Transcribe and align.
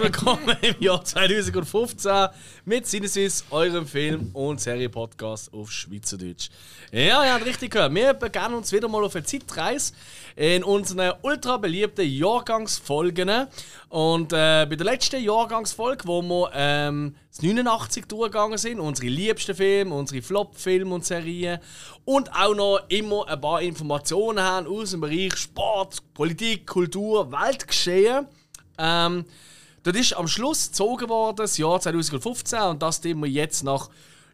willkommen 0.00 0.56
im 0.60 0.76
Jahr 0.78 1.04
2015 1.04 2.28
mit 2.64 2.86
Sinneswiss, 2.86 3.44
eurem 3.50 3.86
Film- 3.86 4.30
und 4.32 4.60
Serienpodcast 4.60 5.52
auf 5.52 5.72
Schweizerdeutsch. 5.72 6.50
Ja, 6.92 7.24
ihr 7.24 7.32
habt 7.34 7.44
richtig 7.44 7.72
gehört. 7.72 7.92
Wir 7.94 8.14
begeben 8.14 8.54
uns 8.54 8.72
wieder 8.72 8.86
mal 8.88 9.02
auf 9.02 9.16
eine 9.16 9.24
Zeitreise 9.24 9.94
in 10.36 10.62
unseren 10.62 11.14
ultra 11.22 11.56
beliebten 11.56 12.08
Jahrgangsfolgen. 12.08 13.48
Und 13.88 14.32
äh, 14.32 14.66
bei 14.68 14.76
der 14.76 14.84
letzten 14.84 15.22
Jahrgangsfolge, 15.22 16.06
wo 16.06 16.22
wir 16.22 16.50
ähm, 16.54 17.16
das 17.30 17.42
89 17.42 18.06
durchgegangen 18.06 18.58
sind, 18.58 18.78
unsere 18.78 19.08
liebsten 19.08 19.56
Filme, 19.56 19.94
unsere 19.94 20.22
Flop-Filme 20.22 20.94
und 20.94 21.04
Serien 21.04 21.58
und 22.04 22.32
auch 22.32 22.54
noch 22.54 22.80
immer 22.88 23.26
ein 23.26 23.40
paar 23.40 23.62
Informationen 23.62 24.40
haben 24.40 24.68
aus 24.68 24.92
dem 24.92 25.00
Bereich 25.00 25.36
Sport, 25.36 26.02
Politik, 26.14 26.66
Kultur, 26.68 27.32
Weltgeschehen. 27.32 28.28
Ähm, 28.78 29.24
dort 29.92 29.96
ist 29.96 30.12
am 30.14 30.28
Schluss 30.28 30.68
gezogen 30.68 31.08
worden, 31.08 31.36
das 31.36 31.56
Jahr 31.58 31.80
2015, 31.80 32.58
und 32.60 32.82
das 32.82 33.00
tun 33.00 33.20
wir 33.22 33.28
jetzt 33.30 33.62
nach, 33.64 33.88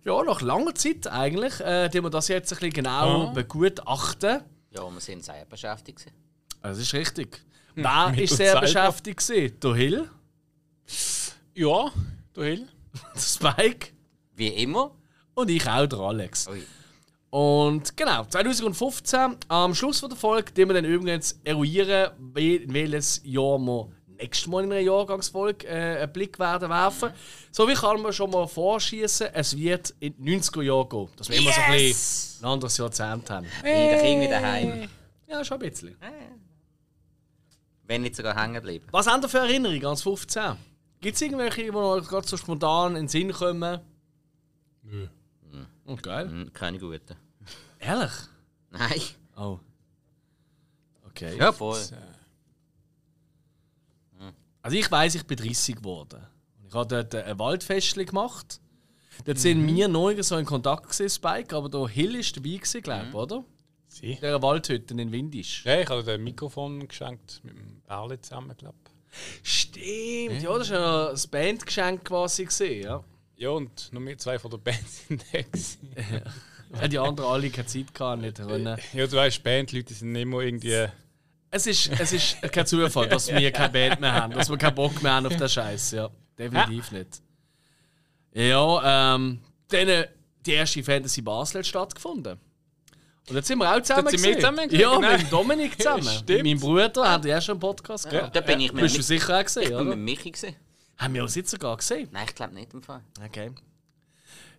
ja, 0.04 0.22
nach 0.22 0.40
langer 0.40 0.74
Zeit 0.74 1.06
eigentlich, 1.06 1.60
äh, 1.60 1.88
tun 1.90 2.02
wir 2.04 2.10
das 2.10 2.28
jetzt 2.28 2.52
ein 2.52 2.58
bisschen 2.58 2.72
genau 2.72 3.28
Ah. 3.28 3.32
begutachten. 3.32 4.40
Ja, 4.70 4.82
wir 4.90 5.00
sind 5.00 5.24
sehr 5.24 5.44
beschäftigt. 5.44 6.06
Das 6.62 6.78
ist 6.78 6.92
richtig. 6.94 7.40
Wer 7.74 8.08
mit 8.10 8.20
ist 8.20 8.30
uns 8.32 8.38
sehr 8.38 8.46
selber. 8.52 8.60
beschäftigt? 8.62 9.62
Der 9.62 9.74
Hill, 9.74 10.08
Ja, 11.54 11.90
du 12.32 12.42
Hill. 12.42 12.68
der 13.14 13.20
Spike 13.20 13.88
Wie 14.34 14.48
immer. 14.48 14.92
und 15.34 15.50
ich 15.50 15.68
auch, 15.68 15.86
der 15.86 15.98
Alex. 15.98 16.48
Ui. 16.48 16.62
Und 17.30 17.96
genau, 17.96 18.24
2015, 18.26 19.36
am 19.48 19.74
Schluss 19.74 19.98
von 20.00 20.08
der 20.08 20.16
Folge, 20.18 20.52
die 20.52 20.66
wir 20.66 20.74
dann 20.74 20.84
übrigens 20.84 21.40
eruieren, 21.42 22.12
in 22.36 22.72
welches 22.72 23.20
Jahr 23.24 23.58
wir 23.58 23.88
nächstes 24.24 24.46
Mal 24.46 24.64
in 24.64 24.72
einer 24.72 24.80
Jahrgangsfolge 24.80 25.66
äh, 25.66 26.02
einen 26.02 26.12
Blick 26.12 26.38
werden 26.38 26.68
werfen. 26.68 27.10
So 27.50 27.68
wie 27.68 27.74
kann 27.74 28.00
man 28.00 28.12
schon 28.12 28.30
mal 28.30 28.46
vorschießen, 28.46 29.28
es 29.32 29.56
wird 29.56 29.94
in 30.00 30.14
die 30.16 30.38
90er 30.38 30.62
Jahre 30.62 30.88
gehen. 30.88 31.08
Dass 31.16 31.28
wir 31.28 31.36
immer 31.36 31.52
so 31.52 31.60
ein, 31.60 31.72
bisschen 31.72 32.44
ein 32.44 32.52
anderes 32.52 32.76
Jahrzehnt 32.76 33.30
haben. 33.30 33.46
Wieder 33.62 34.04
irgendwie 34.04 34.28
daheim. 34.28 34.88
Ja, 35.28 35.44
schon 35.44 35.60
ein 35.60 35.70
bisschen. 35.70 35.96
Wenn 37.86 38.02
nicht 38.02 38.16
sogar 38.16 38.40
hängen 38.40 38.62
bleiben. 38.62 38.86
Was 38.90 39.06
haben 39.06 39.22
ihr 39.22 39.28
für 39.28 39.38
Erinnerungen 39.38 39.84
ans 39.84 40.02
15? 40.02 40.56
Gibt 41.00 41.16
es 41.16 41.22
irgendwelche, 41.22 41.64
die 41.64 41.70
euch 41.70 42.08
gerade 42.08 42.26
so 42.26 42.36
spontan 42.36 42.92
in 42.92 43.02
den 43.02 43.08
Sinn 43.08 43.30
kommen? 43.32 43.80
Nö. 44.82 45.06
Oh, 45.86 45.96
geil. 45.96 46.28
Hm, 46.28 46.52
keine 46.52 46.78
guten. 46.78 47.16
Ehrlich? 47.78 48.12
Nein. 48.70 49.00
Oh. 49.36 49.58
Okay. 51.08 51.36
Ja, 51.36 51.52
voll. 51.52 51.78
Also 54.64 54.78
ich 54.78 54.90
weiß, 54.90 55.14
ich 55.16 55.26
bin 55.26 55.36
30 55.36 55.76
geworden. 55.76 56.26
Ich 56.66 56.74
habe 56.74 56.88
dort 56.88 57.14
ein 57.14 57.38
Waldfestchen 57.38 58.06
gemacht. 58.06 58.60
Dort 59.26 59.38
sind 59.38 59.66
wir 59.66 59.88
neu 59.88 60.20
so 60.22 60.38
in 60.38 60.46
Kontakt 60.46 60.84
gewesen, 60.84 61.10
Spike, 61.10 61.54
aber 61.54 61.68
der 61.68 61.86
Hill 61.86 62.16
ist 62.16 62.34
dabei 62.34 62.56
gewesen, 62.56 62.80
glaube 62.80 63.06
ich, 63.10 63.14
oder? 63.14 63.44
Sie? 63.88 64.12
In 64.12 64.16
dieser 64.16 64.40
Waldhütte 64.40 64.94
in 64.94 65.12
Windisch. 65.12 65.66
Ja, 65.66 65.80
ich 65.80 65.88
habe 65.90 66.02
dir 66.02 66.14
ein 66.14 66.24
Mikrofon 66.24 66.88
geschenkt 66.88 67.42
mit 67.44 67.54
dem 67.54 67.82
Berle 67.86 68.18
zusammen, 68.22 68.56
glaube 68.56 68.78
Stimmt, 69.42 70.42
ja, 70.42 70.58
das 70.58 70.70
war 70.70 70.80
ja 70.80 71.10
das 71.10 71.26
Bandgeschenk 71.26 72.02
quasi 72.02 72.46
gewesen, 72.46 72.82
ja. 72.82 73.04
Ja, 73.36 73.50
und 73.50 73.92
nur 73.92 74.06
wir 74.06 74.16
zwei 74.16 74.38
von 74.38 74.50
der 74.50 74.58
Band 74.58 74.88
sind 74.88 75.22
da. 75.30 76.22
Weil 76.70 76.88
die 76.88 76.98
anderen 76.98 77.28
alle 77.30 77.50
keine 77.50 77.66
Zeit 77.66 77.92
gehabt, 77.92 78.22
nicht 78.22 78.38
können. 78.38 78.78
Ja, 78.94 79.06
du 79.06 79.16
weißt, 79.16 79.42
Bandleute 79.44 79.92
sind 79.92 80.16
immer 80.16 80.40
irgendwie. 80.40 80.86
Es 81.56 81.68
ist, 81.68 81.88
es 82.00 82.12
ist 82.12 82.42
kein 82.50 82.66
Zufall, 82.66 83.08
dass 83.08 83.28
wir 83.28 83.52
keine 83.52 83.72
Band 83.72 84.00
mehr 84.00 84.12
haben, 84.12 84.32
dass 84.34 84.50
wir 84.50 84.58
keinen 84.58 84.74
Bock 84.74 85.00
mehr 85.00 85.12
haben 85.12 85.26
auf 85.26 85.36
den 85.36 85.48
Scheiß, 85.48 85.92
ja. 85.92 86.10
Definitiv 86.36 86.90
nicht. 86.90 87.22
Ja, 88.32 89.14
ähm, 89.14 89.38
dann 89.68 90.04
die 90.44 90.50
erste 90.50 90.82
Fantasy 90.82 91.22
Basel 91.22 91.60
hat 91.60 91.66
stattgefunden. 91.66 92.40
Und 93.28 93.36
jetzt 93.36 93.46
sind 93.46 93.58
wir 93.58 93.72
auch 93.72 93.80
zusammen. 93.80 94.08
sind 94.08 94.24
wir 94.24 94.34
zusammen 94.34 94.68
Ja, 94.68 94.96
genau. 94.96 95.12
mit 95.16 95.32
Dominik 95.32 95.76
zusammen. 95.80 96.02
Stimmt. 96.18 96.42
Mein 96.42 96.58
Bruder 96.58 97.08
hat 97.08 97.24
ja 97.24 97.40
schon 97.40 97.52
einen 97.52 97.60
Podcast 97.60 98.10
gehabt. 98.10 98.34
Da 98.34 98.40
bin 98.40 98.58
ich 98.58 98.72
mit, 98.72 98.82
Bist 98.82 98.98
du 98.98 99.02
sicher 99.02 99.36
auch 99.36 99.38
ich 99.38 99.46
gesehen, 99.46 99.68
bin 99.68 99.76
oder? 99.76 99.84
mit 99.84 99.98
Michi. 99.98 100.32
Gewesen. 100.32 100.56
Haben 100.98 101.14
wir 101.14 101.22
uns 101.22 101.36
jetzt 101.36 101.52
sogar 101.52 101.76
gesehen. 101.76 102.08
Nein, 102.10 102.26
ich 102.28 102.34
glaube 102.34 102.54
nicht 102.54 102.74
im 102.74 102.82
Fall. 102.82 103.04
Okay. 103.24 103.52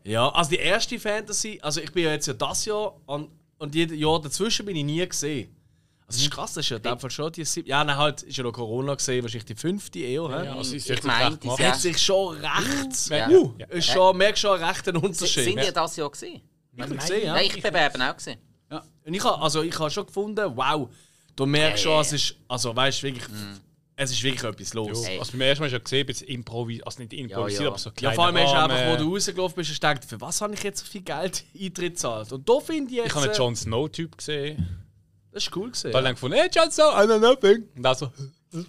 Ja, 0.06 0.30
also 0.30 0.50
die 0.50 0.60
erste 0.60 0.98
Fantasy, 0.98 1.60
also 1.62 1.82
ich 1.82 1.92
bin 1.92 2.06
ja 2.06 2.12
jetzt 2.12 2.28
ja 2.28 2.34
das 2.34 2.64
Jahr 2.64 2.96
und, 3.06 3.30
und 3.58 3.76
jedes 3.76 4.00
Jahr 4.00 4.22
dazwischen 4.22 4.66
bin 4.66 4.78
ich 4.78 4.86
nie 4.86 5.06
gesehen. 5.06 5.54
Also 6.08 6.18
das 6.20 6.22
ist 6.22 6.32
krass, 6.32 6.54
das 6.54 6.66
ist 6.66 6.70
ja 6.70 6.78
in 6.78 6.84
dem 6.84 7.00
Fall 7.00 7.10
schon 7.10 7.32
die 7.32 7.44
siebte. 7.46 7.70
Ja, 7.70 7.84
nein, 7.84 7.98
halt 7.98 8.22
ist 8.22 8.38
ja 8.38 8.44
noch 8.44 8.52
Corona 8.52 8.94
gesehen, 8.94 9.24
wahrscheinlich 9.24 9.46
die 9.46 9.56
fünfte 9.56 10.00
eher. 10.00 10.22
hä? 10.30 10.46
Ja, 10.46 10.56
also 10.56 10.76
ist 10.76 10.84
Ich 10.84 10.90
jetzt 10.90 11.04
meine, 11.04 11.36
die 11.38 11.50
Hat 11.50 11.80
sich 11.82 11.98
schon 11.98 12.38
recht. 12.38 13.10
Ja. 13.10 13.28
Uh, 13.30 13.54
Ja. 13.58 13.66
ist 13.68 13.88
schon, 13.88 14.16
merkst 14.18 14.42
schon 14.42 14.64
recht 14.64 14.88
einen 14.88 14.98
Unterschied. 14.98 15.46
Sind 15.46 15.58
ihr 15.58 15.72
das 15.72 15.96
Jahr 15.96 16.12
gesehen? 16.12 16.42
Ich 16.76 16.82
habe 16.84 16.96
gesehen, 16.96 17.26
ja. 17.26 17.34
Nein, 17.34 17.46
ich 17.46 17.62
bewerben 17.62 18.02
auch 18.04 18.16
gesehen. 18.16 18.40
ja. 18.72 18.84
Und 19.06 19.14
ich 19.14 19.24
habe 19.24 19.42
also 19.42 19.64
ich 19.64 19.80
habe 19.80 19.90
schon 19.90 20.06
gefunden, 20.06 20.52
wow, 20.56 20.90
du 21.36 21.46
merkst 21.48 21.84
schon, 21.84 22.00
es 22.02 22.14
ist, 22.14 22.36
also 22.48 22.76
weißt 22.76 23.02
wirklich, 23.02 23.26
es 23.96 24.12
ist 24.12 24.22
wirklich 24.24 24.44
etwas 24.44 24.74
los. 24.74 25.08
Ja, 25.08 25.20
also 25.20 25.32
beim 25.32 25.42
ersten 25.42 25.64
Mal 25.64 25.70
schon 25.70 25.84
gesehen, 25.84 26.06
bisschen 26.06 26.28
improvisiert, 26.28 26.86
also 26.86 27.02
nicht 27.02 27.14
improvisiert, 27.14 27.62
ja. 27.64 27.68
aber 27.70 27.78
so 27.80 27.90
Ja, 27.90 27.94
kleine 27.96 28.16
vor 28.16 28.26
allem 28.26 28.38
hast 28.38 28.52
du 28.54 28.58
einfach, 28.58 28.92
wo 28.92 29.04
du 29.04 29.14
rausgelaufen 29.14 29.56
bist, 29.56 29.70
hast 29.72 29.82
du 29.84 29.88
gedacht, 29.88 30.06
für 30.06 30.22
was 30.22 30.42
habe 30.42 30.54
ich 30.54 30.62
jetzt 30.64 30.80
so 30.82 30.86
viel 30.86 31.02
Geld 31.02 31.46
Eintritt 31.60 31.94
gezahlt? 31.94 32.32
Und 32.32 32.48
da 32.48 32.60
finde 32.60 32.92
ich 32.92 32.98
jetzt, 32.98 33.08
Ich 33.08 33.16
habe 33.16 33.26
einen 33.26 33.34
äh, 33.34 33.38
Jon 33.38 33.56
Snow-Typ 33.56 34.18
gesehen. 34.18 34.85
Das 35.36 35.44
ist 35.44 35.56
cool 35.56 35.70
gesehen. 35.70 35.92
Da 35.92 35.98
habe 36.00 36.08
ich 36.08 36.14
gefunden, 36.16 36.38
hey 36.38 36.50
Jon 36.52 36.72
Snow, 36.72 36.94
I 36.98 37.06
know 37.06 37.20
nothing. 37.20 37.66
Und 37.76 37.84
dann 37.84 37.96
so, 37.96 38.10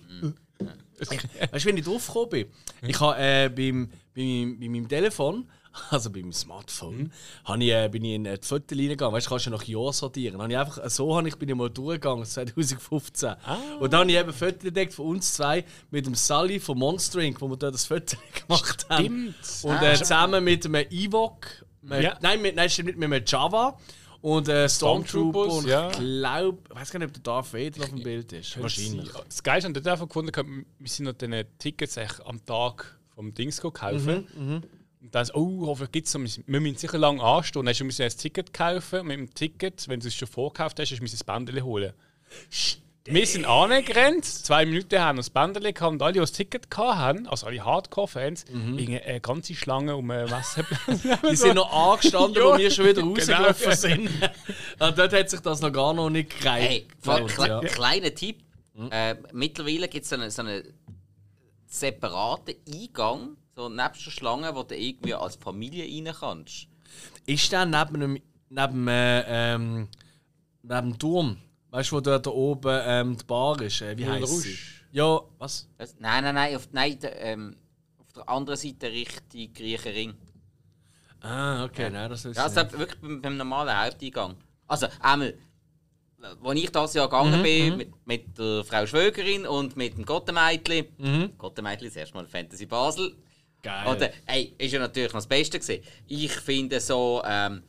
Weißt 0.98 1.64
du, 1.64 1.68
wenn 1.68 1.76
ich 1.76 1.84
drauf 1.84 2.06
gekommen 2.06 2.30
bin? 2.30 2.46
Ich 2.88 2.98
habe 3.00 3.18
äh, 3.18 3.48
beim, 3.50 3.88
bei, 4.14 4.22
meinem- 4.22 4.58
bei 4.58 4.68
meinem 4.68 4.88
Telefon, 4.88 5.46
also 5.90 6.08
beim 6.10 6.32
Smartphone, 6.32 7.12
habe 7.44 7.62
ich, 7.62 7.70
äh, 7.70 7.88
bin 7.90 8.02
ich 8.04 8.14
in 8.14 8.24
äh, 8.24 8.38
die 8.38 8.46
Fotos 8.46 8.78
reingegangen. 8.78 9.12
Weißt 9.14 9.26
du, 9.26 9.30
kannst 9.30 9.44
du 9.46 9.50
nach 9.50 9.62
Jahr 9.64 9.92
sortieren. 9.92 10.50
Ich 10.50 10.56
einfach, 10.56 10.88
so 10.88 11.14
habe 11.14 11.28
ich, 11.28 11.36
bin 11.36 11.50
ich 11.50 11.54
mal 11.54 11.68
durchgegangen, 11.68 12.24
2015. 12.24 13.34
Und 13.78 13.92
dann 13.92 14.00
habe 14.00 14.10
ich 14.10 14.16
eben 14.16 14.32
Fotos 14.32 14.64
entdeckt 14.64 14.94
von 14.94 15.06
uns 15.06 15.34
zwei 15.34 15.64
mit 15.90 16.06
dem 16.06 16.14
Sully 16.14 16.58
von 16.60 16.78
Monster 16.78 17.18
Inc., 17.20 17.40
wo 17.42 17.48
wir 17.48 17.58
dort 17.58 17.74
das 17.74 17.84
Foto 17.84 18.16
gemacht 18.46 18.86
haben. 18.88 19.34
Und 19.64 19.82
äh, 19.82 19.94
zusammen 19.96 20.42
mit 20.42 20.64
einem 20.64 20.86
Ewok, 20.90 21.46
mit, 21.82 22.02
Ja. 22.02 22.16
nein, 22.22 22.40
mit, 22.40 22.56
nein, 22.56 22.70
stimmt 22.70 22.86
nicht, 22.86 22.98
mit 22.98 23.12
einem 23.12 23.22
Java. 23.26 23.78
Und 24.20 24.48
äh, 24.48 24.68
Stormtrooper 24.68 25.50
Stormtroopers, 25.50 25.54
und 25.54 25.68
ja. 25.68 25.90
ich 25.90 25.96
glaube, 25.96 26.58
ich 26.68 26.76
weiß 26.76 26.90
gar 26.90 26.98
nicht, 26.98 27.08
ob 27.08 27.14
der 27.14 27.22
Darth 27.22 27.52
Vader 27.52 27.84
auf 27.84 27.90
dem 27.90 28.02
Bild 28.02 28.32
ist. 28.32 28.60
Wahrscheinlich. 28.60 29.10
Das 29.12 29.42
Geilste, 29.42 29.68
und 29.68 29.76
dort 29.76 29.86
einfach 29.86 30.08
gefunden, 30.08 30.66
wir 30.78 30.88
sind 30.88 31.04
noch 31.06 31.12
diese 31.12 31.46
Tickets 31.58 31.98
eigentlich 31.98 32.26
am 32.26 32.44
Tag 32.44 32.98
vom 33.14 33.32
Dings 33.32 33.60
kaufen. 33.60 34.26
Mhm, 34.36 34.62
Und 35.00 35.14
dann 35.14 35.24
so, 35.24 35.34
oh, 35.34 35.66
hoffentlich 35.66 35.92
gibt 35.92 36.06
es 36.08 36.14
noch, 36.14 36.22
wir 36.46 36.60
müssen 36.60 36.76
sicher 36.76 36.98
lange 36.98 37.22
anstehen. 37.22 37.60
Und 37.60 37.66
dann 37.66 37.86
müssen 37.86 38.02
ein 38.02 38.10
Ticket 38.10 38.52
kaufen. 38.52 39.06
Mit 39.06 39.18
dem 39.18 39.34
Ticket, 39.34 39.88
wenn 39.88 40.00
du 40.00 40.08
es 40.08 40.14
schon 40.14 40.28
vorgekauft 40.28 40.78
hast, 40.78 40.90
müssen 41.00 41.16
das 41.16 41.24
Bändchen 41.24 41.64
holen. 41.64 41.92
Wir 43.06 43.26
sind 43.26 43.44
angerannt, 43.44 44.24
zwei 44.24 44.66
Minuten 44.66 44.98
haben 44.98 45.16
wir 45.16 45.20
das 45.20 45.30
Bändchen 45.30 45.62
gehabt 45.74 45.92
und 45.92 46.02
alle, 46.02 46.12
die 46.14 46.18
das 46.18 46.32
Ticket 46.32 46.66
hatten, 46.76 47.26
also 47.28 47.46
alle 47.46 47.64
Hardcore-Fans, 47.64 48.44
Mhm. 48.50 48.72
mhm. 48.72 49.00
eine 49.04 49.20
ganze 49.20 49.54
Schlange 49.54 49.96
um 49.96 50.10
einen 50.10 50.28
Messerplatz. 50.30 51.02
Die 51.30 51.36
sind 51.36 51.54
noch 51.54 51.72
angestanden, 51.72 52.42
wo 52.42 52.52
Ja, 52.52 52.58
wir 52.58 52.70
schon 52.70 52.84
wieder 52.86 53.02
genau. 53.02 53.14
rausgelaufen 53.14 53.72
sind. 53.76 54.08
Und 54.80 54.98
dort 54.98 55.12
hat 55.12 55.30
sich 55.30 55.40
das 55.40 55.60
noch 55.60 55.72
gar 55.72 55.94
noch 55.94 56.10
nicht 56.10 56.38
gereicht. 56.40 56.68
Hey, 56.68 56.88
voll, 57.00 57.26
kle 57.26 57.48
ja. 57.48 57.60
kleiner 57.60 58.14
Tipp. 58.14 58.42
Äh, 58.90 59.14
mittlerweile 59.32 59.88
gibt 59.88 60.04
es 60.04 60.10
so 60.10 60.16
einen 60.16 60.30
so 60.30 60.42
einen 60.42 60.62
separaten 61.66 62.54
Eingang, 62.72 63.36
so 63.54 63.68
nebst 63.68 64.04
der 64.06 64.10
Schlange, 64.10 64.54
wo 64.54 64.62
du 64.62 64.76
irgendwie 64.76 65.14
als 65.14 65.36
Familie 65.36 65.84
rein 65.84 66.14
kannst. 66.18 66.66
Ist 67.24 67.52
der 67.52 67.64
neben 67.66 68.00
dem, 68.00 68.22
neben, 68.50 68.88
äh, 68.88 69.54
ähm, 69.54 69.88
neben 70.62 70.90
dem 70.92 70.98
Turm? 70.98 71.36
Weißt 71.76 71.92
du, 71.92 71.96
wo 71.96 72.00
dort 72.00 72.24
da 72.24 72.30
oben 72.30 72.80
ähm, 72.86 73.18
die 73.18 73.24
Bar 73.24 73.60
ist? 73.60 73.82
Äh, 73.82 73.98
wie 73.98 74.06
heißt 74.06 74.40
sie? 74.40 74.56
Ja, 74.92 75.20
was? 75.36 75.68
Was? 75.76 75.94
Nein, 75.98 76.24
nein, 76.24 76.34
nein, 76.34 76.56
auf, 76.56 76.68
nein 76.72 76.98
der, 76.98 77.20
ähm, 77.20 77.54
auf 77.98 78.10
der 78.14 78.26
anderen 78.30 78.58
Seite 78.58 78.90
Richtung 78.90 79.52
Griechen 79.52 79.92
Ring. 79.92 80.14
Ah, 81.20 81.64
okay, 81.66 81.90
nein, 81.90 82.08
das 82.08 82.24
ist. 82.24 82.38
Ja, 82.38 82.44
also 82.44 82.56
wirklich 82.78 82.98
beim, 82.98 83.20
beim 83.20 83.36
normalen 83.36 83.78
Haupteingang. 83.78 84.36
Also 84.66 84.86
einmal, 85.00 85.34
als 86.42 86.58
ich 86.58 86.70
das 86.70 86.94
Jahr 86.94 87.10
gegangen 87.10 87.42
bin, 87.42 87.76
mit, 87.76 88.06
mit 88.06 88.38
der 88.38 88.64
Frau 88.64 88.86
Schwögerin 88.86 89.46
und 89.46 89.76
mit 89.76 89.98
dem 89.98 90.06
Gottemeitli. 90.06 90.88
Gottemeitli, 91.36 91.88
das 91.88 91.96
erste 91.96 92.14
Mal 92.14 92.26
Fantasy 92.26 92.64
Basel. 92.64 93.14
geil. 93.62 93.86
Oder, 93.86 94.10
ey, 94.24 94.54
ist 94.56 94.72
ja 94.72 94.78
natürlich 94.78 95.12
noch 95.12 95.18
das 95.18 95.26
Beste 95.26 95.58
gewesen. 95.58 95.84
Ich 96.06 96.32
finde 96.32 96.80
so, 96.80 97.22
ähm, 97.26 97.64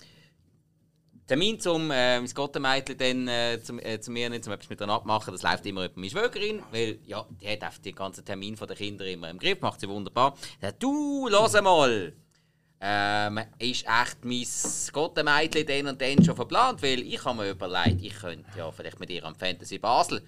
Termin 1.28 1.60
zum 1.60 1.92
äh, 1.92 2.20
mein 2.20 2.34
Gottemeitli 2.34 2.96
dann 2.96 3.28
äh, 3.28 3.60
zum, 3.62 3.80
äh, 3.80 4.00
zu 4.00 4.12
mir 4.12 4.30
nicht, 4.30 4.46
zum 4.46 4.54
etwas 4.54 4.70
mit 4.70 4.80
ihr 4.80 4.88
abmachen, 4.88 5.34
das 5.34 5.44
läuft 5.44 5.66
immer 5.66 5.84
über 5.84 5.94
meine 6.00 6.10
Schwögerin, 6.10 6.64
weil 6.72 7.00
ja, 7.06 7.26
die 7.42 7.50
hat 7.50 7.64
einfach 7.64 7.82
den 7.82 7.96
ganzen 7.96 8.24
Termin 8.24 8.56
von 8.56 8.68
der 8.68 8.78
Kinder 8.78 9.06
immer 9.06 9.30
im 9.30 9.38
Griff, 9.38 9.60
macht 9.60 9.82
sie 9.82 9.90
wunderbar. 9.90 10.38
Sagt, 10.62 10.82
du, 10.82 11.28
los 11.28 11.54
mal! 11.62 12.14
Ähm, 12.80 13.40
ist 13.58 13.86
echt 13.88 14.24
mein 14.24 14.46
Gottemeitli 14.94 15.66
dann 15.66 15.88
und 15.88 16.02
dann 16.02 16.24
schon 16.24 16.36
verplant, 16.36 16.82
weil 16.82 17.02
ich 17.02 17.26
habe 17.26 17.42
mir 17.42 17.50
überlegt, 17.50 18.02
ich 18.02 18.14
könnte 18.14 18.46
ja 18.56 18.72
vielleicht 18.72 19.00
mit 19.00 19.10
ihr 19.10 19.26
am 19.26 19.36
Fantasy 19.36 19.80
Basel. 19.80 20.22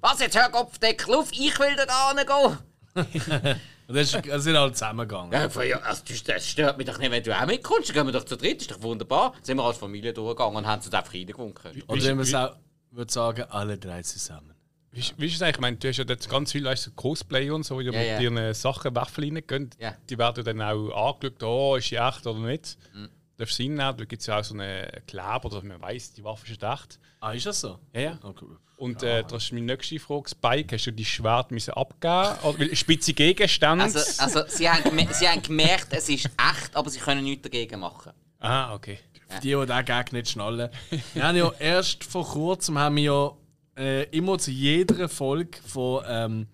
Was 0.00 0.18
jetzt, 0.18 0.36
hör 0.36 0.48
Kopfdeckel 0.48 1.14
auf, 1.14 1.30
ich 1.30 1.58
will 1.60 1.76
da 1.76 1.84
gar 1.84 2.14
nicht 2.14 2.26
gehen! 2.26 3.60
Und 3.90 3.96
das, 3.96 4.14
ist, 4.14 4.26
das 4.26 4.44
sind 4.44 4.56
alle 4.56 4.72
zusammengegangen. 4.72 5.32
Ja, 5.32 5.48
ja, 5.64 5.78
also, 5.80 6.02
das- 6.06 6.22
das 6.22 6.46
stört 6.48 6.78
mich 6.78 6.86
doch 6.86 6.98
nicht, 6.98 7.10
wenn 7.10 7.22
du 7.22 7.36
auch 7.36 7.46
mitkommst. 7.46 7.88
Dann 7.88 7.94
gehen 7.96 8.06
wir 8.06 8.12
doch 8.12 8.24
zu 8.24 8.36
dritt, 8.36 8.60
ist 8.62 8.70
doch 8.70 8.80
wunderbar. 8.82 9.32
Dann 9.32 9.44
sind 9.44 9.56
wir 9.56 9.64
als 9.64 9.78
Familie 9.78 10.12
durchgegangen 10.12 10.56
und 10.56 10.66
haben 10.66 10.80
uns 10.80 10.92
einfach 10.94 11.12
reingewunken. 11.12 11.82
Oder 11.88 12.02
wenn 12.04 12.16
man 12.16 12.24
es 12.24 12.34
auch 12.34 12.54
würde 12.92 13.12
sagen, 13.12 13.42
alle 13.50 13.76
drei 13.78 14.02
zusammen. 14.02 14.54
Wie, 14.92 15.02
wie 15.18 15.26
ist 15.26 15.34
es 15.36 15.42
eigentlich? 15.42 15.54
Ich 15.56 15.60
meine, 15.60 15.76
du 15.76 15.88
hast 15.88 15.96
ja 15.98 16.04
dort 16.04 16.28
ganz 16.28 16.52
viel 16.52 16.64
weißt, 16.64 16.96
Cosplay 16.96 17.50
und 17.50 17.62
so, 17.64 17.78
die 17.80 17.86
Ja, 17.86 17.92
mit 17.92 18.06
ja. 18.06 18.20
ihren 18.20 18.54
Sachen 18.54 18.94
Waffen 18.96 19.22
reingehen. 19.24 19.70
Ja. 19.78 19.94
Die 20.08 20.18
werden 20.18 20.44
dann 20.44 20.60
auch 20.62 21.14
angeschaut, 21.14 21.42
oh, 21.42 21.76
ist 21.76 21.90
die 21.90 21.96
echt 21.96 22.26
oder 22.26 22.38
nicht. 22.40 22.76
Mhm. 22.94 23.08
Darfst 23.36 23.58
du 23.58 23.62
hinnehmen? 23.62 23.96
Da 23.96 24.04
gibt 24.04 24.20
es 24.20 24.26
ja 24.26 24.38
auch 24.38 24.44
so 24.44 24.54
einen 24.54 24.88
Kleber, 25.06 25.44
oder 25.46 25.62
man 25.62 25.80
weiß, 25.80 26.12
die 26.14 26.22
Waffe 26.24 26.50
ist 26.50 26.62
echt. 26.62 26.98
Ah, 27.20 27.32
ist 27.32 27.46
das 27.46 27.60
so? 27.60 27.78
Ja, 27.92 28.00
ja. 28.00 28.18
Okay. 28.22 28.44
Und 28.80 29.02
äh, 29.02 29.22
das 29.28 29.44
ist 29.44 29.52
meine 29.52 29.66
nächste 29.66 29.98
Frage. 29.98 30.30
Spike, 30.30 30.74
hast 30.74 30.86
du 30.86 30.90
die 30.90 31.04
Schwert 31.04 31.50
müssen 31.50 31.74
abgeben? 31.74 32.58
Weil 32.58 32.74
spitze 32.74 33.12
Gegenstände? 33.12 33.84
Also, 33.84 34.00
also 34.16 34.42
sie, 34.48 34.70
haben 34.70 34.98
sie 35.12 35.28
haben 35.28 35.42
gemerkt, 35.42 35.88
es 35.90 36.08
ist 36.08 36.24
echt, 36.24 36.74
aber 36.74 36.88
sie 36.88 36.98
können 36.98 37.22
nichts 37.22 37.42
dagegen 37.42 37.78
machen. 37.78 38.12
ah, 38.38 38.74
okay. 38.74 38.98
Für 39.28 39.40
die, 39.40 39.48
die 39.50 39.66
den 39.66 39.84
Gag 39.84 40.12
nicht 40.14 40.30
schnallen. 40.30 40.70
Wir 41.12 41.22
haben 41.22 41.36
ja 41.36 41.52
erst 41.58 42.04
vor 42.04 42.26
kurzem 42.26 42.78
haben 42.78 42.96
wir 42.96 43.02
ja 43.02 43.32
äh, 43.76 44.04
immer 44.16 44.38
zu 44.38 44.50
jeder 44.50 45.10
Folge 45.10 45.58
von 45.66 46.02
ähm, 46.08 46.46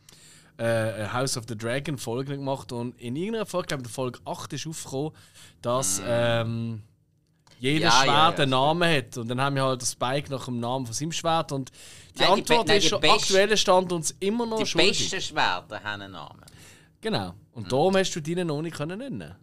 äh, 0.59 1.07
House 1.07 1.37
of 1.37 1.45
the 1.47 1.57
Dragon 1.57 1.97
Folgen 1.97 2.39
gemacht 2.39 2.73
und 2.73 3.01
in 3.01 3.15
irgendeiner 3.15 3.47
Folge, 3.47 3.69
glaube 3.69 3.83
ich, 3.83 3.87
in 3.87 3.93
der 3.93 3.95
Folge 3.95 4.19
8 4.25 4.53
ist 4.53 4.67
aufgekommen, 4.67 5.13
dass 5.63 6.03
ähm, 6.05 6.83
jeder. 7.59 7.87
Ja, 7.87 7.91
ja, 7.91 8.03
Schwert 8.03 8.39
ja, 8.39 8.43
einen 8.43 8.51
Namen 8.51 8.97
hat. 8.97 9.17
Und 9.17 9.29
dann 9.29 9.41
haben 9.41 9.57
wir 9.57 9.65
halt 9.65 9.83
das 9.83 9.93
Spike 9.93 10.31
nach 10.31 10.45
dem 10.47 10.61
Namen 10.61 10.87
von 10.87 10.95
seinem 10.95 11.13
Schwert 11.13 11.53
und 11.53 11.71
die 12.15 12.21
Nein, 12.21 12.27
die 12.27 12.41
Antwort 12.41 12.67
be- 12.67 12.69
nein, 12.69 12.77
ist 12.79 12.85
die 12.85 12.89
schon 12.89 13.01
best- 13.01 13.15
aktueller 13.15 13.57
Stand 13.57 13.93
uns 13.93 14.15
immer 14.21 14.47
noch 14.47 14.59
Die 14.59 14.67
schuldig. 14.67 15.11
besten 15.11 15.21
Schwerter 15.21 15.83
haben 15.83 16.03
einen 16.03 16.13
Namen. 16.13 16.43
Genau. 17.01 17.35
Und 17.53 17.71
darum 17.73 17.97
hast 17.97 18.13
du 18.15 18.21
deinen 18.21 18.47
noch 18.49 18.63
nicht 18.63 18.77
können 18.77 18.99
nennen. 18.99 19.35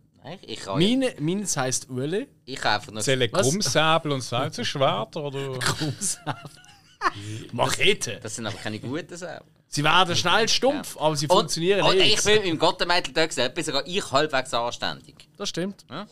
Ich 0.42 0.62
kann, 0.62 0.80
Meine, 0.80 1.14
meines 1.20 1.58
heisst 1.58 1.90
Ueli. 1.90 2.28
ich 2.46 2.56
kann 2.56 2.76
einfach 2.76 2.94
nur. 2.94 3.02
Zählen? 3.02 3.30
Krummsäbel 3.30 4.12
und 4.14 4.22
Salzschwerter? 4.22 5.22
Oder? 5.22 5.60
Machete. 7.52 8.20
Das 8.22 8.36
sind 8.36 8.46
aber 8.48 8.56
keine 8.58 8.80
guten 8.80 9.16
Säbel. 9.18 9.42
Sie 9.68 9.84
werden 9.84 10.16
schnell 10.16 10.48
stumpf, 10.48 10.98
aber 10.98 11.16
sie 11.16 11.28
funktionieren 11.28 11.82
und 11.82 11.96
ewig. 11.96 12.14
ich 12.14 12.24
bin 12.24 12.44
im 12.44 12.60
Gottenmeitel 12.60 13.12
da 13.12 13.28
sogar 13.64 13.86
ich 13.88 14.12
halbwegs 14.12 14.54
anständig. 14.54 15.28
Das 15.36 15.50
stimmt. 15.50 15.84
Ja. 15.90 16.06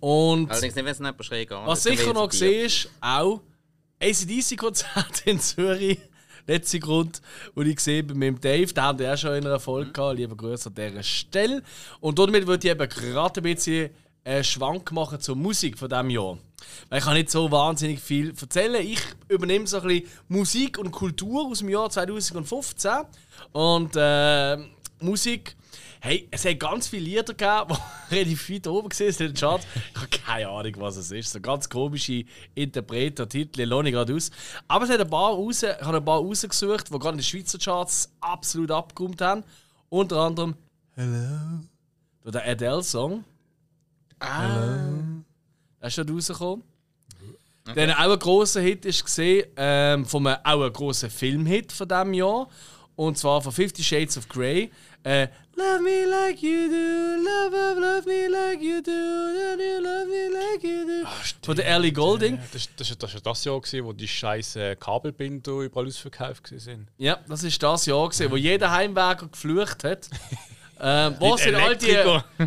Und 0.00 0.50
Allerdings 0.50 0.74
nicht, 0.74 0.84
wenn 0.84 0.92
es 0.92 1.00
nicht 1.00 1.24
schräg 1.24 1.52
an 1.52 1.66
was 1.66 1.82
sicher 1.82 2.12
noch 2.12 2.28
gesehen 2.28 2.66
ist, 2.66 2.88
auch 3.00 3.40
ACDC-Konzert 4.00 5.22
in 5.26 5.40
Zürich. 5.40 5.98
Letzter 6.46 6.78
Grund, 6.78 7.20
wo 7.54 7.60
ich 7.62 7.76
gesehen 7.76 8.06
bin 8.06 8.18
mit 8.18 8.28
dem 8.28 8.40
Dave, 8.40 8.72
da 8.72 8.84
haben 8.84 8.98
wir 8.98 9.06
ja 9.06 9.16
schon 9.16 9.34
in 9.34 9.46
einer 9.46 9.60
Folge 9.60 9.92
gehabt, 9.92 10.16
lieber 10.18 10.34
Grüße 10.34 10.70
an 10.70 10.74
dieser 10.74 11.02
Stelle. 11.02 11.62
Und 12.00 12.18
damit 12.18 12.46
würde 12.46 12.66
ich 12.66 12.72
eben 12.72 12.88
gerade 12.88 13.40
ein 13.40 13.54
bisschen 13.54 13.90
einen 14.24 14.44
Schwank 14.44 14.90
machen 14.92 15.20
zur 15.20 15.36
Musik 15.36 15.78
von 15.78 15.88
diesem 15.88 16.10
Jahr. 16.10 16.38
Weil 16.88 16.98
ich 16.98 17.04
kann 17.04 17.14
nicht 17.14 17.30
so 17.30 17.50
wahnsinnig 17.50 18.00
viel 18.00 18.34
erzählen. 18.38 18.84
Ich 18.86 19.00
übernehme 19.28 19.66
so 19.66 19.80
ein 19.80 19.86
bisschen 19.86 20.10
Musik 20.28 20.78
und 20.78 20.90
Kultur 20.90 21.46
aus 21.46 21.58
dem 21.60 21.68
Jahr 21.68 21.90
2015. 21.90 22.90
Und 23.52 23.92
äh, 23.96 24.56
Musik, 25.00 25.56
hey, 26.00 26.28
es 26.30 26.44
hat 26.44 26.58
ganz 26.58 26.88
viele 26.88 27.04
Lieder 27.04 27.24
gegeben, 27.24 27.78
die 28.10 28.14
relativ 28.14 28.50
weit 28.50 28.66
oben 28.66 28.90
waren 28.90 29.08
in 29.08 29.16
den 29.16 29.34
Charts. 29.34 29.66
Ich 29.92 29.96
habe 29.96 30.08
keine 30.08 30.48
Ahnung, 30.48 30.72
was 30.78 30.96
es 30.96 31.10
ist. 31.10 31.32
So 31.32 31.40
ganz 31.40 31.68
komische 31.68 32.24
Interpreter, 32.54 33.28
Titel, 33.28 33.62
lohne 33.62 33.90
ich 33.90 33.94
gerade 33.94 34.14
aus. 34.14 34.30
Aber 34.68 34.84
es 34.84 34.90
hat 34.90 35.00
ein 35.00 35.10
paar 35.10 35.32
raus, 35.32 35.62
ich 35.62 35.80
habe 35.80 35.98
ein 35.98 36.04
paar 36.04 36.18
rausgesucht, 36.18 36.88
die 36.88 36.98
gerade 36.98 37.10
in 37.10 37.18
den 37.18 37.24
Schweizer 37.24 37.58
Charts 37.58 38.12
absolut 38.20 38.70
abgeräumt 38.70 39.20
haben. 39.20 39.44
Unter 39.88 40.18
anderem 40.18 40.54
Hello. 40.94 41.60
Der 42.24 42.46
Adele-Song. 42.46 43.24
Er 45.80 45.88
ist 45.88 45.94
schon 45.94 46.08
rausgekommen. 46.08 46.62
Dann 47.74 47.90
auch 47.92 48.12
ein 48.12 48.18
grosser 48.18 48.60
Hit 48.60 48.84
ist 48.84 49.04
gesehen, 49.04 49.46
ähm, 49.56 50.04
von 50.04 50.26
einem, 50.26 50.38
auch 50.44 50.62
ein 50.62 50.72
grosser 50.72 51.08
Filmhit 51.08 51.72
von 51.72 51.88
diesem 51.88 52.14
Jahr. 52.14 52.48
Und 52.96 53.16
zwar 53.16 53.40
von 53.40 53.52
Fifty 53.52 53.82
Shades 53.82 54.18
of 54.18 54.28
Grey. 54.28 54.70
Äh, 55.02 55.28
love 55.60 55.82
me 55.82 56.04
like 56.06 56.42
you 56.42 56.68
do, 56.68 57.22
love, 57.22 57.52
love, 57.52 57.78
love 57.78 58.06
me 58.06 58.28
like 58.28 58.62
you 58.62 58.80
do, 58.82 58.90
love 58.90 59.60
you, 59.60 59.80
love 59.82 60.08
me 60.08 60.28
like 60.28 60.62
you 60.64 60.86
do. 60.86 61.08
von 61.44 61.56
der 61.56 61.66
Ellie 61.66 61.92
Golding. 61.92 62.38
Das, 62.52 62.68
das, 62.76 62.96
das 62.98 63.14
war 63.14 63.20
das 63.20 63.44
Jahr, 63.44 63.60
gewesen, 63.60 63.84
wo 63.84 63.92
die 63.92 64.08
scheiß 64.08 64.56
äh, 64.56 64.76
Kabelbinder 64.76 65.60
überall 65.60 65.86
ausverkauft 65.86 66.50
waren. 66.52 66.88
Ja, 66.98 67.18
das 67.28 67.42
ist 67.42 67.62
das 67.62 67.86
Jahr 67.86 68.08
gesehen, 68.08 68.30
wo 68.30 68.36
jeder 68.36 68.70
Heimwerker 68.70 69.28
geflucht 69.28 69.84
hat. 69.84 70.08
ähm, 70.80 71.16
wo 71.18 71.36
sind 71.36 71.54
all 71.54 71.76
die? 71.76 71.96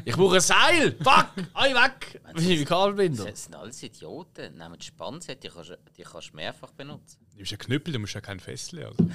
Ich 0.06 0.16
brauche 0.16 0.36
ein 0.36 0.42
Seil! 0.42 0.96
Fuck! 1.04 1.28
Ei 1.54 1.74
weg! 1.74 2.22
Wie 2.36 2.66
Kabelbinder. 2.66 3.26
Das 3.26 3.44
sind 3.44 3.56
alles 3.56 3.82
Idioten. 3.84 4.58
Nehmen 4.58 4.78
die 4.80 4.86
Spannset, 4.86 5.44
die 5.44 5.50
kannst, 5.50 5.70
du- 5.70 5.78
die 5.98 6.04
kannst 6.04 6.32
du 6.32 6.36
mehrfach 6.36 6.72
benutzen. 6.72 7.20
Du 7.34 7.40
bist 7.40 7.52
ein 7.52 7.60
Knüppel, 7.60 7.94
du 7.94 8.00
musst 8.00 8.16
ja 8.16 8.22
kein 8.22 8.40
Fessel. 8.40 8.86
Also. 8.86 9.08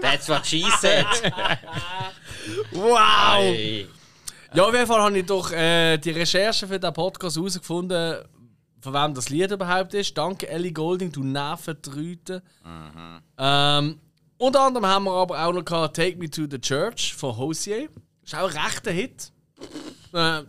That's 0.00 0.28
what 0.28 0.46
she 0.46 0.64
said. 0.80 1.06
Wow! 2.72 3.38
Hey. 3.38 3.88
Ja, 4.54 4.64
auf 4.64 4.74
jeden 4.74 4.86
Fall 4.86 5.00
habe 5.00 5.18
ich 5.18 5.26
durch 5.26 5.50
äh, 5.52 5.96
die 5.96 6.10
Recherche 6.10 6.68
für 6.68 6.78
diesen 6.78 6.92
Podcast 6.92 7.36
herausgefunden, 7.36 8.18
von 8.80 8.92
wem 8.92 9.14
das 9.14 9.30
Lied 9.30 9.50
überhaupt 9.50 9.94
ist. 9.94 10.16
Danke, 10.16 10.48
Ellie 10.48 10.72
Golding, 10.72 11.10
du 11.10 11.24
Nerventrüte. 11.24 12.42
Ähm, 13.38 13.98
unter 14.36 14.60
anderem 14.60 14.86
haben 14.86 15.04
wir 15.04 15.12
aber 15.12 15.44
auch 15.44 15.52
noch 15.52 15.64
gehabt, 15.64 15.96
Take 15.96 16.16
Me 16.18 16.28
to 16.28 16.42
the 16.48 16.60
Church 16.60 17.14
von 17.14 17.36
Hosier. 17.36 17.88
Ist 18.22 18.34
auch 18.34 18.50
ein 18.50 18.56
rechter 18.56 18.90
Hit. 18.92 19.32
Ja, 20.14 20.44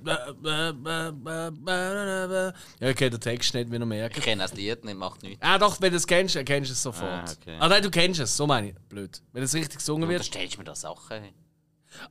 okay, 2.89 3.09
der 3.09 3.19
Text 3.19 3.53
nicht 3.53 3.69
mehr 3.69 3.85
merken. 3.85 4.15
Ich 4.17 4.23
kenne 4.23 4.43
das 4.43 4.53
Lied 4.53 4.85
nicht, 4.85 4.97
macht 4.97 5.23
nichts. 5.23 5.39
Ah, 5.41 5.57
doch, 5.57 5.81
wenn 5.81 5.91
du 5.91 5.97
es 5.97 6.05
kennst, 6.05 6.35
dann 6.35 6.45
kennst 6.45 6.69
du 6.69 6.73
es 6.73 6.83
sofort. 6.83 7.09
Ah, 7.09 7.25
okay. 7.41 7.57
Ah, 7.59 7.67
nein, 7.67 7.81
du 7.81 7.89
kennst 7.89 8.19
es, 8.19 8.37
so 8.37 8.45
meine 8.45 8.69
ich. 8.69 8.75
Blöd. 8.89 9.21
Wenn 9.33 9.43
es 9.43 9.53
richtig 9.53 9.79
gesungen 9.79 10.07
wird. 10.07 10.23
stellst 10.23 10.55
du 10.55 10.59
mir 10.59 10.65
da 10.65 10.75
Sachen. 10.75 11.29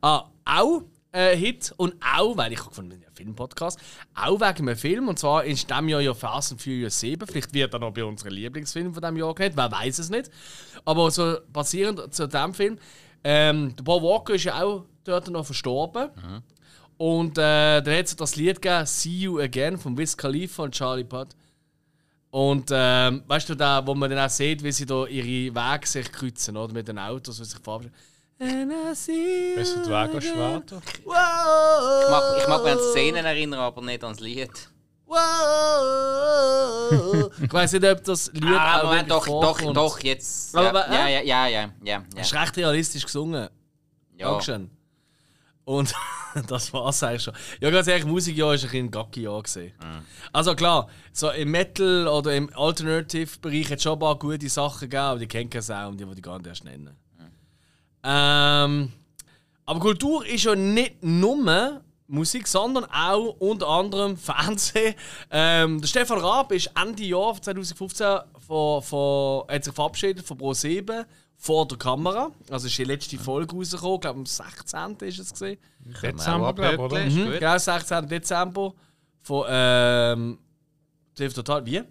Ah, 0.01 0.25
auch 0.45 0.83
äh, 1.13 1.37
Hit 1.37 1.73
und 1.77 1.95
auch, 2.03 2.37
weil 2.37 2.53
ich 2.53 2.59
habe 2.59 2.71
gefunden, 2.71 3.01
ja, 3.01 3.09
Filmpodcast, 3.15 3.79
auch 4.15 4.41
wegen 4.41 4.69
einem 4.69 4.77
Film. 4.77 5.09
Und 5.09 5.19
zwar 5.19 5.45
ist 5.45 5.71
diesem 5.71 5.89
Jahr 5.89 6.01
ja 6.01 6.13
Fast 6.13 6.53
and 6.53 6.61
Furious 6.61 6.99
7. 6.99 7.27
Vielleicht 7.27 7.55
wird 7.55 7.73
er 7.73 7.79
noch 7.79 7.93
bei 7.93 8.05
unseren 8.05 8.33
Lieblingsfilmen 8.33 8.93
von 8.93 9.01
diesem 9.01 9.17
Jahr 9.17 9.35
genannt, 9.35 9.57
wer 9.57 9.71
weiß 9.71 10.01
es 10.01 10.11
nicht. 10.11 10.31
Aber 10.85 11.11
so 11.11 11.39
basierend 11.53 12.13
zu 12.13 12.27
diesem 12.27 12.53
Film, 12.53 12.79
ähm, 13.23 13.77
der 13.77 13.85
Paul 13.85 14.03
Walker 14.03 14.35
ist 14.35 14.45
ja 14.45 14.63
auch 14.63 14.85
dort 15.05 15.29
noch 15.29 15.47
verstorben. 15.47 16.11
Und 16.97 17.37
äh, 17.39 17.83
dann 17.83 17.99
hat 17.99 18.07
es 18.07 18.17
das 18.17 18.37
Lied 18.37 18.63
gegeben, 18.63 18.87
See 18.87 19.11
You 19.11 19.41
Again 19.41 19.77
von 19.79 19.97
Wiz 19.99 20.17
Khalifa 20.17 20.63
und 20.63 20.75
Charlie 20.75 21.05
Puth. 21.05 21.29
Und 22.31 22.71
ähm, 22.73 23.23
weißt 23.27 23.49
du, 23.49 23.55
da, 23.55 23.85
wo 23.87 23.95
man 23.95 24.11
dann 24.11 24.27
auch 24.27 24.31
sieht, 24.31 24.63
wie 24.63 24.73
sie 24.73 24.87
da 24.87 25.07
ihre 25.07 25.55
Wege 25.55 25.87
sich 25.87 26.11
kreuzen, 26.11 26.57
oder? 26.57 26.73
Mit 26.73 26.89
den 26.89 26.99
Autos, 26.99 27.37
die 27.39 27.45
sich 27.45 27.59
verabschieden. 27.61 27.95
And 28.41 28.73
I 28.73 28.95
see 28.95 29.51
you 29.51 29.57
Besser 29.57 29.83
die 29.83 29.89
Wege 29.89 29.97
als 29.97 30.15
again. 30.17 30.35
Schwerter. 30.35 30.83
Wow. 31.05 32.03
Ich 32.03 32.11
mag, 32.11 32.23
ich 32.43 32.49
mag 32.49 32.63
mich 32.65 32.73
an 32.73 32.79
die 32.79 32.91
Szenen 32.91 33.25
erinnern, 33.25 33.61
aber 33.61 33.83
nicht 33.83 34.03
ans 34.03 34.19
Lied. 34.21 34.51
Wow. 35.07 35.21
ich 37.43 37.53
weiß 37.53 37.73
nicht, 37.73 37.85
ob 37.85 38.05
das 38.05 38.33
Lied 38.33 38.45
Ah, 38.47 38.79
auch 38.81 38.85
Moment, 38.85 39.11
doch, 39.11 39.27
doch, 39.27 39.59
vorkommt. 39.59 39.77
doch, 39.77 40.01
jetzt. 40.03 40.57
Aber, 40.57 40.87
Ja, 40.93 41.07
äh? 41.09 41.13
ja, 41.13 41.21
ja, 41.21 41.47
ja, 41.47 41.63
ja, 41.63 41.71
ja. 41.85 42.03
Das 42.15 42.27
ist 42.27 42.33
ja. 42.33 42.41
recht 42.41 42.57
realistisch 42.57 43.05
gesungen. 43.05 43.49
ja. 44.17 44.29
Dankeschön. 44.31 44.71
Und 45.65 45.95
das 46.49 46.73
war's 46.73 47.03
eigentlich 47.03 47.23
schon. 47.23 47.35
Ja, 47.61 47.71
ganz 47.71 47.87
ehrlich, 47.87 48.05
Musikjahr 48.05 48.49
war 48.49 48.55
ein 48.55 48.61
bisschen 48.61 48.87
ein 48.87 48.91
Gacki-Jahr. 48.91 49.43
gewesen. 49.43 49.73
Also 50.33 50.55
klar, 50.55 50.89
so 51.13 51.31
im 51.31 51.51
Metal- 51.51 52.09
oder 52.09 52.35
im 52.35 52.51
Alternative-Bereich 52.55 53.71
hat 53.71 53.79
es 53.79 53.83
schon 53.83 53.95
ein 53.95 53.99
paar 53.99 54.19
gute 54.19 54.49
Sachen 54.49 54.81
gegeben, 54.81 55.03
aber 55.03 55.19
die 55.21 55.27
kennen 55.27 55.51
keine 55.51 55.63
Sau 55.63 55.89
und 55.89 55.99
die 55.99 56.07
wollte 56.07 56.19
ich 56.19 56.25
gar 56.25 56.39
nicht 56.39 56.47
erst 56.47 56.65
nennen. 56.65 56.97
Ähm, 58.07 58.93
aber 59.65 59.81
Kultur 59.81 60.27
ist 60.27 60.45
ja 60.45 60.55
nicht 60.55 61.03
nur 61.03 61.81
Musik, 62.07 62.47
sondern 62.47 62.85
auch 62.85 63.37
unter 63.39 63.67
anderem 63.67 64.17
Fernsehen. 64.19 64.95
Ähm, 65.31 65.81
der 65.81 65.89
Stefan 65.89 66.19
Raab 66.19 66.53
ist 66.53 66.71
Ende 66.81 67.03
Jahr 67.05 67.41
2015 67.41 68.19
von, 68.47 68.83
von, 68.83 69.45
hat 69.49 69.65
sich 69.65 69.73
verabschiedet 69.73 70.27
von 70.27 70.37
Pro7 70.37 71.07
vor 71.45 71.69
der 71.69 71.77
Kamera. 71.77 72.31
Also 72.51 72.69
ist 72.69 72.79
die 72.79 72.85
letzte 72.85 73.19
Folge 73.19 73.55
rausgekommen, 73.55 73.97
ich 73.97 74.01
glaube 74.01 74.21
am 74.21 74.27
16. 74.27 74.97
ist 75.07 75.19
es 75.19 75.31
gesehen. 75.31 75.59
Dezember, 76.03 76.55
glaube 76.55 76.75
ich, 76.75 76.81
oder? 76.81 77.05
Ist 77.05 77.15
Mhm, 77.15 77.33
genau, 77.33 77.59
16. 77.59 78.09
Dezember 78.09 78.73
von 79.21 79.45
ähm, 79.51 80.39
TV 81.15 81.35
Total. 81.35 81.67
Wie? 81.67 81.83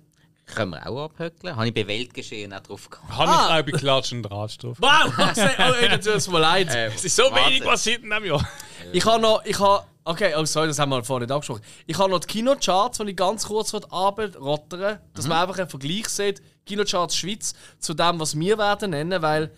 Können 0.47 0.71
wir 0.71 0.89
auch 0.89 1.05
abhöckeln? 1.05 1.55
Habe 1.55 1.67
ich 1.67 1.73
bei 1.73 1.85
Weltgeschehen 1.85 2.51
auch 2.51 2.61
drauf 2.61 2.89
gehabt. 2.89 3.15
Habe 3.15 3.31
ich 3.31 3.37
auch 3.37 3.71
bei 3.71 3.77
Klatsch 3.77 4.11
und 4.11 4.23
Draht 4.23 4.63
drauf. 4.63 4.77
Wow! 4.79 5.13
oh, 5.17 5.73
ey, 5.81 5.99
das 5.99 6.25
tut 6.25 6.33
mir 6.33 6.39
leid. 6.39 6.69
Es 6.73 7.05
ist 7.05 7.15
so 7.15 7.23
wenig 7.25 7.63
passiert 7.63 8.01
in 8.03 8.09
diesem 8.09 8.25
Jahr. 8.25 8.47
Ich 8.91 9.05
habe 9.05 9.21
noch, 9.21 9.45
ich 9.45 9.57
habe, 9.59 9.85
okay, 10.03 10.33
oh 10.35 10.43
sorry, 10.45 10.67
das 10.67 10.77
haben 10.77 10.89
wir 10.89 11.03
vorhin 11.03 11.25
nicht 11.27 11.31
angesprochen. 11.31 11.61
Ich 11.85 11.97
habe 11.97 12.09
noch 12.09 12.19
die 12.19 12.27
Kinocharts, 12.27 12.97
die 12.97 13.09
ich 13.11 13.15
ganz 13.15 13.47
kurz 13.47 13.71
heute 13.71 13.89
Abend 13.91 14.35
rottern, 14.39 14.99
dass 15.13 15.27
man 15.27 15.37
einfach 15.37 15.57
einen 15.57 15.69
Vergleich 15.69 16.09
sieht, 16.09 16.41
Kinocharts 16.65 17.15
Schweiz, 17.15 17.53
zu 17.79 17.93
dem, 17.93 18.19
was 18.19 18.37
wir 18.37 18.57
werden 18.57 18.91
nennen, 18.91 19.21
weil 19.21 19.51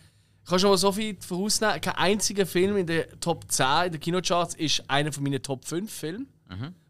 Ich 0.43 0.49
kann 0.49 0.59
schon 0.59 0.69
mal 0.69 0.77
so 0.77 0.91
viel 0.91 1.17
vorausnehmen. 1.19 1.81
Kein 1.81 1.95
einziger 1.95 2.45
Film 2.45 2.77
in 2.77 2.85
der 2.85 3.19
Top 3.19 3.45
10 3.51 3.87
in 3.87 3.91
den 3.93 3.99
Kinocharts 3.99 4.53
ist 4.53 4.83
einer 4.87 5.11
von 5.11 5.23
meinen 5.23 5.41
Top 5.41 5.65
5 5.65 5.91
Filmen. 5.91 6.27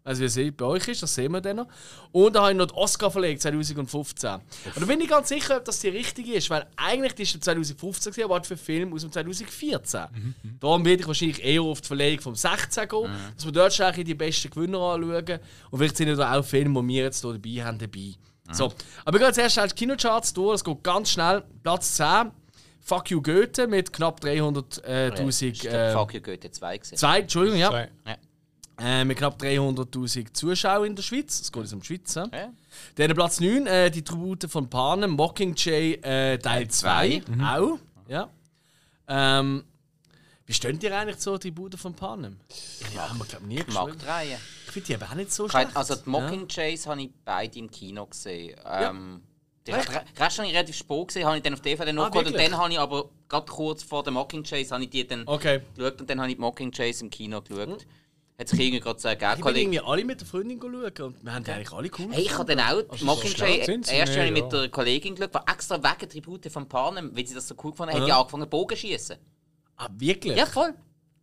Also 0.04 0.22
wie 0.22 0.26
es 0.26 0.56
bei 0.56 0.66
euch 0.66 0.88
ist, 0.90 1.02
das 1.02 1.16
sehen 1.16 1.32
wir 1.32 1.40
dann 1.42 1.56
noch. 1.56 1.68
Und 2.12 2.36
da 2.36 2.42
habe 2.42 2.52
ich 2.52 2.58
noch 2.58 2.68
den 2.68 2.76
Oscar 2.76 3.10
verlegt, 3.10 3.42
2015. 3.42 4.30
Und 4.34 4.42
da 4.76 4.86
bin 4.86 5.00
ich 5.00 5.08
ganz 5.08 5.30
sicher, 5.30 5.56
ob 5.58 5.64
das 5.66 5.80
die 5.80 5.88
richtige 5.88 6.34
ist, 6.34 6.50
weil 6.50 6.68
eigentlich 6.76 7.34
ist 7.34 7.44
2015 7.44 8.12
gewesen, 8.12 8.26
aber 8.30 8.44
für 8.44 8.58
Film 8.58 8.94
aus 8.94 9.02
dem 9.02 9.12
2014. 9.14 10.02
Darum 10.60 10.84
werde 10.86 11.02
ich 11.02 11.08
wahrscheinlich 11.08 11.44
eher 11.44 11.62
auf 11.62 11.80
die 11.80 11.88
Verlegung 11.88 12.22
vom 12.22 12.36
16 12.36 12.88
gehen, 12.90 13.10
dass 13.36 13.46
wir 13.46 13.52
dort 13.54 13.74
schon 13.74 13.94
die 14.04 14.14
besten 14.14 14.50
Gewinner 14.52 14.80
anschauen. 14.80 15.40
Und 15.72 15.80
vielleicht 15.80 15.96
sind 15.98 16.10
ja 16.10 16.16
da 16.16 16.38
auch 16.38 16.44
Filme, 16.46 16.82
die 16.82 16.88
wir 16.90 17.04
jetzt 17.04 17.22
hier 17.22 17.32
dabei 17.32 17.64
haben, 17.66 17.80
dabei. 17.80 18.14
So. 18.52 18.74
Aber 19.04 19.14
wir 19.14 19.20
gehen 19.20 19.36
jetzt 19.36 19.58
erst 19.58 19.72
die 19.72 19.76
Kinocharts 19.76 20.34
durch, 20.34 20.54
das 20.56 20.64
geht 20.64 20.84
ganz 20.84 21.10
schnell. 21.12 21.44
Platz 21.64 21.96
10, 21.96 22.32
Fuck 22.82 23.10
You 23.10 23.22
Goethe 23.22 23.68
mit 23.68 23.92
knapp 23.92 24.20
300.000. 24.22 24.84
Äh, 24.86 25.90
Äh, 25.90 25.94
Fuck 25.94 26.14
you 26.14 26.22
Goethe 26.22 26.52
2 26.52 26.78
gesehen. 26.78 26.98
zwei, 26.98 27.20
Entschuldigung, 27.22 27.60
ja. 27.60 27.70
Zwei. 27.70 27.90
Ja. 28.06 28.16
Äh, 28.78 29.06
mit 29.06 29.18
knapp 29.18 29.42
300.000 29.42 30.34
Zuschauern 30.34 30.86
in 30.86 30.96
der 30.96 31.02
Schweiz. 31.04 31.40
Es 31.42 31.52
geht 31.52 31.64
jetzt 31.64 31.74
um 31.74 31.80
die 31.80 31.88
Schweiz. 31.88 32.14
Ja. 32.16 32.28
Ja. 32.32 32.50
Dann 32.96 33.16
Platz 33.16 33.40
9, 33.40 33.66
äh, 33.66 33.90
die 33.90 34.04
Tribute 34.04 34.50
von 34.52 34.70
Panem, 34.70 35.12
Mockingjay 35.12 35.94
äh, 36.04 36.38
Teil 36.38 36.68
2. 36.68 37.24
Auch. 37.42 37.80
Ja. 38.08 38.30
Ähm, 39.08 39.64
wie 40.46 40.54
stehen 40.54 40.78
dir 40.78 40.96
eigentlich 40.96 41.18
so 41.18 41.38
die 41.38 41.50
Tribute 41.50 41.76
von 41.76 41.94
Panem? 41.94 42.38
Ja, 42.94 43.10
haben 43.10 43.18
wir 43.18 43.26
glaube 43.26 43.46
nie 43.48 43.60
Ich 43.60 43.68
mag 43.68 43.92
Reihe. 44.06 44.38
Ich 44.66 44.72
finde 44.72 44.88
die 44.88 44.96
aber 44.96 45.10
auch 45.12 45.16
nicht 45.16 45.32
so 45.32 45.50
schlecht. 45.50 45.76
Also 45.76 45.96
die 45.96 46.10
Mockingjays 46.10 46.86
habe 46.88 47.02
ich 47.02 47.10
beide 47.24 47.58
im 47.60 47.72
Kino 47.72 48.06
gesehen. 48.06 48.56
Ähm, 48.66 49.22
Den 49.66 49.76
Rest 49.76 49.90
habe 50.38 50.48
ich 50.48 50.54
relativ 50.54 50.76
spät 50.76 51.08
gesehen, 51.08 51.26
habe 51.26 51.38
ich 51.38 51.44
dann 51.44 51.54
auf 51.56 51.62
DVD 51.62 51.92
noch 51.92 52.12
geholt 52.12 52.28
und 52.28 52.38
dann 52.38 52.58
habe 52.58 52.72
ich 52.72 52.80
aber 52.80 53.10
gerade 53.28 53.46
kurz 53.52 53.82
vor 53.84 54.04
den 54.04 54.14
Mockingjays 54.14 54.72
habe 54.72 54.84
ich 54.84 54.90
die 54.92 55.08
dann 55.08 55.24
Okay. 55.28 55.62
geschaut 55.76 56.02
und 56.02 56.10
dann 56.10 56.20
habe 56.20 56.30
ich 56.30 56.36
die 56.36 56.42
Mockingjays 56.42 57.02
im 57.02 57.10
Kino 57.10 57.42
geschaut. 57.42 57.88
Hat 58.38 58.50
sich 58.50 58.60
irgendwie 58.60 58.82
gerade 58.82 59.00
so 59.00 59.08
ergeben. 59.08 59.34
Ich 59.38 59.46
bin 59.46 59.56
irgendwie 59.56 59.80
alle 59.80 60.04
mit 60.04 60.20
der 60.20 60.28
Freundin 60.28 60.60
schauen 60.60 60.74
und 60.76 61.24
wir 61.24 61.34
haben 61.34 61.44
die 61.46 61.52
eigentlich 61.52 61.72
alle 61.72 61.90
cool 61.98 62.08
Hey, 62.12 62.24
ich 62.24 62.38
habe 62.38 62.54
dann 62.54 62.60
auch 62.68 62.82
die 62.94 63.00
so 63.00 63.06
Mockingjay 63.06 63.64
sie 63.66 63.72
erst 63.72 63.78
nicht, 63.90 64.20
habe 64.20 64.28
ich 64.28 64.38
ja. 64.38 64.44
mit 64.44 64.52
der 64.52 64.70
Kollegin 64.70 65.16
geschaut, 65.16 65.34
die 65.34 65.52
extra 65.52 65.82
wegen 65.82 66.10
Tribute 66.10 66.52
von 66.52 66.68
Panem, 66.68 67.16
weil 67.16 67.26
sie 67.26 67.34
das 67.34 67.48
so 67.48 67.56
cool 67.64 67.72
gefunden 67.72 67.94
hat, 67.94 68.02
hat 68.02 68.08
die 68.08 68.12
angefangen 68.12 68.50
Bogenschießen. 68.50 69.16
Ah, 69.78 69.90
wirklich? 69.98 70.38
Ja, 70.38 70.46
voll. 70.46 70.74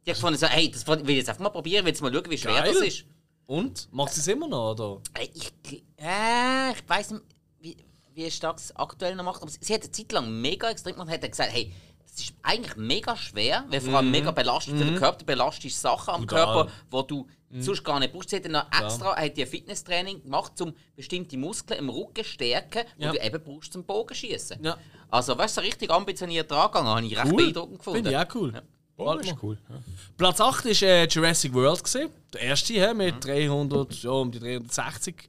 Die 0.04 0.10
hat 0.10 0.16
gefunden, 0.16 0.38
so, 0.38 0.46
hey, 0.46 0.70
das 0.70 0.86
will 0.86 1.10
ich 1.10 1.16
jetzt 1.16 1.28
einfach 1.28 1.42
mal 1.42 1.50
probieren, 1.50 1.84
will 1.84 1.92
jetzt 1.92 2.02
mal 2.02 2.12
schauen, 2.12 2.28
wie 2.30 2.38
schwer 2.38 2.60
Geil. 2.62 2.72
das 2.74 2.82
ist. 2.82 3.04
Und? 3.46 3.88
Macht 3.92 4.12
sie 4.12 4.20
es 4.20 4.26
immer 4.28 4.48
noch, 4.48 4.72
oder? 4.72 5.00
Äh, 5.14 5.28
Ich, 5.32 5.52
äh, 5.98 6.72
ich 6.72 6.88
weiß 6.88 7.12
nicht, 7.12 7.22
wie, 7.60 7.76
wie 8.14 8.30
stark 8.30 8.58
es 8.58 8.74
aktuell 8.76 9.14
noch 9.14 9.24
macht, 9.24 9.42
aber 9.42 9.50
sie, 9.50 9.58
sie 9.60 9.74
hat 9.74 9.82
eine 9.82 9.90
Zeit 9.92 10.10
lang 10.12 10.40
mega 10.40 10.70
extrem 10.70 10.94
gemacht 10.94 11.08
und 11.08 11.14
hat 11.14 11.22
dann 11.22 11.30
gesagt, 11.30 11.52
hey, 11.52 11.72
das 12.12 12.24
ist 12.24 12.34
eigentlich 12.42 12.76
mega 12.76 13.16
schwer, 13.16 13.64
weil 13.68 13.80
vor 13.80 13.94
allem 13.94 14.10
mega 14.10 14.30
belastend 14.30 14.78
für 14.78 14.84
den 14.84 14.96
Körper, 14.96 15.18
du 15.18 15.24
belastest 15.24 15.80
Sachen 15.80 16.10
am 16.14 16.20
Brutal. 16.26 16.44
Körper, 16.44 16.72
wo 16.90 17.02
du 17.02 17.26
sonst 17.58 17.84
gar 17.84 17.98
nicht 18.00 18.12
brauchst. 18.12 18.30
Sie 18.30 18.36
hat 18.36 18.44
dann 18.44 18.52
noch 18.52 18.66
extra 18.72 19.16
hat 19.16 19.36
die 19.36 19.42
ein 19.42 19.48
Fitnesstraining 19.48 20.22
gemacht, 20.22 20.60
um 20.60 20.74
bestimmte 20.96 21.36
Muskeln 21.36 21.80
im 21.80 21.88
Rücken 21.88 22.24
zu 22.24 22.30
stärken, 22.30 22.84
die 22.98 23.02
Ja. 23.04 23.12
du 23.12 23.18
eben 23.18 23.42
brauchst 23.42 23.72
zum 23.72 23.84
Bogenschießen. 23.84 24.62
Ja. 24.62 24.76
Also, 25.10 25.36
weißt 25.36 25.56
du, 25.56 25.60
so 25.60 25.66
richtig 25.66 25.90
ambitioniert 25.90 26.50
angegangen, 26.52 26.88
habe 26.88 27.04
ich 27.06 27.16
recht 27.18 27.36
beeindruckend 27.36 27.78
gefunden. 27.78 27.96
Finde 28.04 28.10
ich 28.10 28.16
auch 28.16 28.34
cool. 28.34 28.62
Oh, 28.96 29.14
das 29.14 29.26
ist 29.26 29.36
cool. 29.42 29.58
Ja. 29.68 29.76
Platz 30.16 30.40
8 30.40 30.64
war 30.64 30.82
äh, 30.88 31.06
Jurassic 31.06 31.52
World. 31.54 31.82
Gewesen. 31.82 32.10
Der 32.32 32.40
erste 32.42 32.74
hä, 32.74 32.94
mit 32.94 33.24
300, 33.24 34.02
ja, 34.02 34.10
um 34.10 34.30
die 34.30 34.38
360, 34.38 35.28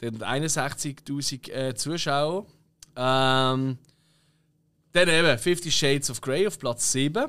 361.000 0.00 1.50
äh, 1.52 1.74
Zuschauer. 1.74 2.46
Ähm, 2.96 3.78
dann 4.92 5.08
eben 5.08 5.38
Fifty 5.38 5.70
Shades 5.70 6.10
of 6.10 6.20
Grey 6.20 6.46
auf 6.46 6.58
Platz 6.58 6.90
7. 6.92 7.26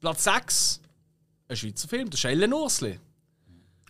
Platz 0.00 0.24
6, 0.24 0.80
ein 1.48 1.56
Schweizer 1.56 1.88
Film, 1.88 2.10
der 2.10 2.18
Schellen 2.18 2.52
Ursli. 2.52 2.98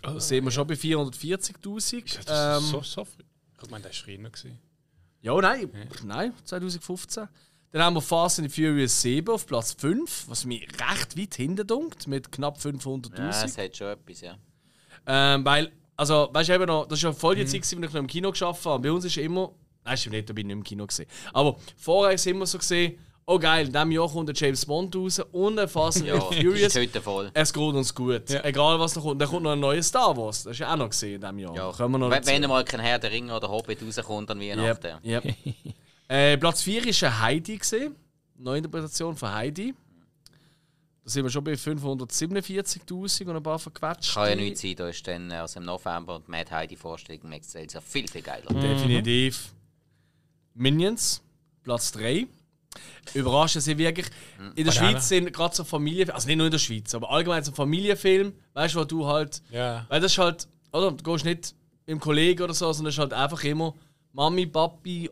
Das 0.03 0.29
sehen 0.29 0.45
wir 0.45 0.51
schon 0.51 0.67
bei 0.67 0.75
440.000. 0.75 1.65
Das 1.65 1.93
ist 1.93 2.29
Ähm, 2.29 2.61
so, 2.71 2.81
so 2.83 3.05
früh. 3.05 3.23
Ich 3.63 3.71
meine, 3.71 3.85
das 3.89 3.97
war 3.99 4.05
früher. 4.05 4.19
gewesen. 4.19 4.59
ja, 5.23 5.41
nein, 5.41 5.71
nein, 6.05 6.33
2015. 6.45 7.29
Dann 7.73 7.83
haben 7.83 7.95
wir 7.95 8.01
Fast 8.03 8.39
and 8.39 8.53
Furious 8.53 9.03
7 9.03 9.29
auf 9.35 9.47
Platz 9.47 9.73
5, 9.79 10.27
was 10.29 10.45
mich 10.45 10.63
recht 10.63 11.19
weit 11.19 11.35
hinten 11.35 11.67
dunkt, 11.67 12.07
mit 12.07 12.31
knapp 12.31 12.59
500.000. 12.59 13.19
Ja, 13.19 13.45
es 13.45 13.59
hat 13.59 13.77
schon 13.77 13.89
etwas, 13.89 14.21
ja. 14.21 14.37
Ähm, 15.07 15.45
weil, 15.45 15.73
also, 15.97 16.29
weißt 16.33 16.49
du, 16.51 16.55
eben 16.55 16.67
noch, 16.67 16.87
das 16.87 16.99
ist 17.01 17.03
ja 17.03 17.13
voll 17.13 17.35
die 17.35 17.45
Zeit, 17.45 17.63
gewesen, 17.63 17.81
wo 17.81 17.85
ich 17.87 17.93
noch 17.93 18.01
im 18.01 18.07
Kino 18.07 18.31
geschafft 18.31 18.65
habe. 18.67 18.83
Bei 18.83 18.93
uns 18.93 19.05
ist 19.05 19.17
immer, 19.17 19.53
nein, 19.85 19.97
stimmt 19.97 20.15
nicht, 20.15 20.29
da 20.29 20.33
bin 20.33 20.47
ich 20.49 20.55
nicht 20.55 20.61
im 20.61 20.65
Kino 20.65 20.87
gesehen. 20.87 21.09
Aber 21.33 21.59
vorher 21.77 22.15
ist 22.15 22.21
es 22.23 22.27
immer 22.27 22.47
so 22.47 22.59
gesehen, 22.59 22.99
oh 23.27 23.39
geil, 23.39 23.67
in 23.67 23.73
diesem 23.73 23.91
Jahr 23.91 24.09
kommt 24.09 24.29
der 24.29 24.37
James 24.37 24.65
Bond 24.65 24.95
raus 24.95 25.21
und 25.33 25.59
ein 25.59 25.69
Fast 25.69 25.99
and 25.99 26.07
Ja, 26.07 26.21
Furious. 26.21 26.75
ist 26.75 26.77
heute 26.77 27.01
voll. 27.03 27.31
Es 27.35 27.53
geht 27.53 27.63
uns 27.63 27.95
gut. 27.95 28.31
Ja. 28.31 28.45
Egal 28.45 28.79
was 28.79 28.95
noch 28.97 29.03
kommt. 29.03 29.21
Dann 29.21 29.29
kommt 29.29 29.43
noch 29.43 29.53
ein 29.53 29.61
neues 29.61 29.89
Star 29.89 30.17
Wars. 30.17 30.45
Das 30.45 30.53
ist 30.53 30.59
ja 30.61 30.73
auch 30.73 30.77
noch 30.77 30.91
gesehen 30.91 31.17
in 31.17 31.21
diesem 31.21 31.39
Jahr. 31.41 31.57
Ja. 31.57 31.73
Können 31.73 31.93
wir 31.93 31.99
noch 31.99 32.11
wenn, 32.11 32.25
wenn 32.25 32.49
mal 32.49 32.65
kein 32.65 32.81
Herr 32.81 32.99
der 32.99 33.11
Ringe 33.11 33.35
oder 33.35 33.49
Hobbit 33.49 33.83
rauskommt, 33.83 34.31
dann 34.31 34.41
Weihnachten. 34.41 34.99
Yep, 35.05 35.25
yep. 35.25 35.37
äh, 36.09 36.37
Platz 36.39 36.63
4 36.63 36.85
war 36.85 37.09
ein 37.09 37.21
Heidi. 37.21 37.59
Gewesen. 37.59 37.97
Neuinterpretation 38.39 39.17
von 39.17 39.33
Heidi. 39.33 39.75
Da 41.05 41.11
sind 41.11 41.25
wir 41.25 41.31
schon 41.31 41.45
bei 41.45 41.53
547.000 41.53 43.27
und 43.27 43.37
ein 43.37 43.43
paar 43.43 43.59
verquetscht. 43.59 44.15
Kann 44.15 44.29
ja 44.29 44.35
nichts 44.35 44.61
sein, 44.61 44.75
da 44.77 44.89
ist 44.89 45.07
dann 45.07 45.31
äh, 45.31 45.35
also 45.35 45.61
im 45.61 45.67
November 45.67 46.17
und 46.17 46.29
Mad 46.29 46.51
Heidi 46.51 46.77
Vorstellung 46.77 47.23
im 47.23 47.33
Excel 47.33 47.67
ja 47.71 47.81
viel, 47.81 48.09
viel 48.09 48.23
geiler. 48.23 48.53
Definitiv. 48.53 49.55
Minions, 50.55 51.23
Platz 51.63 51.93
3. 51.93 52.27
Überraschen 53.15 53.61
sie 53.61 53.79
wirklich. 53.79 54.07
In 54.55 54.65
der. 54.65 54.73
Schweiz 54.73 55.09
sind 55.09 55.33
gerade 55.33 55.55
so 55.55 55.65
Familienfilme, 55.65 56.15
also 56.15 56.27
nicht 56.29 56.37
nur 56.37 56.47
in 56.47 56.53
der 56.53 56.59
Schweiz, 56.59 56.95
aber 56.95 57.11
allgemein 57.11 57.43
so 57.45 57.53
Familienfilm, 57.53 58.33
weißt 58.55 58.75
du, 58.75 58.81
wo 58.81 58.85
du 58.85 59.07
halt. 59.07 59.43
Ja. 59.51 59.87
Weil 59.89 60.01
das 60.01 60.13
ist 60.13 60.19
halt, 60.19 60.49
oder? 60.73 60.93
Du 60.93 61.03
gehst 61.13 61.25
nicht 61.25 61.55
mit 61.87 61.89
dem 61.89 62.01
Kollegen 62.01 62.43
oder 62.43 62.55
so, 62.55 62.73
sondern 62.73 62.91
es 62.91 62.95
ist 62.95 63.01
halt 63.01 63.13
einfach 63.13 63.43
immer 63.45 63.75
Mami, 64.13 64.47
Papi 64.47 65.11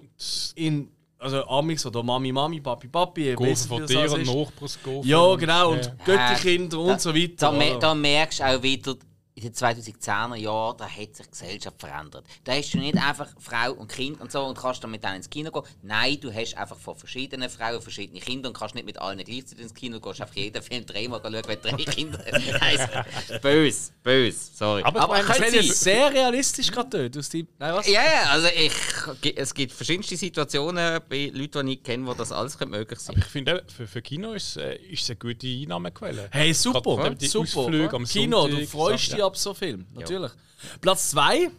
in. 0.54 0.88
Also 1.16 1.42
Amix 1.46 1.86
oder 1.86 2.02
Mami, 2.02 2.32
Mami, 2.32 2.60
Papi, 2.60 2.86
Papi. 2.88 3.32
Gofen 3.32 3.56
von 3.68 3.86
dir 3.86 4.12
und. 4.12 4.26
Nachbarsgofen. 4.26 5.08
Ja, 5.08 5.34
genau. 5.36 5.72
Und 5.72 5.86
Ja. 5.86 5.92
Götterkinder 6.04 6.78
und 6.80 7.00
so 7.00 7.14
weiter. 7.14 7.50
Da, 7.50 7.78
da 7.78 7.94
merkst 7.94 8.40
du 8.40 8.44
auch 8.44 8.62
wieder, 8.62 8.94
in 9.36 9.42
den 9.42 9.52
2010er 9.52 10.36
Jahren, 10.36 10.76
da 10.76 10.88
hat 10.88 11.16
sich 11.16 11.26
die 11.26 11.30
Gesellschaft 11.32 11.80
verändert. 11.80 12.24
Da 12.44 12.52
hast 12.52 12.72
du 12.72 12.78
nicht 12.78 12.96
einfach 12.96 13.28
Frau 13.40 13.72
und 13.72 13.90
Kind 13.90 14.20
und 14.20 14.30
so 14.30 14.44
und 14.44 14.56
kannst 14.56 14.84
dann 14.84 14.92
mit 14.92 15.02
denen 15.02 15.16
ins 15.16 15.28
Kino 15.28 15.50
gehen. 15.50 15.64
Nein, 15.82 16.18
du 16.20 16.32
hast 16.32 16.56
einfach 16.56 16.78
von 16.78 16.94
verschiedenen 16.94 17.50
Frauen 17.50 17.82
verschiedene 17.82 18.20
Kinder 18.20 18.48
und 18.48 18.56
kannst 18.56 18.76
nicht 18.76 18.86
mit 18.86 18.96
allen 18.98 19.18
gleichzeitig 19.18 19.64
ins 19.64 19.74
Kino 19.74 19.98
gehen. 19.98 20.12
Du 20.14 20.22
einfach 20.22 20.36
jeden 20.36 20.62
Film 20.62 20.86
dreimal 20.86 21.20
schauen, 21.20 21.34
wenn 21.34 21.60
du 21.60 21.68
drei 21.68 21.84
Kinder 21.84 22.24
hast. 22.60 23.42
bös, 23.42 23.92
bös, 24.04 24.56
sorry. 24.56 24.82
Aber 24.84 25.00
ich 25.00 25.08
meine, 25.08 25.26
Das 25.26 25.36
könnte 25.38 25.62
sehr 25.64 26.12
realistisch 26.12 26.70
gerade 26.70 26.90
dort. 26.90 27.18
Aus 27.18 27.28
die, 27.28 27.44
nein, 27.58 27.74
was? 27.74 27.88
Ja, 27.88 28.04
ja, 28.04 28.30
also 28.30 28.46
ich, 28.46 29.34
es 29.36 29.52
gibt 29.52 29.72
verschiedenste 29.72 30.16
Situationen 30.16 31.00
bei 31.08 31.32
Leuten, 31.34 31.66
die 31.66 31.72
ich 31.74 31.82
kenne, 31.82 32.06
wo 32.06 32.14
das 32.14 32.30
alles 32.30 32.56
könnte 32.56 32.78
möglich 32.78 33.00
sein 33.00 33.16
Ich 33.18 33.24
finde, 33.24 33.64
für, 33.76 33.88
für 33.88 34.00
Kino 34.00 34.32
ist, 34.32 34.58
äh, 34.58 34.76
ist 34.76 35.02
es 35.02 35.10
eine 35.10 35.16
gute 35.16 35.48
Einnahmequelle. 35.48 36.28
Hey, 36.30 36.54
super, 36.54 36.80
Gerade 36.82 37.16
die 37.16 37.26
super. 37.26 37.60
Ausflüge 37.62 37.96
am 37.96 38.04
Kino, 38.04 38.46
du 38.46 38.52
Sonntag, 38.52 38.68
freust 38.68 39.10
so, 39.10 39.23
dich 39.24 39.26
ab 39.26 39.36
so 39.36 39.54
Film, 39.54 39.86
natürlich. 39.94 40.32
Platz 40.80 41.10
2 41.10 41.50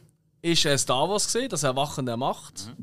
ist 0.41 0.65
äh, 0.65 0.77
Star 0.77 1.09
Wars 1.09 1.25
gesehen, 1.25 1.49
das 1.49 1.63
Erwachen 1.63 2.05
der 2.05 2.17
Macht. 2.17 2.73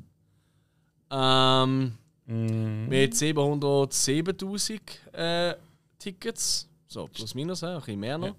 Ähm, 1.11 1.97
Mit 2.27 3.15
707.000 3.15 4.81
äh, 5.13 5.57
Tickets, 5.99 6.69
so 6.89 7.07
plus 7.09 7.35
minus, 7.35 7.63
äh, 7.63 7.67
ein 7.67 7.79
bisschen 7.81 8.01
mehr 8.01 8.19
noch. 8.19 8.35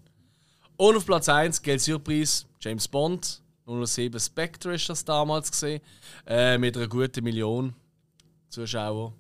Und 0.76 0.98
auf 0.98 1.06
Platz 1.06 1.30
1 1.30 1.62
Geld 1.62 1.82
Surprise, 1.82 2.46
James 2.60 2.88
Bond, 2.88 3.42
007 3.66 4.20
Spectre 4.20 4.74
ist 4.76 4.90
das 4.90 5.06
damals 5.06 5.52
gesehen, 5.52 5.82
äh, 6.26 6.58
mit 6.58 6.76
einer 6.76 6.88
guten 6.88 7.24
Million 7.24 7.74
Zuschauer. 8.50 9.14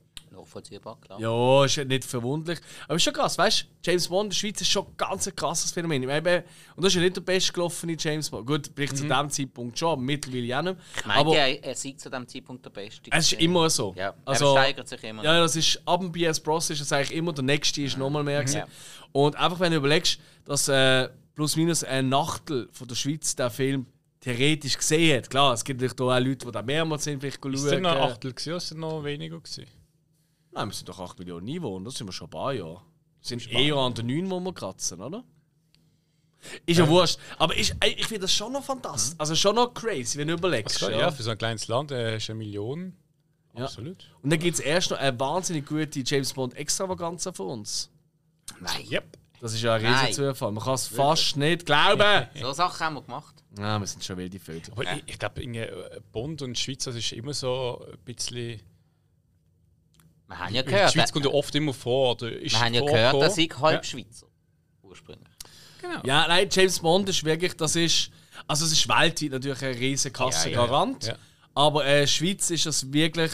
Nachvollziehbar, 0.44 0.98
klar. 1.00 1.20
Ja, 1.20 1.66
ist 1.66 1.76
ja 1.76 1.86
nicht 1.86 2.04
verwunderlich. 2.04 2.60
Aber 2.86 2.96
ist 2.96 3.04
schon 3.04 3.14
krass, 3.14 3.38
weißt 3.38 3.62
du? 3.62 3.68
James 3.90 4.08
Bond 4.08 4.26
in 4.26 4.30
der 4.30 4.36
Schweiz 4.36 4.62
ist 4.62 4.70
schon 4.70 4.86
ein 4.86 4.98
ganz 4.98 5.28
ein 5.28 5.36
krasses 5.36 5.72
Phänomen. 5.72 6.06
Meine, 6.06 6.44
und 6.76 6.84
das 6.84 6.92
ist 6.92 6.96
ja 6.96 7.02
nicht 7.02 7.16
der 7.16 7.22
bestgelaufene 7.22 7.96
James 7.98 8.30
Bond. 8.30 8.46
Gut, 8.46 8.72
vielleicht 8.76 8.98
zu 8.98 9.08
dem 9.08 9.30
Zeitpunkt 9.30 9.78
schon, 9.80 9.90
aber 9.90 10.02
mittlerweile 10.02 10.60
auch 10.60 10.64
nicht. 10.64 10.78
Ich 10.98 11.06
meine, 11.06 11.20
aber 11.20 11.36
er, 11.36 11.64
er 11.64 11.76
sieht 11.76 12.00
zu 12.00 12.10
dem 12.10 12.28
Zeitpunkt 12.28 12.66
der 12.66 12.70
Beste. 12.70 13.10
es 13.12 13.32
ist 13.32 13.42
immer 13.42 13.70
so. 13.70 13.94
Ja, 13.98 14.14
also, 14.26 14.56
er 14.56 14.62
steigert 14.64 14.88
sich 14.88 15.04
immer. 15.04 15.24
ja, 15.24 15.40
das 15.40 15.56
ist 15.56 15.82
ab 15.86 16.02
dem 16.02 16.12
BS 16.12 16.40
Bros 16.40 16.70
ist 16.70 16.82
es 16.82 16.92
eigentlich 16.92 17.18
immer 17.18 17.34
der 17.34 17.44
nächste 17.44 17.82
ist 17.82 17.98
nochmal 17.98 18.24
mehr 18.24 18.42
gewesen. 18.42 18.58
Ja. 18.58 18.68
Und 19.12 19.36
einfach 19.36 19.60
wenn 19.60 19.72
du 19.72 19.78
überlegst, 19.78 20.20
dass 20.46 20.68
äh, 20.68 21.10
plus 21.36 21.56
minus 21.56 21.84
ein 21.84 22.10
Nachtel 22.10 22.68
von 22.72 22.88
der 22.88 22.96
Schweiz 22.96 23.36
der 23.36 23.50
Film 23.50 23.86
theoretisch 24.24 24.78
gesehen 24.78 25.18
hat. 25.18 25.30
Klar, 25.30 25.54
es 25.54 25.64
gibt 25.64 25.82
natürlich 25.82 26.00
auch 26.00 26.20
Leute, 26.20 26.46
die 26.46 26.52
da 26.52 26.62
mehrmals 26.62 27.04
sind, 27.04 27.20
vielleicht 27.20 27.44
Ist 27.44 27.64
es 27.64 27.70
schauen. 27.70 27.82
noch 27.82 27.92
ein 27.92 27.98
Achtel 27.98 28.34
gewesen, 28.34 28.54
es 28.54 28.74
noch 28.74 29.04
weniger 29.04 29.38
gewesen? 29.38 29.66
Nein, 30.54 30.68
wir 30.70 30.74
sind 30.74 30.88
doch 30.90 31.00
8 31.00 31.20
Millionen 31.20 31.48
Einwohner, 31.48 31.86
das 31.86 31.96
sind 31.96 32.08
wir 32.08 32.14
schon 32.14 32.28
ein 32.28 32.32
paar 32.32 32.54
Jahre. 32.54 32.82
Wir 33.22 33.40
sind 33.40 33.52
eher 33.52 33.76
an 33.76 33.94
den 33.94 34.08
9, 34.08 34.30
wo 34.30 34.40
wir 34.40 34.54
kratzen, 34.54 35.02
oder? 35.02 35.24
Ist 36.66 36.78
ja 36.78 36.88
wurscht. 36.88 37.18
Aber 37.38 37.56
ich, 37.58 37.74
ey, 37.80 37.92
ich 37.94 38.06
finde 38.06 38.22
das 38.22 38.34
schon 38.34 38.52
noch 38.52 38.64
fantastisch. 38.64 39.16
Also 39.18 39.34
schon 39.36 39.56
noch 39.56 39.74
crazy, 39.74 40.18
wenn 40.18 40.28
du 40.28 40.34
überlegst. 40.34 40.82
Ja. 40.82 40.90
Ja. 40.92 41.12
für 41.12 41.24
so 41.24 41.32
ein 41.32 41.38
kleines 41.38 41.68
Land 41.68 41.92
äh, 41.92 42.18
ist 42.18 42.30
eine 42.30 42.38
Million 42.38 42.94
Ja. 43.56 43.64
Absolut. 43.64 44.10
Und 44.22 44.30
dann 44.30 44.40
gibt 44.40 44.56
es 44.56 44.60
erst 44.60 44.92
noch 44.92 44.98
eine 44.98 45.18
wahnsinnig 45.20 45.66
gute 45.66 46.02
James 46.06 46.34
Bond 46.34 46.54
Extravaganza 46.56 47.32
von 47.32 47.60
uns. 47.60 47.90
Nein. 48.60 48.86
Yep. 48.92 49.18
Das 49.40 49.54
ist 49.54 49.62
ja 49.62 49.76
ein 49.76 49.84
Nein. 49.84 50.06
riesen 50.06 50.26
Zufall. 50.26 50.52
Man 50.52 50.64
kann 50.64 50.74
es 50.74 50.88
fast 50.88 51.38
nicht 51.38 51.66
glauben. 51.66 52.28
So 52.42 52.52
Sachen 52.54 52.80
haben 52.86 52.94
wir 52.96 53.02
gemacht. 53.04 53.36
Ja, 53.58 53.80
wir 53.80 53.88
sind 53.88 54.04
schon 54.04 54.18
wilde 54.18 54.40
Vögel. 54.40 54.72
Aber 54.72 54.84
ich, 54.84 55.04
ich 55.06 55.20
glaube, 55.20 55.42
irgendwie, 55.42 55.60
äh, 55.60 56.02
Bond 56.12 56.42
und 56.42 56.58
Schweiz, 56.58 56.84
das 56.84 56.96
ist 56.96 57.12
immer 57.14 57.34
so 57.34 57.86
ein 57.90 57.98
bisschen. 58.00 58.60
Wir 60.28 60.40
haben 60.40 60.54
ja 60.54 60.62
Die 60.64 60.70
gehört, 60.70 60.94
Schweiz 60.94 61.10
äh, 61.10 61.14
kommt 61.14 61.26
ja 61.26 61.32
oft 61.32 61.54
immer 61.56 61.74
vor. 61.74 62.12
Oder 62.14 62.32
ist 62.32 62.54
wir 62.54 62.62
haben 62.62 62.74
ja 62.74 62.82
gehört, 62.82 63.22
dass 63.22 63.38
ich 63.38 63.52
halb 63.60 63.84
Ja. 63.84 63.84
Schweizer 63.84 64.28
ursprünglich. 64.82 65.28
Genau. 65.82 66.00
Ja, 66.06 66.28
nein, 66.28 66.48
James 66.52 66.80
Bond 66.80 67.10
ist 67.10 67.24
wirklich, 67.24 67.54
das 67.56 67.76
ist, 67.76 68.10
also 68.48 68.66
es 68.66 68.72
ist 68.72 68.88
weltweit 68.88 69.32
natürlich 69.32 69.62
ein 69.62 69.74
riesen 69.76 70.14
Kassengarant, 70.14 71.04
Ja, 71.04 71.10
ja, 71.12 71.16
ja. 71.16 71.20
aber 71.56 71.86
äh, 71.86 72.08
Schweiz 72.08 72.50
ist 72.52 72.66
das 72.66 72.92
wirklich 72.94 73.32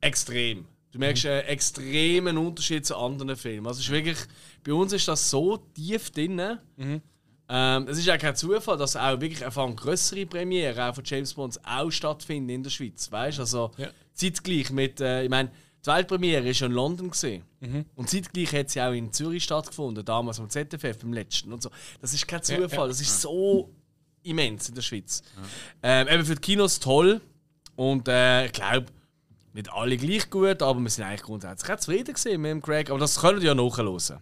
extrem. 0.00 0.66
Du 0.92 0.98
merkst 0.98 1.24
einen 1.26 1.42
extremen 1.46 2.36
Unterschied 2.36 2.84
zu 2.84 2.96
anderen 2.96 3.36
Filmen. 3.36 3.66
Also 3.66 3.78
es 3.78 3.86
ist 3.86 3.92
wirklich, 3.92 4.18
bei 4.64 4.72
uns 4.72 4.92
ist 4.92 5.06
das 5.06 5.30
so 5.30 5.56
tief 5.56 6.10
drin. 6.10 6.58
Ähm, 7.48 7.86
es 7.88 7.98
ist 7.98 8.06
ja 8.06 8.16
kein 8.18 8.34
Zufall, 8.34 8.76
dass 8.76 8.96
auch 8.96 9.20
wirklich 9.20 9.44
einfach 9.44 9.68
größere 9.76 10.26
Premiere 10.26 10.88
auch 10.90 10.94
von 10.96 11.04
James 11.04 11.34
Bonds 11.34 11.60
auch 11.64 11.90
stattfinden 11.90 12.48
in 12.50 12.62
der 12.64 12.70
Schweiz. 12.70 13.10
Weißt 13.10 13.38
also 13.40 13.70
Ja. 13.76 13.88
zeitgleich 14.14 14.70
mit, 14.70 15.00
äh, 15.00 15.22
ich 15.24 15.30
meine, 15.30 15.50
die 15.84 15.90
Weltpremiere 15.90 16.48
ist 16.48 16.60
ja 16.60 16.66
in 16.66 16.72
London 16.72 17.10
gesehen. 17.10 17.44
Und 17.94 18.10
zeitgleich 18.10 18.52
hat 18.52 18.70
sie 18.70 18.80
auch 18.80 18.92
in 18.92 19.12
Zürich 19.12 19.44
stattgefunden, 19.44 20.04
damals 20.04 20.38
am 20.40 20.48
ZFF, 20.50 20.98
beim 21.00 21.12
letzten 21.12 21.52
und 21.52 21.62
so. 21.62 21.70
Das 22.00 22.12
ist 22.12 22.26
kein 22.28 22.42
Zufall, 22.42 22.70
ja. 22.70 22.86
das 22.88 23.00
ist 23.00 23.20
so 23.20 23.70
immens 24.22 24.68
in 24.68 24.74
der 24.74 24.82
Schweiz. 24.82 25.22
Ähm, 25.82 26.08
eben 26.08 26.24
für 26.24 26.34
die 26.34 26.40
Kinos 26.40 26.80
toll. 26.80 27.20
Und 27.76 28.08
äh, 28.08 28.46
ich 28.46 28.52
glaube, 28.52 28.86
nicht 29.52 29.72
alle 29.72 29.96
gleich 29.96 30.30
gut, 30.30 30.62
aber 30.62 30.78
wir 30.78 30.90
sind 30.90 31.04
eigentlich 31.04 31.22
grundsätzlich 31.22 31.72
auch 31.72 31.80
zufrieden 31.80 32.14
gewesen 32.14 32.40
mit 32.40 32.50
dem 32.50 32.60
Greg. 32.60 32.90
Aber 32.90 32.98
das 32.98 33.18
können 33.20 33.40
wir 33.40 33.48
ja 33.48 33.54
nachhören. 33.54 34.20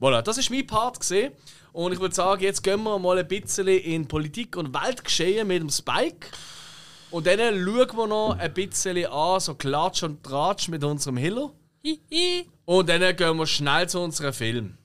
Voilà, 0.00 0.22
das 0.22 0.38
ist 0.38 0.50
mein 0.50 0.66
Part 0.66 1.00
gesehen. 1.00 1.32
Und 1.72 1.92
ich 1.92 2.00
würde 2.00 2.14
sagen, 2.14 2.42
jetzt 2.42 2.62
gehen 2.62 2.82
wir 2.82 2.98
mal 2.98 3.18
ein 3.18 3.28
bisschen 3.28 3.66
in 3.68 4.08
Politik 4.08 4.56
und 4.56 4.74
Weltgeschehen 4.74 5.46
mit 5.46 5.60
dem 5.60 5.70
Spike. 5.70 6.28
Und 7.14 7.28
dann 7.28 7.38
schauen 7.38 7.96
wir 7.96 8.06
noch 8.08 8.36
ein 8.36 8.52
bisschen 8.52 9.06
an, 9.06 9.38
so 9.38 9.54
Klatsch 9.54 10.02
und 10.02 10.24
Tratsch 10.24 10.66
mit 10.66 10.82
unserem 10.82 11.16
Hiller. 11.16 11.52
Und 12.64 12.88
dann 12.88 13.14
gehen 13.14 13.36
wir 13.36 13.46
schnell 13.46 13.88
zu 13.88 14.00
unserem 14.00 14.32
Film. 14.32 14.76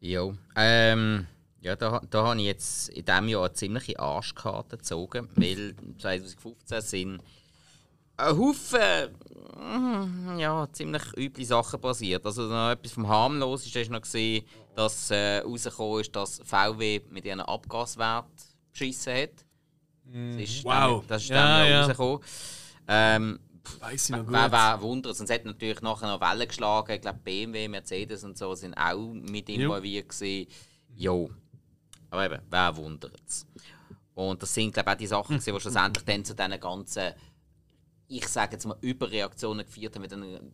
Jo. 0.00 0.34
Ähm, 0.54 1.26
ja, 1.62 1.76
da, 1.76 2.02
da 2.10 2.26
habe 2.26 2.40
ich 2.40 2.46
jetzt 2.46 2.90
in 2.90 3.06
diesem 3.06 3.28
Jahr 3.28 3.46
eine 3.46 3.54
ziemliche 3.54 3.98
Arschkarte 3.98 4.76
gezogen, 4.76 5.30
weil 5.36 5.74
2015 5.98 6.80
sind 6.82 7.22
ein 8.18 8.38
Haufen 8.38 9.16
mm, 9.56 10.38
ja, 10.38 10.68
ziemlich 10.72 11.04
üble 11.16 11.46
Sachen 11.46 11.80
passiert. 11.80 12.26
Also 12.26 12.42
noch 12.42 12.72
etwas 12.72 12.92
vom 12.92 13.08
Harmloseste 13.08 13.80
ist 13.80 13.90
noch 13.90 14.02
gesehen, 14.02 14.44
dass 14.74 15.10
äh, 15.10 15.38
rausgekommen 15.38 16.02
ist, 16.02 16.14
dass 16.14 16.42
VW 16.44 17.00
mit 17.08 17.24
ihren 17.24 17.40
Abgaswert 17.40 18.26
beschissen 18.70 19.14
hat. 19.14 19.43
Das 20.14 20.48
ist 20.48 20.64
Wow. 20.64 21.00
Dann, 21.00 21.08
das 21.08 21.22
ist 21.22 21.28
Ja, 21.30 21.58
dann 21.58 21.70
ja. 21.70 21.80
rausgekommen. 21.80 22.20
Ähm, 22.86 23.40
Weiss 23.80 24.04
ich 24.04 24.10
noch 24.10 24.24
gut. 24.24 24.32
Wer, 24.32 24.52
wer 24.52 24.80
wundert, 24.82 25.16
sonst 25.16 25.30
hat 25.30 25.44
natürlich 25.44 25.80
nachher 25.80 26.06
noch 26.06 26.20
Wellen 26.20 26.46
geschlagen. 26.46 26.92
Ich 26.92 27.00
glaube, 27.00 27.18
BMW, 27.24 27.66
Mercedes 27.68 28.22
und 28.22 28.36
so 28.36 28.54
sind 28.54 28.74
auch 28.74 29.12
mit 29.12 29.48
involviert. 29.48 30.08
gewesen. 30.10 30.48
Jo. 30.94 31.30
Aber 32.10 32.26
eben, 32.26 32.42
wer 32.48 32.76
wundert 32.76 33.20
es? 33.26 33.46
Und 34.14 34.40
das 34.42 34.54
sind, 34.54 34.72
glaube 34.72 34.90
ich, 34.90 34.94
auch 34.94 34.98
die 34.98 35.06
Sachen, 35.06 35.38
gewesen, 35.38 35.54
die 35.54 35.60
schlussendlich 35.60 36.04
dann 36.04 36.24
zu 36.24 36.34
diesen 36.34 36.60
ganzen, 36.60 37.14
ich 38.06 38.28
sage 38.28 38.52
jetzt 38.52 38.66
mal, 38.66 38.76
Überreaktionen 38.80 39.66
geführt 39.66 39.94
haben 39.96 40.02
mit 40.02 40.12
einem 40.12 40.52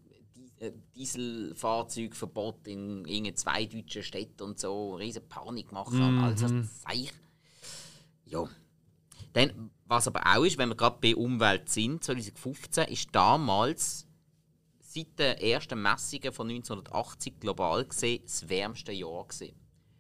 äh, 0.58 0.72
Dieselfahrzeugverbot 0.94 2.66
in 2.68 3.04
irgendeinen 3.04 3.36
zwei 3.36 3.66
deutschen 3.66 4.02
Städten 4.02 4.42
und 4.42 4.58
so, 4.58 4.94
riesen 4.94 5.28
Panik 5.28 5.72
machen 5.72 6.00
und 6.00 6.18
all 6.20 6.38
so 6.38 6.46
Zeich. 6.86 7.12
Ja. 8.24 8.48
Dann, 9.32 9.70
was 9.86 10.06
aber 10.06 10.22
auch 10.26 10.44
ist, 10.44 10.58
wenn 10.58 10.68
wir 10.70 10.76
gerade 10.76 10.98
bei 11.00 11.14
Umwelt 11.14 11.68
sind, 11.68 12.02
2015 12.04 12.88
ist 12.88 13.08
damals 13.12 14.06
seit 14.80 15.18
den 15.18 15.36
ersten 15.38 15.80
Messungen 15.80 16.32
von 16.32 16.48
1980 16.48 17.38
global 17.38 17.84
gesehen 17.84 18.22
das 18.24 18.48
wärmste 18.48 18.92
Jahr 18.92 19.24
gewesen. 19.26 19.54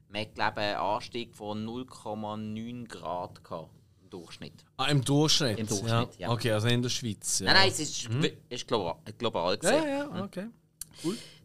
Man 0.08 0.22
hat, 0.22 0.34
glaube 0.34 0.60
ich, 0.60 0.66
einen 0.66 0.76
Anstieg 0.76 1.36
von 1.36 1.64
0,9 1.64 2.88
Grad 2.88 3.44
gehabt, 3.44 3.70
im 4.02 4.10
Durchschnitt. 4.10 4.64
Ah, 4.76 4.86
im 4.86 5.04
Durchschnitt? 5.04 5.58
Im 5.60 5.66
Durchschnitt, 5.68 6.16
ja. 6.18 6.30
Okay, 6.30 6.50
also 6.50 6.66
in 6.66 6.82
der 6.82 6.88
Schweiz. 6.88 7.38
Ja. 7.38 7.46
Nein, 7.46 7.54
nein, 7.56 7.68
es 7.68 7.78
ist, 7.78 8.08
ist 8.48 8.66
global, 8.66 8.96
global 9.16 9.52
Ja, 9.52 9.56
gesehen. 9.56 9.88
ja, 9.88 10.24
okay. 10.24 10.46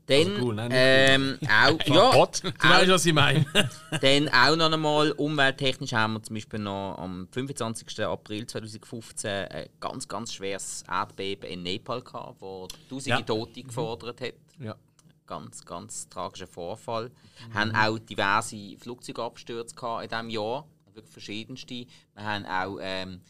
Dann, 0.08 0.18
Also 0.34 0.46
cool, 0.46 0.56
nein, 0.56 0.70
ähm, 0.72 1.40
auch, 1.44 1.80
ja, 1.88 2.12
Gott. 2.12 2.44
Du 2.44 2.50
weißt, 2.70 2.90
was 2.90 3.06
ich 3.08 3.14
meine. 3.14 3.46
Dann 4.02 4.30
auch 4.30 4.56
noch 4.56 4.72
einmal 4.72 5.12
umwelttechnisch 5.14 5.94
haben 5.94 6.14
wir 6.14 6.22
zum 6.24 6.36
Beispiel 6.36 6.60
noch 6.60 6.98
am 7.00 7.28
25. 7.32 8.02
April 8.06 8.46
2015 8.46 9.30
ein 9.48 9.70
ganz, 9.80 10.08
ganz 10.08 10.34
schweres 10.34 10.84
Erdbeben 10.88 11.50
in 11.50 11.64
Nepal 11.64 12.02
gehabt, 12.02 12.40
wo 12.40 12.68
tausende 12.90 13.10
Ja. 13.20 13.22
Tote 13.22 13.64
gefordert 13.64 14.22
hat. 14.22 14.34
ja. 14.60 14.76
Ganz, 15.28 15.66
ganz 15.66 16.08
tragischer 16.08 16.46
Vorfall. 16.46 17.10
Haben 17.52 17.74
auch 17.76 17.98
diverse 17.98 18.78
Flugzeugabstürze 18.78 19.74
gehabt 19.74 20.04
in 20.04 20.10
diesem 20.10 20.30
Jahr, 20.30 20.68
wirklich 20.94 21.12
verschiedenste. 21.12 21.74
Wir 21.74 21.88
haben 22.24 22.46
auch 22.46 22.78
ähm, 22.80 23.22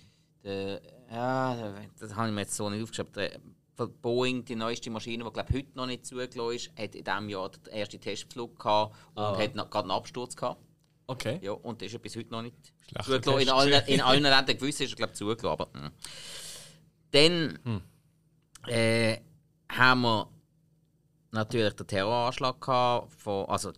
der, 0.44 0.82
ja, 1.10 1.74
das 1.98 2.14
habe 2.18 2.28
ich 2.28 2.34
mir 2.36 2.42
jetzt 2.42 2.54
so 2.54 2.70
nicht 2.70 2.84
aufgeschrieben. 2.84 3.55
Von 3.76 3.94
Boeing, 4.02 4.46
die 4.46 4.56
neueste 4.56 4.90
Maschine, 4.90 5.24
die 5.26 5.32
glaube 5.32 5.54
heute 5.54 5.70
noch 5.76 5.86
nicht 5.86 6.06
zugelassen 6.06 6.56
ist, 6.56 6.72
hat 6.78 6.96
in 6.96 7.04
diesem 7.04 7.30
Jahr 7.30 7.50
den 7.50 7.74
ersten 7.74 8.00
Testflug 8.00 8.58
gehabt 8.58 8.96
und 9.16 9.22
Ah. 9.24 9.38
hat 9.38 9.56
noch, 9.56 9.70
gerade 9.70 9.90
einen 9.90 9.98
Absturz 9.98 10.36
gehabt. 10.36 10.62
Okay. 11.08 11.40
Ja, 11.42 11.52
und 11.52 11.82
das 11.82 11.92
ist 11.94 12.02
bis 12.02 12.16
heute 12.16 12.32
noch 12.32 12.42
nicht 12.42 12.56
Schlechter 12.88 13.22
zugelassen. 13.22 13.42
In 13.42 13.50
allen, 13.50 13.84
in 13.88 14.02
allen 14.02 14.24
Ländern 14.24 14.58
gewiss 14.58 14.80
ist 14.80 14.92
er, 14.94 14.96
glaube 14.96 15.14
zugelassen. 15.14 15.46
Aber, 15.48 15.68
hm. 15.74 15.92
Dann 17.12 17.82
äh, 18.68 19.18
haben 19.70 20.02
wir 20.02 20.30
natürlich 21.36 21.74
den 21.74 21.88
Terroranschlag 21.88 22.60
gehabt 22.60 23.13
von, 23.13 23.45
also 23.45 23.71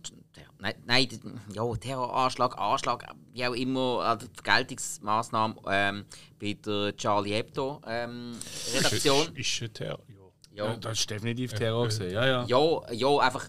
nein, 0.58 0.74
nein, 0.86 1.08
ja, 1.52 1.76
Terroranschlag, 1.76 2.58
Anschlag, 2.58 3.14
wie 3.32 3.46
auch 3.46 3.54
immer, 3.54 4.00
also 4.00 4.26
die 4.26 4.34
Vergeltungsmaßnahme 4.42 5.56
ähm, 5.68 6.04
bei 6.40 6.54
der 6.54 6.96
Charlie 6.96 7.34
Hebdo 7.34 7.80
ähm, 7.86 8.36
Redaktion. 8.74 9.34
Ist, 9.34 9.38
ist 9.38 9.62
ein 9.62 9.74
Terror. 9.74 10.00
Ja. 10.54 10.64
Ja, 10.64 10.76
das 10.76 11.00
ist 11.00 11.10
definitiv 11.10 11.52
Terror 11.52 11.84
gesehen. 11.84 12.12
Ja, 12.12 12.26
ja. 12.26 12.44
ja, 12.44 12.92
ja, 12.92 13.18
einfach 13.18 13.48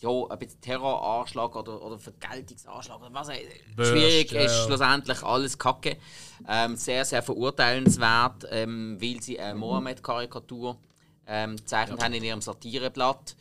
ja, 0.00 0.10
ein 0.30 0.38
bisschen 0.38 0.60
Terroranschlag 0.60 1.54
oder, 1.54 1.82
oder 1.82 1.98
Vergeltungsanschlag 1.98 2.98
oder 3.00 3.12
was 3.12 3.28
auch 3.28 3.34
Schwierig 3.84 4.32
ja, 4.32 4.40
ist 4.42 4.64
schlussendlich 4.64 5.22
alles 5.22 5.58
Kacke. 5.58 5.98
Ähm, 6.48 6.76
sehr, 6.76 7.04
sehr 7.04 7.22
verurteilenswert, 7.22 8.46
ähm, 8.50 8.96
weil 9.00 9.20
sie 9.20 9.38
eine 9.38 9.58
Mohammed-Karikatur 9.58 10.78
ähm, 11.32 11.56
gezeichnet 11.56 12.02
haben 12.02 12.12
in 12.14 12.24
ihrem 12.24 12.40
Satireblatt. 12.42 13.36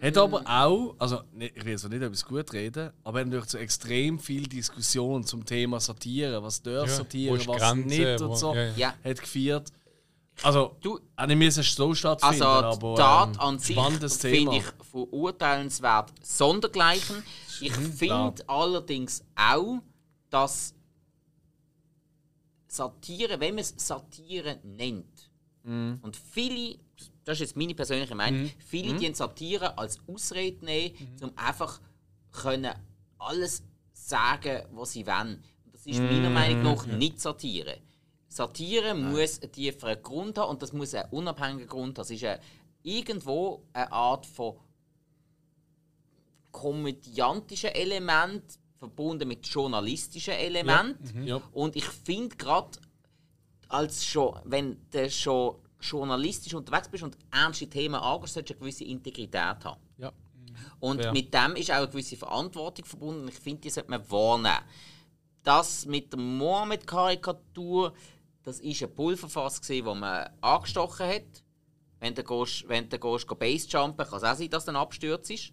Hat 0.00 0.16
aber 0.18 0.42
auch, 0.46 0.94
also 0.98 1.22
ne- 1.32 1.48
ich 1.48 1.64
will 1.64 1.72
jetzt 1.72 1.88
nicht 1.88 2.02
etwas 2.02 2.24
gut 2.24 2.52
reden, 2.52 2.92
aber 3.04 3.20
hat 3.20 3.26
natürlich 3.26 3.50
so 3.50 3.58
extrem 3.58 4.18
viel 4.18 4.46
Diskussion 4.46 5.24
zum 5.24 5.44
Thema 5.44 5.80
Satire, 5.80 6.42
was 6.42 6.62
darf 6.62 6.88
Ja, 6.88 6.94
Satire, 6.96 7.46
was 7.46 7.56
Grenze, 7.60 7.88
nicht 7.88 8.20
und 8.20 8.36
so, 8.36 8.54
ja, 8.54 8.64
ja. 8.64 8.72
Ja. 8.76 8.94
hat 9.10 9.20
geführt. 9.20 9.72
Also, 10.42 10.76
Du- 10.80 10.98
nicht 11.16 11.36
müssen 11.38 11.62
so 11.62 11.94
stattfinden, 11.94 12.42
Also 12.42 12.60
die 12.76 12.84
aber 12.84 12.94
Tat 12.96 13.34
ähm, 13.34 13.40
an 13.40 13.58
sich 13.60 13.76
finde 14.18 14.56
ich 14.56 14.64
verurteilenswert 14.90 16.12
sondergleichen. 16.22 17.22
Ich 17.60 17.72
finde 17.72 18.34
allerdings 18.48 19.24
auch, 19.36 19.78
dass 20.30 20.74
Satire, 22.66 23.38
wenn 23.38 23.54
man 23.54 23.62
es 23.62 23.74
Satire 23.76 24.58
nennt, 24.64 25.30
Mhm. 25.62 25.98
und 26.02 26.16
viele, 26.16 26.76
das 27.24 27.34
ist 27.36 27.40
jetzt 27.40 27.56
meine 27.56 27.74
persönliche 27.74 28.14
Meinung, 28.14 28.50
viele 28.58 28.92
Mhm. 28.94 28.98
die 28.98 29.14
Satire 29.14 29.76
als 29.78 29.98
Ausrede 30.06 30.64
nehmen, 30.64 30.94
um 31.22 31.32
einfach 31.36 31.80
können 32.32 32.74
alles 33.18 33.62
sagen, 33.92 34.62
was 34.72 34.92
sie 34.92 35.06
wollen. 35.06 35.42
Und 35.64 35.74
Das 35.74 35.86
ist 35.86 35.98
meiner 36.00 36.28
Mhm. 36.28 36.34
Meinung 36.34 36.62
nach 36.62 36.86
nicht 36.86 37.20
Satire. 37.20 37.78
Satire 38.28 38.94
muss 38.94 39.40
einen 39.40 39.52
tieferen 39.52 40.02
Grund 40.02 40.38
haben 40.38 40.50
und 40.50 40.62
das 40.62 40.72
muss 40.72 40.94
einen 40.94 41.08
unabhängigen 41.10 41.68
Grund 41.68 41.86
haben. 41.90 41.94
Das 41.94 42.10
ist 42.10 42.24
eine, 42.24 42.40
irgendwo 42.82 43.62
eine 43.72 43.90
Art 43.92 44.26
von 44.26 44.56
komödiantischen 46.52 47.70
Element 47.70 48.42
verbunden 48.78 49.28
mit 49.28 49.46
journalistischen 49.46 50.34
Element. 50.34 50.98
Ja. 51.24 51.40
Und 51.52 51.74
ich 51.76 51.84
finde 51.84 52.36
gerade, 52.36 52.78
als 53.68 54.04
schon, 54.04 54.38
wenn 54.44 54.76
du 54.90 55.10
schon 55.10 55.56
journalistisch 55.90 56.54
unterwegs 56.54 56.88
bist 56.88 57.02
und 57.04 57.16
ernste 57.30 57.68
Themen 57.68 57.96
angehst, 57.96 58.34
solltest 58.34 58.50
du 58.50 58.54
eine 58.54 58.60
gewisse 58.60 58.84
Integrität 58.84 59.64
haben. 59.64 59.80
Ja. 59.98 60.12
Und 60.80 61.02
Ja. 61.02 61.12
mit 61.12 61.32
dem 61.34 61.56
ist 61.56 61.70
auch 61.70 61.76
eine 61.76 61.88
gewisse 61.88 62.16
Verantwortung 62.16 62.84
verbunden. 62.84 63.22
und 63.22 63.28
Ich 63.28 63.38
finde, 63.38 63.62
die 63.62 63.70
sollte 63.70 63.90
man 63.90 64.08
wahrnehmen. 64.10 64.64
Das 65.42 65.84
mit 65.86 66.12
der 66.12 66.20
Mohammed-Karikatur, 66.20 67.92
das 68.42 68.60
ist 68.60 68.82
ein 68.82 68.94
Pulverfass, 68.94 69.60
gewesen, 69.60 69.84
das 69.86 69.96
man 69.98 70.30
angestochen 70.40 71.06
hat. 71.06 71.44
Wenn 72.00 72.14
du, 72.14 72.22
gehst, 72.22 72.68
wenn 72.68 72.88
du 72.88 72.98
gehst, 72.98 73.26
Basejumpen, 73.38 74.06
kann 74.06 74.16
es 74.18 74.24
auch 74.24 74.34
sein, 74.36 74.50
dass 74.50 74.64
dann 74.64 74.76
abstürzt 74.76 75.30
ist. 75.30 75.52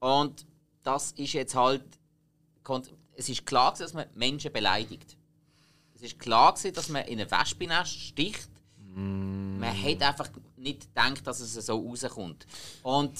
Und 0.00 0.46
das 0.82 1.12
ist 1.12 1.32
jetzt 1.32 1.54
halt. 1.54 1.84
Es 3.14 3.28
ist 3.28 3.44
klar, 3.46 3.72
gewesen, 3.72 3.82
dass 3.84 3.94
man 3.94 4.06
Menschen 4.14 4.52
beleidigt. 4.52 5.16
Es 5.94 6.02
ist 6.02 6.18
klar, 6.18 6.52
gewesen, 6.54 6.74
dass 6.74 6.88
man 6.88 7.04
in 7.06 7.20
ein 7.20 7.30
Wespennest 7.30 7.92
sticht. 7.98 8.48
Man 8.94 9.62
hat 9.82 10.02
einfach 10.02 10.28
nicht 10.56 10.88
gedacht, 10.88 11.26
dass 11.26 11.40
es 11.40 11.54
so 11.66 11.76
rauskommt. 11.78 12.46
Und 12.82 13.12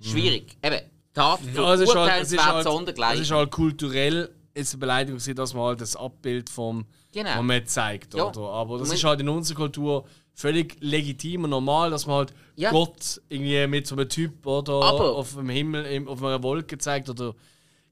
schwierig. 0.00 0.56
Eben, 0.62 0.80
Tat 1.12 1.40
Ja, 1.54 1.74
es 1.74 1.80
ist 1.80 1.94
halt, 1.94 2.22
es 2.22 2.32
ist 2.32 2.44
halt, 2.44 2.66
es 3.14 3.20
ist 3.20 3.30
halt 3.30 3.50
kulturell 3.50 4.30
ist 4.52 4.72
eine 4.72 4.80
Beleidigung, 4.80 5.20
dass 5.34 5.52
man 5.54 5.62
halt 5.64 5.80
das 5.80 5.96
Abbild 5.96 6.48
vom 6.48 6.84
Genau. 7.12 7.36
Moment 7.36 7.68
zeigt. 7.68 8.14
Ja. 8.14 8.24
Oder? 8.28 8.40
Aber 8.40 8.78
das 8.78 8.92
ist 8.92 9.02
halt 9.04 9.20
in 9.20 9.28
unserer 9.28 9.56
Kultur 9.56 10.04
völlig 10.32 10.76
legitim 10.80 11.44
und 11.44 11.50
normal, 11.50 11.90
dass 11.90 12.06
man 12.06 12.16
halt 12.16 12.34
Ja. 12.56 12.70
Gott 12.70 13.20
irgendwie 13.28 13.66
mit 13.68 13.86
so 13.86 13.96
einem 13.96 14.08
Typ 14.08 14.44
oder 14.46 14.74
Aber- 14.74 15.14
auf 15.16 15.34
dem 15.34 15.48
Himmel, 15.48 15.84
im- 15.86 16.08
auf 16.08 16.22
einer 16.22 16.42
Wolke 16.42 16.78
zeigt 16.78 17.08
oder 17.08 17.34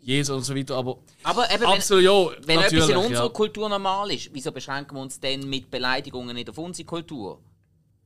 Jesus 0.03 0.37
und 0.37 0.43
so 0.43 0.55
weiter. 0.55 0.77
Aber 0.77 0.99
Aber 1.23 1.51
eben, 1.51 1.63
wenn, 1.63 1.69
absolut, 1.69 2.03
ja, 2.05 2.47
wenn 2.47 2.59
etwas 2.59 2.89
in 2.89 2.97
unserer 2.97 3.25
ja. 3.25 3.29
Kultur 3.29 3.69
normal 3.69 4.11
ist, 4.11 4.31
wieso 4.33 4.51
beschränken 4.51 4.97
wir 4.97 5.01
uns 5.01 5.19
denn 5.21 5.49
mit 5.49 5.71
Beleidigungen 5.71 6.35
nicht 6.35 6.51
auf 6.51 6.59
unsere 6.59 6.85
Kultur? 6.87 7.41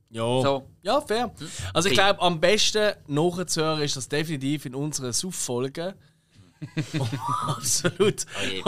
Ja. 0.09 0.41
So. 0.41 0.63
ja, 0.83 1.01
fair. 1.01 1.33
Also 1.73 1.89
ich 1.89 1.95
glaube, 1.95 2.21
am 2.21 2.39
besten 2.39 2.93
nachzuhören 3.07 3.81
ist 3.81 3.97
das 3.97 4.07
definitiv 4.07 4.65
in 4.65 4.75
unseren 4.75 5.11
Suff-Folgen. 5.11 5.93
Absolut. 7.47 8.25
je. 8.49 8.63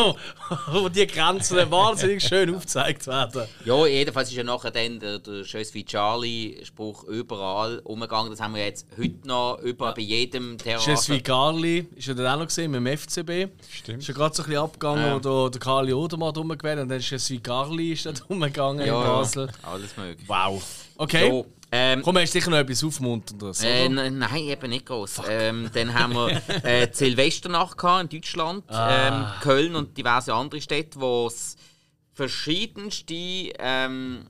Wo 0.72 0.90
die 0.90 1.08
Grenzen 1.08 1.70
wahnsinnig 1.72 2.24
schön 2.24 2.54
aufgezeigt 2.56 3.08
werden. 3.08 3.44
Ja, 3.66 3.86
jedenfalls 3.86 4.30
ist 4.30 4.36
ja 4.36 4.44
nachher 4.44 4.72
dann 4.72 5.00
der, 5.00 5.20
der 5.20 5.44
«Scheiß 5.44 5.74
wie 5.74 5.84
Charlie»-Spruch 5.86 7.04
überall 7.06 7.80
umgegangen. 7.84 8.32
Das 8.32 8.40
haben 8.42 8.56
wir 8.56 8.64
jetzt 8.66 8.86
heute 8.98 9.28
noch 9.28 9.60
überall 9.60 9.94
bei 9.94 10.02
jedem 10.02 10.58
Je 10.64 10.78
suis 10.78 11.06
Theater. 11.06 11.22
Carli, 11.24 11.88
ist 11.96 12.08
ja 12.08 12.14
dann 12.14 12.28
auch 12.28 12.40
noch 12.40 12.48
gesehen 12.48 12.72
mit 12.72 12.80
dem 12.80 12.98
FCB. 12.98 13.52
Stimmt. 13.72 14.02
Ist 14.02 14.08
ja 14.08 14.14
gerade 14.14 14.36
so 14.36 14.44
ein 14.44 14.50
bisschen 14.50 14.64
abgegangen, 14.64 15.06
Ja. 15.06 15.16
wo 15.16 15.20
der, 15.20 15.50
der 15.52 15.60
Carli 15.60 15.94
Odermatt 15.94 16.38
rumgewählt 16.38 16.80
und 16.80 16.90
dann 16.90 17.00
ist 17.00 17.10
Je 17.10 17.18
suis 17.18 17.42
Carli 17.44 17.94
ist 17.94 18.06
dann 18.06 18.16
rumgegangen 18.30 18.82
in 18.82 18.88
Ja, 18.88 19.02
Basel. 19.02 19.50
alles 19.64 19.96
möglich. 19.98 20.28
Wow. 20.28 20.62
Okay. 20.98 21.30
So, 21.30 21.46
ähm, 21.72 22.02
Komm, 22.02 22.18
hast 22.18 22.32
sicher 22.34 22.50
noch 22.50 22.58
etwas 22.58 22.84
Aufmunterndes, 22.84 23.62
Äh, 23.64 23.90
nein, 23.90 24.36
eben 24.36 24.70
nicht 24.70 24.86
groß. 24.86 25.22
Ähm, 25.30 25.70
dann 25.74 25.94
haben 25.94 26.14
wir 26.14 26.42
äh, 26.64 26.88
die 26.88 26.96
Silvesternacht 26.96 27.78
gehabt 27.78 28.14
in 28.14 28.22
Deutschland, 28.22 28.64
ähm, 28.72 29.26
Köln 29.42 29.76
und 29.76 29.98
diverse 29.98 30.34
andere 30.34 30.62
Städte, 30.62 31.00
wo 31.00 31.28
es 31.28 31.56
verschiedenste 32.14 33.14
ähm, 33.60 34.28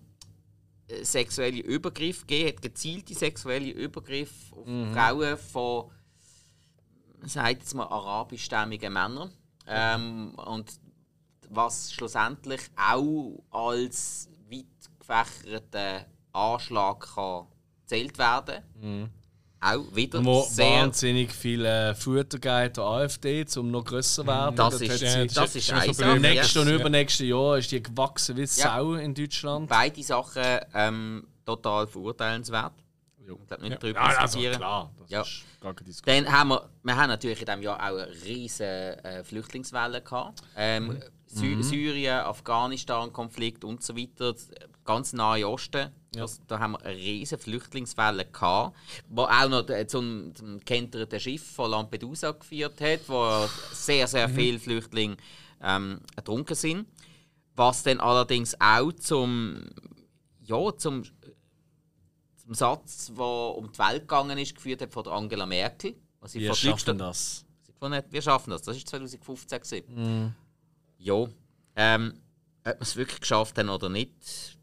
äh, 0.88 1.04
sexuelle 1.04 1.62
Übergriffe 1.62 2.26
gegeben 2.26 2.50
hat, 2.50 2.62
gezielte 2.62 3.14
sexuelle 3.14 3.72
Übergriffe 3.72 4.56
auf 4.56 4.66
Frauen 4.94 5.38
von, 5.38 5.92
sagt 7.26 7.62
jetzt 7.62 7.74
mal, 7.74 7.88
arabischstämmigen 7.88 8.92
Männern. 8.94 9.32
Ähm, 9.68 10.34
und 10.36 10.72
was 11.50 11.94
schlussendlich 11.94 12.62
auch 12.76 13.44
als 13.52 14.30
weit 14.50 14.66
gefächerter 15.00 16.06
Anschlag 16.34 17.00
kann 17.16 17.48
gezählt 17.82 18.18
werden. 18.18 19.10
Auch 19.62 19.94
wieder 19.94 20.24
Wo 20.24 20.44
sehr. 20.44 20.66
wahnsinnig 20.84 21.34
viel 21.34 21.66
äh, 21.66 21.94
Futter 21.94 22.40
geht 22.40 22.78
der 22.78 22.84
AfD, 22.86 23.46
um 23.58 23.70
noch 23.72 23.84
grösser 23.84 24.22
zu 24.22 24.28
werden. 24.28 24.56
Das 24.56 24.70
Dort 24.78 24.82
ist, 24.84 25.02
ja, 25.02 25.26
das 25.26 25.34
das 25.34 25.56
ist 25.58 25.72
eine. 25.74 25.94
Sache. 25.94 26.12
Im 26.16 26.22
nächsten 26.22 26.60
und 26.60 26.70
Ja. 26.70 26.76
übernächsten 26.76 27.28
Jahr 27.28 27.58
ist 27.58 27.70
die 27.72 27.84
gewachsen 27.84 28.38
wie 28.38 28.46
Sau 28.46 28.94
in 28.94 29.14
Deutschland. 29.14 29.68
Beide 29.68 30.02
Sachen 30.02 30.60
ähm, 30.74 31.28
total 31.46 31.88
verurteilenswert. 31.88 32.72
Ich 33.20 33.26
glaube 33.48 33.68
nicht 33.68 33.84
drüber 33.84 34.00
Ja, 34.00 34.06
also 34.06 34.22
diskutieren. 34.40 34.56
klar. 34.58 34.92
Das 35.02 35.10
Ja. 35.10 35.22
ist 35.24 35.44
gar 35.60 35.74
keine 35.74 35.88
Diskussion. 35.88 36.24
Dann 36.24 36.34
haben 36.34 36.50
wir, 36.50 36.70
wir 36.84 36.96
haben 36.96 37.10
natürlich 37.10 37.40
in 37.42 37.46
diesem 37.46 37.62
Jahr 37.62 37.76
auch 37.80 37.98
eine 37.98 38.08
riesige 38.26 39.04
äh, 39.04 39.24
Flüchtlingswelle 39.26 40.02
gehabt. 40.02 40.42
Ähm, 40.56 41.02
Sy 41.28 41.62
Syrien, 41.62 42.22
Afghanistan-Konflikt 42.22 43.64
und 43.66 43.84
so 43.84 43.96
weiter, 43.96 44.34
das 44.34 44.50
ganz 44.90 45.14
nahe 45.14 45.48
Osten. 45.48 45.92
Das, 46.14 46.42
da 46.48 46.58
haben 46.58 46.72
wir 46.72 46.82
eine 46.84 46.98
riesige 46.98 47.40
Flüchtlingswelle 47.40 48.26
gehabt, 48.26 48.76
wo 49.08 49.22
auch 49.22 49.48
noch 49.48 49.70
äh, 49.70 49.86
zum, 49.86 50.34
zum 50.34 50.60
kenterten 50.66 51.20
Schiff 51.20 51.46
von 51.52 51.70
Lampedusa 51.70 52.32
geführt 52.32 52.82
hat, 52.82 53.02
wo 53.08 53.48
sehr, 53.72 54.08
sehr 54.08 54.28
viele 54.28 54.58
Flüchtlinge 54.58 55.18
ähm, 55.62 56.00
ertrunken 56.16 56.56
sind. 56.56 56.88
Was 57.56 57.84
dann 57.84 58.00
allerdings 58.00 58.60
auch 58.60 58.92
zum, 58.94 59.70
ja, 60.42 60.76
zum 60.76 61.04
zum 62.36 62.56
Satz, 62.56 63.12
der 63.16 63.24
um 63.24 63.72
die 63.72 63.78
Welt 63.78 64.02
gegangen 64.02 64.40
ist, 64.40 64.56
geführt 64.56 64.82
hat 64.82 64.92
von 64.92 65.06
Angela 65.08 65.46
Merkel. 65.46 65.94
Was 66.20 66.32
sie 66.32 66.40
Wir 66.40 66.56
schaffen 66.56 66.98
das. 66.98 67.46
sie 67.62 67.74
gefunden 67.74 68.04
wir 68.10 68.22
schaffen 68.24 68.50
das. 68.50 68.64
Das 68.64 68.76
war 68.76 68.86
2015. 68.86 69.60
gewesen. 69.60 69.84
Mhm. 69.96 70.34
Ja. 70.98 71.28
Ähm, 71.76 72.14
ob 72.64 72.74
wir 72.74 72.82
es 72.82 72.96
wirklich 72.96 73.20
geschafft 73.20 73.56
haben 73.60 73.70
oder 73.70 73.90
nicht. 73.90 74.58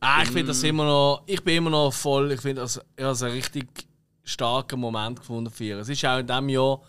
Ah, 0.00 0.22
ich 0.22 0.28
finde 0.28 0.48
das 0.48 0.62
immer 0.62 0.84
noch. 0.84 1.22
Ich 1.26 1.42
bin 1.42 1.56
immer 1.56 1.70
noch 1.70 1.92
voll. 1.92 2.30
Ich 2.32 2.40
finde 2.40 2.62
das, 2.62 2.80
ich 2.96 3.04
es 3.04 3.22
einen 3.22 3.32
richtig 3.34 3.66
starken 4.22 4.78
Moment 4.80 5.18
gefunden 5.20 5.50
für 5.50 5.64
ihr. 5.64 5.78
Es 5.78 5.88
ist 5.88 6.04
auch 6.04 6.18
in 6.18 6.26
diesem 6.26 6.48
Jahr 6.48 6.80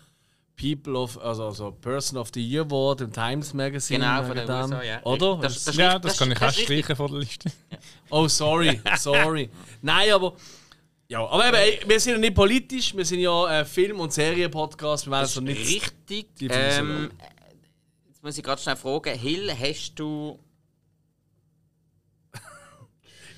People 0.56 0.94
of, 0.98 1.18
also, 1.22 1.46
also 1.46 1.70
Person 1.72 2.18
of 2.18 2.28
the 2.34 2.40
Year 2.46 2.62
Award 2.64 3.00
im 3.00 3.12
Times 3.12 3.54
Magazine. 3.54 4.00
Genau, 4.00 4.22
von 4.24 4.36
den 4.36 4.46
dem. 4.46 4.54
USA, 4.56 4.82
ja. 4.82 5.02
Oder? 5.04 5.38
Das- 5.40 5.64
das- 5.64 5.74
Ja, 5.76 5.98
das- 5.98 6.12
das 6.12 6.18
kann 6.18 6.30
ich 6.32 6.36
auch 6.36 6.40
das 6.46 6.60
streichen 6.60 6.96
von 6.96 7.10
der 7.10 7.20
Liste. 7.20 7.50
oh, 8.10 8.28
sorry, 8.28 8.80
sorry. 8.98 9.48
Nein, 9.82 10.12
aber. 10.12 10.34
Ja, 11.08 11.26
aber 11.26 11.46
eben, 11.66 11.88
wir 11.88 11.98
sind 11.98 12.12
ja 12.12 12.18
nicht 12.18 12.34
politisch, 12.36 12.94
wir 12.94 13.04
sind 13.04 13.18
ja 13.20 13.44
ein 13.46 13.66
Film- 13.66 13.98
und 13.98 14.12
Serien-Podcast. 14.12 15.06
Wir 15.06 15.10
werden 15.12 15.22
Das 15.22 15.34
ist 15.36 15.40
nicht. 15.42 15.58
richtig. 15.58 16.28
so 16.38 16.46
Ähm, 16.48 17.10
jetzt 18.06 18.22
muss 18.22 18.38
ich 18.38 18.44
gerade 18.44 18.60
schnell 18.62 18.76
fragen. 18.76 19.18
Hill, 19.18 19.50
hast 19.58 19.94
du. 19.96 20.38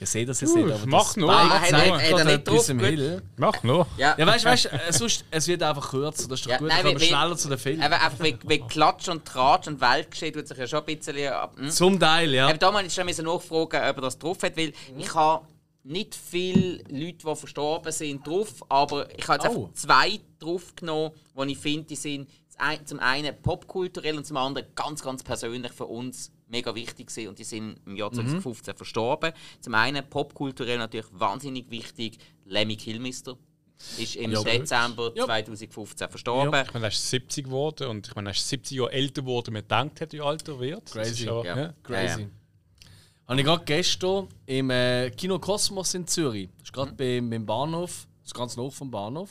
Ihr 0.03 0.07
seht 0.07 0.29
das 0.29 0.41
jetzt 0.41 0.57
nicht, 0.57 0.65
aber 0.69 0.81
mach 0.87 1.15
das 1.15 1.17
mach 1.19 1.63
zeigt 1.69 1.87
nur. 1.89 1.97
Hat 1.97 2.03
er 2.03 2.11
gerade 2.11 2.25
nicht 2.25 2.39
etwas 2.49 2.69
im 2.71 2.79
drauf? 2.79 2.89
Hill. 2.89 3.23
Mach 3.37 3.63
nur. 3.63 3.87
Ja, 3.97 4.17
Ja, 4.19 4.27
weißt 4.27 4.45
du, 4.45 4.49
weißt, 4.49 4.67
äh, 4.67 4.79
sonst, 4.93 5.25
es 5.31 5.47
wird 5.47 5.63
einfach 5.63 5.91
kürzer. 5.91 6.27
Das 6.27 6.41
ist 6.41 6.47
doch 6.47 6.51
Ja, 6.51 6.59
gut, 6.59 6.67
nein, 6.69 6.79
dann 6.79 6.87
kommen 6.89 7.01
wir 7.01 7.07
schneller 7.07 7.37
zu 7.37 7.49
den 7.49 7.59
Filmen. 7.59 7.83
Aber 7.83 8.01
einfach 8.03 8.19
mit, 8.19 8.43
mit 8.45 8.69
Klatsch 8.69 9.09
und 9.09 9.25
Tratsch 9.25 9.69
und 9.69 9.81
Weltgeschehen 9.81 10.33
tut 10.35 10.49
sich 10.49 10.59
ja 10.59 10.67
schon 10.67 10.81
ein 10.81 10.97
bisschen 10.97 11.29
ab. 11.33 11.55
Hm? 11.57 11.71
Zum 11.71 12.01
Teil, 12.01 12.35
ja. 12.35 12.49
Aber 12.49 12.59
da 12.59 12.73
muss 12.73 12.83
ich 12.83 12.93
schon 12.93 13.07
nachfragen, 13.07 13.77
ob 13.89 13.97
er 13.97 14.01
das 14.03 14.19
drauf 14.19 14.43
hat, 14.43 14.57
weil 14.57 14.73
ich 14.99 15.15
habe 15.15 15.47
nicht 15.85 16.17
viele 16.17 16.79
Leute, 16.89 17.19
die 17.25 17.37
verstorben 17.37 17.93
sind, 17.93 18.27
drauf, 18.27 18.49
aber 18.69 19.07
ich 19.17 19.27
habe 19.29 19.43
jetzt 19.45 19.55
Oh. 19.57 19.65
einfach 19.67 19.75
zwei 19.75 20.21
drauf 20.41 20.75
genommen, 20.75 21.13
die 21.37 21.53
ich 21.53 21.59
finde, 21.59 21.85
die 21.85 21.97
sind 21.97 22.29
zum 22.85 22.99
einen 23.01 23.41
popkulturell 23.43 24.17
und 24.17 24.27
zum 24.27 24.37
anderen 24.37 24.67
ganz, 24.75 25.03
ganz 25.03 25.23
persönlich 25.23 25.73
für 25.73 25.87
uns 25.87 26.31
mega 26.49 26.75
wichtig 26.75 27.11
sind 27.11 27.29
und 27.29 27.39
die 27.39 27.45
sind 27.45 27.81
im 27.87 27.97
Jahr 27.97 28.13
2015 28.13 28.75
verstorben. 28.77 29.33
Zum 29.61 29.75
einen 29.75 30.09
popkulturell 30.09 30.79
natürlich 30.79 31.07
wahnsinnig 31.13 31.71
wichtig, 31.71 32.19
Lemmy 32.45 32.77
Kilmister 32.77 33.37
ist 33.99 34.15
im 34.17 34.31
Ja. 34.31 34.43
Dezember 34.43 35.13
Ja. 35.17 35.25
2015 35.25 36.09
verstorben. 36.09 36.63
Ich 36.67 36.73
meine, 36.75 36.87
er 36.87 36.93
ist 36.93 37.11
70 37.11 37.45
geworden 37.47 37.89
und 37.89 38.07
ich 38.07 38.15
meine, 38.15 38.29
er 38.29 38.33
ist 38.35 38.49
70 38.49 38.77
Jahre 38.77 38.93
älter 38.93 39.23
geworden, 39.23 39.55
man 39.55 39.67
denkt 39.67 40.01
hat, 40.01 40.13
wie 40.13 40.21
alt 40.21 40.47
er 40.47 40.61
wird. 40.61 40.91
Crazy. 40.93 41.11
ist 41.11 41.21
ja, 41.21 41.43
Ja. 41.45 41.57
ja. 41.59 41.75
Crazy. 41.83 42.21
Ja, 42.23 42.29
Habe 43.29 43.41
ich 43.41 43.47
gerade 43.47 43.65
gestern 43.65 44.29
im 44.47 44.71
äh, 44.71 45.11
Kino 45.11 45.39
Kosmos 45.39 45.95
in 45.95 46.07
Zürich. 46.07 46.49
Das 46.59 46.69
ist 46.69 46.73
gerade 46.73 46.93
beim, 46.93 47.31
beim 47.31 47.47
Bahnhof. 47.47 48.07
Das 48.21 48.29
ist 48.29 48.35
ganz 48.35 48.57
nah 48.57 48.69
vom 48.71 48.91
Bahnhof. 48.91 49.31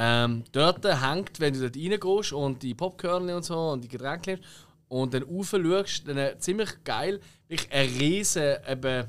Ähm, 0.00 0.44
dort 0.52 0.84
hängt, 0.84 1.40
wenn 1.40 1.54
du 1.54 1.60
dort 1.60 1.76
reingehst 1.76 2.32
und 2.32 2.62
die 2.62 2.72
Popcorn 2.72 3.28
und 3.30 3.44
so 3.44 3.58
und 3.70 3.82
die 3.82 3.88
Getränke 3.88 4.30
nimmst 4.30 4.48
und 4.86 5.12
dann 5.12 5.24
rauf 5.24 5.50
schaust, 5.50 6.06
dann 6.06 6.16
äh, 6.18 6.38
ziemlich 6.38 6.84
geil, 6.84 7.20
wirklich 7.48 7.72
ein 7.72 7.88
riesen, 7.98 8.56
eben 8.68 9.06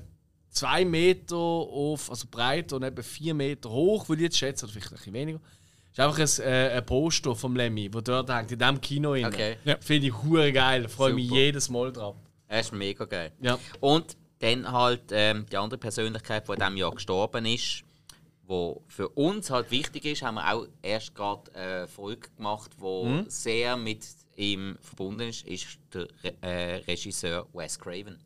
zwei 0.50 0.84
Meter 0.86 1.36
auf, 1.36 2.10
also 2.10 2.26
breit 2.30 2.74
und 2.74 2.84
eben 2.84 3.04
vier 3.04 3.36
Meter 3.36 3.70
hoch, 3.70 4.10
würde 4.10 4.24
ich 4.24 4.26
jetzt 4.26 4.40
schätzen, 4.40 4.66
oder 4.66 4.74
vielleicht 4.74 4.92
ein 4.92 4.96
bisschen 4.96 5.14
weniger. 5.14 5.40
ist 5.92 6.00
einfach 6.00 6.20
ein, 6.20 6.52
äh, 6.52 6.78
ein 6.78 6.86
Poster 6.88 7.36
vom 7.36 7.56
Lemmy, 7.56 7.94
wo 7.94 8.02
dort 8.02 8.30
hängt, 8.30 8.52
in 8.52 8.58
diesem 8.58 8.82
Kino. 8.82 9.12
Okay. 9.12 9.58
Ja. 9.64 9.78
Finde 9.80 10.08
ich 10.08 10.24
hure 10.24 10.52
geil, 10.52 10.88
freue 10.90 11.14
mich 11.14 11.30
jedes 11.30 11.70
Mal 11.70 11.94
drauf. 11.94 12.16
Er 12.48 12.62
ist 12.62 12.74
mega 12.74 13.06
geil. 13.06 13.32
Ja. 13.42 13.60
Und 13.80 14.18
dann 14.40 14.72
halt 14.72 15.04
ähm, 15.12 15.46
die 15.52 15.58
andere 15.58 15.78
Persönlichkeit, 15.78 16.48
die 16.48 16.54
in 16.54 16.60
diesem 16.60 16.78
Jahr 16.78 16.96
gestorben 16.96 17.46
ist, 17.46 17.84
wo 18.50 18.84
für 18.88 19.08
uns 19.10 19.52
halt 19.52 19.70
wichtig 19.70 20.06
ist, 20.06 20.24
haben 20.24 20.36
wir 20.36 20.52
auch 20.54 20.66
erst 20.82 21.14
gerade 21.14 21.54
eine 21.54 21.88
Folge 21.88 22.30
gemacht, 22.36 22.72
wo 22.80 23.06
Mhm. 23.06 23.26
sehr 23.30 23.78
mit 23.78 24.06
ihm 24.36 24.76
verbunden 24.82 25.30
ist, 25.30 25.46
ist 25.46 25.78
der 25.94 26.08
äh, 26.42 26.76
Regisseur 26.88 27.46
Wes 27.54 27.78
Craven, 27.78 28.18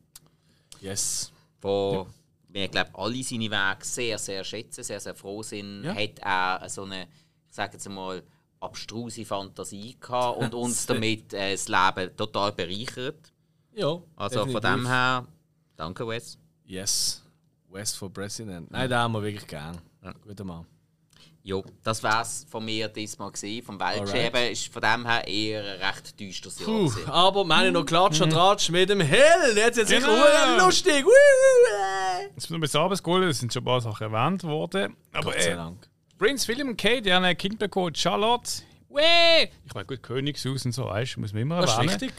Yes. 0.80 1.32
wo 1.62 2.08
wir 2.50 2.68
glaube 2.70 2.92
alle 2.94 3.22
seine 3.24 3.50
Wege 3.52 3.84
sehr 3.86 4.18
sehr 4.18 4.44
schätzen, 4.44 4.84
sehr 4.84 5.00
sehr 5.02 5.14
froh 5.16 5.44
sind, 5.44 5.84
Ja. 5.84 5.94
hat 5.94 6.20
er 6.20 6.70
so 6.70 6.84
eine, 6.84 7.04
ich 7.50 7.56
sage 7.56 7.74
jetzt 7.74 7.90
mal 7.90 8.24
abstruse 8.62 9.26
Fantasie 9.26 9.98
gehabt 10.00 10.38
und 10.42 10.54
uns 10.54 10.86
damit 10.86 11.34
äh, 11.34 11.52
das 11.52 11.68
Leben 11.68 12.16
total 12.16 12.54
bereichert. 12.54 13.34
Ja. 13.74 14.02
Also 14.16 14.40
von 14.40 14.48
definitiv. 14.54 14.62
dem 14.72 14.88
her 14.88 15.28
Danke, 15.76 16.08
Wes. 16.08 16.38
Yes. 16.66 17.24
West 17.70 17.98
for 17.98 18.10
President. 18.14 18.70
Nein, 18.72 18.88
den 18.88 18.98
haben 19.00 19.12
wir 19.14 19.24
wirklich 19.24 19.48
gern. 19.48 19.82
Guter 20.22 20.44
Mann. 20.44 20.66
Jo, 21.46 21.64
das 21.84 22.02
wär's 22.04 22.46
von 22.50 22.64
mir 22.64 22.88
diesmal 22.88 23.30
gewesen. 23.32 23.66
Vom 23.66 23.78
Weltschäben 23.80 24.52
ist 24.52 24.72
von 24.72 24.82
dem 24.82 25.06
her 25.06 25.28
eher 25.28 25.62
ein 25.62 25.80
recht 25.82 26.18
düsteres 26.18 26.58
Jahr. 26.60 26.68
Puh, 26.70 26.86
gewesen. 26.88 27.10
aber 27.10 27.44
wir 27.44 27.56
haben 27.58 27.74
noch 27.74 27.86
Klatsch 27.86 28.22
und 28.22 28.34
Ratsch 28.34 28.70
mit 28.70 28.90
dem 28.90 29.02
Hell. 29.02 29.54
Jetzt 29.58 29.78
ist 29.78 29.90
sicher 29.90 30.08
Genau. 30.08 30.24
verdammt 30.24 30.62
lustig. 30.62 31.06
Jetzt 32.36 32.50
noch 32.50 32.60
bis 32.60 32.76
abends 32.76 33.04
geholt, 33.04 33.26
es 33.30 33.40
sind 33.40 33.52
schon 33.52 33.62
ein 33.62 33.66
paar 33.66 33.82
Sachen 33.82 34.14
erwähnt 34.14 34.44
worden. 34.46 34.96
Aber 35.12 35.32
Gott 35.32 35.42
sei 35.42 35.50
äh, 35.52 35.56
Dank. 35.56 35.88
Prince 36.18 36.48
William 36.48 36.70
und 36.70 36.78
Kate, 36.78 37.02
die 37.02 37.14
haben 37.14 37.26
ein 37.26 37.38
Kind 37.38 37.60
bekommen, 37.60 37.94
Charlotte. 37.94 38.50
Weh! 38.90 39.50
Ich 39.66 39.74
meine, 39.74 39.86
gut, 39.86 40.02
Königshaus 40.02 40.66
und 40.66 40.72
so, 40.72 40.86
weißt 40.86 41.18
du, 41.18 41.20
muss 41.22 41.34
man 41.34 41.42
immer 41.42 41.60
Das 41.62 41.72
ist 41.72 41.76
erwähnen. 41.78 41.90
richtig. 42.00 42.14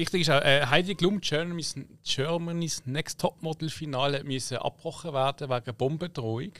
Wichtig 0.00 0.22
ist 0.22 0.30
auch, 0.30 0.40
äh, 0.40 0.64
Heidi 0.64 0.94
Klum, 0.94 1.20
Germany's, 1.20 1.74
Germany's 2.02 2.86
Next 2.86 3.20
Topmodel-Finale 3.20 4.24
müssen 4.24 4.56
abgebrochen 4.56 5.12
werden 5.12 5.50
wegen 5.50 5.76
Bombendrohung. 5.76 6.52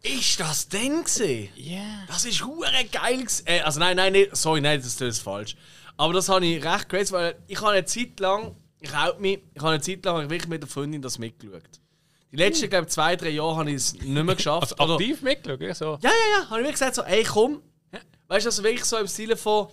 Ist 0.00 0.38
das 0.38 0.68
denn 0.68 1.02
gesehen? 1.02 1.48
Ja. 1.56 2.04
Das 2.06 2.24
ist 2.24 2.46
hure 2.46 2.70
geil. 2.92 3.26
Äh, 3.46 3.62
also 3.62 3.80
nein, 3.80 3.96
nein, 3.96 4.12
nein, 4.12 4.26
sorry, 4.30 4.60
nein, 4.60 4.80
das 4.80 5.00
ist 5.00 5.18
falsch. 5.18 5.56
Aber 5.96 6.12
das 6.12 6.28
habe 6.28 6.46
ich 6.46 6.64
recht 6.64 6.88
crazy, 6.88 7.12
weil 7.12 7.34
ich 7.48 7.60
habe 7.60 7.72
eine 7.72 7.84
Zeit 7.84 8.20
lang, 8.20 8.54
ich 8.78 8.96
haut 8.96 9.18
mich, 9.18 9.40
ich 9.52 9.60
habe 9.60 9.72
eine 9.72 9.80
Zeit 9.80 10.04
lang 10.04 10.30
wirklich 10.30 10.48
mit 10.48 10.62
der 10.62 10.68
Freundin 10.68 11.02
das 11.02 11.18
mitgeschaut. 11.18 11.80
Die 12.30 12.36
letzten, 12.36 12.70
glaube 12.70 12.86
ich, 12.86 12.92
zwei, 12.92 13.16
drei 13.16 13.30
Jahre 13.30 13.56
habe 13.56 13.70
ich 13.70 13.76
es 13.76 13.94
nicht 13.94 14.06
mehr 14.06 14.22
geschafft. 14.36 14.78
Also 14.78 14.94
aktiv 14.94 15.20
mitgeschaut, 15.22 15.60
ja, 15.62 15.74
so. 15.74 15.98
Ja, 16.00 16.10
ja, 16.10 16.10
ja. 16.10 16.44
Habe 16.44 16.60
ich 16.60 16.66
wirklich 16.66 16.72
gesagt, 16.74 16.94
so, 16.94 17.02
ey, 17.02 17.24
komm. 17.24 17.60
Weißt 18.28 18.46
du, 18.46 18.50
also 18.50 18.62
wirklich 18.62 18.84
so 18.84 18.98
im 18.98 19.08
Stile 19.08 19.36
von 19.36 19.66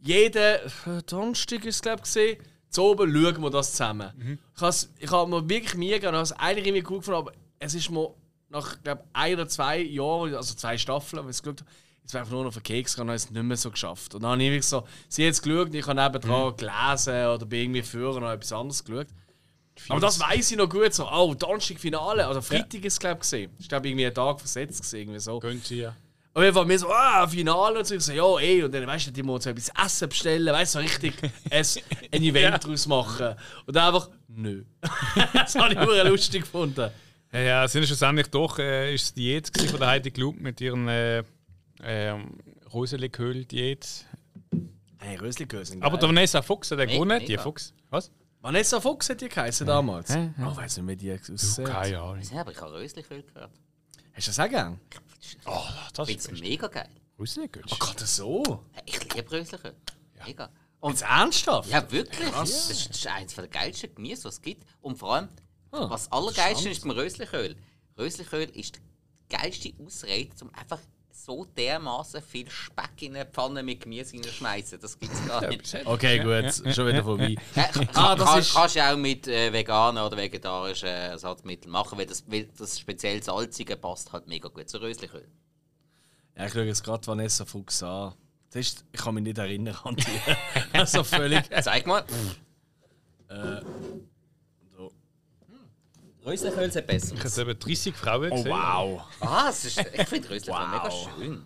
jeden 0.00 0.36
äh, 0.36 1.02
Donnerstag 1.06 1.64
ist 1.64 1.76
es, 1.76 1.82
glaube 1.82 2.02
ich, 2.04 2.38
zu 2.70 2.82
oben 2.82 3.12
schauen 3.12 3.42
wir 3.42 3.50
das 3.50 3.72
zusammen. 3.72 4.38
Ich 4.56 4.62
habe 4.62 4.76
ich 4.98 5.10
habe 5.10 5.30
mir 5.30 5.48
wirklich 5.48 5.74
Mühe 5.74 5.90
gegeben, 5.90 6.08
ich 6.08 6.14
habe 6.14 6.22
es 6.22 6.32
eigentlich 6.32 6.66
irgendwie 6.66 6.82
gut 6.82 6.98
gefunden, 6.98 7.18
aber 7.18 7.32
es 7.58 7.74
ist 7.74 7.90
mir 7.90 8.14
nach, 8.48 8.82
glaube 8.82 9.04
ein 9.12 9.34
oder 9.34 9.48
zwei 9.48 9.78
Jahren, 9.78 10.34
also 10.34 10.54
zwei 10.54 10.78
Staffeln, 10.78 11.22
wenn 11.22 11.30
ich 11.30 11.36
es 11.36 11.42
geschaut 11.42 11.60
habe, 11.60 11.70
jetzt 12.02 12.14
wäre 12.14 12.22
einfach 12.22 12.32
nur 12.32 12.42
noch 12.42 12.48
auf 12.48 12.54
den 12.54 12.62
Keks 12.62 12.94
gegangen 12.94 13.10
und 13.10 13.12
habe 13.12 13.16
es 13.16 13.30
nicht 13.30 13.42
mehr 13.42 13.56
so 13.56 13.70
geschafft. 13.70 14.14
Und 14.14 14.22
dann 14.22 14.32
habe 14.32 14.42
ich 14.42 14.66
so, 14.66 14.86
sie 15.08 15.22
hat 15.22 15.28
jetzt 15.28 15.42
geschaut 15.42 15.66
und 15.66 15.74
ich 15.74 15.86
habe 15.86 16.00
nebendran 16.00 16.56
gelesen 16.56 17.26
oder 17.26 17.46
bin 17.46 17.60
irgendwie 17.60 17.82
früher 17.82 18.18
noch 18.20 18.30
etwas 18.30 18.52
anderes 18.52 18.84
geschaut. 18.84 19.08
Aber 19.88 20.00
das 20.00 20.20
weiß 20.20 20.50
ich 20.50 20.56
noch 20.56 20.68
gut, 20.68 20.92
so, 20.92 21.08
oh, 21.10 21.34
Donnerstag 21.34 21.78
Finale, 21.78 22.28
oder 22.28 22.42
Freitag 22.42 22.84
ist 22.84 22.94
es, 22.94 22.98
glaube 22.98 23.14
ich, 23.14 23.20
gesehen. 23.20 23.50
Ich 23.58 23.68
glaube, 23.68 23.88
irgendwie 23.88 24.06
einen 24.06 24.14
Tag 24.14 24.38
versetzt 24.38 24.82
gesehen, 24.82 25.00
irgendwie 25.00 25.20
so. 25.20 25.38
Gönnt 25.40 25.70
ja. 25.70 25.96
Auf 26.32 26.42
jeden 26.42 26.54
Fall 26.54 26.64
mir 26.64 26.78
so, 26.78 26.88
ah, 26.90 27.26
Finale 27.26 27.80
und 27.80 27.84
so. 27.84 27.94
Ich 27.96 28.02
so, 28.02 28.12
ja, 28.12 28.38
ey. 28.38 28.62
Und 28.62 28.72
dann, 28.72 28.86
weißt 28.86 29.08
du, 29.08 29.10
die 29.10 29.22
muss 29.22 29.44
so 29.44 29.50
etwas 29.50 29.70
Essen 29.84 30.08
bestellen, 30.08 30.46
weißt 30.46 30.74
du, 30.74 30.78
so 30.78 30.82
richtig 30.82 31.14
ein, 31.50 31.64
ein 32.12 32.22
Event 32.22 32.64
daraus 32.64 32.86
machen. 32.86 33.34
Und 33.66 33.74
dann 33.74 33.92
einfach, 33.92 34.10
nö. 34.28 34.64
das 35.34 35.56
habe 35.56 35.74
ich 35.74 35.80
immer 35.80 36.04
lustig 36.04 36.42
gefunden. 36.42 36.90
Ja, 37.32 37.40
ja, 37.40 37.64
es 37.64 37.72
sind 37.72 37.84
schlussendlich 37.86 38.28
doch 38.28 38.58
äh, 38.58 38.94
ist 38.94 39.02
es 39.04 39.14
die 39.14 39.40
Diät 39.40 39.70
von 39.70 39.78
der 39.78 39.88
Heidi 39.88 40.10
Klum 40.10 40.36
mit 40.38 40.60
ihren 40.60 40.88
äh, 40.88 41.22
ähm, 41.82 42.38
Rosenliköl-Diät. 42.72 44.04
Hey, 44.98 45.16
Röslikösen. 45.16 45.82
Aber 45.82 45.96
der 45.96 46.08
Vanessa 46.08 46.42
Fuchs 46.42 46.70
hat 46.70 46.78
ja 46.78 46.86
Mega, 46.86 46.94
gewonnen, 46.94 47.24
die. 47.26 47.36
Fuchs. 47.38 47.72
Was? 47.88 48.10
Vanessa 48.40 48.80
Fuchs 48.80 49.08
hat 49.10 49.20
die 49.20 49.28
geheißen 49.28 49.66
damals. 49.66 50.14
Hä? 50.14 50.30
Oh, 50.40 50.56
weiß 50.56 50.78
nicht, 50.78 50.88
wie 50.88 50.96
die 50.96 51.12
aussieht. 51.12 51.66
Keine 51.66 52.00
Ahnung. 52.00 52.22
Ja, 52.32 52.40
aber 52.40 52.52
ich 52.52 52.60
habe 52.60 52.72
Röslichöl 52.72 53.22
gehört. 53.22 53.50
Hast 54.12 54.26
du 54.26 54.30
das 54.30 54.40
auch 54.40 54.48
gern? 54.48 54.80
Oh, 55.46 55.62
das 55.94 56.08
Ich 56.08 56.16
ist 56.16 56.26
finde 56.26 56.42
es 56.42 56.48
mega 56.48 56.66
geil. 56.68 56.90
Rosenliköl. 57.18 57.62
Oh 57.70 57.76
Gott, 57.78 58.00
so? 58.00 58.64
Ich 58.86 59.14
liebe 59.14 59.30
Röslichöl. 59.30 59.74
Mega. 60.24 60.50
Und 60.80 60.92
Jetzt 60.92 61.02
ernsthaft? 61.02 61.68
Ja, 61.68 61.90
wirklich. 61.90 62.30
Das 62.30 62.48
ist, 62.50 62.88
das 62.88 62.96
ist 62.96 63.06
eines 63.06 63.34
der 63.34 63.48
geilsten 63.48 63.94
Gemüse, 63.94 64.24
was 64.24 64.34
es 64.34 64.42
gibt. 64.42 64.64
Und 64.80 64.96
vor 64.96 65.14
allem, 65.14 65.28
was 65.70 66.10
allergeilste 66.10 66.70
ist 66.70 66.82
beim 66.82 66.92
Röslichöl. 66.92 67.56
Röslichöl 67.98 68.48
ist 68.50 68.76
die 68.76 69.36
geilste 69.36 69.72
Ausrede, 69.84 70.34
um 70.40 70.54
einfach 70.54 70.80
so 71.24 71.44
dermaßen 71.44 72.22
viel 72.22 72.48
Speck 72.50 73.02
in 73.02 73.14
eine 73.16 73.26
Pfanne 73.26 73.62
mit 73.62 73.80
Gemüse 73.80 74.14
reinschmeißen. 74.16 74.80
Das 74.80 74.98
gibt 74.98 75.12
es 75.12 75.26
gar 75.26 75.46
nicht. 75.48 75.76
Okay, 75.86 76.18
gut, 76.18 76.74
schon 76.74 76.86
wieder 76.88 77.02
vorbei. 77.04 77.36
Ah, 77.94 78.14
das 78.16 78.26
kann, 78.28 78.38
ist- 78.40 78.54
kannst 78.54 78.76
du 78.76 78.80
auch 78.92 78.96
mit 78.96 79.28
äh, 79.28 79.52
veganen 79.52 80.02
oder 80.02 80.16
vegetarischen 80.16 80.88
Ersatzmitteln 80.88 81.70
machen, 81.70 81.98
weil 81.98 82.06
das, 82.06 82.24
weil 82.30 82.48
das 82.58 82.78
speziell 82.78 83.22
salzige 83.22 83.76
passt 83.76 84.12
halt 84.12 84.26
mega 84.26 84.48
gut 84.48 84.68
zu 84.68 84.80
Röslichöl. 84.80 85.28
Ja, 86.36 86.46
ich 86.46 86.52
schaue 86.52 86.64
jetzt 86.64 86.82
gerade 86.84 87.06
Vanessa 87.06 87.44
Fuchs 87.44 87.82
an. 87.82 88.14
Das 88.50 88.60
ist, 88.66 88.84
ich 88.92 89.00
kann 89.00 89.14
mich 89.14 89.22
nicht 89.24 89.38
erinnern 89.38 89.76
an 89.84 89.96
die. 89.96 90.04
also 90.72 91.04
völlig. 91.04 91.44
Zeig 91.62 91.86
mal. 91.86 92.04
So. 93.28 93.60
Röslichöl 96.24 96.70
sind 96.70 96.86
besser. 96.86 97.14
Ich 97.14 97.24
habe 97.24 97.50
eben 97.50 97.58
30 97.58 97.94
Frauen 97.96 98.30
Oh, 98.32 98.36
gesehen. 98.36 98.50
wow. 98.52 99.02
Ah, 99.20 99.46
es 99.50 99.64
ist, 99.64 99.78
ich 99.78 100.08
finde 100.08 100.30
Röslichöl 100.30 100.54
Wow. 100.60 100.70
mega 100.70 100.90
schön. 100.90 101.42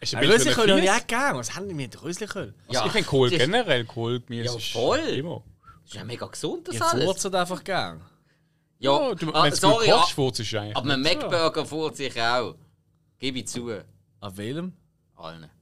Ist 0.00 0.12
Ja, 0.12 0.18
ein 0.20 0.30
Röslichöl 0.30 0.70
habe 0.70 0.80
ich 0.80 0.90
auch 0.90 1.06
gern. 1.06 1.36
Was 1.36 1.54
haben 1.54 1.68
die 1.68 1.74
mit 1.74 2.02
Röslichöl? 2.02 2.54
Ja, 2.68 2.86
Ich 2.86 2.92
finde 2.92 3.08
Kohl 3.08 3.30
generell, 3.30 3.84
Kohlgemüse 3.84 4.44
Ja, 4.44 4.56
ist 4.56 4.72
voll. 4.72 4.98
immer. 5.00 5.42
Das 5.82 5.90
ist 5.90 5.94
ja 5.94 6.04
mega 6.04 6.26
gesund, 6.26 6.68
das 6.68 6.74
Ihr 6.76 6.86
alles. 6.86 7.04
furzt 7.04 7.34
einfach 7.34 7.64
gern. 7.64 8.00
Ja, 8.78 8.90
Oh, 8.90 9.14
du, 9.14 9.32
ah, 9.32 9.44
wenn 9.44 9.54
sorry, 9.54 9.86
gut 9.86 9.94
ah, 9.94 9.98
kochst, 10.00 10.12
furzt 10.12 10.40
es 10.40 10.54
eigentlich. 10.54 10.76
aber 10.76 10.92
ein. 10.92 11.02
Macburger 11.02 11.64
furzt 11.66 11.96
sich 11.98 12.20
auch. 12.20 12.56
Gebe 13.18 13.38
ich 13.40 13.46
zu. 13.48 13.70
An 14.20 14.36
welchem? 14.36 14.72
Allen. 15.16 15.48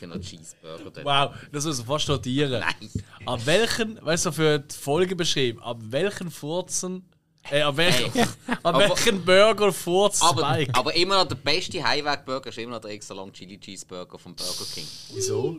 Wir 0.00 0.08
noch 0.08 0.20
Cheeseburger? 0.20 1.04
Wow, 1.04 1.34
das 1.52 1.64
muss 1.66 1.78
man 1.78 1.86
fast 1.86 2.08
notieren. 2.08 2.60
Nein. 2.60 2.90
Ab 3.26 3.40
welchen, 3.44 3.98
weißt 4.04 4.26
du, 4.26 4.32
für 4.32 4.58
die 4.58 4.74
Folge 4.74 5.16
beschrieben, 5.16 5.62
ab 5.62 5.78
welchen 5.80 6.30
Furzen, 6.30 7.08
äh, 7.50 7.60
ab 7.62 7.76
welchen, 7.76 8.12
Hey. 8.12 8.22
ab 8.46 8.58
Aber- 8.62 8.78
welchen 8.80 9.24
Burger 9.24 9.72
furzt 9.72 10.22
Aber, 10.22 10.42
Spike? 10.54 10.72
aber 10.74 10.94
immer 10.94 11.16
noch 11.22 11.28
der 11.28 11.36
beste 11.36 11.82
Highweg-Burger 11.82 12.48
ist 12.50 12.58
immer 12.58 12.72
noch 12.72 12.80
der 12.80 12.90
extra 12.92 13.14
long 13.14 13.32
Chili 13.32 13.58
Cheeseburger 13.58 14.18
vom 14.18 14.34
Burger 14.34 14.64
King. 14.74 14.86
Wieso? 15.12 15.58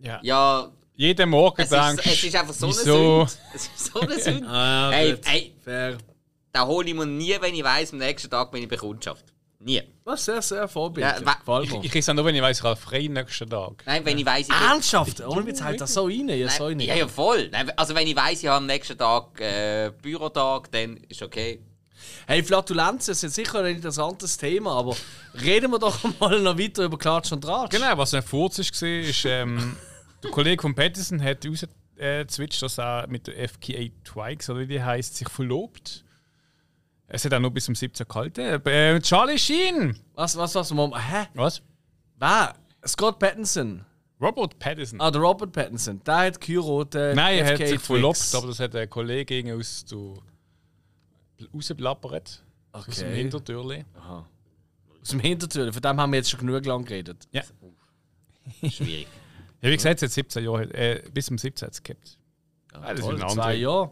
Ja. 0.00 0.20
Ja, 0.22 0.70
Jeden 0.96 1.28
Morgen 1.30 1.60
es 1.60 1.70
denkst 1.70 2.06
ist, 2.06 2.12
es 2.18 2.24
ist 2.24 2.36
einfach 2.36 2.54
so 2.54 2.66
eine 2.66 2.74
wieso? 2.76 3.26
Sünde. 3.26 3.32
Es 3.54 3.66
ist 3.66 3.92
so 3.92 4.00
eine 4.00 4.20
Sünde. 4.20 4.48
Ah, 4.48 4.90
hey, 4.92 5.10
gut. 5.12 5.20
hey, 5.26 5.54
Fair. 5.64 5.98
da 6.52 6.66
hole 6.66 6.86
ich 6.88 6.94
mir 6.94 7.06
nie, 7.06 7.34
wenn 7.40 7.54
ich 7.54 7.64
weiß, 7.64 7.92
am 7.92 7.98
nächsten 7.98 8.30
Tag 8.30 8.52
bin 8.52 8.62
ich 8.62 8.68
bei 8.68 8.76
Kundschaft. 8.76 9.24
Nie. 9.64 9.82
Das 10.04 10.20
ist 10.20 10.26
sehr, 10.26 10.42
sehr 10.42 10.68
vorbildlich. 10.68 11.20
Ja, 11.26 11.38
wa- 11.46 11.60
Ich, 11.62 11.70
ich 11.72 11.80
kriege 11.80 11.98
es 12.00 12.08
auch 12.10 12.12
nur, 12.14 12.26
wenn 12.26 12.34
ich 12.34 12.42
weiß, 12.42 12.58
ich 12.58 12.64
habe 12.64 12.76
frei 12.78 13.06
nächsten 13.08 13.48
Tag. 13.48 13.82
Nein, 13.86 14.04
wenn 14.04 14.18
ich 14.18 14.26
weiß, 14.26 14.46
ich 14.48 14.54
Ernsthaft? 14.54 15.20
Ohne 15.26 15.46
Witz, 15.46 15.62
halt 15.62 15.80
das 15.80 15.94
so 15.94 16.04
rein? 16.04 16.28
Ja, 16.28 16.48
so 16.50 16.66
rein. 16.66 16.80
ja, 16.80 16.94
ja, 16.94 17.08
voll. 17.08 17.48
Nein, 17.50 17.70
also 17.76 17.94
wenn 17.94 18.06
ich 18.06 18.14
weiß, 18.14 18.42
ich 18.42 18.46
habe 18.48 18.58
am 18.58 18.66
nächsten 18.66 18.98
Tag 18.98 19.40
äh, 19.40 19.90
Bürotag, 20.02 20.70
dann 20.70 20.98
ist 21.08 21.22
okay. 21.22 21.60
Hey, 22.26 22.42
Flatulenzen 22.42 23.12
ist 23.12 23.22
jetzt 23.22 23.34
sicher 23.36 23.60
ein 23.60 23.76
interessantes 23.76 24.36
Thema, 24.36 24.72
aber 24.78 24.94
reden 25.42 25.70
wir 25.70 25.78
doch 25.78 25.98
mal 26.20 26.38
noch 26.40 26.58
weiter 26.58 26.84
über 26.84 26.98
Klatsch 26.98 27.32
und 27.32 27.40
Tratsch. 27.40 27.70
Genau, 27.70 27.96
was 27.96 28.12
ein 28.12 28.22
Furz 28.22 28.58
war, 28.58 28.88
ist, 28.88 29.24
ähm, 29.24 29.76
der 30.22 30.30
Kollege 30.30 30.60
von 30.60 30.74
Patterson 30.74 31.22
hat 31.22 31.38
rausgezwitscht, 31.46 32.60
dass 32.62 32.78
er 32.78 33.06
mit 33.08 33.26
der 33.26 33.48
FKA 33.48 33.88
Twigs, 34.04 34.50
oder 34.50 34.60
wie 34.60 34.66
die 34.66 34.82
heißt, 34.82 35.16
sich 35.16 35.28
verlobt. 35.30 36.03
Es 37.06 37.24
hat 37.24 37.34
auch 37.34 37.40
noch 37.40 37.50
bis 37.50 37.66
zum 37.66 37.74
17 37.74 38.06
gehalten. 38.08 38.40
Äh, 38.66 39.00
Charlie 39.00 39.38
Sheen! 39.38 39.98
Was, 40.14 40.36
was, 40.36 40.54
was? 40.54 40.72
Moment, 40.72 41.00
hä? 41.10 41.26
Was? 41.34 41.62
Wer? 42.18 42.54
Scott 42.86 43.18
Pattinson. 43.18 43.84
Robert 44.20 44.58
Pattinson. 44.58 45.00
Ah, 45.00 45.10
der 45.10 45.20
Robert 45.20 45.52
Pattinson. 45.52 46.00
Der 46.04 46.16
hat 46.16 46.40
geheiratet. 46.40 47.14
Nein, 47.16 47.38
er 47.38 47.52
hat 47.52 47.66
sich 47.66 47.80
verlobt, 47.80 48.34
aber 48.34 48.46
das 48.48 48.60
hat 48.60 48.74
ein 48.74 48.88
Kollege 48.88 49.54
aus 49.54 49.84
so 49.86 50.22
rausblappert. 51.52 52.42
Aus 52.72 52.84
dem 52.86 53.08
Okay. 53.08 53.16
Hintertürli. 53.16 53.84
Aus 55.02 55.08
dem 55.10 55.20
Hintertür. 55.20 55.72
Von 55.72 55.82
dem 55.82 56.00
haben 56.00 56.12
wir 56.12 56.16
jetzt 56.18 56.30
schon 56.30 56.40
genug 56.40 56.64
lang 56.64 56.84
geredet. 56.84 57.28
Ja. 57.32 57.42
Schwierig. 58.68 59.06
ja, 59.60 59.70
wie 59.70 59.76
gesagt, 59.76 60.00
seit 60.00 60.10
17 60.10 60.44
Jahren, 60.44 60.70
äh, 60.70 61.02
bis 61.12 61.26
zum 61.26 61.38
17 61.38 61.66
hat 61.66 61.74
es 61.74 61.82
gehabt. 61.82 62.18
Ah, 62.72 62.92
das 62.92 63.00
Toll, 63.00 63.16
ist 63.16 63.22
ein 63.22 63.28
zwei. 63.30 63.54
Jahre. 63.54 63.90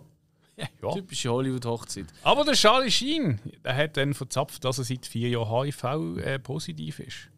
Ja, 0.57 0.67
ja. 0.83 0.91
Typische 0.95 1.31
Hollywood-Hochzeit. 1.31 2.07
Aber 2.23 2.45
der 2.45 2.55
Charlie 2.55 2.91
Sheen, 2.91 3.41
der 3.65 3.77
hat 3.77 3.97
dann 3.97 4.15
verzapft, 4.15 4.65
dass 4.65 4.79
er 4.79 4.85
seit 4.85 5.07
vier 5.07 5.31
Jahren 5.31 5.65
HIV 5.65 5.85
äh, 6.19 6.39
positiv 6.39 6.99
ist. 7.01 7.29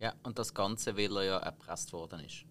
Ja, 0.00 0.14
und 0.22 0.38
das 0.38 0.54
Ganze, 0.54 0.96
weil 0.96 1.14
er 1.18 1.24
ja 1.24 1.36
erpresst 1.38 1.92
worden 1.92 2.20
ist. 2.20 2.44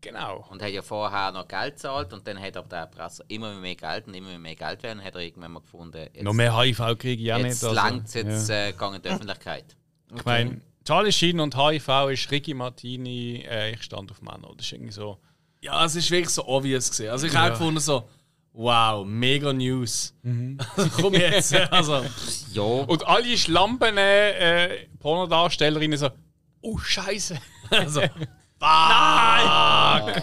Genau. 0.00 0.46
Und 0.50 0.62
hat 0.62 0.70
ja 0.70 0.82
vorher 0.82 1.32
noch 1.32 1.48
Geld 1.48 1.74
gezahlt 1.74 2.12
und 2.12 2.26
dann 2.26 2.40
hat 2.40 2.56
aber 2.56 2.68
der 2.68 2.78
Erpresser 2.80 3.24
immer 3.28 3.52
mehr 3.54 3.74
Geld 3.74 4.06
und 4.06 4.14
immer 4.14 4.38
mehr 4.38 4.54
Geld 4.54 4.82
werden, 4.82 5.02
hat 5.02 5.14
er 5.16 5.22
irgendwann 5.22 5.52
mal 5.52 5.60
gefunden, 5.60 5.98
jetzt, 5.98 6.22
Noch 6.22 6.32
mehr 6.32 6.56
HIV 6.56 6.78
kriege 6.98 7.22
ich 7.22 7.32
auch 7.32 7.38
jetzt 7.38 7.62
nicht. 7.62 7.64
Also, 7.64 7.72
langt 7.74 8.06
es 8.06 8.14
jetzt 8.14 8.48
ja. 8.48 8.54
äh, 8.66 8.70
in 8.70 9.02
die 9.02 9.08
Öffentlichkeit. 9.08 9.64
Ich 10.16 10.24
meine, 10.24 10.62
Charlie 10.86 11.12
Sheen 11.12 11.38
und 11.38 11.54
HIV 11.54 12.08
ist 12.10 12.30
Ricky 12.30 12.54
Martini, 12.54 13.44
äh, 13.46 13.74
ich 13.74 13.82
stand 13.82 14.10
auf 14.10 14.22
Männer. 14.22 14.48
Das 14.56 14.64
ist 14.64 14.72
irgendwie 14.72 14.92
so. 14.92 15.18
Ja, 15.60 15.84
es 15.84 15.94
ist 15.94 16.10
wirklich 16.10 16.30
so 16.30 16.46
obvious 16.46 16.88
gesehen. 16.88 17.10
Also 17.10 17.26
ich 17.26 17.36
habe 17.36 17.50
gefunden 17.50 17.78
so, 17.78 18.08
wow, 18.58 19.04
mega 19.06 19.52
News. 19.52 20.14
Also 20.76 20.90
komm 21.00 21.14
jetzt. 21.14 21.54
Also, 21.70 22.04
Ja, 22.52 22.62
Und 22.62 23.06
alle 23.06 23.38
Schlampen 23.38 23.96
äh, 23.96 24.86
Pornodarstellerinnen 24.98 25.96
so, 25.96 26.10
oh 26.60 26.76
Scheiße. 26.78 27.38
also 27.70 28.02
Nein! 28.60 30.22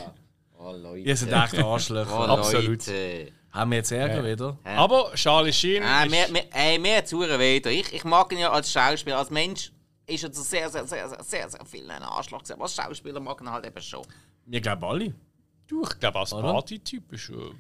oh 0.57 0.71
Leute. 0.73 0.99
Ihr 1.07 1.15
seid 1.15 1.31
echt 1.53 1.63
Arschlöcher. 1.63 2.11
Oh, 2.11 2.23
Absolut. 2.23 2.67
Leute. 2.85 3.31
Haben 3.51 3.71
wir 3.71 3.77
jetzt 3.77 3.91
Ärger 3.91 4.25
wieder? 4.25 4.57
Aber 4.65 5.11
Charlie 5.15 5.53
Sheen. 5.53 5.81
Ah, 5.81 6.03
ist- 6.03 6.11
mir, 6.31 6.43
ey, 6.53 6.77
mir 6.77 6.97
hat's 6.97 7.11
verdammt 7.11 7.39
weh. 7.39 7.57
Ich, 7.57 7.93
ich 7.93 8.03
mag 8.03 8.29
ihn 8.33 8.39
ja 8.39 8.51
als 8.51 8.69
Schauspieler, 8.69 9.17
als 9.17 9.29
Mensch 9.29 9.71
ist 10.07 10.23
er 10.25 10.31
zu 10.31 10.41
sehr, 10.41 10.69
sehr, 10.69 10.85
sehr, 10.85 11.07
sehr, 11.07 11.23
sehr, 11.23 11.49
sehr 11.49 11.65
viel 11.65 11.89
ein 11.89 12.03
Arschloch 12.03 12.39
gewesen. 12.39 12.53
Aber 12.53 12.63
als 12.63 12.75
Schauspieler 12.75 13.21
mag 13.21 13.39
ihn 13.39 13.49
halt 13.49 13.65
eben 13.65 13.81
schon. 13.81 14.05
Wir 14.45 14.59
glauben 14.59 14.83
alle. 14.83 15.13
du, 15.67 15.83
ich 15.83 15.99
glaube, 15.99 16.19
als? 16.19 16.31
Partytyp 16.31 17.13
ist 17.13 17.29
er 17.29 17.51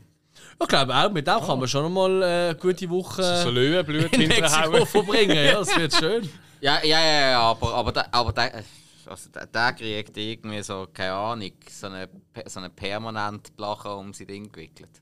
Ich 0.61 0.67
glaube 0.67 0.95
auch, 0.95 1.11
mit 1.11 1.27
dem 1.27 1.39
kann 1.39 1.59
man 1.59 1.67
schon 1.67 1.93
mal 1.93 2.21
äh, 2.21 2.25
eine 2.25 2.55
gute 2.55 2.89
Woche 2.89 3.43
so 3.43 3.49
Löwenblut 3.49 4.13
in 4.13 4.27
Mexiko 4.27 4.85
verbringen. 4.85 5.35
Ja, 5.35 5.59
das 5.59 5.75
wird 5.75 5.93
schön. 5.99 6.29
Ja, 6.61 6.83
ja, 6.83 6.99
ja, 6.99 7.29
ja 7.31 7.41
aber, 7.41 7.73
aber, 7.73 7.91
der, 7.91 8.13
aber 8.13 8.31
der, 8.31 8.63
also 9.05 9.29
der, 9.29 9.45
der 9.47 9.73
kriegt 9.73 10.15
irgendwie 10.15 10.63
so, 10.63 10.87
keine 10.93 11.13
Ahnung, 11.13 11.51
so 11.69 11.87
eine, 11.87 12.09
so 12.45 12.59
eine 12.59 12.69
permanent 12.69 13.55
Blache 13.55 13.93
um 13.93 14.13
sein 14.13 14.27
Ding 14.27 14.51
gewickelt. 14.51 15.01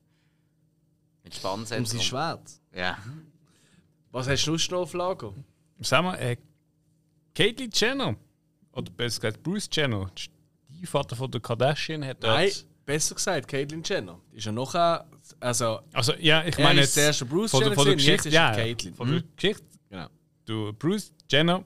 Mit 1.23 1.35
Spannsätzen. 1.35 1.83
Um 1.83 1.85
sein 1.85 2.01
Schwert. 2.01 2.49
Ja. 2.75 2.97
Was 4.11 4.27
hast 4.27 4.45
du 4.45 4.55
noch 4.55 4.81
auf 4.81 4.93
Lager? 4.93 5.33
Sag 5.79 6.03
mal, 6.03 6.15
äh, 6.15 6.37
Caitlyn 7.35 7.69
Jenner, 7.73 8.15
oder 8.71 8.91
besser 8.91 9.21
gesagt 9.21 9.43
Bruce 9.43 9.69
Jenner, 9.71 10.11
die 10.69 10.85
Vater 10.85 11.15
von 11.15 11.31
der 11.31 11.41
Kardashian, 11.41 12.05
hat 12.05 12.21
Nein, 12.21 12.51
besser 12.85 13.15
gesagt, 13.15 13.47
Caitlyn 13.47 13.83
Jenner. 13.83 14.19
Ist 14.31 14.45
ja 14.45 14.51
noch 14.51 14.75
also 15.39 15.79
Also, 15.93 16.13
ja, 16.19 16.43
ich 16.45 16.57
Er 16.57 16.63
meine 16.63 16.81
ist 16.81 16.95
der 16.97 17.05
erste 17.05 17.25
Bruce 17.25 17.51
von 17.51 17.59
der, 17.61 17.69
Jenner 17.69 17.75
von 17.75 17.85
der 17.85 17.93
jetzt 17.95 18.03
Geschichte, 18.05 18.27
ist 18.29 18.33
ja, 18.35 18.51
Caitlyn. 18.55 18.93
von 18.93 19.07
der 19.11 19.19
Mhm. 19.19 19.23
Geschichte. 19.35 19.63
genau. 19.89 20.07
Du, 20.45 20.73
Bruce 20.73 21.11
Jenner, 21.31 21.63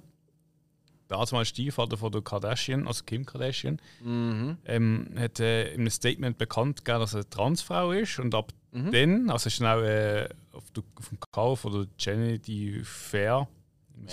damals 1.07 1.47
Stiefvater 1.47 1.97
von 1.97 2.11
der 2.11 2.21
Kardashian, 2.21 2.87
also 2.87 3.03
Kim 3.05 3.25
Kardashian, 3.25 3.79
Mhm. 4.01 4.57
ähm, 4.65 5.09
hat 5.17 5.39
äh, 5.39 5.69
in 5.73 5.81
einem 5.81 5.89
Statement 5.89 6.37
bekannt 6.37 6.83
gegeben, 6.83 6.99
dass 6.99 7.13
er 7.13 7.19
eine 7.21 7.29
Transfrau 7.29 7.91
ist 7.91 8.19
und 8.19 8.35
ab 8.35 8.51
Mhm. 8.71 8.91
dann, 8.91 9.29
also 9.29 9.47
ist 9.47 9.59
dann 9.61 9.79
auch 9.79 9.81
äh, 9.83 10.27
auf, 10.51 10.69
der, 10.71 10.83
auf 10.95 11.09
dem 11.09 11.17
Cover 11.31 11.55
von 11.57 11.71
der 11.71 12.15
Vanity 12.17 12.81
Fair, 12.83 13.47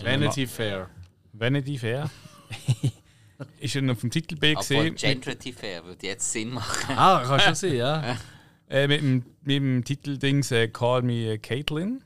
Vanity 0.03 0.47
Fair. 0.47 0.89
Vanity 1.33 1.77
Fair, 1.77 2.09
ist 3.61 3.75
er 3.77 3.91
auf 3.91 4.01
dem 4.01 4.11
Titelbild 4.11 4.57
Aber 4.57 4.63
gesehen 4.63 4.95
Gentrity 4.95 5.53
Fair 5.53 5.85
würde 5.85 6.07
jetzt 6.07 6.31
Sinn 6.33 6.51
machen. 6.51 6.95
Ah, 6.97 7.23
kann 7.27 7.41
schon 7.41 7.55
sein, 7.57 7.75
ja. 7.75 8.17
äh, 8.69 8.87
mit, 8.89 9.01
dem, 9.01 9.25
mit 9.43 9.57
dem 9.57 9.85
Titeldings 9.85 10.51
äh, 10.51 10.69
Call 10.69 11.03
Me 11.03 11.39
Caitlyn. 11.39 12.03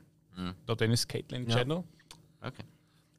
Da 0.65 0.75
dann 0.75 0.91
ist 0.91 1.09
Caitlyn 1.09 1.49
Ja. 1.49 1.57
Jenner. 1.57 1.83
Okay. 2.41 2.63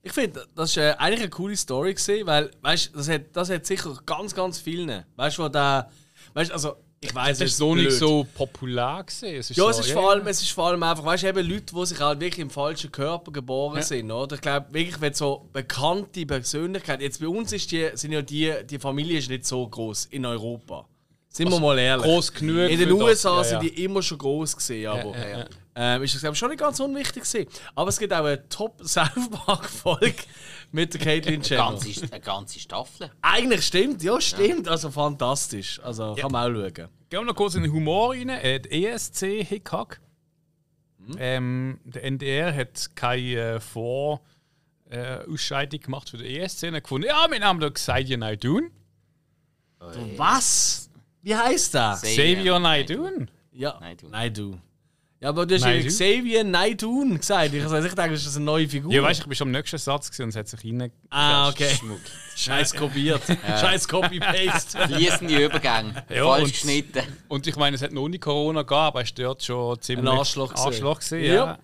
Ich 0.03 0.13
finde, 0.13 0.47
das 0.55 0.77
war 0.77 0.85
äh, 0.85 0.93
eigentlich 0.93 1.21
eine 1.21 1.31
coole 1.31 1.57
Story, 1.57 1.93
gewesen, 1.93 2.27
weil, 2.27 2.51
weißt 2.63 2.93
das 2.95 3.09
hat, 3.11 3.23
das 3.35 3.51
hat 3.51 3.67
sicher 3.67 3.95
ganz, 4.07 4.35
ganz 4.35 4.59
vielen. 4.59 5.05
Weißt 5.17 5.37
du, 5.39 5.43
wo 5.43 5.49
der. 5.49 5.91
Weißt 6.33 6.53
also, 6.53 6.77
ich 7.03 7.15
weiß 7.15 7.39
Das 7.39 7.51
ist 7.51 7.57
so 7.57 7.75
nicht 7.75 7.93
so 7.93 8.27
populär 8.35 9.03
gesehen. 9.05 9.41
Es 9.41 9.51
ist 9.51 9.57
Ja, 9.57 9.65
so, 9.65 9.71
es 9.71 9.81
ist, 9.81 9.93
vor 9.93 10.11
allem, 10.11 10.27
es 10.27 10.43
ist 10.43 10.53
vor 10.53 10.69
allem 10.69 10.83
einfach, 10.83 11.05
weißt 11.05 11.23
du, 11.23 11.29
eben 11.29 11.49
Leute, 11.49 11.75
die 11.75 11.87
sich 11.87 12.01
halt 12.01 12.21
wirklich 12.21 12.41
im 12.41 12.51
falschen 12.51 12.93
Körper 12.93 13.33
geboren 13.33 13.83
sind, 13.83 14.11
oder? 14.11 14.37
Ich 14.37 14.43
glaube, 14.43 14.67
wirklich, 14.73 15.01
wenn 15.01 15.15
so 15.15 15.49
bekannte 15.53 16.27
Persönlichkeiten, 16.27 17.03
jetzt 17.03 17.21
bei 17.21 17.29
uns 17.29 17.53
ist 17.53 17.71
die, 17.73 17.91
sind 17.95 18.13
ja 18.13 18.21
die, 18.23 18.55
die 18.69 18.79
Familie 18.79 19.19
ist 19.19 19.31
nicht 19.31 19.47
so 19.47 19.67
groß 19.67 20.07
in 20.07 20.27
Europa. 20.27 20.87
Sind 21.33 21.49
wir 21.51 21.61
mal 21.61 21.79
ehrlich. 21.79 22.05
groß 22.05 22.33
genug 22.33 22.69
In 22.71 22.79
den 22.79 22.89
das. 22.89 22.99
USA 22.99 23.37
Ja, 23.39 23.45
sind 23.45 23.63
ja. 23.63 23.69
die 23.71 23.85
immer 23.85 24.03
schon 24.03 24.19
groß 24.19 24.57
gesehen, 24.57 24.91
aber 24.91 25.17
ja, 25.17 25.39
ja. 25.39 25.47
Ähm, 25.77 26.03
ist 26.03 26.13
das 26.15 26.21
glaube 26.23 26.35
ich 26.35 26.39
schon 26.41 26.51
nicht 26.51 26.59
ganz 26.59 26.81
unwichtig 26.81 27.23
gewesen. 27.23 27.47
Aber 27.77 27.89
es 27.89 27.99
gibt 27.99 28.13
auch 28.13 28.25
eine 28.25 28.49
Top 28.49 28.81
South 28.85 29.31
Park 29.31 29.65
Folge 29.71 30.15
mit 30.73 30.93
der 30.93 31.01
Caitlyn 31.01 31.41
Jenner. 31.43 31.71
Ganze, 31.71 32.09
eine 32.11 32.21
ganze 32.21 32.59
Staffel. 32.59 33.11
Eigentlich 33.23 33.65
stimmt, 33.65 34.03
ja 34.03 34.21
stimmt, 34.21 34.67
also 34.67 34.91
fantastisch. 34.91 35.81
Also 35.85 36.17
kann 36.17 36.33
man 36.33 36.51
auch 36.53 36.57
schauen. 36.57 36.75
Gehen 36.75 37.21
wir 37.21 37.25
noch 37.25 37.37
kurz 37.37 37.55
in 37.55 37.63
den 37.63 37.73
Humor 37.73 38.11
rein. 38.13 38.29
Äh, 38.29 38.59
die 38.61 38.87
ESC 38.87 39.45
Hickhack. 39.47 40.01
Mhm. 40.99 41.15
Ähm, 41.19 41.81
der 41.85 42.05
NDR 42.05 42.55
hat 42.55 42.91
keine 42.97 43.55
äh, 43.55 43.61
Vor- 43.61 44.21
äh, 44.91 45.19
gemacht 45.79 46.11
für 46.11 46.19
die 46.19 46.39
ESC. 46.41 46.65
Und 46.65 46.75
hat 46.75 46.83
gefunden, 46.83 47.07
ja, 47.07 47.27
wir 47.31 47.41
haben 47.41 47.61
doch 47.61 47.73
Xavier 47.73 48.19
Naidun. 48.19 48.71
Was? 50.17 50.90
Wie 51.23 51.35
heißt 51.37 51.75
das? 51.75 52.03
Xavier 52.03 52.59
Naidun? 52.59 53.31
Ja, 53.53 53.79
Naidu. 53.81 54.09
Naidu. 54.09 54.59
Ja, 55.23 55.29
aber 55.29 55.45
du 55.45 55.55
hast 55.55 55.67
ja? 55.67 55.79
Xavier 55.83 56.45
Naidun 56.45 57.19
gesagt. 57.19 57.53
Ich, 57.53 57.63
also, 57.63 57.77
ich 57.77 57.93
denke, 57.95 58.13
das 58.13 58.25
ist 58.25 58.37
eine 58.37 58.45
neue 58.47 58.67
Figur. 58.67 58.91
Ja, 58.91 59.03
weißt 59.03 59.21
du, 59.21 59.25
ich 59.25 59.29
bin 59.29 59.37
schon 59.37 59.49
am 59.49 59.53
nächsten 59.53 59.77
Satz 59.77 60.07
gewesen 60.11 60.23
und 60.23 60.29
es 60.31 60.37
hat 60.37 60.49
sich 60.49 60.65
rein. 60.65 60.91
Ah, 61.11 61.51
okay. 61.51 61.69
Scheiß 62.37 62.73
kopiert. 62.75 63.21
Scheiß 63.61 63.87
Copy-Paste. 63.87 64.79
Fließende 64.89 65.45
Übergänge. 65.45 66.07
Ja, 66.09 66.25
falsch 66.25 66.45
und- 66.45 66.53
geschnitten. 66.53 67.03
Und 67.29 67.47
ich 67.47 67.57
meine, 67.57 67.77
es 67.77 67.83
hat 67.83 67.93
noch 67.93 68.09
nie 68.09 68.19
Corona 68.19 68.63
gegeben, 68.63 68.81
aber 68.81 69.01
er 69.01 69.05
ist 69.05 69.19
dort 69.19 69.43
schon 69.43 69.79
ziemlich 69.83 70.11
Ein 70.11 70.19
Arschloch 70.19 70.49
gewesen. 70.55 70.67
Arschloch 70.67 71.01
gewesen, 71.01 71.21
Ja. 71.25 71.35
ja. 71.35 71.59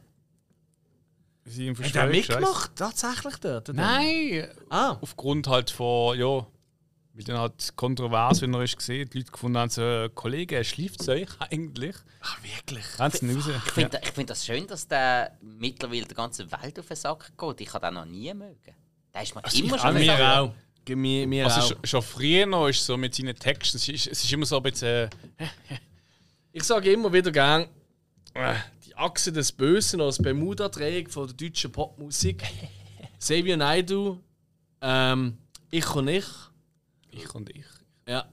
Sie 1.49 1.71
Hat 1.71 1.95
er 1.95 2.07
mitgemacht? 2.09 2.73
Tatsächlich 2.75 3.37
dort? 3.37 3.69
oder? 3.71 3.81
Nein, 3.81 4.49
Ah. 4.69 4.97
aufgrund 5.01 5.47
halt 5.47 5.71
von, 5.71 6.19
ja, 6.19 6.45
weil 7.17 7.25
dann 7.25 7.39
halt 7.39 7.75
kontrovers, 7.77 8.43
wenn 8.43 8.53
er 8.53 8.63
ist 8.63 8.77
gesehen, 8.77 9.09
die 9.09 9.19
Leute 9.19 9.33
gefunden 9.33 9.57
haben, 9.59 9.71
so, 9.71 9.83
äh, 9.83 10.11
Kollege, 10.15 10.57
er 10.57 10.65
schläft 10.65 11.09
euch 11.09 11.29
eigentlich. 11.41 11.97
Ach, 12.21 12.39
wirklich? 12.43 12.85
Haben 12.99 13.11
sie 13.13 13.33
raus. 13.33 13.63
Ich 13.67 13.73
finde 13.73 14.01
ich 14.03 14.11
find 14.11 14.31
das 14.31 14.45
schön, 14.45 14.67
dass 14.67 14.87
der 14.87 15.33
mittlerweile 15.41 16.05
der 16.05 16.17
ganzen 16.17 16.51
Welt 16.53 16.79
auf 16.79 16.87
den 16.87 16.97
Sack 16.97 17.33
geht. 17.39 17.61
Ich 17.63 17.73
habe 17.73 17.87
den 17.87 17.95
noch 17.95 18.05
nie 18.05 18.33
mögen. 18.35 18.75
Der 19.15 19.23
ist 19.23 19.35
mir 19.35 19.41
immer 19.41 19.77
ich 19.77 19.81
schon 19.81 19.95
Mir 19.95 20.41
auch. 20.41 20.53
Mir, 20.89 21.27
mir 21.27 21.47
Also 21.47 21.75
auch. 21.75 21.79
schon, 21.85 22.03
früher 22.03 22.47
noch 22.47 22.69
ist 22.69 22.85
so 22.85 22.97
mit 22.97 23.15
seinen 23.15 23.35
Texten, 23.35 23.79
es 23.79 23.89
ist, 23.89 24.07
es 24.07 24.23
ist 24.23 24.33
immer 24.33 24.47
so 24.47 24.59
ein 24.59 24.63
bisschen, 24.63 25.09
äh, 25.39 25.47
Ich 26.53 26.63
sage 26.63 26.93
immer 26.93 27.13
wieder 27.13 27.33
gern, 27.33 27.67
äh, 28.35 28.55
die 28.87 28.95
Achse 28.97 29.33
des 29.33 29.51
Bösen 29.53 30.01
als 30.01 30.19
Bermuda-Dreieck 30.19 31.11
von 31.11 31.27
der 31.27 31.35
deutschen 31.37 31.73
Popmusik. 31.73 32.45
Xavier 33.19 33.57
Naidoo, 33.57 34.19
ähm, 34.81 35.39
ich 35.71 35.95
und 35.95 36.09
ich. 36.09 36.25
Ich 37.17 37.35
und 37.35 37.51
ich. 37.51 37.65
Ja. 38.09 38.25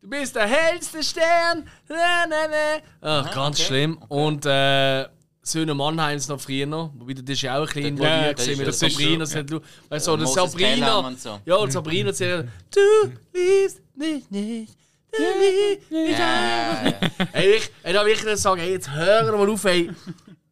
Du 0.00 0.08
bist 0.08 0.36
der 0.36 0.46
hellste 0.46 1.02
Stern. 1.02 1.68
Na, 1.88 2.24
na, 2.28 2.46
na. 2.48 2.80
Ach, 3.00 3.34
ganz 3.34 3.58
okay, 3.58 3.66
schlimm. 3.66 3.98
Und 4.08 4.46
äh, 4.46 5.06
Söhne 5.42 5.74
Mannheims 5.74 6.28
noch 6.28 6.40
früher 6.40 6.66
noch. 6.66 6.92
Wobei 6.94 7.14
das 7.14 7.24
ist 7.28 7.42
ja 7.42 7.58
auch 7.58 7.66
ein 7.68 7.74
bisschen 7.74 7.96
Ja, 7.96 8.30
involviert 8.30 8.58
mit 8.58 8.66
der 8.66 8.72
Sabrina. 8.72 9.26
so, 9.26 9.36
Ja. 9.38 9.42
Du, 9.42 9.60
weißt 9.88 10.06
du, 10.06 10.10
so, 10.10 10.16
Pelham 10.16 10.48
Sabrina. 10.50 10.98
und 10.98 11.20
so. 11.20 11.40
Ja, 11.44 11.56
und 11.56 11.72
Sabrina 11.72 12.12
sagt, 12.12 12.48
du 12.74 13.12
liebst 13.34 13.80
mich 13.96 14.30
nicht. 14.30 14.76
Du 15.10 15.22
liebst 15.22 15.90
mich 15.90 16.10
Ja, 16.10 16.18
ja, 16.18 16.88
ja. 16.90 17.26
Ey, 17.32 17.54
ich, 17.56 17.70
ey, 17.82 17.92
da 17.92 18.04
will 18.04 18.12
ich 18.12 18.24
nicht 18.24 18.38
sagen, 18.38 18.60
hey, 18.60 18.72
jetzt 18.72 18.90
hören 18.92 19.26
wir 19.32 19.38
mal 19.38 19.50
auf, 19.50 19.64
ey. 19.64 19.90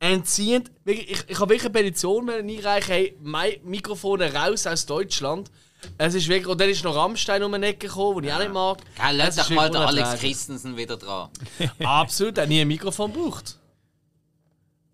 Entziehend. 0.00 0.70
Wirklich, 0.84 1.10
Ich, 1.10 1.24
ich 1.28 1.38
habe 1.40 1.50
wirklich 1.50 1.62
eine 1.64 1.70
Petition 1.70 2.28
einreichen, 2.28 2.92
hey, 2.92 3.16
mein 3.22 3.52
Mikrofon 3.64 4.20
raus 4.22 4.66
aus 4.66 4.84
Deutschland. 4.86 5.50
Es 5.98 6.14
ist 6.14 6.28
wirklich, 6.28 6.46
und 6.48 6.60
dann 6.60 6.68
ist 6.68 6.84
noch 6.84 6.94
Rammstein 6.96 7.42
um 7.42 7.52
eine 7.54 7.66
Ecke 7.66 7.86
gekommen, 7.88 8.22
den 8.22 8.28
ich 8.28 8.32
auch 8.34 8.38
nicht 8.38 8.52
mag. 8.52 8.78
Gell, 8.96 9.16
lass 9.16 9.36
doch 9.36 9.50
mal 9.50 9.68
den 9.70 9.76
Alex. 9.82 10.20
Christensen 10.20 10.76
wieder 10.76 10.96
dran. 10.96 11.28
Absolut, 11.84 12.36
der 12.36 12.42
hat 12.42 12.48
nie 12.48 12.60
ein 12.60 12.68
Mikrofon 12.68 13.12
gebraucht. 13.12 13.58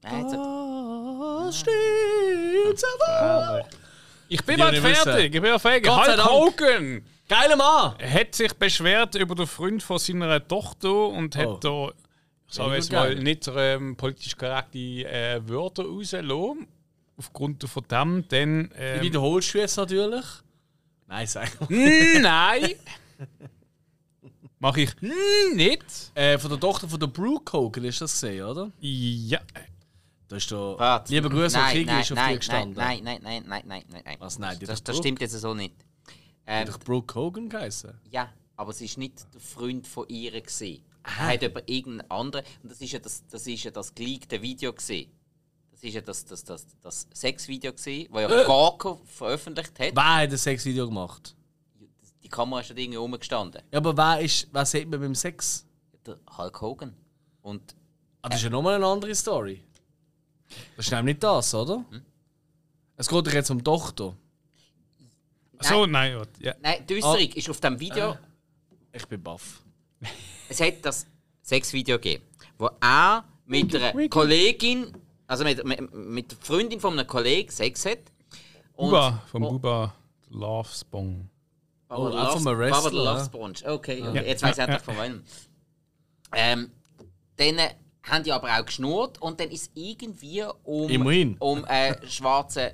Nein, 0.03 0.23
jetzt- 0.25 0.35
Ah, 0.37 1.51
steht's 1.53 2.85
aber. 3.01 3.65
Ich 4.29 4.43
bin 4.45 4.59
bald 4.59 4.77
fertig, 4.79 5.35
ich 5.35 5.41
bin 5.41 5.51
ja 5.51 5.59
fertig. 5.59 5.85
Gott 5.85 6.07
sei 6.07 6.17
Hulk 6.17 6.57
Dank. 6.57 6.71
Hogan 6.71 7.05
Geiler 7.29 7.57
Mann! 7.57 7.95
hat 7.99 8.35
sich 8.35 8.53
beschwert 8.55 9.15
über 9.15 9.35
den 9.35 9.47
Freund 9.47 9.83
von 9.83 9.99
seiner 9.99 10.47
Tochter 10.47 11.09
und 11.09 11.37
hat 11.37 11.47
Oh. 11.47 11.59
da, 11.61 11.93
ich 12.49 12.55
sage 12.55 12.69
Mega 12.71 12.77
jetzt 12.79 12.93
mal, 12.93 13.15
nicht 13.17 13.51
ähm, 13.55 13.97
politisch 13.97 14.37
korrekte 14.37 14.79
äh, 14.79 15.41
Wörter 15.49 15.85
rausgelassen. 15.85 16.67
Aufgrund 17.19 17.63
von 17.69 17.85
dem, 17.91 18.25
dann. 18.29 18.71
Wie 18.75 18.83
Ähm, 18.83 19.03
wiederholst 19.03 19.55
du 19.55 19.59
jetzt 19.59 19.77
natürlich? 19.77 20.25
Nein, 21.13 21.27
sag 21.27 21.61
mal. 21.61 21.67
Mm, 21.69 22.23
Nein! 22.23 22.75
Mach 24.59 24.75
ich 24.79 24.95
mm, 25.03 25.57
nicht. 25.57 25.85
Äh, 26.15 26.39
von 26.39 26.49
der 26.49 26.59
Tochter 26.59 26.89
von 26.89 26.99
der 26.99 27.07
Brooke 27.07 27.53
Hogan 27.53 27.85
ist 27.85 28.01
das 28.01 28.13
gesehen, 28.13 28.47
oder? 28.47 28.73
Ja. 28.81 29.41
Da 30.27 30.37
ist 30.37 30.51
da. 30.51 30.79
Warte. 30.79 31.13
Lieber 31.13 31.29
Grüße 31.29 31.59
Nein, 31.59 31.73
Krieg 31.75 31.87
nein, 31.87 32.01
ist 32.01 32.13
auf 32.13 32.17
nein, 32.17 32.33
dir 32.33 32.39
gestanden. 32.39 32.77
Nein, 32.79 33.05
nein, 33.05 33.21
nein, 33.23 33.45
nein, 33.47 33.63
nein, 33.67 33.85
nein, 33.91 34.03
nein. 34.07 34.17
Was, 34.21 34.39
nein, 34.39 34.59
die 34.59 34.65
das, 34.65 34.83
das 34.83 34.95
doch 34.95 35.03
stimmt 35.03 35.21
jetzt 35.21 35.39
so 35.39 35.53
nicht. 35.53 35.75
Ähm, 36.47 36.61
Hat 36.61 36.69
doch 36.69 36.81
Brooke 36.81 37.15
Hogan 37.15 37.51
geheißen? 37.51 37.93
ja, 38.11 38.33
aber 38.57 38.71
es 38.71 38.81
ist 38.81 38.97
nicht 38.97 39.27
der 39.35 39.41
Freund 39.43 39.87
von 39.87 40.09
ihr 40.09 40.41
gesehen. 40.41 40.83
Ah. 41.03 41.27
Er 41.27 41.35
hat 41.35 41.43
über 41.43 41.69
irgendeinen 41.69 42.11
anderen 42.11 42.47
und 42.63 42.73
das 42.73 42.81
ist 42.81 42.91
ja 42.91 43.01
das, 43.01 43.27
das 43.27 43.47
ist 43.47 43.65
ja 43.65 43.71
das 43.71 43.95
geleakte 43.95 44.41
Video 44.41 44.73
gesehen. 44.73 45.11
Das 45.83 45.89
ist 45.89 45.95
ja 45.95 46.01
das, 46.01 46.25
das, 46.25 46.45
das, 46.45 46.67
das 46.81 47.09
Sexvideo 47.13 47.73
gesehen, 47.73 48.09
das 48.13 48.23
ja 48.23 48.45
Gago 48.45 49.01
veröffentlicht 49.05 49.77
hat. 49.81 49.97
Wer 49.97 50.15
hat 50.15 50.31
ein 50.31 50.37
Sexvideo 50.39 50.87
gemacht? 50.87 51.35
Die 52.23 52.29
Kamera 52.29 52.61
ist 52.61 52.71
dort 52.71 52.79
irgendwie 52.79 52.99
rumgestanden. 52.99 53.63
Ja, 53.73 53.79
aber 53.79 53.97
wer, 53.97 54.21
ist, 54.21 54.47
wer 54.53 54.65
sieht 54.65 54.89
man 54.89 55.01
beim 55.01 55.17
Sex? 55.17 55.67
Der 56.07 56.19
Hulk 56.39 56.61
Hogan. 56.61 56.95
Und 57.43 57.75
Ah, 58.23 58.29
das 58.29 58.39
ist 58.39 58.45
ja 58.45 58.51
nochmal 58.51 58.77
eine 58.77 58.87
andere 58.87 59.13
Story. 59.17 59.65
Das 60.77 60.87
ist 60.87 60.93
nämlich 60.93 61.17
nicht 61.17 61.25
das, 61.25 61.53
oder? 61.53 61.85
Es 62.97 63.09
geht 63.09 63.27
doch 63.27 63.33
jetzt 63.33 63.51
um 63.51 63.59
die 63.59 63.65
Tochter. 63.65 64.17
So, 65.61 65.87
nein, 65.87 66.25
ja. 66.39 66.55
nein, 66.61 66.87
die 66.89 66.97
Äußerung 66.97 67.33
ist 67.33 67.51
auf 67.51 67.61
dem 67.61 67.81
Video. 67.81 68.17
Ich 68.93 69.05
bin 69.07 69.21
baff. 69.21 69.63
es 70.49 70.61
hat 70.61 70.75
das 70.85 71.07
Sexvideo 71.43 71.97
gegeben, 71.99 72.25
wo 72.59 72.71
er 72.81 73.25
mit 73.47 73.75
einer 73.75 74.09
Kollegin, 74.09 74.93
also 75.33 75.45
mit, 75.45 75.65
mit, 75.65 75.95
mit 75.95 76.31
der 76.31 76.39
Freundin 76.41 76.79
von 76.79 76.93
einem 76.99 77.07
Kollegen 77.07 77.51
Sex 77.51 77.87
hat. 77.87 77.99
Und- 78.75 78.91
Buba, 78.91 79.23
vom 79.31 79.43
oh, 79.45 79.51
Buba 79.53 79.95
Love 80.31 80.69
Spong. 80.73 81.29
Baba 81.89 82.03
Oh, 82.03 82.11
the 82.11 82.17
auch 82.19 82.35
Love- 82.35 82.41
vom 82.45 82.59
Wrestler, 82.59 82.91
Baba 82.91 83.13
Love. 83.15 83.25
Sponge. 83.25 83.55
Okay, 83.65 84.03
okay. 84.03 84.15
Ja. 84.17 84.23
jetzt 84.23 84.43
weiß 84.43 84.59
ich 84.59 84.67
Ja, 84.67 84.79
von 84.79 84.97
wem. 84.99 85.23
Ähm, 86.35 86.71
dann 87.37 87.57
haben 88.05 88.25
die 88.25 88.33
aber 88.33 88.49
auch 88.59 88.65
geschnurrt 88.65 89.21
und 89.23 89.41
dann 89.41 89.51
ist 89.51 89.71
irgendwie 89.75 90.45
um, 90.65 90.89
Immerhin. 90.91 91.37
um 91.39 91.65
äh, 91.65 91.95
schwarzen 92.09 92.71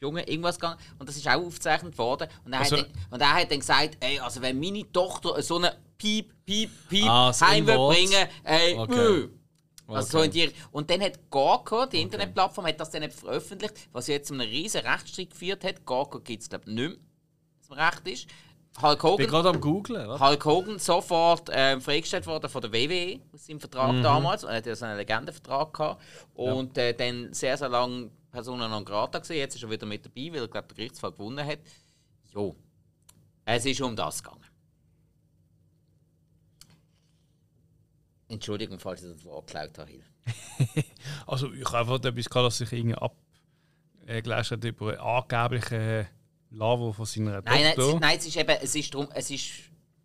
Junge 0.00 0.28
irgendwas 0.28 0.56
gegangen 0.56 0.78
und 0.98 1.08
das 1.08 1.16
ist 1.16 1.26
auch 1.28 1.34
aufgezeichnet 1.34 1.96
worden 1.98 2.28
und 2.44 2.52
er, 2.52 2.60
Also- 2.60 2.76
hat, 2.78 2.86
dann, 2.86 2.92
und 3.12 3.20
er 3.20 3.32
hat 3.34 3.50
dann 3.50 3.60
gesagt, 3.60 3.96
ey, 4.00 4.18
also 4.20 4.40
wenn 4.42 4.58
meine 4.58 4.90
Tochter 4.92 5.40
so 5.42 5.56
eine 5.58 5.76
Piep, 5.98 6.32
Piep, 6.44 6.70
Piep 6.88 7.06
Ah, 7.08 7.32
heim 7.40 7.64
bringen, 7.66 8.28
ey, 8.44 8.74
Okay. 8.76 9.28
Mö. 9.86 9.94
Also 9.96 10.08
so 10.10 10.18
Okay. 10.18 10.26
in 10.26 10.30
die, 10.32 10.52
und 10.72 10.90
dann 10.90 11.00
hat 11.00 11.30
Gorko, 11.30 11.86
die 11.86 12.00
Internetplattform, 12.02 12.66
hat 12.66 12.80
das 12.80 12.90
dann 12.90 13.10
veröffentlicht, 13.10 13.88
was 13.92 14.06
jetzt 14.08 14.28
zu 14.28 14.34
einem 14.34 14.48
riesen 14.48 14.80
Rechtsstreit 14.82 15.30
geführt 15.30 15.64
hat. 15.64 15.84
Gorko 15.84 16.20
gibt 16.20 16.42
es 16.42 16.48
glaube 16.48 16.64
ich 16.68 16.74
nicht 16.74 16.88
mehr, 16.90 16.98
was 17.60 17.68
mir 17.70 17.76
recht 17.86 18.08
ist. 18.08 18.26
Hulk 18.82 18.96
Ich 18.96 19.00
bin 19.02 19.10
Hogan, 19.10 19.26
gerade 19.28 19.48
am 19.48 19.60
googlen. 19.60 20.06
was? 20.08 20.20
Hulk 20.20 20.44
Hogan 20.44 20.78
sofort 20.78 21.48
ähm, 21.50 21.80
freigestellt 21.80 22.26
worden 22.26 22.50
von 22.50 22.60
der 22.60 22.70
WWE 22.72 23.20
aus 23.32 23.46
seinem 23.46 23.58
Vertrag 23.60 23.90
Mhm. 23.92 24.02
damals. 24.02 24.42
Er 24.44 24.56
hat 24.56 24.66
ja 24.66 24.76
so 24.76 24.84
einen 24.84 24.98
Legendenvertrag 24.98 25.72
gehabt. 25.72 26.02
Und 26.34 26.76
äh, 26.76 26.92
dann 26.92 27.32
sehr, 27.32 27.56
sehr 27.56 27.70
lange 27.70 28.10
Persona 28.30 28.68
non 28.68 28.84
grata 28.84 29.18
gesehen. 29.20 29.38
Jetzt 29.38 29.54
ist 29.56 29.62
er 29.62 29.70
wieder 29.70 29.86
mit 29.86 30.04
dabei, 30.04 30.30
weil 30.30 30.42
er 30.42 30.48
glaub, 30.48 30.68
den 30.68 30.76
Gerichtsfall 30.76 31.12
gewonnen 31.12 31.46
hat. 31.46 31.60
Jo. 32.34 32.54
Es 33.46 33.64
ist 33.64 33.80
um 33.80 33.96
das 33.96 34.22
gegangen. 34.22 34.44
Entschuldigung, 38.28 38.78
falls 38.78 39.02
ich 39.02 39.12
das 39.12 39.24
Wort 39.24 39.46
geklaut 39.46 39.78
habe. 39.78 39.90
Hill. 39.90 40.02
Also 41.26 41.52
ich 41.52 41.64
habe 41.66 41.78
einfach 41.78 42.04
etwas 42.04 42.28
gehabt, 42.28 42.46
dass 42.46 42.58
sich 42.58 42.72
irgendwie 42.72 42.96
abgelesen 42.96 44.56
hat 44.58 44.64
über 44.64 44.88
einen 44.90 44.98
angeblichen 44.98 46.06
Lavo 46.50 46.92
von 46.92 47.04
seiner 47.06 47.42
Nein, 47.42 47.62
nein, 47.62 47.74
Tochter. 47.74 47.94
es, 47.94 48.00
nein, 48.00 48.18
es 48.18 48.26
ist 48.26 48.36
eben, 48.36 48.56
es 48.62 48.74
ist 48.74 48.94
drum, 48.94 49.08
es 49.14 49.30
ist 49.30 49.50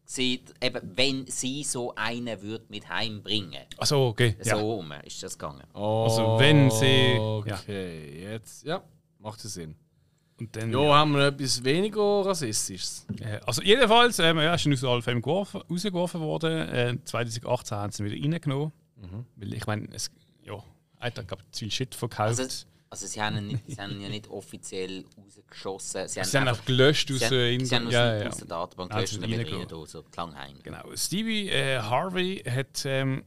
sie, 0.06 0.44
eben, 0.62 0.92
wenn 0.96 1.28
sie 1.28 1.64
so 1.64 1.94
einen 1.96 2.42
würde 2.42 2.66
mit 2.70 2.88
heimbringen. 2.90 3.64
Achso, 3.78 4.08
okay. 4.10 4.36
So 4.42 4.50
Ja. 4.50 4.56
rum 4.58 4.92
ist 5.04 5.22
das 5.24 5.38
gegangen. 5.38 5.64
Also, 5.74 6.38
wenn 6.40 6.70
sie- 6.72 7.14
ja. 7.16 7.20
Okay, 7.60 8.22
jetzt. 8.24 8.64
Ja, 8.66 8.84
macht 9.20 9.44
das 9.44 9.54
Sinn. 9.54 9.76
Und 10.42 10.56
dann, 10.56 10.72
Jo, 10.72 10.92
haben 10.92 11.14
wir 11.14 11.28
etwas 11.28 11.64
weniger 11.64 12.26
Rassistisches. 12.26 13.06
Äh, 13.20 13.40
Also 13.46 13.62
jedenfalls, 13.62 14.18
ähm, 14.18 14.38
ja, 14.40 14.56
ist 14.56 14.66
aus 14.84 15.04
Fame 15.04 15.22
geworfen, 15.22 15.62
rausgeworfen 15.70 16.20
worden. 16.20 16.68
Äh, 16.70 16.98
2018 17.06 17.78
haben 17.78 17.92
sie 17.92 18.04
ihn 18.04 18.12
wieder 18.12 18.24
reingenommen. 18.34 18.72
Mhm. 18.98 19.26
Weil 19.36 19.54
ich 19.54 19.68
meine, 19.68 19.88
es 19.94 20.10
ja, 20.44 20.64
hat 21.00 21.28
glaube 21.28 21.44
zu 21.52 21.60
viel 21.60 21.72
Shit 21.72 21.94
verkauft. 21.94 22.40
Also, 22.40 22.66
also 22.90 23.06
sie, 23.08 23.22
haben 23.22 23.38
ihn 23.38 23.48
nicht, 23.50 23.64
sie 23.68 23.78
haben 23.80 24.02
ja 24.02 24.10
nicht 24.10 24.28
offiziell 24.30 25.06
rausgeschossen. 25.16 26.08
Sie 26.08 26.20
haben, 26.20 26.28
sie 26.28 26.38
haben 26.38 26.48
einfach- 26.48 26.66
gelöscht 26.66 27.12
aus 27.12 27.20
sie 27.20 27.26
haben, 27.26 27.32
der 27.60 27.66
sie 27.68 27.76
haben 27.76 27.88
aus, 27.88 27.94
ja, 27.94 28.12
der- 28.12 28.22
ja. 28.24 28.28
aus 28.30 28.38
der 28.38 28.48
Datenbank 28.48 28.92
gelöscht 28.92 29.10
sie 29.10 29.16
und 29.18 29.22
dann 29.22 29.40
wieder 29.40 29.60
rein, 29.60 29.68
da, 29.70 29.86
so 29.86 30.04
Klangheim. 30.04 30.56
Genau. 30.64 30.96
Stevie 30.96 31.50
äh, 31.50 31.78
Harvey 31.80 32.44
hat 32.50 32.84
ähm, 32.86 33.24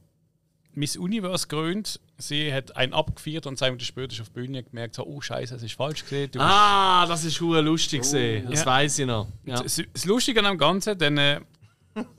Miss 0.75 0.97
Universe 0.97 1.47
gegründet. 1.47 1.99
Sie 2.17 2.53
hat 2.53 2.75
einen 2.75 2.93
abgefeiert 2.93 3.45
und 3.47 3.57
zwei 3.57 3.67
Minuten 3.67 3.85
später 3.85 4.13
ist 4.13 4.21
auf 4.21 4.29
die 4.29 4.33
Bühne 4.41 4.63
gemerkt, 4.63 4.97
oh 4.99 5.19
Scheiße, 5.21 5.55
es 5.55 5.63
ist 5.63 5.73
falsch 5.75 6.03
gesehen. 6.03 6.31
Ah, 6.37 7.05
das 7.07 7.23
ist 7.25 7.39
hure 7.41 7.61
lustig 7.61 8.01
gesehen. 8.01 8.47
Das 8.49 8.61
Ja. 8.61 8.65
weiß 8.65 8.99
ich 8.99 9.05
noch. 9.05 9.27
Ja. 9.45 9.61
Das, 9.61 9.81
das 9.93 10.05
Lustige 10.05 10.39
an 10.39 10.45
dem 10.45 10.57
Ganzen, 10.57 10.97
dann 10.97 11.17
äh, 11.17 11.41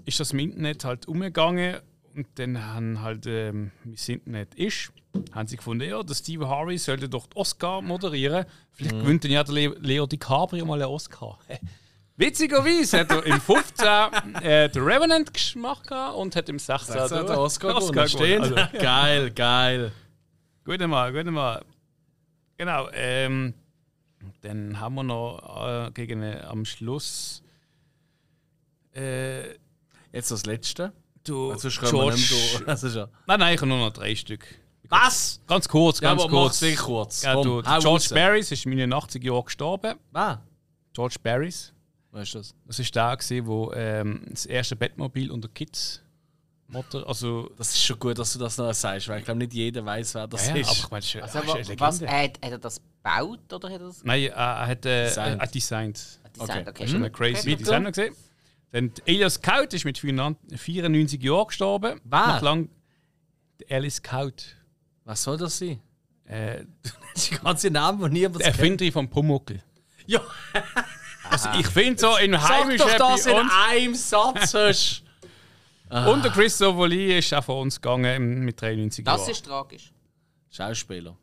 ist 0.05 0.21
das 0.21 0.33
im 0.33 0.39
Internet 0.41 0.85
halt 0.85 1.07
umgegangen 1.09 1.77
und 2.15 2.27
dann 2.37 2.65
haben 2.65 3.01
halt, 3.03 3.27
ähm, 3.27 3.71
das 3.85 4.09
Internet 4.09 4.55
ist, 4.55 4.91
haben 5.33 5.47
sie 5.49 5.57
gefunden, 5.57 5.89
ja, 5.89 6.03
der 6.03 6.15
Steve 6.15 6.49
Harvey 6.49 6.77
sollte 6.79 7.09
doch 7.09 7.27
den 7.27 7.37
Oscar 7.39 7.81
moderieren. 7.83 8.45
Vielleicht 8.73 8.95
Mhm. 8.97 9.01
gewinnt 9.01 9.25
dann 9.25 9.31
ja 9.33 9.45
der 9.45 9.55
Le 9.55 9.77
Leo 9.81 10.07
DiCaprio 10.07 10.65
mal 10.67 10.81
einen 10.83 10.91
Oscar. 10.91 11.39
Witzigerweise 12.19 13.01
hat 13.01 13.11
er 13.11 13.25
im 13.27 13.41
15 13.41 13.87
äh, 14.43 14.69
den 14.71 14.83
Revenant 14.83 15.33
gemacht 15.35 15.91
und 16.17 16.35
hat 16.35 16.49
im 16.49 16.59
16 16.59 16.95
Das 16.95 17.13
hat 17.13 17.29
der 17.29 17.39
Oscar, 17.39 17.77
Oscar 17.77 17.93
gewonnen. 17.93 18.09
Stehen. 18.09 18.43
gewonnen. 18.43 18.59
Also, 18.59 18.79
geil, 18.79 19.31
geil. 19.33 19.93
Gut 20.65 20.81
mal, 20.87 21.13
gut 21.13 21.31
mal. 21.33 21.63
Genau, 22.57 22.89
ähm, 22.93 23.53
dann 24.41 24.81
haben 24.81 24.95
wir 24.95 25.03
noch 25.03 25.87
äh, 25.89 25.91
gegen 25.93 26.23
äh, 26.23 26.41
am 26.49 26.65
Schluss 26.65 27.43
äh, 28.95 29.51
Jetzt 30.13 30.31
das 30.31 30.47
letzte. 30.47 30.93
du, 31.25 31.53
Also 31.53 31.69
mehr 31.69 31.91
durch. 31.91 32.63
Also 32.67 32.89
schon. 32.89 33.09
Nein, 33.27 33.41
nein, 33.41 33.55
ich 33.55 33.61
habe 33.61 33.69
nur 33.69 33.79
noch 33.79 33.93
drei 33.93 34.15
Stück. 34.17 34.47
Was? 34.89 35.41
Ganz 35.47 35.69
kurz, 35.69 36.01
Ja, 36.01 36.11
ganz 36.11 36.23
macht's 36.23 36.33
kurz. 36.33 36.63
wirklich 36.63 36.79
kurz. 36.79 37.23
Ja, 37.23 37.35
du, 37.35 37.61
George 37.63 37.87
raus. 37.87 38.09
Barris 38.09 38.53
ist 38.53 38.65
in 38.65 38.71
89 38.77 39.23
Jahren 39.23 39.45
gestorben. 39.45 39.99
Ah, 40.15 40.39
George 40.95 41.17
Barris. 41.23 41.73
Weißt 42.17 42.35
du 42.35 42.39
das? 42.39 42.55
Das 42.67 42.79
ist 42.79 42.95
der, 42.95 43.17
gewesen, 43.17 43.47
wo 43.47 43.73
ähm, 43.75 44.23
das 44.31 44.47
erste 44.47 44.75
Bettmobil 44.77 45.31
unter 45.31 45.49
Kids 45.49 46.03
Motor, 46.69 47.07
also 47.09 47.49
Das 47.57 47.69
ist 47.69 47.85
schon 47.85 47.99
gut, 48.01 48.19
dass 48.19 48.33
du 48.33 48.41
das 48.41 48.59
noch 48.59 48.73
sagst, 48.75 49.07
weil 49.07 49.21
ich 49.21 49.25
glaube, 49.25 49.39
nicht 49.39 49.55
jeder 49.55 49.85
weiß, 49.85 50.17
wer 50.17 50.27
das 50.27 50.49
ja, 50.49 50.57
ist. 50.57 50.69
aber 50.69 50.77
ich 50.79 50.91
meine, 50.91 51.01
das 51.01 51.15
ist, 51.15 51.23
Also, 51.23 51.53
das 51.55 51.69
ist 51.69 51.81
was, 51.81 52.01
hat, 52.03 52.11
hat 52.11 52.39
er 52.43 52.59
das 52.59 52.81
gebaut 52.81 53.53
oder 53.53 53.69
hat 53.71 53.81
er 53.81 53.87
das 53.87 54.03
Nein, 54.03 54.23
äh, 54.23 54.27
er 54.27 54.67
hat 54.67 54.85
äh, 54.85 55.05
Designt. 55.05 55.37
er 55.39 55.43
hat 55.43 55.55
designt. 55.55 55.97
designt? 56.35 56.69
Okay, 56.69 56.81
Das 56.83 56.89
ist 56.91 56.95
eine 56.97 57.11
crazy 57.11 57.39
Okay. 57.53 57.57
Designer 57.57 57.91
gesehen. 57.93 58.15
Dann 58.73 58.93
Elias 59.05 59.41
Kaut 59.41 59.73
ist 59.75 59.85
mit 59.85 59.97
94 59.97 61.23
Jahren 61.23 61.47
gestorben. 61.47 62.01
Wer? 62.03 62.27
Nach 62.27 62.43
lang 62.43 62.69
der 63.61 63.77
Alice 63.77 64.03
Kaut. 64.03 64.57
Was 65.05 65.23
soll 65.23 65.37
das 65.39 65.57
sein? 65.59 65.79
Äh, 66.25 66.65
Die 67.31 67.37
ganze 67.37 67.71
Namen, 67.71 68.03
die 68.13 68.19
niemand 68.19 68.41
der 68.41 68.49
Erfinder 68.49 68.91
vom 68.91 69.09
Pumuckl. 69.09 69.63
Ja, 70.07 70.21
Also 71.31 71.49
ich 71.59 71.67
finde 71.69 71.99
so 72.01 72.17
in 72.17 72.33
sag 72.33 72.49
heimischen 72.49 72.87
doch 72.89 72.97
das 72.97 73.27
in 73.27 73.37
einem 73.37 73.95
Satz. 73.95 74.55
hast. 74.55 75.03
und 76.09 76.25
der 76.25 76.33
Christopher 76.33 76.89
Lee 76.89 77.19
ist 77.19 77.33
auch 77.35 77.45
von 77.45 77.63
uns 77.63 77.81
gegangen 77.81 78.45
mit 78.45 78.61
93 78.61 79.05
Das 79.05 79.21
Jahren. 79.21 79.31
ist 79.31 79.45
tragisch. 79.47 79.93
Schauspieler. 80.51 81.17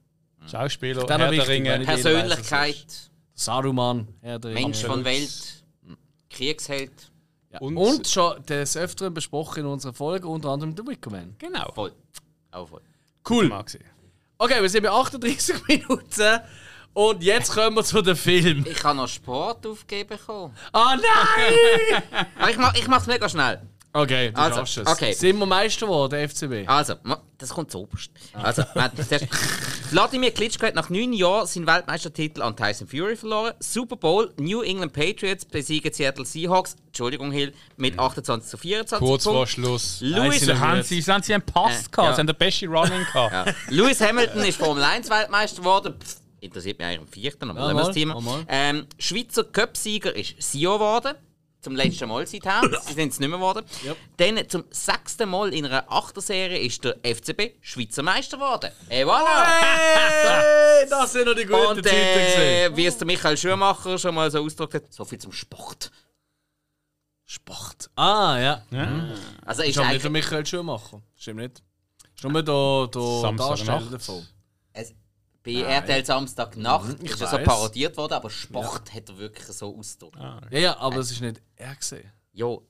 Schauspieler, 0.50 1.06
Herr 1.08 1.32
der 1.32 1.48
Ringe. 1.48 1.80
Persönlichkeit, 1.80 2.86
Saruman, 3.34 4.08
Herr 4.22 4.40
der 4.40 4.52
Ringe. 4.52 4.62
Mensch 4.62 4.84
von 4.84 5.04
Welt, 5.06 5.64
Kriegsheld. 6.30 6.92
Ja. 7.52 7.60
Und- 7.60 7.78
Und, 7.78 8.08
schon 8.08 8.44
des 8.46 8.76
Öfteren 8.76 9.14
besprochen 9.14 9.62
in 9.62 9.66
unserer 9.68 9.94
Folge, 9.94 10.28
unter 10.28 10.50
anderem 10.50 10.76
The 10.76 10.86
Wicker 10.86 11.12
Man. 11.12 11.36
Genau. 11.40 11.72
Voll. 11.74 11.94
Auch 12.52 12.68
voll. 12.68 12.82
Cool. 13.30 13.52
Okay, 14.38 14.62
wir 14.62 14.70
sind 14.70 14.84
bei 14.84 14.90
38 14.92 15.56
Minuten. 15.68 16.40
Und 16.94 17.24
jetzt 17.24 17.52
kommen 17.54 17.76
wir 17.76 17.84
zu 17.84 18.02
dem 18.02 18.16
Film. 18.16 18.66
Ich 18.70 18.84
habe 18.84 18.98
noch 18.98 19.08
Sport 19.08 19.66
aufgegeben. 19.66 20.10
bekommen. 20.10 20.56
Ah 20.72 20.96
nein! 20.96 22.04
Aber 22.40 22.50
ich, 22.52 22.58
mach, 22.58 22.76
ich 22.76 22.88
mach's 22.88 23.08
mega 23.08 23.28
schnell. 23.28 23.62
Okay, 23.96 24.32
du 24.32 24.42
Also, 24.42 24.58
schaffst 24.58 24.78
es. 24.80 24.88
okay. 24.88 25.14
Sind 25.14 25.38
wir 25.38 25.46
Meister 25.46 25.86
geworden, 25.86 26.28
FCB? 26.28 26.68
Also, 26.68 26.96
das 27.38 27.50
kommt 27.50 27.70
zu 27.70 27.80
oberst. 27.82 28.10
Also, 28.34 28.64
Wladimir 29.92 30.32
Klitschko 30.32 30.66
hat 30.66 30.74
nach 30.74 30.90
neun 30.90 31.14
Jahren 31.14 31.46
seinen 31.46 31.68
Weltmeistertitel 31.68 32.42
an 32.42 32.56
Tyson 32.56 32.88
Fury 32.88 33.16
verloren. 33.16 33.54
Super 33.60 33.96
Bowl, 33.96 34.34
New 34.38 34.62
England 34.64 34.94
Patriots 34.94 35.46
besiegen 35.46 35.94
Seattle 35.94 36.26
Seahawks, 36.26 36.76
Entschuldigung 36.88 37.32
Hill, 37.32 37.54
mit 37.78 38.00
28 38.00 38.50
zu 38.50 38.58
24 38.58 38.98
Kurz 39.08 39.24
vor 39.26 39.34
Punkten. 39.34 39.52
Schluss. 39.52 39.98
Louis, 40.02 40.40
sie 40.40 40.46
Da 40.48 40.54
noch 40.56 40.60
haben 40.62 40.82
sie 40.84 41.02
haben 41.04 41.22
sie 41.24 41.34
einen 41.36 41.44
Pass 41.46 41.86
Äh, 41.86 41.90
gehabt, 41.92 41.98
ja. 41.98 42.14
sie 42.14 42.20
haben 42.20 42.28
den 42.28 42.36
besten 42.38 42.68
Running 42.76 43.06
gehabt. 43.14 43.32
ja. 43.48 43.54
Lewis 43.70 44.02
Hamilton 44.02 44.44
ist 44.44 44.58
Formel 44.58 44.84
1 44.84 45.08
Weltmeister 45.10 45.58
geworden. 45.62 45.94
Pff, 46.00 46.16
interessiert 46.44 46.78
mich 46.78 46.88
eigentlich 46.88 47.02
im 47.02 47.08
vierten, 47.08 47.50
aber 47.50 47.60
Ja, 47.62 47.68
wir 47.70 47.74
das 47.76 47.88
mal, 47.88 47.94
Thema. 47.94 48.22
mal. 48.22 48.46
Ähm, 48.48 48.88
Schweizer 49.00 49.44
Cup-Sieger 49.46 50.16
ist 50.16 50.36
Sio 50.42 50.74
geworden. 50.74 51.16
Zum 51.62 51.78
letzten 51.78 52.10
Mal 52.10 52.28
seither. 52.28 52.62
Sie 52.86 52.94
sind 52.94 53.14
es 53.14 53.20
nicht 53.22 53.30
mehr 53.30 53.38
geworden. 53.38 53.66
Yep. 53.86 53.98
Dann 54.18 54.50
zum 54.50 54.66
sechsten 54.70 55.30
Mal 55.30 55.54
in 55.54 55.66
einer 55.66 55.90
Achterserie 55.90 56.58
ist 56.60 56.84
der 56.84 56.98
FCB 57.04 57.54
Schweizer 57.62 58.04
Meister 58.04 58.36
geworden. 58.36 58.70
Et 58.90 59.06
voilà! 59.08 59.46
Hey, 59.62 60.86
das 60.90 61.14
sind 61.14 61.26
noch 61.26 61.36
die 61.36 61.46
guten 61.46 61.78
Und 61.78 61.84
Zeiten 61.86 61.96
äh, 61.96 62.26
gesehen. 62.26 62.76
wie 62.78 62.86
es 62.86 62.98
der 62.98 63.08
Michael 63.08 63.38
Schumacher 63.38 63.98
schon 63.98 64.14
mal 64.14 64.30
so 64.30 64.44
ausgedrückt 64.44 64.74
hat, 64.74 64.92
so 64.94 65.06
viel 65.06 65.20
zum 65.20 65.32
Sport. 65.32 65.90
Sport. 67.26 67.90
Ah, 67.96 68.38
ja. 68.40 68.62
Also 69.46 69.64
ist 69.64 69.70
Ist 69.70 69.78
aber 69.78 69.88
nicht 69.94 70.04
der 70.04 70.10
eigentlich, 70.10 70.26
Michael 70.26 70.46
Schumacher. 70.46 71.02
Stimmt 71.16 71.40
nicht. 71.40 71.64
Ist 72.16 72.24
nur 72.26 72.44
der, 72.44 72.88
der 72.94 73.02
Samstag 73.22 73.48
Darsteller 73.48 73.90
davon. 73.92 74.28
Es, 75.46 75.54
bei 75.54 75.62
RTL 75.62 76.06
Samstag 76.06 76.58
Nacht 76.58 76.98
ich 77.02 77.12
ist 77.12 77.22
er 77.22 77.28
so 77.28 77.38
parodiert 77.40 77.98
worden, 77.98 78.14
aber 78.14 78.30
Sport 78.30 78.94
hat 78.94 79.10
er 79.10 79.18
wirklich 79.18 79.46
so 79.48 79.78
ausgedrückt. 79.78 80.18
Ja, 80.52 80.60
ja, 80.60 80.78
aber 80.78 80.98
das 80.98 81.12
ist 81.12 81.22
nicht 81.22 81.42
er 81.56 81.76
gesehen. 81.76 82.12
Jo, 82.32 82.68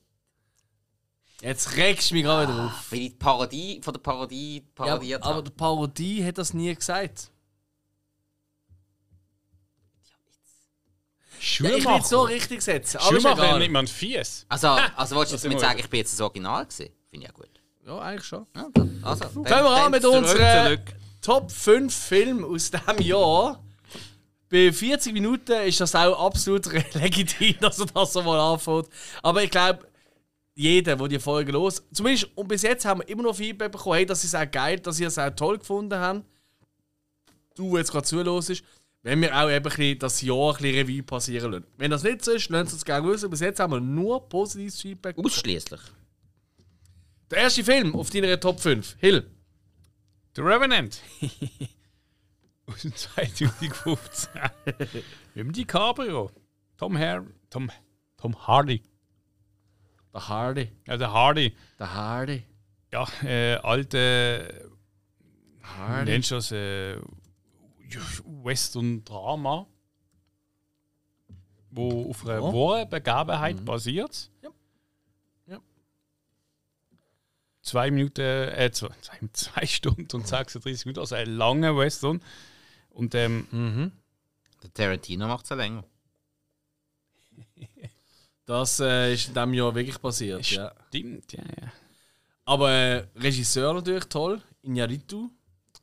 Jetzt 1.40 1.76
regst 1.76 2.10
du 2.10 2.14
mich 2.14 2.24
gerade 2.24 2.50
wieder 2.50 2.64
auf. 2.66 2.90
Weil 2.92 2.98
die 3.00 3.10
Parodie 3.10 3.80
von 3.82 3.92
der 3.92 4.00
Parodie 4.00 4.56
Ja, 4.58 4.64
parodiert 4.74 5.22
aber 5.22 5.34
haben. 5.34 5.44
der 5.44 5.52
Parodie 5.52 6.24
hat 6.24 6.38
das 6.38 6.54
nie 6.54 6.74
gesagt. 6.74 7.30
Ja, 11.58 11.70
ich 11.76 11.84
will 11.84 12.00
es 12.00 12.08
so 12.08 12.22
richtig 12.22 12.62
setzen. 12.62 12.98
Ja 12.98 13.06
Schumacher 13.06 13.44
egal. 13.44 13.58
nimmt 13.58 13.72
man 13.72 13.86
Fies. 13.86 14.46
Also, 14.48 14.68
also 14.68 15.16
wolltest 15.16 15.44
du 15.44 15.48
jetzt 15.48 15.54
wir 15.54 15.60
sagen, 15.60 15.78
ich 15.78 15.90
bin 15.90 15.98
jetzt 15.98 16.14
das 16.14 16.20
Original 16.22 16.64
gewesen? 16.64 16.94
Finde 17.10 17.26
ich 17.26 17.32
auch 17.32 17.36
gut. 17.36 17.50
Ja, 17.86 17.98
eigentlich 17.98 18.24
schon. 18.24 18.46
Ja, 18.56 18.68
also, 19.02 19.24
Fangen 19.28 19.44
wir 19.44 19.70
an 19.70 19.90
mit 19.90 20.02
zurück. 20.02 20.96
Top 21.24 21.50
5 21.50 21.90
Filmen 21.90 22.44
aus 22.44 22.70
diesem 22.70 23.00
Jahr. 23.00 23.64
Bei 24.50 24.70
40 24.70 25.14
Minuten 25.14 25.52
ist 25.66 25.80
das 25.80 25.94
auch 25.94 26.26
absolut 26.26 26.66
legitim, 26.94 27.54
dass 27.62 27.78
er 27.78 27.86
das 27.86 28.12
so 28.12 28.22
mal 28.22 28.38
anfängt. 28.38 28.90
Aber 29.22 29.42
ich 29.42 29.50
glaube, 29.50 29.88
jeder, 30.54 30.96
der 30.96 31.08
die 31.08 31.18
Folge 31.18 31.50
los. 31.52 31.82
Zumindest, 31.94 32.28
und 32.34 32.46
bis 32.46 32.60
jetzt 32.60 32.84
haben 32.84 33.00
wir 33.00 33.08
immer 33.08 33.22
noch 33.22 33.36
Feedback 33.36 33.72
bekommen, 33.72 33.96
hey, 33.96 34.04
das 34.04 34.22
ist 34.22 34.36
auch 34.36 34.50
geil, 34.50 34.78
dass 34.80 35.00
ihr 35.00 35.08
es 35.08 35.18
auch 35.18 35.30
toll 35.30 35.56
gefunden 35.56 35.98
habt. 35.98 36.26
Du, 37.54 37.70
der 37.70 37.78
jetzt 37.78 37.90
gerade 37.90 38.04
zuhörst, 38.04 38.62
wenn 39.02 39.22
wir 39.22 39.34
auch 39.34 39.50
eben 39.50 39.66
ein 39.66 39.98
das 39.98 40.20
Jahr 40.20 40.50
ein 40.50 40.62
bisschen 40.62 40.74
Revue 40.74 41.02
passieren 41.02 41.52
lassen. 41.52 41.66
Wenn 41.78 41.90
das 41.90 42.02
nicht 42.02 42.22
so 42.22 42.32
ist, 42.32 42.50
lasst 42.50 42.74
uns 42.74 42.84
gerne 42.84 43.08
wissen. 43.08 43.30
Bis 43.30 43.40
jetzt 43.40 43.60
haben 43.60 43.72
wir 43.72 43.80
nur 43.80 44.28
positives 44.28 44.78
Feedback. 44.78 45.16
Ausschließlich. 45.16 45.80
Der 47.30 47.38
erste 47.38 47.64
Film 47.64 47.94
auf 47.94 48.10
deiner 48.10 48.38
Top 48.38 48.60
5. 48.60 48.96
Hill. 48.98 49.33
The 50.34 50.42
Revenant. 50.42 51.00
Aus 52.66 52.82
dem 52.82 52.94
2015. 52.94 54.30
Mit 54.66 55.04
dem 55.36 55.52
DiCaprio. 55.52 56.30
Tom, 56.76 56.96
Har 56.98 57.24
Tom, 57.50 57.70
Tom 58.16 58.46
Hardy. 58.46 58.82
Der 60.12 60.28
Hardy. 60.28 60.72
Ja, 60.86 60.96
der 60.96 61.12
Hardy. 61.12 61.54
Der 61.78 61.94
Hardy. 61.94 62.44
Ja, 62.92 63.06
äh, 63.22 63.54
alte. 63.56 64.70
Hardy. 65.62 66.10
Nennst 66.10 66.30
du 66.30 66.34
das? 66.36 66.52
Äh, 66.52 66.98
Western-Drama. 68.24 69.66
Wo 71.70 72.10
auf 72.10 72.24
einer 72.24 72.34
Ja. 72.34 72.42
wahren 72.42 72.88
Begebenheit 72.88 73.64
basiert. 73.64 74.30
Ja. 74.42 74.50
Ja. 75.46 75.60
Zwei 77.64 77.90
Minuten, 77.90 78.20
äh, 78.20 78.70
zwei, 78.72 78.90
zwei, 79.32 79.66
Stunden 79.66 80.06
und 80.14 80.28
36 80.28 80.84
Minuten, 80.84 81.00
also 81.00 81.14
ein 81.14 81.34
langer 81.34 81.74
Western. 81.74 82.22
Und 82.90 83.14
ähm, 83.14 83.90
Der 84.62 84.74
Tarantino 84.74 85.26
macht 85.26 85.44
es 85.44 85.50
ja 85.50 85.56
länger. 85.56 85.84
Das 88.46 88.78
äh, 88.78 89.14
ist 89.14 89.28
in 89.28 89.32
diesem 89.32 89.54
Jahr 89.54 89.74
wirklich 89.74 89.98
passiert, 89.98 90.44
ja. 90.50 90.70
stimmt, 90.88 91.32
ja, 91.32 91.42
ja. 91.42 91.72
Aber 92.44 92.70
äh, 92.70 93.06
Regisseur 93.16 93.72
natürlich 93.72 94.04
toll, 94.04 94.42
Iñárritu. 94.62 95.30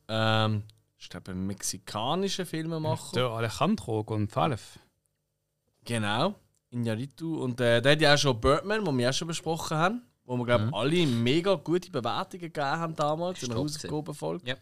Ähm, 0.06 0.62
ich 0.96 1.08
glaube, 1.08 1.32
ein 1.32 1.44
mexikanischer 1.44 2.46
Filmemacher. 2.46 3.14
Der 3.14 3.24
Alejandro 3.24 4.02
González. 4.02 4.78
Genau, 5.84 6.36
Iñárritu. 6.72 7.42
Und 7.42 7.60
äh, 7.60 7.82
der 7.82 7.92
hat 7.92 8.00
ja 8.00 8.14
auch 8.14 8.18
schon 8.18 8.40
Birdman, 8.40 8.84
den 8.84 8.96
wir 8.96 9.10
auch 9.10 9.12
schon 9.12 9.26
besprochen 9.26 9.76
haben. 9.76 10.02
Wo 10.24 10.36
wir, 10.36 10.44
glaube 10.44 10.66
ich, 10.68 10.74
alle 10.74 11.06
mega 11.06 11.54
gute 11.54 11.90
Bewertungen 11.90 12.40
gegeben 12.42 12.66
haben 12.66 12.94
damals 12.96 13.42
in 13.42 13.48
der 13.48 13.58
Hausaufgabenfolge. 13.58 14.48
Ja. 14.48 14.56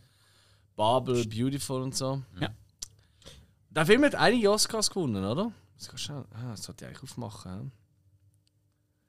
Babel, 0.76 1.26
Beautiful 1.26 1.82
und 1.82 1.94
so. 1.94 2.22
Ja. 2.40 2.48
Der 3.70 3.86
Film 3.86 4.02
hat 4.04 4.14
einige 4.14 4.50
Oscars 4.50 4.88
gewonnen, 4.90 5.24
oder? 5.24 5.52
Das, 5.76 5.88
kannst 5.88 6.08
du- 6.08 6.12
ah, 6.14 6.50
das 6.50 6.62
sollte 6.64 6.84
ich 6.84 6.88
eigentlich 6.90 7.02
aufmachen. 7.02 7.70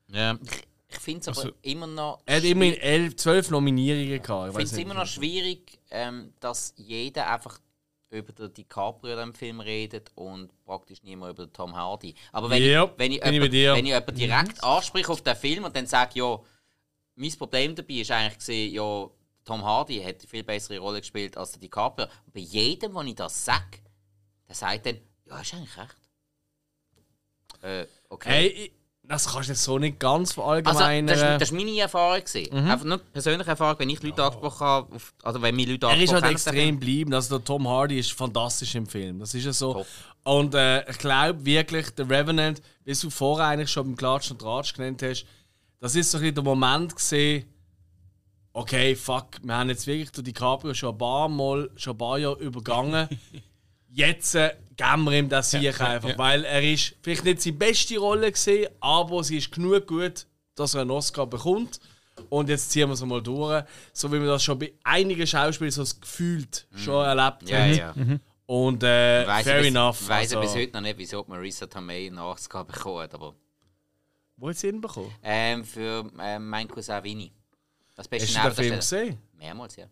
Ja. 0.09 0.37
Ich, 0.43 0.67
ich 0.89 0.99
finde 0.99 1.21
es 1.21 1.27
aber 1.29 1.37
Also- 1.37 1.51
immer 1.61 1.87
noch. 1.87 2.21
Er 2.25 2.37
hat 2.37 2.43
immerhin 2.43 2.75
elf, 2.75 3.15
zwölf 3.15 3.49
Nominierungen 3.49 4.21
gehabt. 4.21 4.49
Ich 4.49 4.55
finde 4.57 4.71
es 4.71 4.77
immer 4.77 4.93
noch 4.93 5.05
schwierig, 5.07 5.79
ähm, 5.89 6.33
dass 6.41 6.73
jeder 6.75 7.29
einfach 7.31 7.59
über 8.11 8.33
den 8.33 8.53
DiCaprio 8.53 9.13
in 9.13 9.19
dem 9.19 9.33
Film 9.33 9.59
redet 9.61 10.11
und 10.15 10.51
praktisch 10.65 11.01
niemand 11.03 11.33
über 11.33 11.45
den 11.47 11.53
Tom 11.53 11.75
Hardy. 11.75 12.13
Aber 12.31 12.49
wenn, 12.49 12.61
Ja, 12.63 12.83
ich, 12.85 12.91
wenn, 12.97 13.11
ich, 13.13 13.23
ich 13.23 13.31
jemand, 13.31 13.53
dir. 13.53 13.73
wenn 13.73 13.85
ich 13.85 13.91
jemanden 13.91 14.15
direkt 14.15 14.63
anspreche 14.63 15.11
auf 15.11 15.21
den 15.21 15.35
Film 15.35 15.63
und 15.63 15.75
dann 15.75 15.87
sage, 15.87 16.19
ja, 16.19 16.39
mein 17.15 17.31
Problem 17.31 17.73
dabei 17.75 17.93
ist 17.95 18.11
eigentlich 18.11 18.37
gesehen, 18.37 18.73
ja, 18.73 19.09
Tom 19.45 19.63
Hardy 19.63 20.01
hat 20.03 20.19
eine 20.19 20.27
viel 20.27 20.43
bessere 20.43 20.77
Rolle 20.79 20.99
gespielt 20.99 21.35
als 21.37 21.51
der 21.53 21.61
DiCaprio. 21.61 22.05
Und 22.25 22.33
bei 22.33 22.41
jedem, 22.41 22.93
wo 22.93 23.01
ich 23.01 23.15
das 23.15 23.43
sage, 23.45 23.79
der 24.47 24.55
sagt 24.55 24.85
dann, 24.85 24.99
ja, 25.25 25.39
ist 25.39 25.53
eigentlich 25.53 25.77
recht. 25.77 25.95
Äh, 27.63 27.85
okay. 28.09 28.29
Hey, 28.29 28.47
ich- 28.47 28.71
das 29.03 29.27
kannst 29.27 29.49
du 29.49 29.53
jetzt 29.53 29.63
so 29.63 29.77
nicht 29.77 29.99
ganz 29.99 30.29
Also, 30.29 30.41
verallgemeinern. 30.41 31.07
das, 31.07 31.17
ist, 31.17 31.23
das 31.23 31.51
ist 31.51 31.51
meine 31.51 31.77
Erfahrung. 31.79 32.23
gewesen. 32.23 32.53
Einfach 32.53 32.85
nur 32.85 32.97
persönliche 32.99 33.49
Erfahrung, 33.49 33.79
wenn 33.79 33.89
ich 33.89 34.01
Leute 34.01 34.23
angesprochen 34.23 34.65
habe, 34.65 34.95
auf, 34.95 35.13
also 35.23 35.41
wenn 35.41 35.55
mich 35.55 35.67
Leute 35.67 35.87
er 35.87 36.01
ist 36.01 36.13
halt 36.13 36.25
extrem 36.25 36.75
geblieben. 36.79 37.13
Also 37.13 37.37
der 37.37 37.43
Tom 37.45 37.67
Hardy 37.67 37.99
ist 37.99 38.13
fantastisch 38.13 38.75
im 38.75 38.85
Film. 38.87 39.19
Das 39.19 39.33
ist 39.33 39.43
ja 39.45 39.53
so. 39.53 39.73
Top. 39.73 39.87
Und 40.23 40.53
äh, 40.55 40.89
ich 40.89 40.97
glaube 40.99 41.43
wirklich, 41.43 41.89
der 41.91 42.09
Revenant, 42.09 42.61
wie 42.85 42.93
du 42.93 43.09
vorher 43.09 43.47
eigentlich 43.47 43.71
schon 43.71 43.87
beim 43.87 43.95
Klatsch 43.97 44.31
und 44.31 44.39
Tratsch 44.39 44.73
genannt 44.73 45.01
hast, 45.03 45.25
das 45.79 45.95
ist 45.95 46.11
so 46.11 46.17
ein 46.17 46.21
bisschen 46.21 46.35
der 46.35 46.43
Moment 46.43 46.95
gesehen. 46.95 47.45
Okay, 48.53 48.95
fuck, 48.95 49.27
wir 49.41 49.55
haben 49.55 49.69
jetzt 49.69 49.87
wirklich 49.87 50.11
den 50.11 50.23
DiCaprio 50.25 50.73
schon 50.73 50.93
ein 50.93 50.97
paar 50.97 51.27
Mal, 51.29 51.69
schon 51.75 51.95
ein 51.95 51.97
paar 51.97 52.19
Jahre 52.19 52.39
übergangen. 52.39 53.07
Jetzt 53.93 54.35
äh, 54.35 54.55
geben 54.77 55.03
wir 55.03 55.19
ihm 55.19 55.27
das 55.29 55.51
Sieg 55.51 55.79
einfach, 55.81 56.09
ja. 56.09 56.17
weil 56.17 56.45
er 56.45 56.63
ist 56.63 56.95
vielleicht 57.01 57.25
nicht 57.25 57.41
seine 57.41 57.57
beste 57.57 57.97
Rolle 57.99 58.31
gesehen, 58.31 58.69
aber 58.79 59.23
sie 59.23 59.37
ist 59.37 59.51
genug 59.51 59.85
gut, 59.87 60.25
dass 60.55 60.75
er 60.75 60.81
einen 60.81 60.91
Oscar 60.91 61.27
bekommt. 61.27 61.79
Und 62.29 62.49
jetzt 62.49 62.71
ziehen 62.71 62.87
wir 62.87 62.93
es 62.93 63.03
mal 63.03 63.21
durch, 63.21 63.63
so 63.93 64.11
wie 64.11 64.17
man 64.17 64.27
das 64.27 64.43
schon 64.43 64.59
bei 64.59 64.73
einigen 64.83 65.25
Schauspielern 65.25 65.71
so 65.71 65.83
gefühlt 65.99 66.67
schon 66.75 67.03
erlebt 67.03 67.49
Ja, 67.49 67.59
hat. 67.59 67.75
ja. 67.75 67.95
Und 68.45 68.83
äh, 68.83 69.25
Weiss 69.25 69.43
fair 69.43 69.57
ich 69.57 69.67
bis, 69.67 69.75
enough. 69.75 70.07
Weiss 70.09 70.33
also, 70.33 70.41
ich 70.41 70.47
bis 70.47 70.55
heute 70.55 70.73
noch 70.73 70.81
nicht, 70.81 70.97
wieso 70.97 71.23
die 71.23 71.29
Marissa 71.29 71.67
Tomei 71.67 72.07
einen 72.07 72.19
Oscar 72.19 72.63
bekommen 72.63 73.01
hat, 73.03 73.13
aber 73.13 73.33
Wo 74.37 74.49
hat 74.49 74.57
sie 74.57 74.67
ihn 74.67 74.81
bekommen? 74.81 75.13
ähm, 75.23 75.65
für 75.65 76.09
ähm, 76.19 76.47
mein 76.47 76.67
Cousin 76.67 77.03
Vinny. 77.03 77.31
Das 77.95 78.07
beste 78.07 78.39
Hast 78.39 78.57
du 78.57 78.61
den 78.61 78.65
Film 78.65 78.75
gesehen? 78.79 79.17
Mehrmals, 79.33 79.75
ja. 79.75 79.85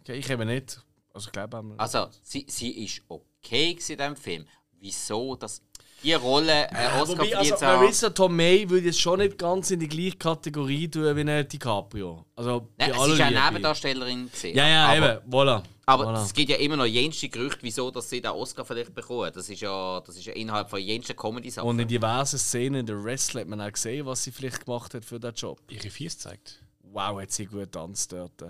Okay, 0.00 0.14
ich 0.14 0.30
eben 0.30 0.46
nicht. 0.46 0.80
Also 1.12 1.26
ich 1.28 1.32
glaube 1.32 1.58
einmal. 1.58 1.76
Also, 1.78 2.08
sie, 2.22 2.46
sie 2.48 2.84
ist 2.84 3.02
okay 3.08 3.31
gewesen 3.42 3.92
in 3.92 3.98
diesem 3.98 4.16
Film. 4.16 4.46
Wieso, 4.80 5.36
dass 5.36 5.62
die 6.02 6.14
Rolle 6.14 6.68
äh, 6.70 7.00
Oscar 7.00 7.18
Wobei, 7.18 7.36
also? 7.36 7.64
Marissa 7.64 8.10
Tomei 8.10 8.68
würde 8.68 8.86
jetzt 8.86 9.00
schon 9.00 9.20
nicht 9.20 9.38
ganz 9.38 9.70
in 9.70 9.78
die 9.78 9.88
gleiche 9.88 10.16
Kategorie 10.16 10.88
tun 10.88 11.16
wie 11.16 11.20
ein 11.20 11.48
DiCaprio. 11.48 12.24
Also 12.34 12.68
Nein, 12.76 12.92
sie 12.92 13.12
ist 13.12 13.18
ja 13.18 13.28
Liebe. 13.28 13.40
Nebendarstellerin 13.40 14.26
gewesen. 14.26 14.56
Ja, 14.56 14.66
ja, 14.68 14.86
aber, 14.86 15.20
eben. 15.20 15.32
Voilà. 15.32 15.62
Aber 15.86 16.08
voilà. 16.08 16.24
es 16.24 16.32
gibt 16.32 16.50
ja 16.50 16.56
immer 16.56 16.76
noch 16.76 16.86
jenste 16.86 17.28
Gerüchte, 17.28 17.60
wieso 17.62 17.90
dass 17.90 18.10
sie 18.10 18.20
den 18.20 18.32
Oscar 18.32 18.64
vielleicht 18.64 18.94
bekommen. 18.94 19.30
Das 19.32 19.48
ist 19.48 19.60
ja, 19.60 20.00
das 20.00 20.16
ist 20.16 20.24
ja 20.24 20.32
innerhalb 20.32 20.70
von 20.70 20.80
jensten 20.80 21.14
Comedy-Sachen. 21.14 21.68
Und 21.68 21.78
in 21.78 21.86
diversen 21.86 22.38
Szenen 22.38 22.80
in 22.80 22.86
der 22.86 23.02
Wrestling 23.02 23.42
hat 23.42 23.48
man 23.48 23.60
auch 23.60 23.72
gesehen, 23.72 24.06
was 24.06 24.24
sie 24.24 24.32
vielleicht 24.32 24.64
gemacht 24.64 24.94
hat 24.94 25.04
für 25.04 25.20
den 25.20 25.34
Job. 25.34 25.60
Ihre 25.70 25.90
Fies 25.90 26.18
zeigt. 26.18 26.60
Wow, 26.82 27.20
hat 27.20 27.30
sie 27.30 27.46
gut 27.46 27.60
getanzt 27.60 28.12
dort. 28.12 28.42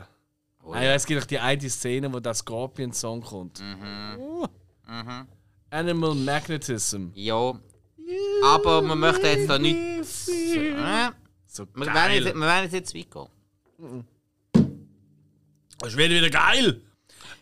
Oh, 0.65 0.73
Ah, 0.73 0.83
ja, 0.83 0.95
es 0.95 1.05
gibt 1.05 1.21
auch 1.21 1.27
die 1.27 1.39
eine 1.39 1.69
Szene, 1.69 2.13
wo 2.13 2.21
der 2.21 2.35
Scorpion-Song 2.35 3.23
kommt. 3.23 3.61
Uh. 3.61 4.47
Animal 5.71 6.15
Magnetism. 6.15 7.07
Ja. 7.15 7.55
Aber 8.45 8.83
man 8.83 8.99
möchte 8.99 9.27
jetzt 9.27 9.49
da 9.49 9.59
nicht. 9.59 9.77
Äh, 9.77 11.11
So 11.47 11.67
wir, 11.75 11.87
werden 11.87 12.13
jetzt, 12.25 12.35
wir 12.35 12.41
werden 12.41 12.65
jetzt 12.71 12.73
jetzt 12.73 12.95
weit 12.95 13.11
gehen. 13.11 14.07
Das 15.79 15.91
ist 15.91 15.97
wieder, 15.99 16.31
geil. 16.31 16.81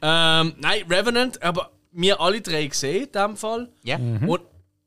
Ähm, 0.03 0.55
nein, 0.59 0.84
Revenant, 0.88 1.43
aber 1.43 1.72
wir 1.93 2.20
alle 2.20 2.41
drei 2.41 2.66
gesehen 2.66 3.05
in 3.05 3.12
dem 3.12 3.36
Fall. 3.36 3.68
Ja. 3.82 3.97
Und 3.97 4.41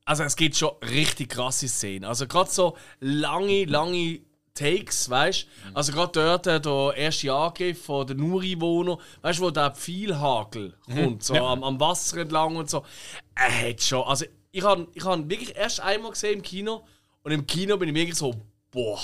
also 0.05 0.23
es 0.23 0.35
gibt 0.35 0.55
schon 0.57 0.71
richtig 0.81 1.29
krasse 1.29 1.67
Szenen. 1.67 2.05
Also 2.05 2.27
gerade 2.27 2.49
so 2.49 2.75
lange, 2.99 3.65
lange 3.65 4.21
Takes, 4.53 5.09
weißt 5.09 5.43
du? 5.43 5.75
Also 5.75 5.91
gerade 5.93 6.11
dort 6.11 6.47
äh, 6.47 6.61
der 6.61 6.93
erste 6.95 7.33
Angriff 7.33 7.85
von 7.85 8.05
den 8.05 8.21
Ureinwohnern, 8.21 8.97
weißt 9.21 9.39
du, 9.39 9.43
wo 9.43 9.51
der 9.51 9.71
Pfeilhagel 9.71 10.75
kommt, 10.85 11.23
so 11.23 11.33
am, 11.35 11.63
am 11.63 11.79
Wasser 11.79 12.17
entlang 12.17 12.55
und 12.55 12.69
so. 12.69 12.85
Er 13.33 13.69
hat 13.69 13.81
schon, 13.81 14.03
also 14.03 14.25
ich 14.51 14.63
habe 14.63 14.87
ich 14.93 15.03
hab 15.03 15.27
wirklich 15.27 15.55
erst 15.55 15.79
einmal 15.81 16.11
gesehen 16.11 16.35
im 16.35 16.41
Kino 16.43 16.85
und 17.23 17.31
im 17.31 17.47
Kino 17.47 17.77
bin 17.77 17.89
ich 17.89 17.95
wirklich 17.95 18.17
so, 18.17 18.35
boah, 18.69 18.99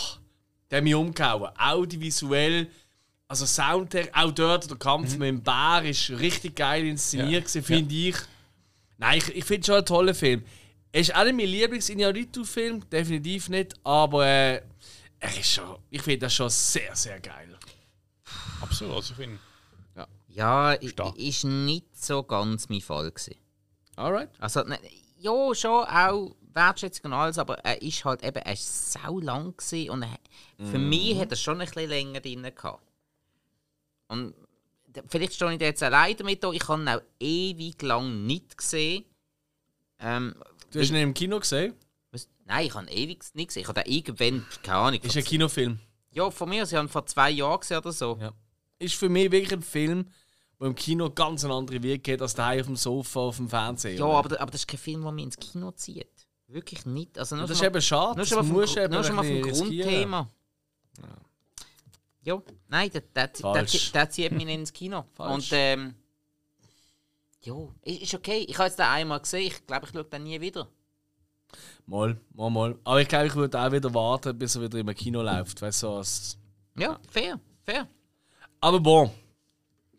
der 0.69 0.77
hat 0.77 0.83
mich 0.83 0.93
umgehauen. 0.93 1.49
Audiovisuell, 1.57 2.67
also 3.27 3.45
Soundtrack, 3.47 4.11
auch 4.13 4.31
dort 4.31 4.69
der 4.69 4.77
Kampf 4.77 5.17
mit 5.17 5.27
dem 5.27 5.41
Bär 5.41 5.83
ist 5.83 6.11
richtig 6.11 6.55
geil 6.55 6.85
inszeniert, 6.85 7.45
gewesen, 7.45 7.63
finde 7.63 7.95
ich. 7.95 8.15
Nein, 8.99 9.17
ich, 9.17 9.35
ich 9.35 9.45
finde 9.45 9.65
schon 9.65 9.75
einen 9.75 9.85
tollen 9.85 10.13
Film. 10.13 10.43
Er 10.91 11.01
ist 11.01 11.15
auch 11.15 11.23
nicht 11.23 11.35
mein 11.35 11.47
Lieblings-Inarritu-Film, 11.47 12.89
definitiv 12.89 13.49
nicht, 13.49 13.73
aber 13.83 14.25
äh, 14.25 14.61
er 15.19 15.37
ist 15.37 15.51
schon, 15.51 15.77
ich 15.89 16.01
finde 16.01 16.19
das 16.19 16.33
schon 16.33 16.49
sehr, 16.49 16.95
sehr 16.95 17.19
geil. 17.19 17.57
Absolut, 18.61 18.95
also 18.95 19.11
ich 19.11 19.17
finde. 19.17 19.39
Ja, 20.27 20.79
i- 20.81 20.89
Stark. 20.89 21.17
ist 21.17 21.43
nicht 21.43 21.97
so 21.97 22.23
ganz 22.23 22.69
mein 22.69 22.81
Fall 22.81 23.09
gewesen. 23.11 23.35
Alright. 23.95 24.29
Also, 24.39 24.61
ne, 24.63 24.79
ja, 25.17 25.53
schon 25.55 25.85
auch 25.85 26.35
Wertschätzung 26.53 27.05
und 27.11 27.13
alles, 27.17 27.37
aber 27.39 27.57
er 27.59 27.81
ist 27.81 28.05
halt 28.05 28.23
eben, 28.23 28.37
er 28.37 28.53
ist 28.53 28.91
sau 28.93 29.19
lang 29.19 29.55
gewesen 29.57 29.89
und 29.89 30.03
er, 30.03 30.19
für 30.71 30.77
mich 30.77 31.17
hat 31.19 31.31
er 31.31 31.35
schon 31.35 31.59
ein 31.59 31.65
bisschen 31.67 31.89
länger 31.89 32.21
drin 32.21 32.43
gehabt. 32.43 32.83
Und 34.07 34.33
vielleicht 35.07 35.33
stehe 35.33 35.51
ich 35.51 35.59
da 35.59 35.65
jetzt 35.65 35.83
allein 35.83 36.15
damit 36.15 36.43
da. 36.43 36.51
Ich 36.51 36.67
habe 36.67 36.81
ihn 36.81 36.87
auch 36.89 37.01
ewig 37.19 37.81
lang 37.81 38.25
nicht 38.25 38.57
gesehen. 38.57 39.05
Ähm, 39.99 40.35
Du 40.71 40.79
hast 40.79 40.89
ihn 40.89 40.95
im 40.97 41.13
Kino 41.13 41.39
gesehen? 41.39 41.73
Nein, 42.49 42.65
ich 42.67 42.73
habe 42.73 42.89
ewig 42.91 43.23
nicht 43.33 43.47
gesehen. 43.47 43.61
Ich 43.61 43.67
habe 43.69 43.81
den 43.81 43.91
irgendwann, 43.93 44.45
keine 44.63 44.77
Ahnung, 44.77 44.99
Ist 45.01 45.15
ein 45.15 45.23
Kinofilm. 45.23 45.79
Ja, 46.11 46.29
von 46.31 46.49
mir, 46.49 46.65
sie 46.65 46.75
haben 46.75 46.89
vor 46.89 47.05
zwei 47.05 47.29
Jahren 47.29 47.59
gesehen 47.59 47.77
oder 47.77 47.91
so. 47.93 48.17
Ja. 48.19 48.33
Ist 48.79 48.95
für 48.95 49.07
mich 49.09 49.31
wirklich 49.31 49.53
ein 49.53 49.61
Film, 49.61 50.09
der 50.59 50.67
im 50.67 50.75
Kino 50.75 51.09
ganz 51.11 51.45
eine 51.45 51.53
andere 51.53 51.81
Wirkung 51.81 52.13
hat 52.15 52.21
als 52.21 52.33
daheim 52.33 52.59
auf 52.61 52.65
dem 52.65 52.75
Sofa, 52.75 53.19
auf 53.21 53.37
dem 53.37 53.47
Fernseher. 53.47 53.95
Ja, 53.97 54.05
aber, 54.05 54.41
aber 54.41 54.51
das 54.51 54.61
ist 54.61 54.67
kein 54.67 54.79
Film, 54.79 55.03
der 55.03 55.11
mich 55.11 55.25
ins 55.25 55.37
Kino 55.37 55.71
zieht. 55.71 56.07
Wirklich 56.47 56.85
nicht. 56.85 57.17
Also 57.17 57.35
nur 57.35 57.45
das 57.45 57.57
ist 57.57 57.61
mal- 57.61 57.67
eben 57.67 57.81
schade. 57.81 58.07
nur 58.15 58.15
Das 58.17 58.29
schon 59.07 59.15
mal 59.15 59.23
vom. 59.23 59.41
Grundthema. 59.41 60.29
Ja, 62.21 62.41
nein, 62.67 62.89
der, 62.91 63.01
der, 63.01 63.27
der, 63.27 63.63
der 63.63 64.09
zieht 64.09 64.31
mich 64.31 64.45
nicht 64.45 64.55
ins 64.59 64.73
Kino. 64.73 65.05
Falsch. 65.13 65.33
Und 65.33 65.49
ähm, 65.53 65.95
ja, 67.41 67.55
ist, 67.83 68.01
ist 68.01 68.13
okay. 68.13 68.45
Ich 68.47 68.57
habe 68.57 68.67
jetzt 68.67 68.77
den 68.79 68.85
einmal 68.85 69.19
gesehen. 69.21 69.47
Ich 69.47 69.65
glaube, 69.65 69.85
ich 69.85 69.91
schaue 69.93 70.03
den 70.03 70.23
nie 70.23 70.41
wieder. 70.41 70.67
Mal, 71.89 72.15
mal, 72.35 72.51
mal. 72.51 72.79
Aber 72.83 73.01
ich 73.01 73.07
glaube, 73.07 73.25
ich 73.25 73.35
würde 73.35 73.59
auch 73.59 73.71
wieder 73.71 73.91
warten, 73.95 74.37
bis 74.37 74.55
er 74.55 74.61
wieder 74.61 74.77
im 74.77 74.93
Kino 74.93 75.23
läuft. 75.23 75.59
Weißt 75.59 75.81
du, 75.81 75.89
als 75.89 76.37
Ja, 76.77 76.99
fair, 77.09 77.39
fair. 77.63 77.87
Aber 78.61 78.79
bon. 78.79 79.09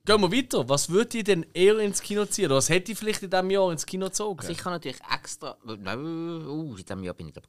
Gehen 0.05 0.21
wir 0.21 0.31
weiter. 0.31 0.69
Was 0.69 0.89
würde 0.89 1.19
ich 1.19 1.25
denn 1.25 1.45
eher 1.53 1.81
ins 1.81 2.01
Kino 2.01 2.27
ziehen? 2.27 2.47
Oder 2.47 2.57
was 2.57 2.69
hätte 2.69 2.93
ich 2.93 2.99
vielleicht 2.99 3.25
in 3.25 3.31
diesem 3.31 3.51
Jahr 3.51 3.73
ins 3.73 3.85
Kino 3.85 4.07
gezogen? 4.07 4.39
Also 4.39 4.53
ich 4.53 4.61
habe 4.61 4.71
natürlich 4.71 5.01
extra. 5.13 5.57
Nein, 5.65 5.99
uh, 5.99 6.77
in 6.77 6.77
diesem 6.77 7.03
Jahr 7.03 7.15
bin 7.15 7.27
ich 7.27 7.35
glaube 7.35 7.49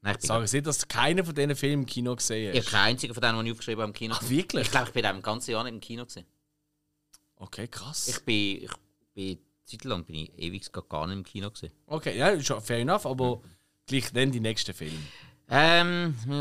Nein, 0.00 0.14
ich 0.14 0.20
bin 0.20 0.28
Sag 0.28 0.44
ich 0.44 0.52
nicht, 0.54 0.66
dass 0.66 0.78
du 0.78 0.86
keinen 0.86 1.24
von 1.26 1.34
diesen 1.34 1.56
Filmen 1.56 1.82
im 1.82 1.86
Kino 1.86 2.16
gesehen 2.16 2.54
ich 2.54 2.60
hast. 2.60 2.70
kein 2.70 2.92
einziger 2.92 3.12
von 3.12 3.20
denen, 3.20 3.38
die 3.40 3.46
ich 3.48 3.52
aufgeschrieben 3.52 3.82
habe 3.82 3.90
im 3.90 3.94
Kino. 3.94 4.14
Ach, 4.16 4.30
wirklich? 4.30 4.64
Ich 4.64 4.70
glaube, 4.70 4.86
ich 4.86 4.94
bin 4.94 5.04
im 5.04 5.20
ganzen 5.20 5.50
Jahr 5.50 5.62
nicht 5.62 5.74
im 5.74 5.80
Kino 5.80 6.06
gewesen. 6.06 6.24
Okay, 7.36 7.68
krass. 7.68 8.08
Ich 8.08 8.24
bin, 8.24 8.62
ich 8.62 8.70
bin 9.12 9.38
Zeit 9.68 9.84
lang 9.84 10.04
bin 10.04 10.16
ich 10.16 10.32
ewig 10.38 10.70
gar- 10.72 11.06
nicht 11.06 11.16
im 11.16 11.24
Kino 11.24 11.50
gewesen. 11.50 11.70
Okay, 11.86 12.16
ja, 12.16 12.40
schon 12.42 12.60
fair 12.60 12.78
enough, 12.78 13.06
aber 13.06 13.40
gleich 13.86 14.12
dann 14.12 14.30
die 14.32 14.40
nächsten 14.40 14.74
Filme. 14.74 14.98
Ähm, 15.50 16.14
ich 16.26 16.32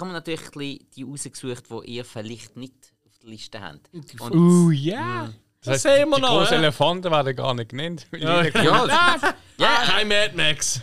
habe 0.00 0.06
mir 0.06 0.12
natürlich 0.12 0.86
die 0.94 1.02
rausgesucht, 1.02 1.64
die 1.70 1.90
ihr 1.96 2.04
vielleicht 2.04 2.56
nicht 2.56 2.74
auf 3.06 3.18
der 3.18 3.28
Liste 3.30 3.60
habt. 3.60 3.90
Und, 4.20 4.34
Oh 4.34 4.70
ja! 4.70 5.32
Das 5.62 5.82
sehen 5.82 6.08
wir 6.10 6.16
die 6.16 6.22
noch, 6.22 6.28
großen 6.28 6.52
hä? 6.58 6.62
Elefanten 6.62 7.10
werden 7.10 7.34
gar 7.34 7.54
nicht 7.54 7.70
genannt. 7.70 8.06
Ja, 8.16 8.42
ja, 8.62 9.34
Ja, 9.58 9.82
kein 9.86 10.06
Mad 10.06 10.32
Max. 10.36 10.80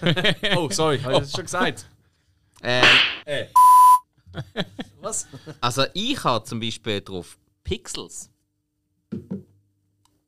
oh, 0.58 0.70
sorry, 0.70 1.00
habe 1.00 1.14
ich 1.14 1.20
das 1.20 1.32
schon 1.32 1.44
gesagt? 1.46 1.86
ähm, 2.64 2.84
Äh. 3.26 3.46
Was? 5.00 5.28
also 5.62 5.86
ich 5.94 6.22
habe 6.24 6.44
zum 6.44 6.60
Beispiel 6.60 7.00
drauf 7.02 7.38
Pixels. 7.64 8.30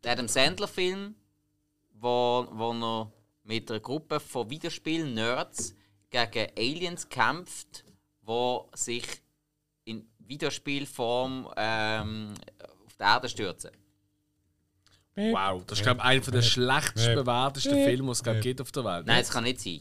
Der 0.03 0.12
Adam 0.12 0.28
Sandler 0.28 0.68
Film, 0.68 1.16
wo, 2.00 2.48
wo 2.52 2.72
er 2.72 3.12
mit 3.43 3.70
einer 3.70 3.80
Gruppe 3.80 4.20
von 4.20 4.50
Videospiel-Nerds 4.50 5.76
gegen 6.10 6.48
Aliens 6.58 7.08
kämpft, 7.10 7.84
wo 8.22 8.70
sich 8.74 9.06
in 9.86 10.08
Videospielform 10.20 11.50
ähm, 11.58 12.34
auf 12.86 12.96
die 12.98 13.04
Erde 13.04 13.30
stürzen. 13.30 13.72
Wow, 15.16 15.64
das 15.66 15.80
ist, 15.80 15.84
glaube 15.84 16.00
ich, 16.00 16.06
einer 16.06 16.20
der 16.32 16.41
schlechtest 16.41 17.14
bewertesten 17.16 17.84
Filme, 17.86 18.04
die 18.08 18.12
es 18.12 18.24
glaub, 18.24 18.41
gibt 18.41 18.60
auf 18.60 18.72
der 18.74 18.84
Welt. 18.84 19.06
Nein, 19.06 19.20
das 19.20 19.30
kann 19.30 19.43
nicht 19.46 19.62
sein. 19.62 19.80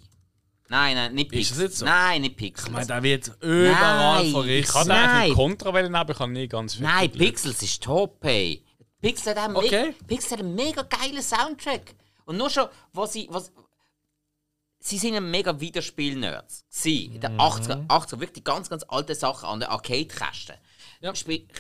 Nein, 0.69 0.95
nein, 0.95 1.15
nicht 1.15 1.33
Ist 1.33 1.39
Pixels. 1.51 1.57
das 1.59 1.59
nicht 1.69 1.77
so? 1.79 1.85
Nein, 1.87 2.23
nicht 2.23 2.37
Pixels. 2.37 2.69
Ich 2.69 2.73
meine, 2.73 2.87
der 2.87 3.03
wird 3.03 3.27
überall 3.41 4.23
Nein, 4.23 4.27
Ich 4.27 4.33
verrissen. 4.33 4.75
hatte 4.75 4.93
eigentlich 4.95 5.07
Nein. 5.07 5.23
einen 5.25 5.35
Kontra 5.35 5.75
wählen, 5.75 5.95
aber 5.95 6.13
ich 6.13 6.19
habe 6.21 6.33
nie 6.33 6.49
ganz 6.49 6.79
Nein, 6.79 7.03
wirklich 7.03 7.29
Pixels 7.31 7.63
ist 7.63 7.83
top, 7.83 8.19
hey. 8.23 8.65
Pixels 9.01 9.37
hat, 9.37 9.45
einen 9.45 9.57
Okay. 9.57 9.87
mega, 9.87 9.97
Pixels 10.07 10.33
hat 10.33 10.39
einen 10.41 10.55
mega 10.55 10.83
geilen 10.83 11.23
Soundtrack. 11.23 11.95
Und 12.25 12.37
nur 12.37 12.51
schon, 12.51 12.69
was 12.93 13.13
sie. 13.13 13.27
Was, 13.31 13.53
sie 14.81 14.99
sind 14.99 15.15
ein 15.15 15.31
mega 15.31 15.59
Videospiel-Nerds. 15.59 16.65
Sie, 16.69 17.07
in 17.07 17.21
den 17.21 17.39
80er, 17.41 17.87
80er, 17.87 18.21
wirklich 18.21 18.45
ganz, 18.45 18.69
ganz 18.69 18.85
alte 18.89 19.15
Sachen 19.15 19.49
an 19.49 19.61
den 19.61 19.69
Arcade-Kästen. 19.71 20.57
Ja. 21.01 21.13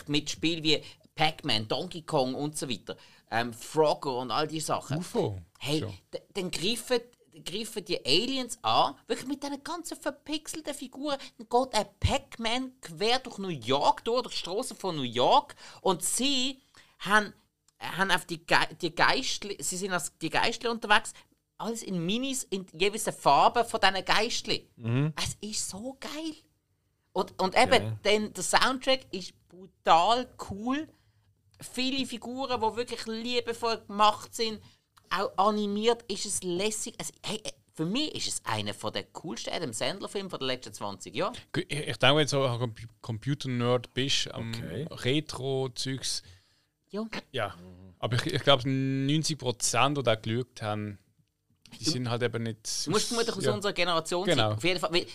Mit 0.08 0.30
Spielen 0.30 0.62
wie 0.62 0.82
Pac-Man, 1.14 1.68
Donkey 1.68 2.02
Kong 2.02 2.34
und 2.34 2.58
so 2.58 2.68
weiter. 2.68 2.96
Ähm, 3.30 3.52
Frogger 3.52 4.16
und 4.18 4.30
all 4.30 4.46
diese 4.46 4.66
Sachen. 4.66 4.98
UFO. 4.98 5.40
Hey, 5.58 5.80
d- 6.12 6.20
dann 6.34 6.50
greifen, 6.50 7.00
greifen 7.44 7.84
die 7.84 8.04
Aliens 8.04 8.58
an, 8.62 8.94
wirklich 9.06 9.26
mit 9.28 9.42
diesen 9.42 9.62
ganzen 9.64 9.96
verpixelten 9.98 10.74
Figuren. 10.74 11.16
Dann 11.38 11.48
geht 11.48 11.74
ein 11.74 11.86
Pac-Man 12.00 12.72
quer 12.80 13.18
durch 13.20 13.38
New 13.38 13.48
York, 13.48 14.04
durch, 14.04 14.22
durch 14.22 14.34
die 14.34 14.40
Straßen 14.40 14.76
von 14.76 14.96
New 14.96 15.02
York. 15.02 15.54
Und 15.80 16.02
sie 16.02 16.60
haben, 17.00 17.32
haben 17.96 18.10
auf 18.10 18.24
die, 18.26 18.44
Ge 18.44 18.56
die 18.80 18.94
Geistli, 18.94 19.56
sie 19.60 19.76
sind 19.76 19.92
als 19.92 20.16
die 20.18 20.30
Geistli 20.30 20.68
unterwegs, 20.68 21.12
alles 21.58 21.82
in 21.82 22.04
Minis, 22.04 22.42
in 22.44 22.66
jeweils 22.78 23.04
der 23.04 23.12
Farbe 23.12 23.64
von 23.64 23.80
diesen 23.80 24.04
Geistli. 24.04 24.68
Es 25.16 25.36
ist 25.40 25.68
so 25.68 25.96
geil. 26.00 26.34
Und, 27.12 27.40
und 27.40 27.56
eben, 27.56 27.98
denn 28.04 28.32
der 28.32 28.42
Soundtrack 28.42 29.06
ist 29.12 29.32
brutal 29.48 30.28
cool. 30.50 30.88
Viele 31.60 32.04
Figuren, 32.06 32.60
die 32.60 32.76
wirklich 32.76 33.06
liebevoll 33.06 33.78
gemacht 33.86 34.34
sind, 34.34 34.60
auch 35.10 35.30
animiert, 35.38 36.02
ist 36.10 36.26
es 36.26 36.42
lässig. 36.42 36.94
Also, 36.98 37.12
hey, 37.24 37.40
für 37.72 37.86
mich 37.86 38.12
ist 38.16 38.28
es 38.28 38.44
einer 38.44 38.74
von 38.74 38.92
der 38.92 39.04
coolsten 39.04 39.52
Adam 39.52 39.72
Sandler-Filme 39.72 40.28
der 40.28 40.40
letzten 40.40 40.72
20 40.74 41.14
Jahre. 41.14 41.34
Ich, 41.56 41.70
ich 41.70 41.96
denke, 41.98 42.16
wenn 42.16 42.24
du 42.24 42.28
so 42.28 42.42
ein 42.44 42.58
Compu- 42.60 42.88
Computer-Nerd 43.00 43.94
bist, 43.94 44.32
am 44.34 44.50
Okay. 44.50 44.86
Retro-Zeugs. 44.90 46.22
Ja. 46.94 47.06
Ja. 47.32 47.54
Aber 47.98 48.16
ich, 48.16 48.26
ich 48.34 48.42
glaube, 48.42 48.62
90%, 48.64 49.94
die 49.94 50.02
da 50.02 50.14
geschaut 50.14 50.62
haben, 50.62 50.98
die 51.80 51.84
sind 51.84 52.08
halt 52.08 52.22
eben 52.22 52.42
nicht. 52.42 52.86
Du 52.86 52.90
musst 52.90 53.08
vermutlich 53.08 53.34
aus 53.36 53.44
ja. 53.44 53.52
unserer 53.52 53.72
Generation 53.72 54.24
Genau. 54.26 54.48
sein. 54.50 54.56
Auf 54.56 54.64
jeden 54.64 54.80
Fall. 54.80 54.92
Weil, 54.92 55.06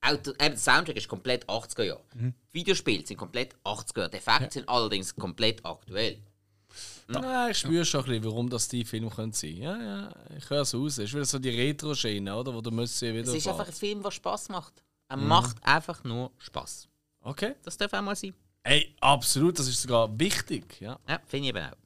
auch 0.00 0.16
der, 0.16 0.32
eben 0.32 0.38
der 0.38 0.56
Soundtrack 0.56 0.96
ist 0.96 1.08
komplett 1.08 1.48
80er 1.48 1.82
Jahre. 1.84 2.02
Mhm. 2.14 2.34
Videospiele 2.52 3.06
sind 3.06 3.16
komplett 3.16 3.54
80er 3.64 3.98
Jahre. 3.98 4.10
Die 4.10 4.16
Effekte 4.16 4.50
sind 4.52 4.68
allerdings 4.68 5.14
komplett 5.14 5.64
aktuell. 5.64 6.18
Ja, 7.10 7.48
ich 7.48 7.58
spüre 7.58 7.84
schon 7.84 8.00
ein 8.00 8.06
bisschen, 8.06 8.24
warum 8.24 8.50
das 8.50 8.68
die 8.68 8.84
Filme 8.84 9.08
können 9.10 9.32
sein 9.32 9.56
Ja, 9.56 9.76
ja, 9.80 10.14
ich 10.36 10.48
höre 10.50 10.60
es 10.62 10.74
raus. 10.74 10.98
Es 10.98 11.04
ist 11.06 11.14
wieder 11.14 11.24
so 11.24 11.38
die 11.38 11.48
Retro-Schiene, 11.50 12.34
oder? 12.36 12.52
Wo 12.54 12.60
du 12.60 12.70
musst 12.70 12.98
sie 12.98 13.12
wieder 13.14 13.28
Es 13.28 13.34
ist 13.34 13.44
fahren. 13.44 13.54
einfach 13.60 13.72
ein 13.72 13.74
Film, 13.74 14.02
der 14.02 14.10
Spaß 14.10 14.50
macht. 14.50 14.82
Er 15.08 15.16
Mhm. 15.16 15.26
macht 15.28 15.56
einfach 15.64 16.04
nur 16.04 16.30
Spaß. 16.38 16.86
Okay. 17.22 17.54
Das 17.62 17.76
darf 17.76 17.92
auch 17.94 18.02
mal 18.02 18.14
sein. 18.14 18.34
Ey, 18.62 18.94
absolut, 19.00 19.58
das 19.58 19.68
ist 19.68 19.82
sogar 19.82 20.08
wichtig. 20.18 20.80
Ja. 20.80 20.98
Ja, 21.08 21.20
finde 21.26 21.48
ich 21.48 21.54
eben 21.56 21.64
auch. 21.64 21.76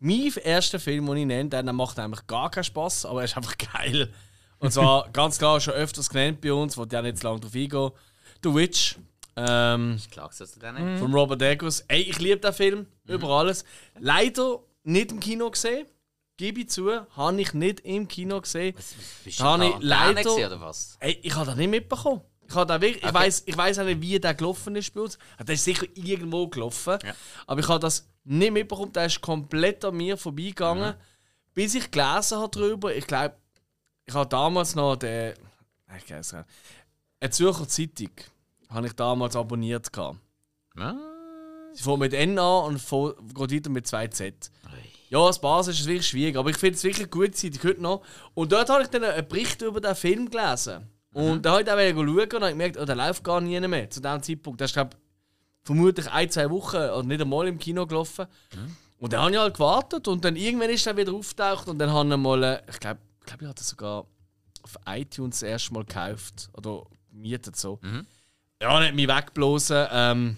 Mein 0.00 0.32
erster 0.44 0.78
Film, 0.78 1.06
den 1.06 1.16
ich 1.16 1.26
nenne, 1.26 1.48
der 1.48 1.72
macht 1.72 1.98
eigentlich 1.98 2.26
gar 2.26 2.50
keinen 2.50 2.64
Spaß, 2.64 3.06
aber 3.06 3.20
er 3.20 3.24
ist 3.24 3.36
einfach 3.36 3.56
geil. 3.58 4.12
Und 4.58 4.72
zwar 4.72 5.08
ganz 5.12 5.38
klar 5.38 5.60
schon 5.60 5.74
öfters 5.74 6.08
genannt 6.10 6.40
bei 6.40 6.52
uns, 6.52 6.76
wo 6.76 6.82
auch 6.82 7.02
nicht 7.02 7.18
zu 7.18 7.26
lange 7.26 7.40
drauf 7.40 7.54
eingehen. 7.54 7.90
The 8.44 8.54
Witch. 8.54 8.96
Ähm, 9.36 9.94
Ist 9.96 10.10
klar, 10.10 10.30
dass 10.36 10.52
du 10.52 10.60
den 10.60 10.74
nicht. 10.74 10.98
von 11.00 11.12
Robert 11.14 11.40
Eggers. 11.42 11.80
Ey, 11.88 12.02
ich 12.02 12.18
liebe 12.18 12.38
den 12.40 12.52
Film 12.52 12.86
über 13.06 13.28
alles. 13.28 13.64
Leider 13.98 14.58
nicht 14.82 15.12
im 15.12 15.20
Kino 15.20 15.50
gesehen. 15.50 15.86
Gebe 16.36 16.60
ich 16.60 16.68
zu, 16.70 16.90
habe 17.16 17.40
ich 17.40 17.52
nicht 17.54 17.80
im 17.80 18.06
Kino 18.06 18.40
gesehen. 18.40 18.74
Bist 19.24 19.40
Da 19.40 19.44
habe 19.44 19.66
ich 19.66 19.74
leider- 19.80 20.22
gewesen, 20.22 20.44
oder 20.46 20.60
was? 20.60 20.96
Ey, 21.00 21.18
ich 21.22 21.34
habe 21.34 21.46
das 21.46 21.56
nicht 21.56 21.70
mitbekommen. 21.70 22.20
Ich, 22.48 22.54
habe 22.54 22.66
das 22.66 22.80
wirklich, 22.80 23.04
ich, 23.04 23.42
ich 23.46 23.56
weiss 23.58 23.78
auch 23.78 23.84
nicht, 23.84 24.00
wie 24.00 24.18
der 24.18 24.34
gelaufen 24.34 24.74
ist 24.76 24.94
bei 24.94 25.02
uns. 25.02 25.18
Der 25.46 25.54
ist 25.54 25.64
sicher 25.64 25.86
irgendwo 25.94 26.48
gelaufen. 26.48 26.98
Ja. 27.04 27.14
Aber 27.46 27.60
ich 27.60 27.68
habe 27.68 27.78
das 27.80 28.08
nicht 28.24 28.52
mitbekommen. 28.52 28.92
Der 28.92 29.06
ist 29.06 29.20
komplett 29.20 29.84
an 29.84 29.96
mir 29.96 30.16
vorbeigegangen. 30.16 30.94
Bis 31.54 31.74
ich 31.74 31.90
gelesen 31.90 32.38
habe 32.38 32.50
darüber. 32.58 32.94
Ich 32.94 33.06
glaube, 33.06 33.36
ich 34.06 34.14
habe 34.14 34.28
damals 34.28 34.74
noch 34.74 34.96
den. 34.96 35.34
Ich 35.98 36.10
weiß 36.10 36.32
nicht. 36.34 36.44
Eine 37.20 37.30
Zürcher 37.30 37.68
Zeitung 37.68 38.10
habe 38.70 38.86
ich 38.86 38.92
damals 38.94 39.36
abonniert. 39.36 39.92
Gehabt. 39.92 40.18
Sie 41.74 41.82
fängt 41.82 41.98
mit 41.98 42.14
N 42.14 42.38
an 42.38 42.64
und 42.64 42.78
fährt- 42.78 43.16
geht 43.34 43.52
weiter 43.52 43.70
mit 43.70 43.86
2Z. 43.86 44.50
Ja, 45.10 45.18
als 45.20 45.40
Basis 45.40 45.74
ist 45.76 45.80
es 45.82 45.86
wirklich 45.86 46.06
schwierig, 46.08 46.36
aber 46.36 46.50
ich 46.50 46.56
finde 46.56 46.76
es 46.76 46.84
wirklich 46.84 47.10
gut, 47.10 47.34
Zeitung 47.36 47.62
heute 47.70 47.82
noch. 47.82 48.02
Und 48.34 48.52
dort 48.52 48.68
habe 48.68 48.82
ich 48.82 48.88
dann 48.88 49.04
einen 49.04 49.26
Bericht 49.26 49.62
über 49.62 49.80
den 49.80 49.94
Film 49.94 50.30
gelesen. 50.30 50.88
Und 51.18 51.44
da 51.44 51.52
habe 51.52 51.84
ich 51.84 51.96
wollte 51.96 52.12
schauen 52.12 52.42
und 52.42 52.42
habe 52.42 52.52
gemerkt, 52.52 52.76
oh, 52.78 52.84
der 52.84 52.96
läuft 52.96 53.24
gar 53.24 53.40
nie 53.40 53.58
mehr 53.60 53.90
zu 53.90 54.00
diesem 54.00 54.22
Zeitpunkt. 54.22 54.60
Der 54.60 54.66
ist, 54.66 54.72
glaube 54.72 54.96
vermutlich 55.64 56.10
ein, 56.10 56.30
zwei 56.30 56.48
Wochen 56.50 56.76
oder 56.76 57.02
nicht 57.02 57.20
einmal 57.20 57.46
im 57.46 57.58
Kino 57.58 57.86
gelaufen. 57.86 58.26
Und 58.98 59.12
dann 59.12 59.20
habe 59.20 59.32
ich 59.32 59.38
halt 59.38 59.54
gewartet 59.54 60.08
und 60.08 60.24
dann 60.24 60.34
irgendwann 60.34 60.70
ist 60.70 60.86
er 60.86 60.96
wieder 60.96 61.12
auftaucht 61.12 61.68
und 61.68 61.78
dann 61.78 61.90
habe 61.90 62.08
ich 62.08 62.16
mal, 62.16 62.42
äh, 62.42 62.62
ich 62.68 62.80
glaube, 62.80 63.00
ich, 63.20 63.26
glaub, 63.26 63.40
ich 63.42 63.46
habe 63.46 63.54
das 63.54 63.68
sogar 63.68 64.06
auf 64.62 64.76
iTunes 64.86 65.40
das 65.40 65.48
erste 65.48 65.74
Mal 65.74 65.84
gekauft 65.84 66.50
oder 66.54 66.84
gemietet 67.10 67.56
so. 67.56 67.78
Ja, 68.60 68.80
nicht 68.80 68.94
mich 68.94 69.08
wegblasen. 69.08 69.86
Ähm, 69.92 70.36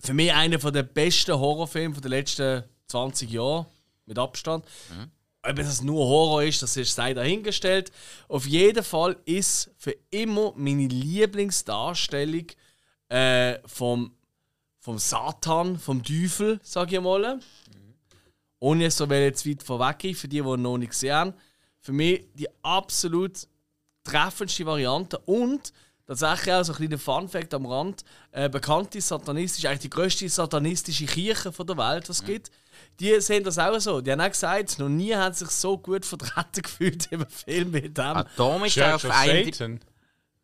für 0.00 0.14
mich 0.14 0.32
einer 0.32 0.58
der 0.58 0.82
besten 0.84 1.32
Horrorfilme 1.32 2.00
der 2.00 2.10
letzten 2.10 2.64
20 2.86 3.30
Jahre. 3.30 3.66
Mit 4.06 4.18
Abstand. 4.18 4.64
Ob 5.42 5.56
das 5.56 5.80
nur 5.80 6.06
Horror 6.06 6.42
ist, 6.44 6.62
das 6.62 6.76
ist 6.76 6.94
sei 6.94 7.14
dahingestellt. 7.14 7.90
Auf 8.28 8.46
jeden 8.46 8.84
Fall 8.84 9.16
ist 9.24 9.70
für 9.78 9.96
immer 10.10 10.52
meine 10.54 10.86
Lieblingsdarstellung 10.86 12.46
äh, 13.08 13.58
vom, 13.66 14.12
vom 14.78 14.98
Satan, 14.98 15.78
vom 15.78 16.02
Teufel, 16.02 16.60
sage 16.62 16.96
ich 16.96 17.02
mal. 17.02 17.40
Ohne 18.58 18.84
es 18.84 18.98
so 18.98 19.08
will 19.08 19.20
jetzt 19.20 19.48
weit 19.48 19.62
vorweg 19.62 20.14
für 20.14 20.28
die, 20.28 20.42
die 20.42 20.42
noch 20.42 20.76
nicht 20.76 20.90
gesehen 20.90 21.14
haben. 21.14 21.34
Für 21.80 21.92
mich 21.92 22.26
die 22.34 22.48
absolut 22.62 23.48
treffendste 24.04 24.66
Variante. 24.66 25.18
Und 25.20 25.72
tatsächlich 26.10 26.54
auch 26.54 26.64
so 26.64 26.72
ein 26.72 26.76
kleiner 26.76 26.98
Fun-Fact 26.98 27.54
am 27.54 27.66
Rand: 27.66 28.04
äh, 28.32 28.48
bekannte 28.48 29.00
satanistische, 29.00 29.68
eigentlich 29.68 29.82
die 29.82 29.90
grösste 29.90 30.28
satanistische 30.28 31.06
Kirche 31.06 31.52
von 31.52 31.66
der 31.66 31.76
Welt, 31.76 32.08
was 32.08 32.20
es 32.20 32.24
gibt. 32.24 32.50
Die 32.98 33.20
sehen 33.20 33.44
das 33.44 33.58
auch 33.58 33.78
so. 33.78 34.00
Die 34.00 34.10
haben 34.10 34.20
auch 34.20 34.28
gesagt, 34.28 34.78
noch 34.78 34.88
nie 34.88 35.14
sie 35.14 35.44
sich 35.44 35.50
so 35.50 35.78
gut 35.78 36.04
vertreten 36.04 36.62
gefühlt 36.62 37.10
im 37.12 37.26
Film 37.26 37.72
wie 37.72 37.88
dem. 37.88 38.04
Ah, 38.04 38.26
darum 38.36 38.64
ist 38.64 38.74
Church 38.74 39.06
auf 39.06 39.14
Satan. 39.14 39.80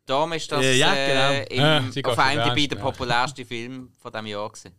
darum 0.05 0.33
ist 0.33 0.51
das 0.51 0.63
Ja, 0.63 0.71
ja, 0.71 0.93
äh, 0.95 1.45
genau. 1.45 1.63
Ah, 1.63 1.77
im, 1.77 1.91
sie 1.91 2.03
auf 2.05 2.15
geht 2.15 2.25
schon 2.25 2.39
IMDb 2.39 2.69
der 2.69 2.77
ja. 2.77 2.83
populärste 2.83 3.45
Film 3.45 3.91
von 3.99 4.11
diesem 4.11 4.25
Jahr 4.27 4.49
gewesen. 4.49 4.71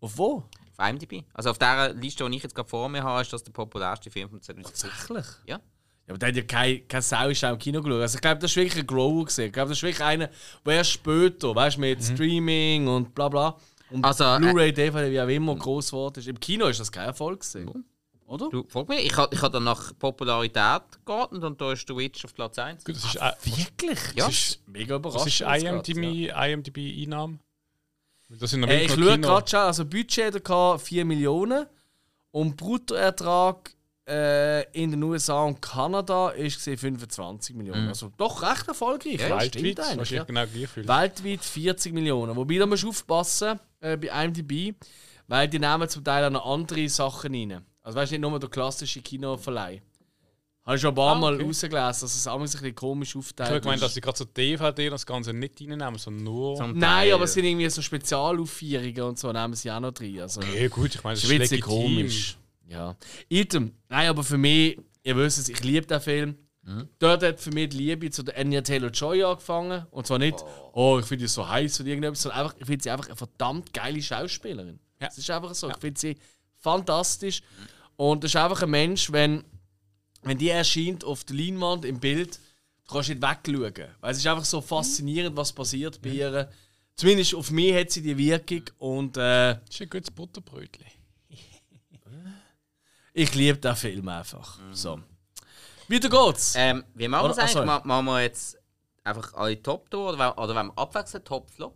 Auf 0.00 0.18
wo? 0.18 0.44
Auf 0.76 0.88
IMDb. 0.88 1.24
Also 1.32 1.50
auf 1.50 1.58
der 1.58 1.94
Liste, 1.94 2.28
die 2.28 2.36
ich 2.36 2.42
jetzt 2.42 2.54
gerade 2.54 2.68
vor 2.68 2.88
mir 2.88 3.02
habe, 3.02 3.22
ist 3.22 3.32
das 3.32 3.42
der 3.42 3.52
populärste 3.52 4.10
Film 4.10 4.28
von 4.28 4.42
2012. 4.42 4.92
Tatsächlich? 4.94 5.26
Ja. 5.46 5.60
Ja, 6.08 6.14
aber 6.14 6.18
der 6.18 6.28
hat 6.30 6.36
ja 6.36 6.42
kein, 6.42 6.88
kein 6.88 7.02
Sau 7.02 7.28
ist 7.28 7.44
auch 7.44 7.52
im 7.52 7.58
Kino 7.58 7.82
geschaut. 7.82 8.00
Also 8.00 8.16
ich 8.16 8.22
glaube, 8.22 8.40
das 8.40 8.50
ist 8.50 8.56
wirklich 8.56 8.82
ein 8.82 8.86
Grower 8.86 9.26
gesehen. 9.26 9.46
Ich 9.48 9.52
glaube, 9.52 9.68
das 9.68 9.78
ist 9.78 9.82
wirklich 9.82 10.02
einer, 10.02 10.30
der 10.64 10.74
erst 10.74 10.92
später, 10.92 11.54
weißt 11.54 11.76
du, 11.76 11.80
mit 11.82 12.02
Streaming 12.02 12.88
und 12.88 13.14
bla 13.14 13.28
bla. 13.28 13.56
Und 13.90 14.04
Also, 14.04 14.24
äh, 14.24 14.38
Blu-ray, 14.38 14.72
DVD, 14.72 15.10
wie 15.10 15.20
auch 15.20 15.28
immer, 15.28 15.54
groß 15.54 15.90
geworden 15.90 16.18
ist. 16.18 16.28
Im 16.28 16.40
Kino 16.40 16.66
ist 16.66 16.80
das 16.80 16.90
kein 16.90 17.04
Erfolg 17.04 17.40
gesehen. 17.40 17.84
Oder? 18.26 18.48
Du, 18.50 18.64
frag 18.68 18.88
mich, 18.88 19.04
ich 19.06 19.16
habe 19.16 19.34
ich 19.34 19.40
hab 19.40 19.52
dann 19.52 19.64
nach 19.64 19.92
Popularität 19.98 20.82
geraten 21.04 21.42
und 21.42 21.60
da 21.60 21.72
ist 21.72 21.86
The 21.88 21.96
Witch 21.96 22.24
auf 22.24 22.34
Platz 22.34 22.58
1. 22.58 22.84
Gut, 22.84 22.96
das 22.96 23.04
ist, 23.04 23.16
äh, 23.16 23.32
Wirklich? 23.44 23.98
Ja. 24.14 24.26
Das 24.26 24.34
ist 24.34 24.68
mega 24.68 24.96
überraschend. 24.96 25.28
ist 25.28 25.40
IMDb, 25.40 26.30
IMDb-Einnahme? 26.34 27.38
Das 28.28 28.50
sind 28.50 28.60
noch 28.60 28.68
Äh, 28.68 28.84
ich 28.84 28.92
schaue 28.92 29.18
gerade 29.18 29.48
schon, 29.48 29.60
also 29.60 29.84
Budget 29.84 30.34
hat 30.34 30.50
er 30.50 30.78
4 30.78 31.04
Millionen 31.06 31.66
und 32.30 32.56
Bruttoertrag 32.58 33.74
äh, 34.08 34.62
in 34.72 34.90
den 34.90 35.02
USA 35.02 35.44
und 35.44 35.60
Kanada 35.60 36.30
ist 36.30 36.56
gesehen 36.56 36.78
25 36.78 37.54
Millionen. 37.54 37.88
Also 37.88 38.10
doch 38.16 38.42
recht 38.42 38.66
erfolgreich. 38.66 39.20
Ja, 39.20 39.38
Weltweit, 39.38 39.80
eigentlich. 39.80 40.10
Ja. 40.10 40.24
genau. 40.24 40.42
Weltweit 40.42 41.44
40 41.44 41.92
Millionen. 41.92 42.34
Wobei 42.34 42.56
da 42.58 42.66
musst 42.66 42.82
du 42.84 42.88
aufpassen 42.88 43.60
äh, 43.80 43.96
bei 43.96 44.08
IMDb, 44.24 44.74
weil 45.26 45.46
die 45.48 45.58
nehmen 45.58 45.88
zum 45.88 46.02
Teil 46.02 46.24
auch 46.24 46.30
noch 46.30 46.46
andere 46.46 46.88
Sachen 46.88 47.34
rein. 47.34 47.64
Also 47.82 47.98
weißt 47.98 48.12
du, 48.12 48.18
nicht 48.18 48.28
nur 48.30 48.38
der 48.40 48.48
klassische 48.48 49.00
Kinoverleih. 49.02 49.82
Habe 50.64 50.76
ich 50.76 50.82
schon 50.82 50.90
ein 50.90 50.94
paar 50.96 51.16
Ah, 51.16 51.18
Mal 51.18 51.34
okay. 51.36 51.44
rausgelesen, 51.44 51.76
dass 51.78 52.02
es 52.02 52.26
alles 52.26 52.54
ein 52.54 52.60
bisschen 52.60 52.74
komisch 52.74 53.08
Ich 53.10 53.16
aufteilt 53.16 53.48
habe 53.50 53.60
gemeint, 53.60 53.76
ist. 53.76 53.84
dass 53.84 53.94
sie 53.94 54.00
gerade 54.02 54.18
so 54.18 54.24
DVD 54.26 54.90
das 54.90 55.06
Ganze 55.06 55.32
nicht 55.32 55.58
reinnehmen, 55.62 55.96
sondern 55.96 56.24
nur. 56.24 56.56
Zum 56.56 56.78
Nein, 56.78 57.12
aber 57.12 57.24
es 57.24 57.32
sind 57.32 57.44
irgendwie 57.46 57.70
so 57.70 57.80
Spezialaufführungen 57.80 59.00
und 59.02 59.18
so, 59.18 59.32
nehmen 59.32 59.54
sie 59.54 59.70
auch 59.70 59.80
noch 59.80 59.92
drin. 59.92 60.20
Also, 60.20 60.40
Okay, 60.40 60.68
gut, 60.68 60.94
ich 60.94 61.02
meine, 61.04 61.14
das 61.14 61.24
ist 61.24 61.30
ist 61.30 61.32
ein 61.34 61.38
bisschen 61.40 61.56
legitim. 61.58 61.82
komisch. 61.96 62.37
Ja. 62.68 62.96
Item. 63.28 63.72
Nein, 63.88 64.08
aber 64.08 64.22
für 64.22 64.38
mich, 64.38 64.78
ihr 65.02 65.16
wisst 65.16 65.38
es, 65.38 65.48
ich 65.48 65.62
liebe 65.64 65.86
den 65.86 66.00
Film. 66.00 66.36
Mhm. 66.62 66.88
Dort 66.98 67.22
hat 67.22 67.40
für 67.40 67.50
mich 67.50 67.70
die 67.70 67.78
Liebe 67.78 68.10
zu 68.10 68.22
der 68.22 68.36
Anya 68.36 68.60
Taylor-Joy 68.60 69.24
angefangen. 69.24 69.86
Und 69.90 70.06
zwar 70.06 70.18
nicht, 70.18 70.36
oh, 70.72 70.98
ich 71.00 71.06
finde 71.06 71.26
sie 71.26 71.34
so 71.34 71.48
heiß 71.48 71.80
oder 71.80 71.88
irgendetwas, 71.88 72.22
sondern 72.22 72.40
einfach, 72.40 72.56
ich 72.58 72.66
finde 72.66 72.82
sie 72.82 72.90
einfach 72.90 73.06
eine 73.06 73.16
verdammt 73.16 73.72
geile 73.72 74.02
Schauspielerin. 74.02 74.78
Ja. 75.00 75.08
Es 75.08 75.18
ist 75.18 75.30
einfach 75.30 75.54
so. 75.54 75.70
Ich 75.70 75.78
finde 75.78 75.98
sie 75.98 76.16
fantastisch. 76.58 77.42
Und 77.96 78.22
das 78.22 78.32
ist 78.32 78.36
einfach 78.36 78.62
ein 78.62 78.70
Mensch, 78.70 79.10
wenn, 79.10 79.44
wenn 80.22 80.36
die 80.36 80.50
erscheint 80.50 81.04
auf 81.04 81.24
der 81.24 81.36
Leinwand 81.36 81.84
im 81.86 82.00
Bild, 82.00 82.38
du 82.86 82.92
kannst 82.92 83.08
nicht 83.08 83.22
wegschauen. 83.22 83.88
Weil 84.00 84.12
es 84.12 84.18
ist 84.18 84.26
einfach 84.26 84.44
so 84.44 84.60
faszinierend, 84.60 85.36
was 85.36 85.52
passiert 85.52 86.02
bei 86.02 86.10
ihr. 86.10 86.50
Zumindest 86.96 87.34
auf 87.34 87.50
mich 87.50 87.74
hat 87.74 87.90
sie 87.90 88.02
die 88.02 88.18
Wirkung. 88.18 88.64
Und 88.78 89.16
äh, 89.16 89.54
Das 89.54 89.60
ist 89.70 89.80
ein 89.80 89.90
gutes 89.90 90.10
Butterbrötchen. 90.10 90.84
Ich 93.18 93.34
liebe 93.34 93.58
den 93.58 93.74
Film 93.76 94.08
einfach. 94.08 94.58
So. 94.72 95.00
Weiter 95.88 96.08
geht's. 96.08 96.54
Ähm, 96.56 96.84
wie 96.94 97.08
machen 97.08 97.24
wir 97.26 97.30
es 97.30 97.36
Oder- 97.36 97.44
eigentlich? 97.44 97.64
Ma- 97.64 97.82
Machen 97.84 98.06
wir 98.06 98.22
jetzt 98.22 98.58
einfach 99.04 99.34
alle 99.34 99.60
Top 99.62 99.88
durch 99.90 100.08
oder, 100.14 100.18
wollen- 100.18 100.38
oder 100.44 100.54
wollen 100.54 100.66
wir 100.68 100.78
abwechseln 100.78 101.24
Top-Flop? 101.24 101.74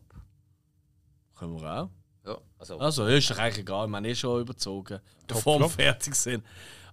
Können 1.36 1.60
wir 1.60 1.82
auch. 1.82 1.90
Ja, 2.24 2.38
also. 2.58 2.78
Also, 2.78 3.06
ist 3.06 3.30
doch 3.30 3.38
eigentlich 3.38 3.58
egal, 3.60 3.88
wir 3.88 3.96
haben 3.96 4.04
eh 4.04 4.14
schon 4.14 4.40
überzogen, 4.42 5.00
bevor 5.26 5.58
wir 5.58 5.68
Flop. 5.68 5.72
fertig 5.72 6.14
sind. 6.14 6.44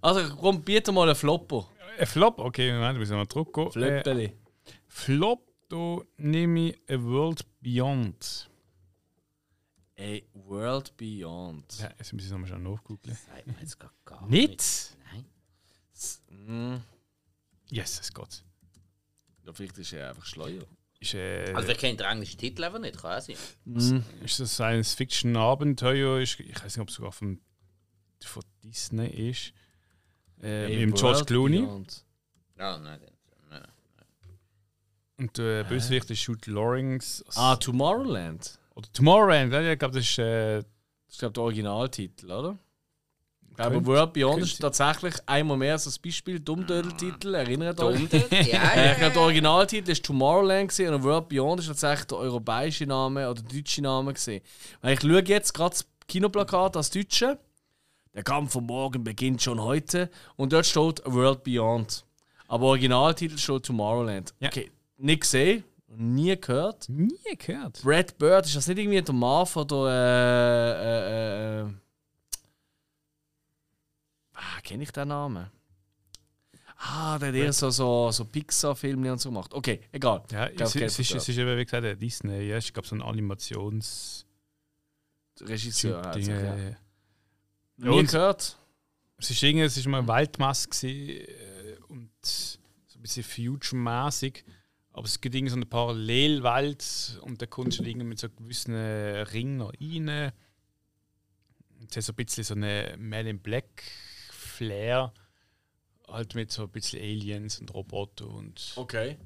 Also, 0.02 0.34
komm, 0.36 0.62
biete 0.62 0.90
mal 0.92 1.04
einen 1.08 1.14
Flopper. 1.14 1.68
Ein 1.98 2.06
Flop, 2.06 2.38
okay, 2.38 2.72
Moment, 2.72 2.98
müssen 2.98 3.12
wir 3.12 3.18
mal 3.18 3.28
zurückgehen. 3.28 3.68
Äh, 3.68 3.70
Flöppeli. 3.72 4.32
Flop, 4.88 5.46
da 5.68 5.98
nehme 6.16 6.70
ich 6.70 6.78
A 6.90 6.94
World 7.00 7.44
Beyond. 7.60 8.50
A 10.00 10.20
World 10.34 10.96
Beyond. 10.96 11.78
Ja, 11.78 11.90
jetzt 11.98 12.12
muss 12.12 12.24
ich 12.24 12.30
nochmal 12.30 12.48
schnell 12.48 12.60
nachgoogeln. 12.60 13.16
Sagt 13.16 13.60
jetzt 13.60 13.78
gar, 13.78 13.92
gar 14.04 14.26
Nicht? 14.26 14.96
Nein. 15.12 15.24
Hm, 16.28 16.82
Yes, 17.70 18.00
es 18.00 18.12
geht. 18.12 18.42
ja, 19.44 19.52
vielleicht 19.52 19.78
ist 19.78 19.92
er 19.92 20.08
einfach 20.10 20.24
Schleuer. 20.24 20.64
Ist, 20.98 21.14
äh, 21.14 21.52
Also, 21.54 21.68
wir 21.68 21.74
kennen 21.76 21.96
den 21.96 22.06
englischen 22.06 22.38
Titel 22.38 22.64
einfach 22.64 22.78
nicht, 22.78 22.98
kann 22.98 23.18
auch 23.18 23.22
sein. 23.22 23.36
ist 24.24 24.40
das 24.40 24.54
Science-Fiction-Abenteuer? 24.54 26.18
Ich 26.20 26.38
weiß 26.38 26.76
nicht, 26.76 26.80
ob 26.82 26.88
es 26.88 26.94
sogar 26.94 27.12
von, 27.12 27.40
von 28.22 28.42
Disney 28.64 29.30
ist. 29.30 29.52
Äh, 30.42 30.82
A 30.82 30.86
mit 30.86 30.96
George 30.96 31.24
Clooney. 31.24 31.60
Beyond. 31.60 32.04
Ja, 32.58 32.78
nein. 32.78 33.00
nein. 33.50 33.62
Und 35.18 35.36
der 35.36 35.64
Bösewicht 35.64 36.10
ist 36.10 36.22
Jude 36.22 36.50
Lawrence. 36.50 37.22
Ah, 37.34 37.56
Tomorrowland. 37.56 38.58
Oder 38.74 38.88
Tomorrowland, 38.92 39.52
ja, 39.52 39.72
ich 39.72 39.78
glaube, 39.78 39.94
das 39.94 40.04
ist. 40.04 40.18
Äh, 40.18 40.56
Das 40.58 40.64
ist, 41.14 41.18
glaube 41.18 41.30
ich, 41.30 41.34
der 41.34 41.42
Originaltitel, 41.42 42.30
oder? 42.30 42.58
Ich 43.50 43.56
glaube, 43.56 43.84
World 43.84 44.12
Beyond 44.14 44.34
könnte 44.38 44.48
ist 44.50 44.58
tatsächlich 44.58 45.14
einmal 45.26 45.56
mehr 45.56 45.76
so 45.76 45.90
ein 45.90 45.96
Beispiel. 46.02 46.40
Dummdödel-Titel, 46.40 47.34
erinnert 47.34 47.78
euch? 47.80 48.08
Dumm, 48.08 48.20
ja, 48.30 48.38
ja, 48.74 48.92
ich 48.92 48.98
glaube, 48.98 49.12
der 49.12 49.22
Originaltitel 49.22 49.90
ist 49.90 50.04
Tomorrowland 50.04 50.70
gewesen, 50.70 50.94
und 50.94 51.02
World 51.02 51.28
Beyond 51.28 51.60
ist 51.60 51.66
tatsächlich 51.66 52.06
der 52.06 52.18
europäische 52.18 52.86
Name 52.86 53.28
oder 53.28 53.42
der 53.42 53.52
deutsche 53.52 53.82
Name. 53.82 54.14
Weil 54.14 54.94
ich 54.94 55.00
schaue 55.00 55.22
jetzt 55.26 55.52
gerade 55.52 55.70
das 55.70 55.86
Kinoplakat 56.08 56.76
als 56.76 56.90
Deutsche. 56.90 57.38
Der 58.14 58.22
Kampf 58.22 58.52
von 58.52 58.64
morgen 58.64 59.04
beginnt 59.04 59.42
schon 59.42 59.60
heute 59.60 60.10
und 60.36 60.52
dort 60.52 60.66
steht 60.66 61.02
World 61.04 61.44
Beyond. 61.44 62.04
Aber 62.48 62.66
Originaltitel 62.66 63.36
steht 63.36 63.64
Tomorrowland. 63.64 64.32
Ja. 64.40 64.48
Okay, 64.48 64.70
nicht 64.96 65.20
gesehen, 65.22 65.64
nie 65.96 66.40
gehört. 66.40 66.88
nie 66.88 67.36
gehört. 67.38 67.80
Brad 67.82 68.16
Bird 68.18 68.46
ist 68.46 68.56
das 68.56 68.66
nicht 68.68 68.78
irgendwie 68.78 69.02
der 69.02 69.14
Mann 69.14 69.46
von 69.46 69.66
der 69.66 69.78
äh, 69.88 71.60
äh, 71.64 71.68
äh, 71.68 71.72
ah, 74.34 74.60
kenne 74.62 74.82
ich 74.82 74.92
den 74.92 75.08
Namen? 75.08 75.50
Ah, 76.82 77.18
der 77.18 77.28
hat 77.28 77.34
eher 77.34 77.52
so, 77.52 77.68
so, 77.70 78.10
so 78.10 78.24
Pixar-Filme 78.24 79.12
und 79.12 79.18
so 79.20 79.28
gemacht. 79.28 79.52
Okay, 79.52 79.80
egal. 79.92 80.22
Ja, 80.30 80.48
Ich 80.48 80.56
glaub, 80.56 80.68
es, 80.68 80.74
es, 80.76 80.98
ist, 80.98 81.14
es 81.14 81.28
ist 81.28 81.36
eben, 81.36 81.58
wie 81.58 81.64
gesagt, 81.64 81.84
äh, 81.84 81.94
Disney. 81.94 82.44
Ja, 82.48 82.56
ich 82.56 82.72
glaube, 82.72 82.88
so 82.88 82.94
ein 82.96 83.02
Animations. 83.02 84.24
Regisseur. 85.42 86.04
Also, 86.06 86.18
Ding, 86.18 86.30
ja. 86.30 86.56
äh, 86.56 86.74
Nie 87.76 87.88
Und- 87.88 88.10
gehört. 88.10 88.56
Es 89.18 89.28
ist 89.30 89.42
irgendwie, 89.42 89.64
es 89.66 89.76
ist 89.76 89.86
mal 89.86 89.98
eine 89.98 90.08
Weltmasse 90.08 90.68
gewesen, 90.70 91.10
äh, 91.10 91.76
und 91.88 92.10
so 92.22 92.58
ein 92.98 93.02
bisschen 93.02 93.24
future-mäßig. 93.24 94.42
Aber 94.92 95.04
es 95.04 95.20
gibt 95.20 95.34
irgendwie 95.34 95.50
so 95.50 95.56
eine 95.56 95.66
Parallelwelt 95.66 97.20
und 97.22 97.40
da 97.40 97.46
kommst 97.46 97.78
du 97.78 97.84
irgendwie 97.84 98.06
mit 98.06 98.18
so 98.18 98.28
gewissen 98.28 98.74
äh, 98.74 99.20
Ringen 99.20 99.58
noch 99.58 99.72
rein. 99.80 100.32
Es 101.88 101.96
hat 101.96 102.02
so 102.04 102.12
ein 102.12 102.16
bisschen 102.16 102.44
so 102.44 102.54
eine 102.54 102.96
Man 102.98 103.26
in 103.26 103.38
Black 103.40 103.82
Flair. 104.30 105.12
Halt 106.08 106.34
mit 106.34 106.50
so 106.50 106.62
ein 106.62 106.70
bisschen 106.70 107.00
Aliens 107.00 107.60
und 107.60 107.72
Roboter 107.72 108.28
und. 108.28 108.72
Okay. 108.74 109.16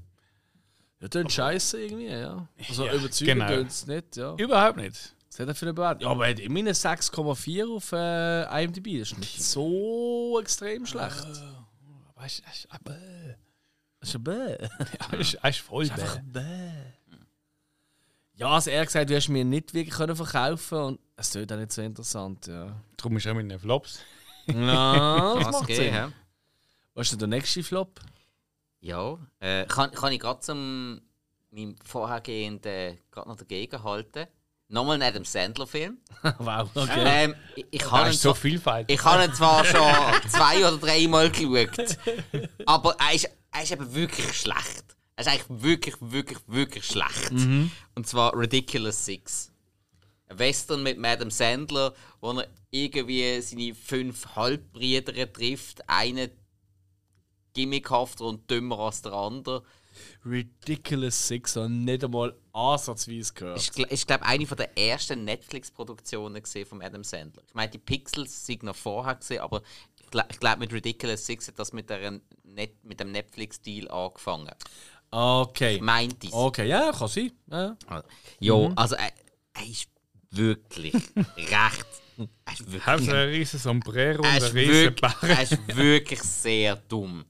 Ja, 1.01 1.09
tönt 1.09 1.33
scheiße 1.33 1.83
irgendwie, 1.83 2.07
ja. 2.09 2.47
Also 2.69 2.87
Ja, 2.87 2.95
überzeugend 2.95 3.47
genau. 3.47 3.63
es 3.63 3.87
nicht, 3.87 4.17
ja. 4.17 4.35
Überhaupt 4.37 4.77
nicht. 4.77 5.15
Was 5.31 5.41
hat 5.41 5.49
er 5.49 5.55
für 5.55 5.67
eine 5.67 5.75
Bewertung? 5.75 6.03
Ja, 6.03 6.09
aber 6.11 6.27
er 6.27 6.31
hat 6.33 6.41
immerhin 6.41 6.67
eine 6.67 6.75
6,4 6.75 7.75
auf 7.77 7.93
äh, 7.93 8.65
IMDb. 8.65 9.01
Das 9.01 9.13
ist 9.13 9.19
nicht 9.19 9.43
so 9.43 10.39
extrem 10.41 10.87
schlecht. 10.87 11.27
Aber 12.15 12.27
es 12.27 12.39
ist, 12.39 12.67
aber, 12.71 12.97
Das 14.05 14.11
ist 14.11 14.17
ein 14.17 14.25
Bäh. 14.25 14.57
ja, 15.13 15.19
ist, 15.19 15.39
es 15.43 15.51
ist 15.57 15.61
voll 15.61 15.91
Einfach 15.91 16.17
bäh. 16.17 16.41
bäh. 16.41 17.19
Ja, 18.35 18.49
also 18.49 18.71
er 18.71 18.81
hat 18.81 18.89
gesagt, 18.89 19.09
du 19.11 19.17
hast 19.17 19.29
mir 19.29 19.45
nicht 19.45 19.73
wirklich 19.75 19.95
können 19.95 20.17
verkaufen 20.17 20.79
und 20.79 21.01
es 21.17 21.31
tut 21.31 21.51
auch 21.53 21.57
nicht 21.57 21.73
so 21.73 21.83
interessant, 21.83 22.47
ja. 22.49 22.81
Darum 22.97 23.17
ist 23.17 23.27
er 23.27 23.35
mit 23.35 23.51
den 23.51 23.59
Flops. 23.59 24.01
Ja, 24.47 25.35
das 25.37 25.47
Was 25.47 25.53
macht 25.53 25.75
Sinn. 25.75 26.13
Was 26.93 27.07
ist 27.07 27.13
denn 27.13 27.19
der 27.21 27.29
nächste 27.29 27.63
Flop? 27.63 27.99
Ja, 28.81 29.17
äh, 29.41 29.65
kann, 29.65 29.91
kann 29.93 30.13
ich 30.13 30.21
gerade 30.21 30.41
zum 30.41 31.01
meinem 31.51 31.77
vorhergehenden 31.83 32.99
gerade 33.11 33.27
noch 33.29 33.37
dagegen 33.37 33.83
halten. 33.83 34.27
Nochmal 34.69 34.97
ein 35.01 35.03
Adam 35.09 35.25
Sandler-Film. 35.25 35.97
wow, 36.41 36.69
okay. 36.75 37.05
Ähm, 37.07 37.35
ich, 37.57 37.67
ich 37.71 37.91
habe 37.91 38.11
ist 38.11 38.21
so 38.21 38.33
zwar- 38.33 38.35
vielfältig. 38.43 38.99
ich 38.99 39.05
habe 39.07 39.25
ihn 39.25 39.33
zwar 39.33 39.65
schon 39.65 39.81
zwei 40.31 40.59
oder 40.59 40.77
dreimal 40.77 41.31
geschaut, 41.31 41.97
aber 42.67 42.97
er 42.99 43.15
ist, 43.15 43.31
er 43.55 43.63
ist 43.63 43.73
eben 43.73 43.95
wirklich 43.95 44.33
schlecht. 44.33 44.97
Er 45.17 45.21
ist 45.25 45.29
eigentlich 45.29 45.63
wirklich, 45.63 45.95
wirklich, 46.01 46.39
wirklich 46.47 46.85
schlecht. 46.85 47.31
Und 47.95 48.07
zwar 48.07 48.37
Ridiculous 48.37 49.05
Six. 49.05 49.53
Ein 50.27 50.39
Western 50.41 50.83
mit 50.83 50.99
Madame 50.99 51.31
Sandler, 51.31 51.95
wo 52.21 52.33
er 52.33 52.49
irgendwie 52.71 53.41
seine 53.41 53.75
fünf 53.75 54.35
Halbbrüder 54.35 55.33
trifft. 55.33 55.89
Einen 55.89 56.31
gimmickhafter 57.53 58.25
und 58.25 58.51
dümmer 58.51 58.81
als 58.81 59.03
der 59.03 59.13
andere. 59.13 59.63
Ridiculous 60.27 61.29
Six 61.29 61.57
und 61.57 61.85
nicht 61.85 62.03
einmal 62.03 62.35
ansatzweise 62.53 63.33
gehört. 63.35 63.61
Ich, 63.61 63.79
ich 63.79 64.07
glaube, 64.07 64.25
eine 64.27 64.47
von 64.47 64.57
der 64.57 64.77
ersten 64.77 65.25
Netflix-Produktionen 65.25 66.43
von 66.45 66.83
Adam 66.83 67.05
Sandler. 67.05 67.45
Ich 67.47 67.55
meine, 67.55 67.71
die 67.71 67.79
Pixels 67.79 68.45
sind 68.45 68.65
noch 68.65 68.75
vorher 68.75 69.15
gesehen, 69.15 69.43
aber 69.43 69.63
ich 70.05 70.11
glaube, 70.11 70.29
glaub, 70.39 70.59
mit 70.59 70.73
Ridiculous 70.73 71.27
Six 71.27 71.49
hat 71.49 71.59
das 71.59 71.73
mit, 71.73 71.89
Net, 72.45 72.85
mit 72.85 73.01
dem 73.01 73.13
Netflix-Deal 73.13 73.91
angefangen. 73.91 74.51
Okay. 75.11 75.79
Meint 75.81 76.23
ich. 76.25 76.33
Okay, 76.33 76.69
ja, 76.69 76.93
kann 76.93 77.09
sein. 77.09 77.33
Ja. 77.51 77.77
Ja, 78.41 78.73
also 78.75 78.97
er, 78.97 79.13
er 79.55 79.67
ist 79.67 79.89
wirklich 80.31 80.95
recht. 81.37 81.87
Er 82.45 82.53
ist 82.53 82.67
wirklich, 82.67 82.87
Hat 82.87 83.01
ein 83.01 83.29
riesen 83.29 83.59
Sombrero 83.59 84.19
und 84.19 84.25
er 84.25 84.33
ein 84.35 84.43
ist 84.43 84.55
riesen 84.55 84.97
er 85.23 85.43
ist 85.43 85.77
wirklich 85.77 86.23
sehr 86.23 86.77
dumm. 86.77 87.25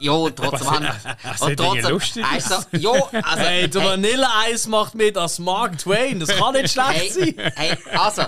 Ja, 0.00 0.28
trotzdem 0.30 0.70
haben 0.70 0.84
Dinge 1.40 1.56
trotzdem, 1.56 1.90
lustig 1.90 2.22
er 2.30 2.36
ist 2.36 2.48
so, 2.48 2.56
ja, 2.72 2.92
also, 3.22 3.38
Hey, 3.42 3.68
der 3.70 3.84
Vanilleeis 3.84 4.66
macht 4.66 4.94
mit 4.94 5.16
als 5.16 5.38
Mark 5.38 5.78
Twain. 5.78 6.20
Das 6.20 6.28
kann 6.28 6.52
nicht 6.52 6.72
schlecht 6.72 7.16
Hey, 7.16 7.34
sein. 7.34 7.52
hey, 7.56 7.78
also, 7.96 8.22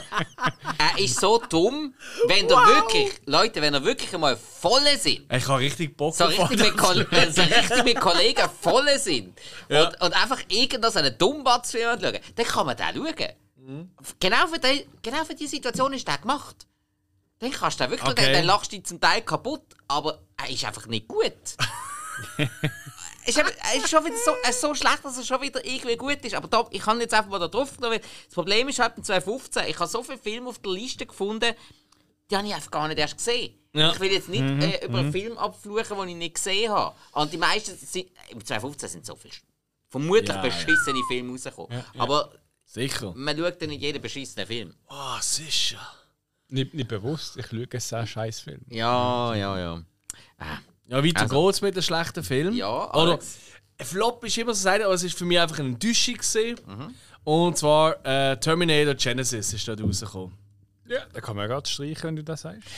er 0.79 0.99
ist 0.99 1.21
so 1.21 1.39
dumm, 1.51 1.95
wenn 2.29 2.49
er 2.49 2.67
wirklich, 2.67 3.13
Leute, 3.27 3.61
wenn 3.61 3.75
er 3.75 3.85
wirklich 3.85 4.13
einmal 4.15 4.39
volle 4.39 4.97
sind, 4.97 5.31
Ich 5.31 5.47
habe 5.47 5.59
richtig 5.61 5.95
Bock 5.99 6.15
so 6.15 6.25
richtig, 6.25 6.49
mit, 6.61 6.77
Koll- 6.79 7.07
so 7.31 7.43
richtig 7.43 7.85
mit 7.85 8.01
Kollegen 8.01 8.49
volle 8.63 8.99
sind 8.99 9.39
Ja. 9.69 9.89
und, 9.89 10.01
und 10.01 10.13
einfach 10.15 10.39
irgendwas 10.49 10.97
einen 10.97 11.17
Dummbatzfilm 11.19 12.01
schauen, 12.01 12.19
dann 12.37 12.47
kann 12.47 12.67
man 12.67 12.77
den 12.79 12.95
schauen. 12.97 13.91
Genau, 14.19 14.47
für 14.47 14.59
die, 14.59 14.87
genau 15.03 15.25
für 15.27 15.35
die 15.35 15.47
Situation 15.47 15.93
ist 15.93 16.09
der 16.09 16.17
gemacht. 16.19 16.57
Dann 17.41 17.51
kannst 17.53 17.81
du 17.81 17.85
den 17.85 17.91
wirklich 17.91 18.11
Okay. 18.11 18.23
schauen, 18.25 18.33
dann 18.35 18.45
lachst 18.45 18.73
du 18.73 18.77
dich 18.77 18.87
zum 18.87 19.01
Teil 19.01 19.23
kaputt, 19.23 19.63
aber 19.89 20.21
er 20.37 20.49
ist 20.51 20.65
einfach 20.65 20.87
nicht 20.87 21.09
gut. 21.09 21.33
ist 23.27 23.39
eben, 23.39 23.49
ist 23.77 23.89
schon 23.91 24.05
wieder 24.05 24.17
so, 24.25 24.33
so 24.53 24.75
schlecht, 24.75 25.05
dass 25.05 25.17
er 25.19 25.25
schon 25.25 25.41
wieder 25.41 25.65
irgendwie 25.65 25.97
gut 25.97 26.25
ist. 26.25 26.35
Aber 26.35 26.49
da, 26.49 26.67
ich 26.71 26.83
kann 26.83 27.01
jetzt 27.01 27.15
einfach 27.15 27.31
mal 27.31 27.39
da 27.39 27.49
drauf 27.49 27.77
genommen, 27.77 28.01
das 28.27 28.35
Problem 28.35 28.69
ist 28.69 28.79
halt 28.79 28.97
mit 28.97 29.07
2015, 29.07 29.65
ich 29.69 29.79
habe 29.79 29.89
so 29.89 30.03
viele 30.03 30.19
Filme 30.19 30.49
auf 30.49 30.59
der 30.59 30.73
Liste 30.73 31.07
gefunden, 31.07 31.55
die 32.31 32.37
habe 32.37 32.47
ich 32.47 32.55
einfach 32.55 32.71
gar 32.71 32.89
nicht 32.89 32.99
erst 32.99 33.17
gesehen. 33.17 33.55
Ja. 33.73 33.93
Ich 33.93 34.01
will 34.01 34.13
jetzt 34.13 34.29
nicht 34.29 34.43
äh, 34.43 34.85
über 34.85 34.99
einen 34.99 35.13
Film 35.13 35.39
abfluchen, 35.39 35.97
den 35.99 36.09
ich 36.11 36.17
nicht 36.17 36.35
gesehen 36.35 36.71
habe. 36.73 36.95
Und 37.13 37.33
die 37.33 37.39
meisten 37.39 37.77
sind, 37.77 38.09
im 38.29 38.45
2015 38.45 38.89
sind 38.89 39.07
so 39.07 39.15
viele 39.17 39.35
vermutlich 39.89 40.29
Ja, 40.29 40.37
ja. 40.37 40.43
beschissene 40.43 41.01
Filme 41.09 41.33
rausgekommen. 41.33 41.85
Aber 41.99 42.33
Sicher. 42.65 43.13
man 43.17 43.37
schaut 43.37 43.61
ja 43.61 43.67
nicht 43.67 43.81
jeden 43.83 44.01
beschissenen 44.03 44.47
Film. 44.47 44.75
Oh, 44.89 45.17
sicher. 45.21 45.81
Nicht, 46.51 46.75
nicht 46.75 46.89
bewusst, 46.89 47.37
ich 47.37 47.47
schaue 47.47 47.67
einen 47.71 47.81
sehr 47.81 48.07
scheiß 48.07 48.41
Film. 48.41 48.61
Ja, 48.69 49.35
ja, 49.35 49.59
ja. 49.59 49.83
Ja, 50.89 51.05
weiter 51.05 51.21
Also- 51.23 51.47
geht's 51.47 51.61
mit 51.63 51.77
den 51.77 51.83
schlechten 51.83 52.25
Film. 52.25 52.55
Ja, 52.55 52.91
Oder, 52.93 53.13
Alex. 53.13 53.39
ein 53.79 53.87
Flop 53.87 54.25
ist 54.25 54.37
immer 54.39 54.55
so 54.55 54.63
sagen, 54.63 54.85
aber 54.85 54.95
es 54.95 55.03
ist 55.05 55.17
für 55.17 55.25
mich 55.25 55.39
einfach 55.39 55.59
eine 55.61 55.69
Enttäuschung. 55.69 56.17
Mhm. 56.67 56.95
Und 57.23 57.59
zwar 57.59 58.05
äh, 58.05 58.37
Terminator 58.39 58.95
Genesis 58.95 59.53
ist 59.53 59.69
dort 59.69 59.81
rausgekommen. 59.83 60.37
Ja, 60.89 61.03
da 61.13 61.21
kann 61.21 61.37
man 61.37 61.47
gerade 61.47 61.69
streichen, 61.69 62.03
wenn 62.03 62.17
du 62.17 62.25
das 62.25 62.41
sagst. 62.41 62.69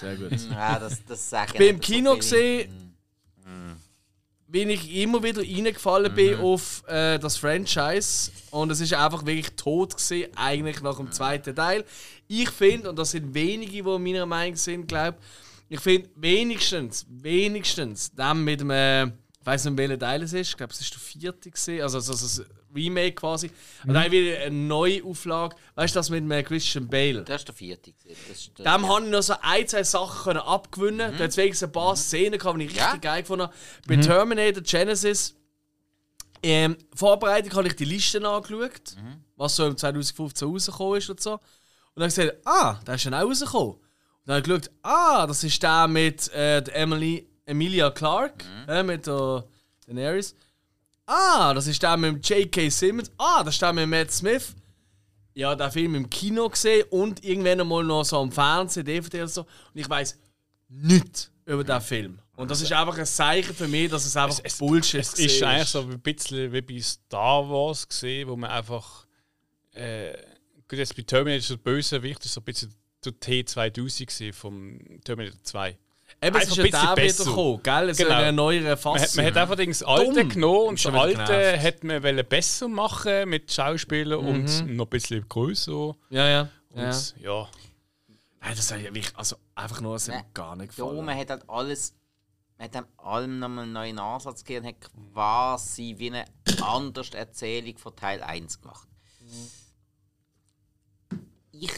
Sehr 0.00 0.16
gut. 0.16 0.30
Ja, 0.50 0.78
das, 0.80 1.04
das 1.04 1.32
Ich 1.46 1.52
bin 1.52 1.68
im 1.76 1.80
Kino 1.80 2.16
gesehen, 2.16 2.96
bin 4.52 4.68
ich 4.68 4.94
immer 4.94 5.22
wieder 5.22 5.40
reingefallen 5.40 6.14
bin 6.14 6.38
auf 6.38 6.84
äh, 6.86 7.18
das 7.18 7.38
Franchise. 7.38 8.30
Und 8.50 8.70
es 8.70 8.80
ist 8.80 8.92
einfach 8.92 9.24
wirklich 9.24 9.56
tot 9.56 9.96
gewesen, 9.96 10.28
eigentlich 10.36 10.82
nach 10.82 10.98
dem 10.98 11.10
zweiten 11.10 11.56
Teil. 11.56 11.84
Ich 12.28 12.50
finde, 12.50 12.90
und 12.90 12.98
das 12.98 13.12
sind 13.12 13.32
wenige, 13.32 13.72
die 13.72 13.82
meiner 13.82 14.26
Meinung 14.26 14.56
sind, 14.56 14.86
glaube 14.86 15.16
ich, 15.70 15.80
finde 15.80 16.10
wenigstens, 16.16 17.06
wenigstens, 17.08 18.12
dem 18.12 18.44
mit 18.44 18.60
dem, 18.60 18.68
äh, 18.68 19.04
ich 19.06 19.12
weiß 19.42 19.64
nicht, 19.64 19.78
welcher 19.78 19.98
Teil 19.98 20.22
es 20.22 20.34
ist, 20.34 20.50
ich 20.50 20.56
glaube, 20.58 20.72
es 20.74 20.80
ist 20.82 20.92
der 20.92 21.00
vierte 21.00 21.50
gewesen, 21.50 21.80
also, 21.80 21.96
also, 21.96 22.12
also 22.12 22.42
Remake 22.74 23.14
quasi, 23.16 23.50
und 23.86 23.94
dann 23.94 24.10
wieder 24.10 24.40
eine 24.42 24.54
neue 24.56 25.04
Auflage, 25.04 25.56
weißt 25.74 25.94
du, 25.94 25.98
das 25.98 26.10
mit 26.10 26.20
dem 26.28 26.44
Christian 26.44 26.88
Bale. 26.88 27.22
Das 27.24 27.42
ist 27.42 27.48
der 27.48 27.54
vierte. 27.54 27.92
Das 28.28 28.38
ist 28.38 28.58
der, 28.58 28.64
Dem 28.76 28.88
habe 28.88 29.04
ich 29.04 29.10
noch 29.10 29.22
so 29.22 29.34
ein, 29.42 29.66
zwei 29.68 29.82
Sachen 29.82 30.22
können 30.24 30.40
abgewinnen. 30.40 31.14
Da 31.18 31.24
hat 31.24 31.36
wenigstens 31.36 31.68
ein 31.68 31.72
paar 31.72 31.96
Szenen 31.96 32.38
gehabt, 32.38 32.58
die 32.58 32.64
ich 32.64 32.70
richtig 32.70 32.82
Ja. 32.86 32.96
geil 32.96 33.22
gefunden 33.22 33.44
habe. 33.44 33.54
Bei 33.86 33.96
Terminator 33.96 34.62
Genesis 34.62 35.34
ähm, 36.42 36.76
Vorbereitung 36.94 37.52
habe 37.54 37.68
ich 37.68 37.76
die 37.76 37.84
Listen 37.84 38.24
angeschaut, 38.26 38.96
was 39.36 39.54
so 39.56 39.66
im 39.66 39.76
2015 39.76 40.48
rausgekommen 40.48 40.98
ist 40.98 41.10
und 41.10 41.20
so. 41.20 41.32
Und 41.34 41.40
dann 41.96 42.04
habe 42.04 42.08
ich 42.10 42.16
gesagt, 42.16 42.38
ah, 42.46 42.80
der 42.86 42.94
ist 42.96 43.02
schon 43.02 43.14
auch 43.14 43.22
rausgekommen. 43.24 43.74
Und 43.74 43.80
dann 44.26 44.36
habe 44.36 44.40
ich 44.54 44.60
geschaut, 44.62 44.70
ah, 44.82 45.26
das 45.26 45.44
ist 45.44 45.62
der 45.62 45.86
mit 45.88 46.32
äh, 46.32 46.62
der 46.62 46.74
Emily, 46.76 47.28
Emilia 47.46 47.90
Clarke, 47.90 48.44
äh, 48.66 48.82
mit 48.82 49.06
der 49.06 49.44
Daenerys. 49.86 50.34
Ah, 51.06 51.52
das 51.54 51.66
ist 51.66 51.82
der 51.82 51.96
mit 51.96 52.12
dem 52.12 52.20
J.K. 52.38 52.68
Simmons. 52.70 53.10
Ah, 53.18 53.42
das 53.42 53.54
ist 53.54 53.62
der 53.62 53.72
mit 53.72 53.88
Matt 53.88 54.10
Smith. 54.12 54.54
Ja, 55.34 55.54
den 55.54 55.70
Film 55.70 55.94
im 55.94 56.10
Kino 56.10 56.48
gesehen 56.48 56.84
und 56.90 57.24
irgendwann 57.24 57.60
einmal 57.60 57.82
noch 57.84 58.04
so 58.04 58.18
am 58.20 58.30
Fernsehen, 58.30 58.84
DVD 58.84 59.18
oder 59.18 59.28
so. 59.28 59.40
Und 59.42 59.80
ich 59.80 59.88
weiß 59.88 60.18
nichts 60.68 61.30
über 61.46 61.64
diesen 61.64 61.80
Film. 61.80 62.18
Und 62.36 62.50
das 62.50 62.60
ist 62.60 62.72
einfach 62.72 62.96
ein 62.98 63.06
Zeichen 63.06 63.54
für 63.54 63.68
mich, 63.68 63.90
dass 63.90 64.04
es 64.04 64.16
einfach 64.16 64.40
es- 64.42 64.58
Bullshit 64.58 65.00
Es 65.00 65.14
ist 65.18 65.42
eigentlich 65.42 65.68
so 65.68 65.80
ein 65.82 66.00
bisschen 66.00 66.52
wie 66.52 66.60
bei 66.60 66.80
Star 66.80 67.48
Wars 67.48 67.88
gesehen, 67.88 68.28
wo 68.28 68.36
man 68.36 68.50
einfach. 68.50 69.06
Äh, 69.72 70.12
gut, 70.68 70.78
jetzt 70.78 70.94
bei 70.96 71.02
Terminator 71.02 71.40
so 71.42 71.56
Bösewicht 71.58 72.24
ist 72.24 72.34
so 72.34 72.40
ein 72.40 72.44
bisschen 72.44 72.74
der 73.04 73.12
T2000 73.12 74.06
gewesen 74.06 74.32
vom 74.34 74.78
Terminator 75.02 75.42
2. 75.42 75.78
Eben, 76.22 76.36
es 76.36 76.48
ist 76.48 76.50
einfach 76.52 76.56
ja 76.56 76.62
ein 76.62 76.70
bisschen 76.70 76.86
der 76.86 76.94
besser. 76.94 77.24
wieder 77.24 77.30
gekommen, 77.36 77.62
gell? 77.62 77.88
Es 77.90 77.96
Genau. 77.98 78.10
ist 78.10 78.16
eine 78.16 78.32
neuere 78.32 78.62
Man 78.62 78.70
hat, 78.72 78.78
Fassung. 78.80 79.16
man 79.16 79.26
hat 79.26 79.36
einfach 79.42 79.56
das 79.56 79.82
Alte 79.82 80.12
Dumm. 80.20 80.28
genommen 80.28 80.68
und 80.68 80.80
Schon 80.80 80.92
das 80.92 81.02
Alte 81.02 81.16
genervt. 81.24 81.62
hat 81.64 81.84
man 81.84 82.26
besser 82.28 82.68
machen 82.68 83.28
mit 83.28 83.52
Schauspielern 83.52 84.18
und 84.20 84.66
noch 84.76 84.86
ein 84.86 84.90
bisschen 84.90 85.28
größer. 85.28 85.94
ja, 86.10 86.28
ja. 86.28 86.48
ja. 86.74 86.86
Und 86.88 87.14
ja. 87.20 87.48
Nein, 88.40 88.54
das 88.56 88.70
hat 88.72 88.78
ja 88.78 88.84
wirklich, 88.94 89.16
also 89.16 89.36
einfach 89.54 89.80
nur, 89.80 89.96
es 89.96 90.08
hat 90.08 90.14
mir 90.16 90.24
gar 90.34 90.56
nicht 90.56 90.76
Ja, 90.78 90.84
gefallen. 90.84 91.04
man 91.04 91.16
hat 91.18 91.30
halt 91.30 91.48
alles. 91.48 91.94
Man 92.58 92.66
hat 92.66 92.74
dem 92.74 92.86
allem 92.98 93.38
nochmal 93.40 93.64
einen 93.64 93.72
neuen 93.72 93.98
Ansatz 93.98 94.44
gegeben 94.44 94.66
und 94.66 94.74
hat 94.74 94.90
quasi 95.12 95.94
wie 95.98 96.08
eine 96.10 96.24
andere 96.62 97.16
Erzählung 97.16 97.76
von 97.78 97.96
Teil 97.96 98.22
1 98.22 98.60
gemacht. 98.60 98.86
Ich 101.52 101.70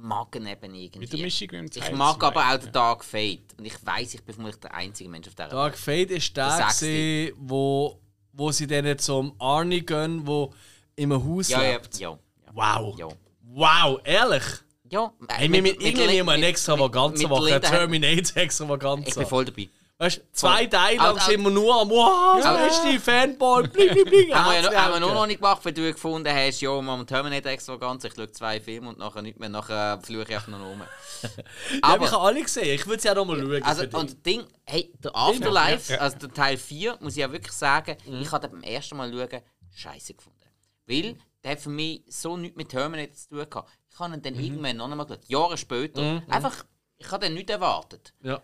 mag 0.00 0.34
ihn 0.36 0.46
eben 0.46 0.72
Mit 0.72 0.72
der 0.72 1.00
irgendwie. 1.02 1.22
Mischung 1.22 1.48
mit 1.62 1.76
dem 1.76 1.82
Ich 1.82 1.92
mag 1.92 2.22
aber 2.22 2.40
auch 2.54 2.58
den 2.58 2.72
Dark 2.72 3.04
Fate. 3.04 3.54
Und 3.58 3.64
ich 3.64 3.74
weiß, 3.84 4.14
ich 4.14 4.22
bin 4.22 4.34
vermutlich 4.34 4.60
der 4.60 4.74
einzige 4.74 5.08
Mensch 5.10 5.28
auf 5.28 5.34
der 5.34 5.48
Dark 5.48 5.76
Fate 5.78 6.10
ist 6.10 6.36
der, 6.36 6.46
gewesen, 6.80 7.32
wo, 7.38 8.00
wo 8.32 8.50
sie 8.52 8.66
dann 8.66 8.98
zum 8.98 9.34
Arnie 9.40 9.80
gehen, 9.84 10.26
wo 10.26 10.52
im 10.96 11.12
Haus 11.12 11.48
Ja, 11.48 11.62
ja, 11.62 11.72
lebt. 11.72 11.98
ja. 11.98 12.18
Wow. 12.52 12.98
Ja. 12.98 13.08
Wow, 13.42 14.00
ehrlich? 14.04 14.44
Ja, 14.90 15.12
Hey, 15.28 15.52
wir 15.52 15.60
mit 15.62 15.82
irgendwie 15.82 16.06
nehmen 16.06 16.26
wir 16.28 16.32
eine 16.32 16.46
extravaganza 16.46 17.22
mit 17.22 17.28
machen. 17.30 17.44
Eine 17.44 17.54
Linda- 17.56 17.68
Terminator 17.70 18.16
Ich 18.22 18.32
bin 18.34 18.42
extravaganza. 18.42 19.24
voll 19.26 19.44
dabei. 19.44 19.68
Weißt 20.00 20.18
du, 20.18 20.22
zwei 20.32 20.66
Teile 20.66 20.96
lang 20.98 21.18
sind 21.18 21.42
wir 21.42 21.50
nur 21.50 21.80
am 21.80 21.90
Wow, 21.90 22.38
Ja. 22.44 22.56
das 22.68 22.82
beste 22.82 23.00
Fanboy, 23.00 23.66
bling, 23.66 23.88
bling, 23.94 24.04
bling. 24.04 24.32
Haben 24.32 24.52
wir, 24.62 24.72
ja, 24.72 24.84
haben 24.84 24.92
wir 24.94 25.00
nur 25.00 25.12
noch 25.12 25.26
nicht 25.26 25.38
gemacht, 25.40 25.64
weil 25.64 25.72
du 25.72 25.92
gefunden 25.92 26.32
hast, 26.32 26.60
ja, 26.60 26.80
man 26.80 27.04
Terminator 27.04 27.50
extra 27.50 27.74
ganz, 27.74 28.04
ich 28.04 28.14
schaue 28.14 28.30
zwei 28.30 28.60
Filme 28.60 28.90
und 28.90 28.98
nachher 28.98 29.22
nicht 29.22 29.40
mehr, 29.40 29.48
nachher 29.48 30.00
fluche 30.00 30.22
ich 30.28 30.34
einfach 30.36 30.48
noch 30.52 30.60
rum. 30.60 30.82
Ja, 31.22 31.78
aber 31.82 32.04
ich 32.04 32.12
habe 32.12 32.22
alle 32.22 32.40
gesehen, 32.42 32.72
ich 32.76 32.86
würde 32.86 33.02
sie 33.02 33.10
auch 33.10 33.16
noch 33.16 33.24
mal 33.24 33.40
schauen. 33.40 33.62
Also, 33.64 33.82
und 33.98 34.10
das 34.10 34.22
Ding, 34.22 34.44
hey, 34.66 34.92
der 35.02 35.16
Afterlife, 35.16 35.90
Ja, 35.92 35.96
ja. 35.96 36.02
also 36.02 36.16
der 36.18 36.32
Teil 36.32 36.56
4, 36.56 36.96
muss 37.00 37.14
ich 37.14 37.18
ja 37.18 37.32
wirklich 37.32 37.52
sagen, 37.54 37.96
Mhm. 38.06 38.20
ich 38.22 38.30
habe 38.30 38.46
den 38.48 38.52
beim 38.60 38.62
ersten 38.70 38.96
Mal 38.96 39.10
schauen, 39.12 39.40
scheiße 39.74 40.14
gefunden. 40.14 40.38
Weil 40.86 41.16
der 41.42 41.50
hat 41.52 41.58
für 41.60 41.70
mich 41.70 42.04
so 42.08 42.36
nichts 42.36 42.56
mit 42.56 42.68
Terminator 42.68 43.14
zu 43.14 43.28
tun 43.30 43.50
gehabt. 43.50 43.68
Ich 43.90 43.98
habe 43.98 44.14
ihn 44.14 44.18
Mhm. 44.18 44.22
dann 44.22 44.34
irgendwann 44.36 44.76
noch 44.76 44.88
einmal 44.88 45.06
geschaut, 45.06 45.24
Jahre 45.28 45.56
später. 45.58 46.22
Einfach, 46.28 46.64
ich 46.98 47.10
habe 47.10 47.26
den 47.26 47.34
nicht 47.34 47.50
erwartet. 47.50 48.14
ja. 48.22 48.40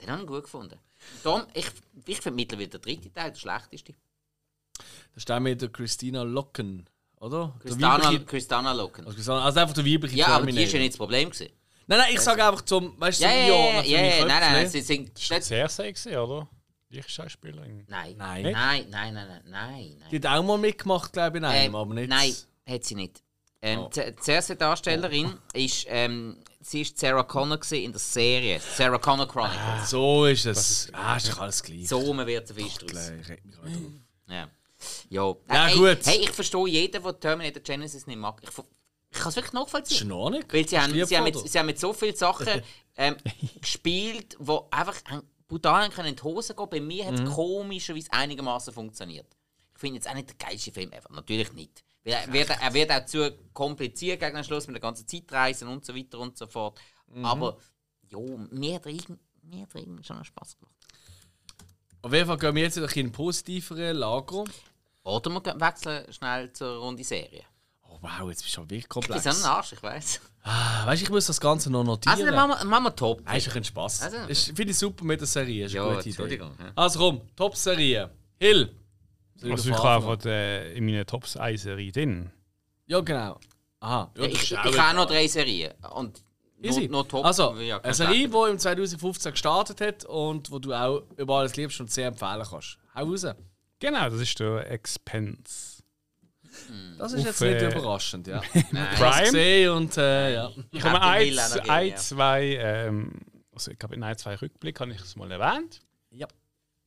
Den 0.00 0.10
habe 0.10 0.22
ich 0.22 0.28
gut 0.28 0.42
gefunden. 0.44 0.78
Darum, 1.22 1.42
ich, 1.54 1.66
ich 2.06 2.20
finde 2.20 2.36
mittlerweile 2.36 2.68
der 2.68 2.80
dritte 2.80 3.12
Teil 3.12 3.30
der 3.32 3.38
schlechteste. 3.38 3.94
Das 4.76 4.86
ist 5.16 5.28
der 5.28 5.40
mit 5.40 5.60
der 5.60 5.68
Christina 5.70 6.22
Locken, 6.22 6.88
oder? 7.20 7.54
Weibliche- 7.64 8.24
Christana 8.24 8.72
Loken. 8.72 9.04
Also 9.06 9.16
Christina- 9.16 9.42
also 9.44 9.60
einfach 9.60 9.74
der 9.74 9.84
weibliche 9.86 10.16
Ja, 10.16 10.26
aber 10.28 10.46
die 10.46 10.52
ist 10.52 10.56
ja 10.56 10.78
Terminator. 10.78 10.80
nicht 10.80 10.92
das 10.92 10.98
Problem 10.98 11.30
gewesen. 11.30 11.52
Nein, 11.86 11.98
nein, 11.98 12.14
ich 12.14 12.20
sage 12.20 12.44
einfach 12.46 12.62
zum, 12.62 13.00
weißt 13.00 13.20
du, 13.20 13.24
Ja, 13.24 13.32
ja, 13.32 13.82
ja, 13.82 14.00
ja, 14.00 14.24
nein, 14.26 14.40
nein, 14.40 14.62
ne? 14.62 14.68
sie 14.68 14.80
sind... 14.80 15.16
Sehr 15.18 15.68
sexy, 15.68 16.16
oder? 16.16 16.48
Die 16.88 17.02
Schauspielerin. 17.02 17.84
Nein. 17.88 18.16
Nein. 18.16 18.42
Nein, 18.42 18.86
nein, 18.90 19.14
nein, 19.14 19.14
nein, 19.14 19.96
nein. 19.98 20.04
Die 20.10 20.16
hat 20.16 20.26
auch 20.26 20.42
mal 20.42 20.58
mitgemacht, 20.58 21.12
glaube 21.12 21.38
ich, 21.38 21.42
in 21.42 21.44
einem, 21.44 21.66
Ähm, 21.66 21.74
aber 21.76 21.94
nicht. 21.94 22.08
Nein, 22.08 22.34
hat 22.68 22.84
sie 22.84 22.94
nicht. 22.94 23.22
Ähm, 23.62 23.80
Oh. 23.80 23.90
die 23.94 24.56
Darstellerin 24.56 25.34
ist, 25.52 25.84
ähm, 25.88 26.38
sie 26.60 26.82
ist 26.82 26.98
Sarah 26.98 27.22
Connor 27.22 27.58
in 27.72 27.92
der 27.92 27.98
Serie 27.98 28.60
Sarah 28.60 28.98
Connor 28.98 29.26
Chronicles. 29.26 29.90
So 29.90 30.26
ist 30.26 30.46
es. 30.46 30.88
ah, 30.92 31.16
ist 31.16 31.28
doch 31.30 31.38
alles 31.40 31.62
gleich. 31.62 31.88
So 31.88 31.98
rum 31.98 32.18
wird 32.26 32.48
der 32.48 32.56
Fisch 32.56 32.74
draus. 32.74 33.10
Ich 33.20 33.28
reg 33.28 33.44
mich 33.44 33.54
gerade 33.56 33.70
drauf. 33.72 33.82
Ja. 34.28 34.48
Ja, 35.08 35.36
Ja, 35.48 35.66
hey, 35.66 35.76
gut. 35.76 36.06
Hey, 36.06 36.18
ich 36.22 36.30
verstehe 36.30 36.66
jeden, 36.68 37.02
der 37.02 37.20
Terminator 37.20 37.62
Genesis 37.62 38.06
nicht 38.06 38.16
mag. 38.16 38.40
Ich, 38.42 38.48
ich 38.48 39.18
kann 39.18 39.28
es 39.28 39.36
wirklich 39.36 39.46
ist 39.46 39.54
nachvollziehen. 39.54 40.12
Ordnung. 40.12 40.44
Weil 40.48 40.68
sie 40.68 40.78
haben, 40.78 40.94
Ist 40.94 41.08
sie, 41.08 41.16
haben 41.16 41.24
mit, 41.24 41.36
sie 41.36 41.58
haben 41.58 41.66
mit 41.66 41.78
so 41.78 41.92
vielen 41.92 42.16
Sachen 42.16 42.46
ähm, 42.96 43.16
gespielt, 43.60 44.36
die 44.38 44.58
einfach 44.70 45.02
brutal 45.48 45.90
können 45.90 46.08
in 46.08 46.16
die 46.16 46.22
Hose 46.22 46.54
gehen. 46.54 46.68
Bei 46.70 46.80
mir 46.80 47.06
hat 47.06 47.14
es 47.14 47.30
komischerweise 47.34 48.12
einigermaßen 48.12 48.72
funktioniert. 48.72 49.26
Ich 49.74 49.80
finde 49.80 49.96
jetzt 49.96 50.08
auch 50.08 50.14
nicht 50.14 50.28
der 50.28 50.36
geilste 50.36 50.72
Film 50.72 50.92
ever. 50.92 51.12
Natürlich 51.12 51.52
nicht. 51.52 51.82
Er 52.04 52.32
wird, 52.32 52.50
er 52.50 52.74
wird 52.74 52.90
auch 52.90 53.04
zu 53.04 53.30
kompliziert 53.52 54.20
gegen 54.20 54.34
den 54.34 54.44
Schluss 54.44 54.66
mit 54.66 54.74
der 54.76 54.80
ganzen 54.80 55.06
Zeitreisen 55.06 55.68
und 55.68 55.84
so 55.84 55.94
weiter 55.94 56.18
und 56.18 56.36
so 56.38 56.46
fort. 56.46 56.78
Aber 57.22 57.58
jo, 58.08 58.38
mir 58.50 58.76
hat 58.76 58.86
mir 58.86 59.62
hat 59.62 60.06
schon 60.06 60.16
noch 60.16 60.24
Spaß 60.24 60.56
gemacht. 60.58 60.74
Auf 62.02 62.12
jeden 62.12 62.26
Fall 62.26 62.38
gehen 62.38 62.54
wir 62.54 62.62
jetzt 62.62 62.76
in 62.78 62.84
ein 63.06 63.12
positiveren 63.12 63.96
Lager. 63.96 64.44
Oder 65.02 65.30
wir 65.30 65.60
wechseln 65.60 66.12
schnell 66.12 66.52
zur 66.52 66.78
Runde 66.78 67.04
Serie. 67.04 67.44
Oh 67.82 67.98
wow, 68.00 68.28
jetzt 68.30 68.42
bist 68.42 68.54
du 68.54 68.60
schon 68.60 68.64
wirklich 68.70 68.84
Ich 68.84 68.88
komplex. 68.88 69.24
bin 69.24 69.32
so 69.32 69.44
ein 69.44 69.50
Arsch, 69.50 69.72
ich 69.72 69.82
weiß. 69.82 70.20
Ah, 70.42 70.86
weißt 70.86 71.02
du, 71.02 71.04
ich 71.04 71.10
muss 71.10 71.26
das 71.26 71.38
Ganze 71.40 71.68
noch 71.70 71.84
notieren. 71.84 72.14
Also, 72.14 72.24
dann 72.24 72.34
machen 72.34 72.62
wir, 72.62 72.64
machen 72.70 72.84
wir 72.84 72.96
top. 72.96 73.20
Ah, 73.26 73.36
ist 73.36 73.46
doch 73.48 73.56
ein 73.56 73.64
Spaß. 73.64 74.02
Also- 74.02 74.26
Das 74.26 74.44
Finde 74.44 74.70
ich 74.70 74.78
super 74.78 75.04
mit 75.04 75.20
der 75.20 75.26
Serie. 75.26 75.66
Ist 75.66 75.76
eine 75.76 75.86
Ja, 75.90 75.94
gute 75.96 76.08
Idee. 76.08 76.40
Also 76.76 76.98
komm, 76.98 77.20
Top-Serie. 77.36 78.10
Hill. 78.38 78.74
Also 79.42 79.70
ich 79.70 79.76
habe 79.76 80.04
von 80.04 80.18
der, 80.18 80.72
in 80.74 80.84
meiner 80.84 81.06
Top 81.06 81.24
1 81.36 81.62
Serie 81.62 81.92
drin. 81.92 82.30
Ja, 82.86 83.00
genau. 83.00 83.38
Aha. 83.80 84.10
Ja, 84.16 84.24
Ich, 84.24 84.34
ich, 84.34 84.52
ich 84.52 84.78
habe 84.78 84.96
noch 84.96 85.06
drei 85.06 85.26
Serien. 85.26 85.72
Und 85.94 86.22
Easy. 86.62 86.82
noch, 86.82 87.04
noch 87.04 87.08
top. 87.08 87.24
Also, 87.24 87.56
ja, 87.56 87.80
eine. 87.80 87.94
Serie, 87.94 88.28
die 88.28 88.50
im 88.50 88.58
2015 88.58 89.32
gestartet 89.32 89.80
hat 89.80 90.04
und 90.04 90.50
wo 90.50 90.58
du 90.58 90.74
auch 90.74 91.04
über 91.16 91.38
alles 91.38 91.56
liebst 91.56 91.80
und 91.80 91.90
sehr 91.90 92.08
empfehlen 92.08 92.44
kannst. 92.48 92.78
Hau 92.94 93.04
raus. 93.04 93.26
Genau, 93.78 94.10
das 94.10 94.20
ist 94.20 94.38
der 94.38 94.70
Expense. 94.70 95.80
Das 96.98 97.12
ist 97.12 97.20
Auf, 97.20 97.26
jetzt 97.26 97.40
nicht 97.40 97.62
äh, 97.62 97.70
überraschend, 97.70 98.26
ja. 98.26 98.40
Prime. 98.96 99.72
Und 99.72 99.96
äh, 99.96 100.34
ja. 100.34 100.50
Ich 100.70 100.82
habe 100.82 101.00
ein, 101.00 101.38
ein, 101.68 101.96
zwei, 101.96 102.56
ähm, 102.60 103.12
also 103.52 103.70
ich 103.70 103.78
glaube 103.78 103.94
in 103.94 104.02
ein, 104.02 104.18
zwei 104.18 104.34
Rückblick 104.34 104.78
habe 104.80 104.92
ich 104.92 105.00
es 105.00 105.16
mal 105.16 105.30
erwähnt. 105.30 105.80
Ja. 106.10 106.26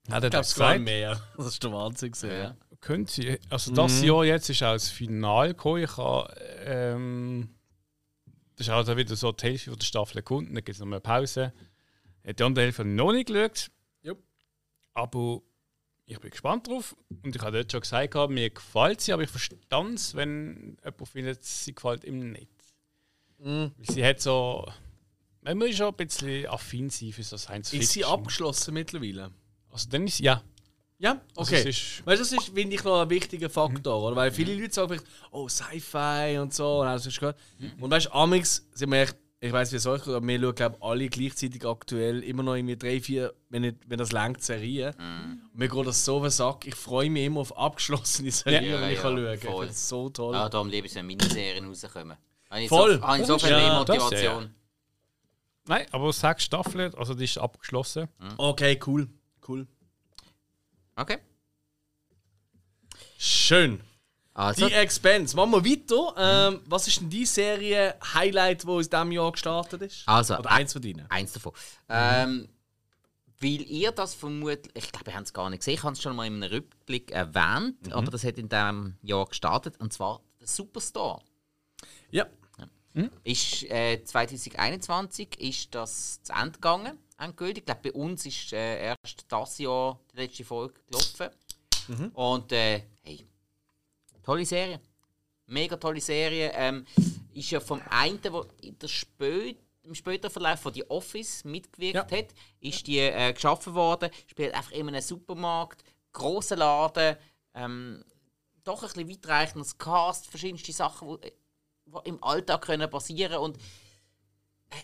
Hat 0.10 0.24
er 0.24 0.30
das 0.30 0.54
gesagt? 0.54 0.82
mehr. 0.82 1.22
Das 1.38 1.47
ist 1.47 1.64
der 1.64 1.72
Wahnsinn. 1.72 2.12
Gewesen, 2.12 2.30
ja. 2.32 2.58
Könnte, 2.82 3.39
also 3.49 3.74
das 3.74 4.01
Mhm. 4.01 4.08
Jahr 4.08 4.26
jetzt 4.26 4.49
ist 4.49 4.62
auch 4.64 4.74
das 4.74 4.89
Finale 4.89 5.49
gekommen. 5.49 5.84
Ich 5.84 5.95
habe, 5.97 6.34
ähm, 6.66 7.56
das 8.58 8.68
ist 8.68 8.74
auch 8.74 8.84
dann 8.84 8.97
wieder 8.97 9.16
so 9.16 9.32
die 9.32 9.45
Hälfte 9.45 9.70
von 9.70 9.80
der 9.80 9.86
Staffel 9.86 10.22
gefunden. 10.22 10.54
Dann 10.54 10.64
gibt 10.66 10.76
es 10.76 10.80
noch 10.80 10.88
eine 10.88 10.99
Pause. 10.99 11.54
Die 12.26 12.43
andere 12.43 12.66
Hälfte 12.66 12.80
habe 12.84 12.89
ich 12.89 12.95
noch 12.95 13.12
nicht 13.14 13.28
geschaut. 13.28 13.72
Jupp. 14.01 14.22
Aber 14.93 15.41
ich 16.06 16.20
bin 16.20 16.30
gespannt 16.32 16.68
drauf. 16.68 16.95
Und 17.24 17.34
ich 17.36 17.41
habe 17.41 17.58
dort 17.58 17.72
schon 17.72 17.82
gesagt, 17.82 18.30
mir 18.30 18.49
gefällt 18.49 18.99
sie, 18.99 19.14
aber 19.14 19.24
ich 19.24 19.30
verstand 19.30 19.97
es, 19.97 20.14
wenn 20.16 20.78
jemand 20.84 21.08
findet, 21.08 21.43
sie 21.45 21.74
gefällt 21.74 22.04
ihm 22.04 22.32
nicht. 22.34 22.49
Weil 23.38 23.72
Sie 23.82 24.06
hat 24.06 24.20
so. 24.22 24.70
Man 25.41 25.58
muss 25.58 25.76
schon 25.76 25.88
ein 25.88 25.95
bisschen 25.95 26.47
affin 26.47 26.89
sein 26.89 27.12
für 27.12 27.24
so 27.24 27.36
Science 27.38 27.70
Fiction. 27.70 27.82
Ist 27.84 27.91
sie 27.93 28.06
abgeschlossen 28.06 28.74
mittlerweile? 28.74 29.32
Also 29.74 29.89
dann 29.89 30.05
ist 30.07 30.19
ja. 30.19 30.41
Ja, 30.99 31.19
Also 31.36 31.51
okay. 31.51 31.59
es 31.61 31.65
ist- 31.78 32.05
weißt 32.05 32.19
du, 32.19 32.24
das 32.24 32.32
ist, 32.32 32.53
finde 32.53 32.76
ich, 32.76 32.84
noch 32.84 33.01
ein 33.01 33.09
wichtiger 33.09 33.49
Faktor, 33.49 34.01
oder? 34.03 34.15
Weil 34.15 34.32
viele 34.32 34.55
Leute 34.55 34.74
sagen 34.74 34.88
vielleicht, 34.89 35.05
oh, 35.32 35.49
Sci-Fi 35.49 36.38
und 36.39 36.53
so, 36.53 36.80
und 36.82 36.88
alles 36.88 37.05
ist 37.07 37.19
gut. 37.19 37.36
Und 37.82 37.91
weißt 37.91 38.05
du, 38.05 38.11
Amix 38.13 38.65
sind 38.74 38.89
wir 38.91 39.01
echt, 39.01 39.17
ich 39.41 39.51
weiß 39.51 39.74
wie 39.74 39.76
es 39.76 39.86
euch 39.86 40.01
aber 40.07 40.26
wir 40.26 40.39
schauen, 40.39 40.55
glaube 40.55 40.78
alle 40.80 41.09
gleichzeitig 41.09 41.65
aktuell 41.65 42.24
immer 42.24 42.43
noch 42.43 42.55
irgendwie 42.55 42.78
drei, 42.78 43.01
vier, 43.01 43.34
wenn, 43.49 43.63
nicht, 43.63 43.78
wenn 43.88 43.97
das 43.97 44.13
längt, 44.13 44.41
Serien. 44.41 44.93
Und 44.93 45.59
mir 45.59 45.67
geht 45.67 45.86
das 45.88 46.05
so 46.05 46.17
auf 46.17 46.21
den 46.21 46.32
Sack. 46.32 46.65
Ich 46.67 46.76
freue 46.76 47.09
mich 47.09 47.26
immer 47.26 47.41
auf 47.41 47.57
abgeschlossene 47.57 48.32
Serien, 48.32 48.63
Ja, 48.71 48.80
wenn 48.82 48.89
ich 48.91 48.95
ja, 48.95 49.01
kann 49.01 49.17
schauen 49.17 49.26
kann. 49.26 49.34
Ich 49.34 49.41
voll. 49.43 49.53
finde 49.55 49.67
das 49.67 49.89
so 49.89 50.09
toll. 50.09 50.36
Ja, 50.36 50.47
darum 50.47 50.69
liebe 50.69 50.86
ich 50.88 50.93
es, 50.93 50.95
wenn 50.97 51.07
Miniserien 51.07 51.65
rauskommen. 51.65 52.15
Habe 52.49 52.67
Voll. 52.69 52.95
So, 52.95 53.01
habe 53.01 53.19
ich 53.19 53.26
so 53.28 53.36
ist- 53.36 53.41
viel 53.43 53.51
ja, 53.51 53.80
Motivation. 53.80 54.55
Nein, 55.65 55.86
aber 55.91 56.13
sechs 56.13 56.43
Staffeln, 56.45 56.93
also 56.95 57.13
die 57.13 57.26
ist 57.26 57.38
abgeschlossen. 57.38 58.07
Okay, 58.38 58.80
cool. 58.88 59.09
Cool. 59.48 59.68
Okay. 60.96 61.18
Schön. 63.18 63.82
Also, 64.34 64.68
Die 64.68 64.74
Expense. 64.74 65.36
Machen 65.36 65.52
wir 65.52 65.64
weiter. 65.64 66.50
Ähm, 66.52 66.62
was 66.66 66.88
ist 66.88 67.00
denn 67.02 67.10
die 67.10 67.26
Serie 67.26 67.96
Highlight, 68.14 68.64
die 68.64 68.68
aus 68.68 68.89
diesem 68.89 69.12
Jahr 69.12 69.32
gestartet 69.32 69.82
ist? 69.84 70.04
Also, 70.08 70.38
Oder 70.38 70.52
eins 70.52 70.74
von 70.74 70.82
denen? 70.82 71.06
eins 71.10 71.34
davon. 71.34 71.54
Ähm, 71.88 72.50
weil 73.39 73.62
ihr 73.62 73.91
das 73.91 74.14
vermutlich, 74.16 74.72
ich 74.76 74.91
glaube, 74.91 75.12
ihr 75.12 75.16
habt 75.16 75.28
es 75.28 75.34
gar 75.34 75.50
nicht 75.50 75.60
gesehen, 75.60 75.76
ich 75.76 75.84
habe 75.84 75.94
es 75.94 76.02
schon 76.02 76.16
mal 76.16 76.26
in 76.26 76.41
einem 76.41 76.52
Rückblick 76.52 77.12
erwähnt, 77.12 77.94
aber 77.94 78.10
das 78.10 78.24
hat 78.24 78.38
in 78.38 78.50
diesem 78.50 78.96
Jahr 79.04 79.26
gestartet, 79.26 79.80
und 79.80 79.91
zwar 79.94 80.22
der 80.39 80.48
Superstore. 80.48 81.22
Ja. 82.10 82.26
Ist, 83.24 83.64
äh, 83.64 84.04
2021 84.04 85.39
ist 85.41 85.74
das 85.76 86.22
zu 86.24 86.32
Ende 86.34 86.52
gegangen, 86.54 86.98
endgültig. 87.18 87.59
Ich 87.61 87.66
glaube, 87.66 87.91
bei 87.91 87.93
uns 87.93 88.26
ist 88.26 88.53
äh, 88.53 88.84
erst 88.88 89.26
das 89.28 89.57
Jahr 89.57 89.99
die 90.11 90.18
letzte 90.18 90.43
Folge 90.43 90.80
gelaufen. 90.88 91.30
Und 92.14 92.51
äh, 92.51 92.84
hey, 93.03 93.26
tolle 94.24 94.45
Serie. 94.45 94.80
Mega 95.47 95.76
tolle 95.78 95.99
Serie. 96.01 96.51
Ähm, 96.53 96.86
ist 97.34 97.51
ja 97.51 97.59
vom 97.59 97.82
einen, 97.89 98.22
der 98.22 98.45
in 98.61 98.78
der 98.80 98.88
Spö 98.88 99.53
im 99.84 99.95
späteren 99.95 100.32
Verlauf 100.32 100.61
von 100.61 100.74
The 100.74 100.89
Office 100.89 101.43
mitgewirkt 101.43 102.09
Ja. 102.11 102.18
hat, 102.18 102.28
ist 102.61 102.88
die 102.88 102.99
äh, 102.99 103.34
geschaffen 103.34 103.74
worden. 103.76 104.09
Spielt 104.28 104.53
einfach 104.53 104.72
in 104.72 104.88
einem 104.88 105.01
Supermarkt, 105.01 105.84
grossen 106.14 106.59
Laden, 106.59 107.18
ähm, 107.53 108.05
doch 108.64 108.82
ein 108.84 108.88
bisschen 108.93 109.09
weitreichendes 109.09 109.78
Cast, 109.78 110.28
verschiedenste 110.28 110.72
Sachen, 110.72 111.18
die 111.22 111.32
die 111.86 112.09
im 112.09 112.24
Alltag 112.24 112.61
können 112.61 112.89
passieren 112.89 113.39
und 113.39 113.57
äh, 113.57 114.76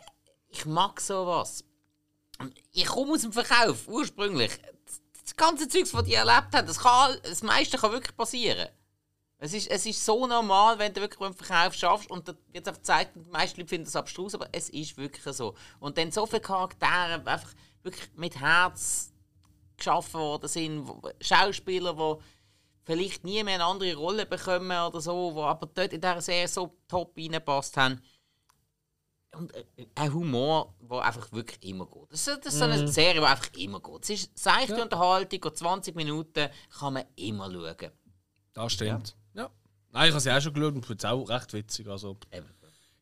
ich 0.49 0.65
mag 0.65 0.99
sowas. 0.99 1.63
Ich 2.71 2.85
komme 2.85 3.13
aus 3.13 3.21
dem 3.21 3.33
Verkauf, 3.33 3.87
ursprünglich. 3.87 4.51
Das, 5.23 5.35
ganze 5.35 5.67
Zeugs, 5.67 5.91
das 5.91 6.07
ich 6.07 6.15
erlebt 6.15 6.53
habe, 6.53 6.65
das, 6.65 6.79
kann, 6.79 7.17
das 7.23 7.43
meiste 7.43 7.77
kann 7.77 7.91
wirklich 7.91 8.15
passieren. 8.15 8.67
Es 9.41 9.53
ist, 9.53 9.69
es 9.69 9.85
ist 9.85 10.03
so 10.03 10.27
normal, 10.27 10.77
wenn 10.79 10.93
du 10.93 10.99
wirklich 10.99 11.19
beim 11.19 11.33
Verkauf 11.33 11.73
schaffst 11.73 12.09
und 12.09 12.27
wird 12.27 12.67
einfach 12.67 12.73
gezeigt, 12.73 13.11
die 13.15 13.29
meisten 13.29 13.61
Leute 13.61 13.69
finden 13.69 13.85
das 13.85 13.95
abstrus, 13.95 14.35
aber 14.35 14.49
es 14.51 14.69
ist 14.69 14.97
wirklich 14.97 15.23
so. 15.35 15.55
Und 15.79 15.97
dann 15.97 16.11
so 16.11 16.25
viele 16.25 16.41
Charaktere 16.41 17.25
einfach 17.25 17.53
wirklich 17.81 18.09
mit 18.15 18.37
Herz 18.37 19.13
geschaffen 19.77 20.19
worden 20.19 20.49
sind, 20.49 20.91
Schauspieler, 21.21 21.93
die 21.93 22.23
vielleicht 22.83 23.23
nie 23.23 23.43
mehr 23.43 23.55
eine 23.55 23.65
andere 23.65 23.95
Rolle 23.95 24.25
bekommen 24.25 24.77
oder 24.77 24.99
so, 24.99 25.31
die 25.31 25.39
aber 25.39 25.67
dort 25.67 25.93
in 25.93 26.01
dieser 26.01 26.21
Serie 26.21 26.47
so 26.47 26.75
top 26.87 27.15
reingepasst 27.17 27.77
haben. 27.77 28.01
Und 29.31 29.53
äh, 29.53 29.63
ein 29.95 30.13
Humor, 30.13 30.73
der 30.81 31.01
einfach 31.01 31.31
wirklich 31.31 31.63
immer 31.63 31.85
geht. 31.85 32.11
Das 32.11 32.27
ist, 32.27 32.45
das 32.45 32.53
ist 32.53 32.59
so 32.59 32.65
eine 32.65 32.87
Serie, 32.87 33.21
die 33.21 33.27
einfach 33.27 33.53
immer 33.53 33.79
geht. 33.79 34.03
Es 34.03 34.09
ist 34.09 34.37
seichte 34.37 34.81
Unterhaltung, 34.81 35.39
geht 35.39 35.57
20 35.57 35.95
Minuten, 35.95 36.49
kann 36.79 36.93
man 36.93 37.03
immer 37.15 37.51
schauen. 37.51 37.91
Das 38.53 38.73
stimmt. 38.73 39.15
Ja. 39.35 39.49
Nein, 39.91 40.07
ich 40.07 40.11
habe 40.13 40.19
sie 40.21 40.31
auch 40.31 40.41
schon 40.41 40.53
geschaut 40.53 40.73
und 40.75 40.85
finde 40.85 41.05
es 41.07 41.11
auch 41.11 41.29
recht 41.29 41.53
witzig. 41.53 41.87
Also, 41.87 42.17
Eben. 42.31 42.47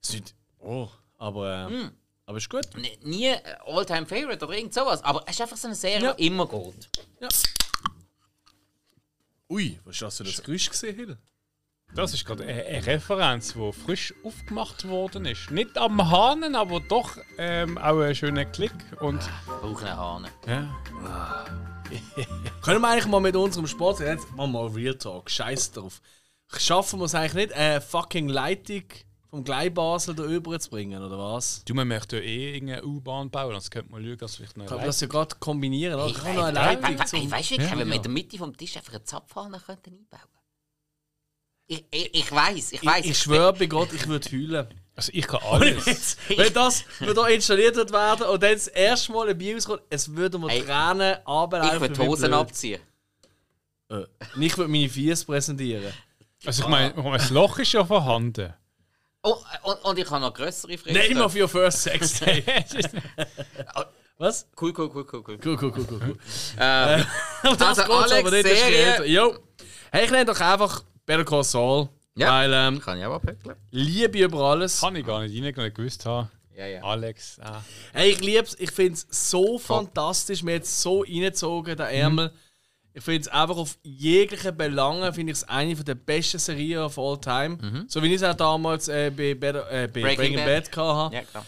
es 0.02 0.10
ist 0.10 0.16
nicht, 0.16 0.36
oh, 0.60 0.90
aber, 1.18 1.70
äh, 1.72 1.90
aber 2.26 2.38
ist 2.38 2.50
gut. 2.50 2.68
N- 2.76 2.86
Nie 3.10 3.28
äh, 3.28 3.42
All-Time-Favorite 3.66 4.46
oder 4.46 4.54
irgend 4.58 4.74
sowas, 4.74 5.02
aber 5.04 5.24
es 5.26 5.36
ist 5.36 5.42
einfach 5.42 5.58
so 5.58 5.68
eine 5.68 5.76
Serie, 5.76 6.08
Ja. 6.08 6.14
die 6.14 6.28
immer 6.28 6.46
geht. 6.48 6.90
Ja. 7.22 7.30
Ui, 9.50 9.80
was 9.86 9.98
das 10.00 10.18
für 10.18 10.24
das 10.26 10.44
Geräusch 10.44 10.70
gesehen? 10.70 10.96
Hill? 10.96 11.18
Das 11.96 12.14
ist 12.14 12.26
gerade 12.26 12.44
eine, 12.44 12.64
eine 12.64 12.86
Referenz, 12.86 13.54
die 13.54 13.72
frisch 13.72 14.14
aufgemacht 14.24 14.88
worden 14.88 15.26
ist. 15.26 15.50
Nicht 15.52 15.78
am 15.78 16.12
Hahnen, 16.12 16.56
aber 16.56 16.80
doch 16.80 17.18
ähm, 17.38 17.78
auch 17.78 18.00
ein 18.00 18.14
schöner 18.14 18.46
Klick. 18.46 18.74
Und 19.00 19.20
Brauchen 19.46 19.88
einen 19.88 19.98
Hahn. 19.98 20.28
ja, 20.46 20.76
Können 22.62 22.82
wir 22.82 22.90
eigentlich 22.90 23.08
mal 23.08 23.22
mit 23.22 23.36
unserem 23.36 23.68
Sport, 23.68 24.00
jetzt 24.02 24.30
machen 24.36 24.52
wir 24.52 24.64
mal 24.64 24.68
Real 24.68 24.96
Talk, 24.96 25.30
scheiß 25.30 25.72
drauf. 25.72 26.02
Schaffen 26.58 27.00
wir 27.00 27.06
es 27.06 27.16
eigentlich 27.16 27.48
nicht, 27.48 27.54
eine 27.54 27.82
fucking 27.82 28.30
Leitung 28.30 28.84
vom 29.30 29.44
Gleibasel 29.44 30.16
da 30.16 30.24
rüber 30.24 30.60
zu 30.60 30.70
bringen, 30.70 31.02
oder 31.02 31.18
was? 31.18 31.64
du, 31.66 31.74
man 31.74 31.88
möchte 31.88 32.18
ja 32.18 32.24
eh 32.24 32.56
irgendeine 32.56 32.86
U-Bahn 32.86 33.30
bauen, 33.30 33.52
sonst 33.52 33.72
könnte 33.72 33.92
man 33.92 34.04
schauen, 34.04 34.18
dass 34.18 34.36
vielleicht 34.36 34.58
noch 34.58 34.66
Kann 34.66 34.78
man 34.78 34.86
das 34.86 35.02
ja 35.02 35.08
gerade 35.08 35.36
kombinieren, 35.40 35.96
oder? 35.96 36.08
Ich, 36.08 36.14
Kann 36.14 36.36
noch 36.36 36.44
eine 36.44 36.54
Leitung 36.54 37.06
zum... 37.06 37.32
Weißt 37.32 37.52
du, 37.52 37.58
wenn 37.58 37.88
wir 37.88 37.96
in 37.96 38.02
der 38.02 38.12
Mitte 38.12 38.38
vom 38.38 38.56
Tisch 38.56 38.78
einfach 38.78 38.94
einen 38.94 39.06
Zapfhahn 39.06 39.52
könnten 39.52 39.92
einbauen 39.92 40.37
ich, 41.68 41.86
ich, 41.92 42.14
ich 42.16 42.32
weiß, 42.32 42.72
ich 42.74 42.86
weiß. 42.86 43.06
Ich, 43.06 43.12
ich 43.12 43.20
schwöre 43.20 43.54
bei 43.54 43.66
Gott, 43.66 43.92
ich 43.94 44.08
würde 44.08 44.28
heulen. 44.32 44.68
Also 44.96 45.12
ich 45.14 45.28
kann 45.28 45.40
alles. 45.44 45.86
Jetzt, 45.86 46.18
wenn 46.30 46.54
das 46.54 46.84
wenn 47.00 47.14
da 47.14 47.28
installiert 47.28 47.76
wird 47.76 47.92
werden 47.92 48.26
und 48.28 48.42
dann 48.42 48.54
das 48.54 48.68
erste 48.68 49.12
Mal 49.12 49.30
ein 49.30 49.38
Bios 49.38 49.66
kommt, 49.66 49.82
es 49.90 50.14
würde 50.16 50.40
mir 50.40 50.48
Tränen 50.48 51.18
runterlaufen. 51.28 51.74
Ich 51.76 51.82
würde 51.82 51.94
die 51.94 52.08
Hosen 52.08 52.34
abziehen. 52.34 52.82
Äh, 53.90 54.04
Ich 54.40 54.58
würde 54.58 54.72
meine 54.72 54.90
Fies 54.90 55.24
präsentieren. 55.24 55.94
Also 56.46 56.64
ich 56.64 56.68
meine, 56.70 56.94
das 56.94 57.30
Loch 57.30 57.60
ist 57.60 57.74
ja 57.74 57.86
vorhanden. 57.86 58.54
Oh, 59.24 59.36
und, 59.64 59.76
und 59.84 60.00
ich 60.00 60.10
habe 60.10 60.22
noch 60.22 60.34
größere 60.34 60.78
Fresse. 60.78 60.98
Name 61.14 61.24
of 61.26 61.36
your 61.36 61.48
first 61.50 61.82
sex 61.84 62.20
day. 62.20 62.44
Was? 64.18 64.48
Cool, 64.60 64.74
cool, 64.76 64.90
cool, 64.94 65.06
cool, 65.12 65.24
cool. 65.28 65.38
Cool, 65.44 65.58
cool, 65.62 65.72
cool, 65.76 65.86
cool. 65.92 66.00
cool. 66.08 66.18
Ähm, 66.60 67.06
das 67.44 67.62
Also, 67.80 67.84
Alex, 67.94 68.12
aber 68.14 68.32
nicht. 68.32 68.46
das 68.46 68.52
ist 68.52 68.60
Serie- 68.66 69.06
Jo. 69.06 69.38
Hey, 69.92 70.06
ich 70.06 70.12
nenne 70.12 70.26
doch 70.26 70.40
einfach 70.40 70.84
Better 71.08 71.26
Call 71.26 71.44
Saul. 71.44 71.90
Ja. 72.16 72.32
Weil 72.32 72.52
ähm, 72.54 72.80
kann 72.80 73.00
ich 73.00 73.06
auch 73.06 73.16
abhöckeln. 73.16 73.56
Liebe 73.72 74.20
über 74.20 74.42
alles. 74.42 74.82
Kann 74.82 74.96
ich 74.96 75.06
gar 75.06 75.22
nicht 75.22 75.34
rein, 75.36 75.44
nicht 75.44 75.76
gewusst 75.76 76.06
haben. 76.06 76.30
Ja, 76.56 76.66
ja. 76.66 76.84
Alex. 76.84 77.40
Ah. 77.40 77.62
Hey, 77.94 78.12
ich 78.12 78.20
lieb's, 78.20 78.56
ich 78.60 78.72
find's 78.72 79.08
so 79.10 79.58
fantastisch, 79.58 80.44
mir 80.44 80.54
jetzt 80.54 80.82
so 80.82 81.02
reingezogen, 81.02 81.78
der 81.78 81.90
Ärmel. 81.90 82.32
Ich 82.94 83.04
finde 83.04 83.22
es 83.22 83.28
einfach 83.28 83.58
auf 83.58 83.78
jeglichen 83.84 84.58
Belangen 84.58 85.14
finde 85.14 85.32
ich 85.32 85.38
es 85.38 85.44
eine 85.44 85.76
der 85.76 85.94
besten 85.94 86.40
Serien 86.40 86.80
of 86.80 86.98
all 86.98 87.22
time. 87.22 87.86
So 87.88 88.02
wie 88.02 88.08
ich 88.08 88.16
es 88.16 88.24
auch 88.24 88.34
damals 88.34 88.88
äh, 88.88 89.12
bei, 89.16 89.36
Better, 89.36 89.70
äh, 89.72 89.88
bei 89.88 90.02
Breaking, 90.02 90.18
Breaking 90.18 90.38
Bad, 90.38 90.72
Bad. 90.72 90.96
hatte. 90.96 91.16
Ja, 91.16 91.22
klar. 91.22 91.46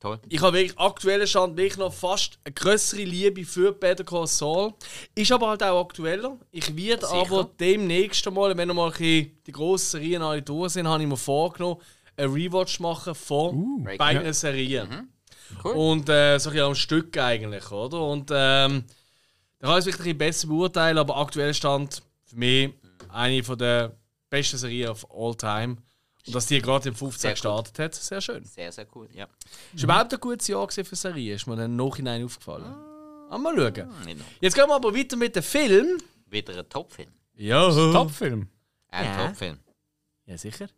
Toll. 0.00 0.18
Ich 0.30 0.40
habe 0.40 0.56
wirklich 0.56 0.78
aktuellen 0.78 1.26
Stand 1.26 1.58
wirklich 1.58 1.76
noch 1.76 1.92
fast 1.92 2.38
eine 2.44 2.54
größere 2.54 3.02
Liebe 3.02 3.44
für 3.44 3.72
Better 3.72 4.02
Call 4.02 4.26
Saul. 4.26 4.72
Ist 5.14 5.30
aber 5.30 5.48
halt 5.48 5.62
auch 5.62 5.84
aktueller. 5.84 6.38
Ich 6.50 6.74
werde 6.74 7.06
Sicher. 7.06 7.20
aber 7.20 7.50
demnächst 7.60 8.28
mal, 8.30 8.56
wenn 8.56 8.68
wir 8.68 8.74
mal 8.74 8.90
die 8.92 9.36
grossen 9.52 10.00
Serien 10.00 10.22
alle 10.22 10.40
durch 10.40 10.72
sind, 10.72 10.88
habe 10.88 11.02
ich 11.02 11.08
mir 11.08 11.18
vorgenommen, 11.18 11.82
einen 12.16 12.32
Rewatch 12.32 12.80
machen 12.80 13.14
von 13.14 13.84
Breaking 13.84 13.98
beiden 13.98 14.32
Serien. 14.32 14.88
Mhm. 14.88 15.08
Cool. 15.62 15.72
Und 15.72 16.08
äh, 16.08 16.38
so 16.38 16.48
ein 16.48 16.54
bisschen 16.54 16.66
am 16.68 16.74
Stück 16.74 17.18
eigentlich, 17.18 17.70
oder? 17.70 18.02
Und 18.02 18.30
ähm, 18.32 18.84
da 19.58 19.66
kann 19.66 19.78
ich 19.78 19.80
es 19.80 19.86
wirklich 19.86 20.14
ein 20.14 20.18
bisschen 20.18 20.18
besser 20.18 20.46
beurteilen, 20.48 20.96
aber 20.96 21.18
aktuell 21.18 21.52
Stand 21.52 22.02
für 22.24 22.36
mich 22.36 22.72
eine 23.08 23.42
von 23.42 23.58
der 23.58 23.96
besten 24.30 24.56
Serien 24.56 24.90
of 24.90 25.06
all 25.10 25.34
time. 25.34 25.76
Und 26.26 26.34
dass 26.34 26.46
die 26.46 26.60
gerade 26.60 26.88
im 26.90 26.94
15 26.94 27.20
Sehr 27.20 27.30
gestartet 27.32 27.78
hat, 27.78 27.94
sehr 27.94 28.20
schön. 28.20 28.44
Sehr, 28.44 28.70
sehr 28.72 28.86
cool. 28.94 29.08
Ja. 29.14 29.26
Ist 29.74 29.82
überhaupt 29.84 30.12
ein 30.12 30.20
gutes 30.20 30.46
Jahr 30.48 30.68
für 30.70 30.84
Serien, 30.96 31.36
ist 31.36 31.46
mir 31.46 31.56
dann 31.56 31.66
im 31.72 31.76
Nachhinein 31.76 32.24
aufgefallen. 32.24 32.74
Ah, 33.30 33.38
mal 33.38 33.54
schauen. 33.56 33.88
Noch. 33.88 34.24
Jetzt 34.40 34.54
gehen 34.54 34.66
wir 34.68 34.74
aber 34.74 34.94
weiter 34.94 35.16
mit 35.16 35.34
dem 35.36 35.42
Film. 35.42 35.98
Wieder 36.26 36.58
ein 36.58 36.68
Top-Film. 36.68 37.10
Ja. 37.36 37.70
Top-Film. 37.92 38.48
Ein 38.88 39.04
Ja. 39.06 39.26
Top-Film. 39.26 39.58
Ja, 40.26 40.36
sicher. 40.36 40.68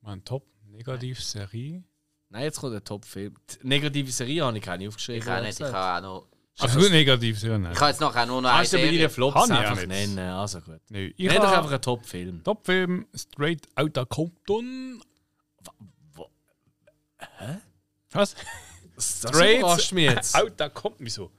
Mein 0.00 0.24
Top-Negativ-Serie. 0.24 1.82
Nein, 2.28 2.42
jetzt 2.42 2.60
kommt 2.60 2.74
der 2.74 2.84
Top-Film. 2.84 3.34
Die 3.62 3.66
negative 3.68 4.10
Serie 4.10 4.44
habe 4.44 4.56
ich 4.58 4.64
keine 4.64 4.88
aufgeschrieben. 4.88 5.22
Ich 5.22 5.28
auch 5.28 5.40
nicht. 5.42 5.60
Ich 5.60 5.66
habe 5.66 6.06
auch 6.06 6.10
noch. 6.22 6.26
Also 6.58 6.78
gut 6.80 6.90
negativ, 6.90 7.42
ja, 7.42 7.58
nein. 7.58 7.72
Ich 7.72 7.80
habe 7.80 7.90
jetzt 7.90 8.00
noch 8.00 8.16
auch 8.16 8.26
nur 8.26 8.40
noch 8.40 8.48
eine 8.48 8.58
Kannst 8.58 8.72
du 8.72 8.76
bei 8.78 8.82
Serie. 8.84 8.98
deinen 9.00 9.10
Flops 9.10 9.34
Kann 9.34 9.44
ich 9.50 9.56
einfach 9.58 9.76
nicht. 9.76 9.88
nennen? 9.88 10.18
Also 10.18 10.60
gut. 10.60 10.80
Nö, 10.88 11.12
ich 11.16 11.28
Nenn 11.28 11.36
doch 11.42 11.52
einfach 11.52 11.70
einen 11.70 11.82
Top-Film. 11.82 12.42
Top-Film 12.44 13.06
Straight 13.14 13.68
Outta 13.76 14.04
Compton. 14.06 15.02
wo- 16.14 16.30
Was? 18.12 18.34
Straight 18.98 19.58
überrascht 19.58 19.92
mich 19.92 20.04
jetzt. 20.10 20.34
Outta 20.40 20.68
Compton. 20.70 21.04
Wieso? 21.06 21.30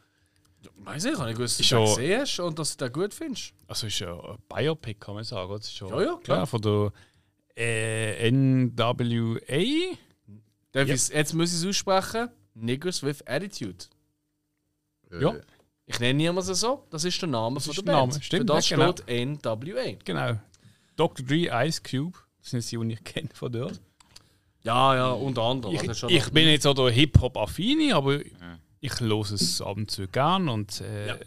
Weiß 0.80 1.05
ich, 1.05 1.11
ich 1.13 1.18
habe 1.18 1.28
nicht 1.30 1.38
gewusst, 1.38 1.59
dass 1.59 1.68
du 1.68 1.84
gesehen 1.84 2.22
hast 2.22 2.39
und 2.39 2.59
dass 2.59 2.78
du 2.78 2.86
das 2.86 2.93
gut 2.93 3.13
findest. 3.13 3.53
Also 3.68 3.88
ist 3.88 3.99
ja 3.99 4.13
ein 4.13 4.38
Biopic, 4.47 4.99
kann 4.99 5.15
man 5.15 5.24
sagen. 5.24 5.51
Das 5.51 5.65
ist 5.65 5.76
schon, 5.76 5.89
Ja, 5.89 6.01
ja, 6.01 6.15
klar. 6.24 6.45
von 6.45 6.61
der 6.61 6.91
äh, 7.57 8.30
NWA. 8.32 9.97
Darf 10.72 10.88
Ja. 10.88 10.93
ich's- 10.93 11.09
jetzt 11.09 11.34
muss 11.34 11.51
ich 11.51 11.59
es 11.59 11.65
aussprechen. 11.65 12.30
Niggers 12.53 13.01
with 13.01 13.26
Attitude. 13.26 13.86
Ja, 15.11 15.35
Ich 15.85 15.99
nenne 15.99 16.13
niemanden 16.15 16.53
so. 16.53 16.85
Das 16.89 17.03
ist 17.03 17.21
der 17.21 17.29
Name 17.29 17.59
von 17.59 17.69
ist 17.71 17.77
der 17.77 17.83
der 17.85 17.91
Band. 17.93 18.11
Name, 18.13 18.23
stimmt, 18.23 18.41
Für 18.41 18.45
das 18.45 18.69
ja, 18.69 18.77
genau. 18.77 18.91
steht 18.91 19.07
NWA. 19.45 19.97
genau. 20.03 20.39
Dr. 20.95 21.25
Dre, 21.25 21.65
Ice 21.67 21.81
Cube. 21.81 22.17
Das 22.41 22.49
sind 22.51 22.71
die, 22.71 22.77
die 22.87 22.93
ich 22.93 23.03
kenne 23.03 23.29
von 23.33 23.51
dort. 23.51 23.79
Ja, 24.63 24.95
ja, 24.95 25.11
unter 25.11 25.43
anderem. 25.43 25.75
Ich, 25.75 25.87
Also 25.87 26.09
ich 26.09 26.29
bin 26.31 26.47
jetzt 26.47 26.65
auch 26.67 26.73
der 26.73 26.89
Hip-Hop-Affine, 26.89 27.95
aber 27.95 28.19
ich 28.79 28.99
höre 28.99 29.21
es 29.31 29.61
ab 29.61 29.77
und 29.77 29.89
zu 29.91 30.07
gern. 30.07 30.49
Und 30.49 30.81
äh, 30.81 31.07
Ja. 31.07 31.17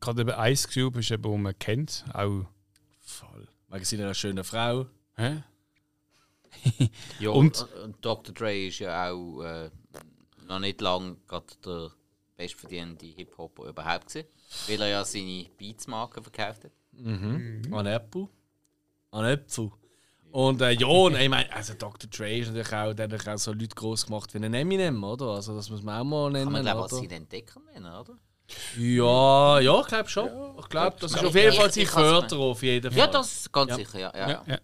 gerade 0.00 0.20
eben 0.22 0.34
Ice 0.52 0.68
Cube 0.68 1.00
ist 1.00 1.10
eben, 1.10 1.24
wo 1.24 1.36
man 1.38 1.58
kennt, 1.58 2.04
auch 2.12 2.44
voll. 3.00 3.48
Wegen 3.70 3.84
seiner 3.84 4.12
schönen 4.14 4.44
Frau. 4.44 4.86
Hä? 5.16 5.42
Ja, 7.20 7.30
Und- 7.30 7.66
und, 7.84 7.96
Dr. 8.04 8.34
Dre 8.34 8.66
ist 8.66 8.78
ja 8.80 9.10
auch 9.10 9.42
äh, 9.42 9.70
noch 10.46 10.58
nicht 10.58 10.80
lange 10.80 11.16
gerade 11.28 11.46
der 11.64 11.90
bestverdienende 12.36 13.06
Hip-Hopper 13.06 13.64
überhaupt 13.64 14.08
gewesen, 14.08 14.28
weil 14.68 14.80
er 14.82 14.88
ja 14.88 15.04
seine 15.04 15.46
Beats-Marke 15.56 16.22
verkauft 16.22 16.64
hat. 16.64 16.72
An 17.04 17.86
Apple. 17.86 18.28
An 19.10 19.24
Äpfel. 19.24 19.70
Und 20.32 20.60
äh, 20.60 20.72
ja, 20.72 20.86
und 20.86 21.14
ich 21.16 21.28
meine, 21.28 21.50
also 21.52 21.72
Dr. 21.74 22.10
Dre 22.10 22.38
ist 22.38 22.48
natürlich 22.48 22.72
auch, 22.72 22.92
der 22.92 23.08
hat 23.08 23.28
auch 23.28 23.38
so 23.38 23.52
Leute 23.52 23.74
groß 23.74 24.06
gemacht 24.06 24.34
wie 24.34 24.38
ein 24.38 24.52
Eminem, 24.52 25.02
oder? 25.02 25.26
Also 25.28 25.56
das 25.56 25.70
muss 25.70 25.82
man 25.82 26.00
auch 26.00 26.04
mal 26.04 26.30
nennen. 26.30 26.44
Kann 26.44 26.52
man 26.52 26.62
glaube 26.62 26.82
als 26.82 26.90
seinen 26.92 27.10
Entdecker 27.10 27.60
nennen, 27.72 27.86
oder? 27.86 28.18
Ja, 28.76 29.60
ja, 29.60 29.80
ich 29.80 29.86
glaube 29.86 30.08
schon. 30.08 30.28
ich 30.58 30.68
glaube, 30.68 30.96
das 31.00 31.12
ist 31.12 31.24
auf 31.24 31.34
jeden 31.34 31.52
Fall 31.56 31.72
sein 31.72 31.86
Förderer, 31.86 32.40
auf 32.40 32.62
jeden 32.62 32.90
Fall. 32.90 32.98
Ja, 32.98 33.06
das 33.06 33.50
ganz 33.50 33.70
Ja. 33.70 33.76
sicher, 33.76 33.98
ja. 33.98 34.12
ja. 34.14 34.28
Ja. 34.28 34.42
Ja. 34.46 34.58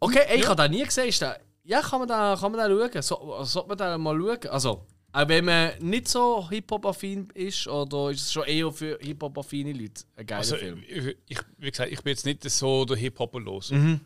Okay, 0.00 0.22
ey, 0.28 0.38
ich 0.40 0.46
habe 0.46 0.56
das 0.56 0.70
nie 0.70 0.82
gesehen. 0.82 1.08
Ist 1.08 1.20
der, 1.20 1.38
ja, 1.62 1.82
kann 1.82 1.98
man 2.00 2.08
da, 2.08 2.36
kann 2.40 2.50
man 2.50 2.58
da 2.60 2.88
schauen? 2.88 3.02
So, 3.02 3.44
sollte 3.44 3.68
man 3.68 3.78
da 3.78 3.98
mal 3.98 4.18
schauen? 4.18 4.48
Also, 4.50 4.86
auch 5.12 5.28
wenn 5.28 5.44
man 5.44 5.72
nicht 5.80 6.08
so 6.08 6.48
Hip-Hop-affin 6.48 7.28
ist, 7.34 7.66
oder 7.66 8.10
ist 8.10 8.22
es 8.22 8.32
schon 8.32 8.44
eher 8.44 8.70
für 8.72 8.98
Hip-Hop-affine 9.00 9.72
Leute 9.72 10.04
ein 10.16 10.26
geiler 10.26 10.38
Also, 10.38 10.56
Film? 10.56 10.82
ich, 10.86 11.16
ich, 11.28 11.38
wie 11.58 11.70
gesagt, 11.70 11.92
ich 11.92 12.02
bin 12.02 12.12
jetzt 12.12 12.24
nicht 12.26 12.42
so 12.48 12.84
der 12.84 12.96
Hip-Hopper 12.96 13.40
los. 13.40 13.70
Mhm. 13.70 14.00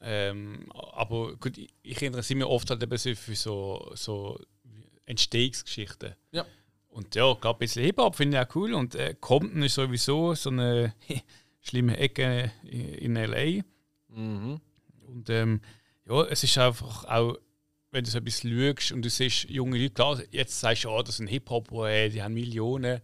Ähm, 0.00 0.66
aber 0.92 1.34
gut, 1.36 1.58
ich, 1.58 1.68
ich 1.82 2.02
interessiere 2.02 2.38
mich 2.38 2.46
oft 2.46 2.70
halt 2.70 2.82
eben 2.82 2.96
so 2.96 3.14
für 3.14 3.34
so, 3.34 3.90
so 3.94 4.38
Entstehungsgeschichten. 5.06 6.14
Ja. 6.30 6.44
Und 6.88 7.14
ja, 7.14 7.32
gerade 7.34 7.56
ein 7.56 7.58
bisschen 7.58 7.84
Hip-Hop 7.84 8.14
finde 8.14 8.38
ich 8.38 8.46
auch 8.46 8.54
cool. 8.54 8.74
Und 8.74 8.94
äh, 8.94 9.14
Compton 9.20 9.62
ist 9.62 9.74
sowieso 9.74 10.34
so 10.34 10.50
eine 10.50 10.94
schlimme 11.60 11.96
Ecke 11.96 12.52
in 12.62 13.16
L.A. 13.16 13.62
Mhm. 14.08 14.60
Und 15.06 15.30
ähm, 15.30 15.60
ja, 16.08 16.22
es 16.24 16.44
ist 16.44 16.56
einfach 16.58 17.04
auch, 17.06 17.36
wenn 17.90 18.04
du 18.04 18.10
so 18.10 18.18
ein 18.18 18.24
bisschen 18.24 18.50
schaust 18.76 18.92
und 18.92 19.02
du 19.02 19.10
siehst 19.10 19.48
junge 19.48 19.78
Leute, 19.78 19.94
klar, 19.94 20.20
jetzt 20.30 20.60
sagst 20.60 20.84
du, 20.84 20.90
oh, 20.90 21.02
das 21.02 21.16
sind 21.16 21.28
Hip-Hop, 21.28 21.72
äh, 21.72 22.08
die 22.10 22.22
haben 22.22 22.34
Millionen. 22.34 23.00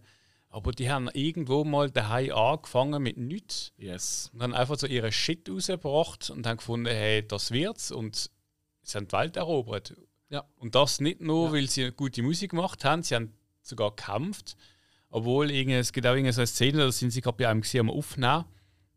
Aber 0.49 0.71
die 0.71 0.89
haben 0.89 1.09
irgendwo 1.13 1.65
mal 1.65 1.91
daheim 1.91 2.31
angefangen 2.31 3.03
mit 3.03 3.17
nichts 3.17 3.73
Yes. 3.77 4.29
und 4.33 4.41
haben 4.41 4.53
einfach 4.53 4.77
so 4.79 4.87
ihre 4.87 5.11
Shit 5.11 5.49
rausgebracht 5.49 6.29
und 6.29 6.47
haben 6.47 6.57
gefunden, 6.57 6.85
hey, 6.87 7.27
das 7.27 7.51
wird's. 7.51 7.91
Und 7.91 8.29
sie 8.83 8.97
haben 8.97 9.07
die 9.07 9.11
Welt 9.13 9.35
erobert. 9.35 9.95
Ja. 10.29 10.45
Und 10.55 10.75
das 10.75 11.01
nicht 11.01 11.19
nur, 11.19 11.47
Ja. 11.47 11.53
weil 11.53 11.69
sie 11.69 11.91
gute 11.91 12.23
Musik 12.23 12.51
gemacht 12.51 12.85
haben, 12.85 13.03
sie 13.03 13.15
haben 13.15 13.33
sogar 13.61 13.93
gekämpft. 13.95 14.55
Obwohl, 15.09 15.51
es 15.51 15.91
gibt 15.91 16.07
auch 16.07 16.13
irgendwie 16.13 16.31
so 16.31 16.41
eine 16.41 16.47
Szene, 16.47 16.77
da 16.77 16.91
sind 16.91 17.11
sie 17.11 17.21
gerade 17.21 17.37
bei 17.37 17.49
einem 17.49 17.61
gesehen, 17.61 17.81
am 17.81 17.89
Aufnehmen. 17.89 18.45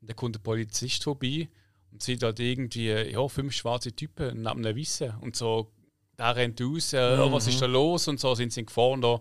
Und 0.00 0.10
da 0.10 0.14
kommt 0.14 0.36
der 0.36 0.40
Polizist 0.40 1.02
vorbei 1.02 1.48
und 1.90 2.02
sieht 2.02 2.22
halt 2.22 2.38
irgendwie 2.38 2.88
ja, 2.90 3.26
fünf 3.28 3.52
schwarze 3.52 3.92
Typen 3.92 4.42
neben 4.42 4.64
einem 4.64 4.76
Wissen. 4.76 5.12
Und 5.20 5.34
so, 5.34 5.72
der 6.18 6.36
rennt 6.36 6.60
raus, 6.60 6.92
äh, 6.92 7.16
oh, 7.20 7.30
was 7.32 7.46
ist 7.46 7.60
da 7.62 7.66
los? 7.66 8.08
Und 8.08 8.18
so 8.20 8.34
sind 8.34 8.52
sie 8.52 8.64
gefahren 8.66 9.00
da. 9.00 9.18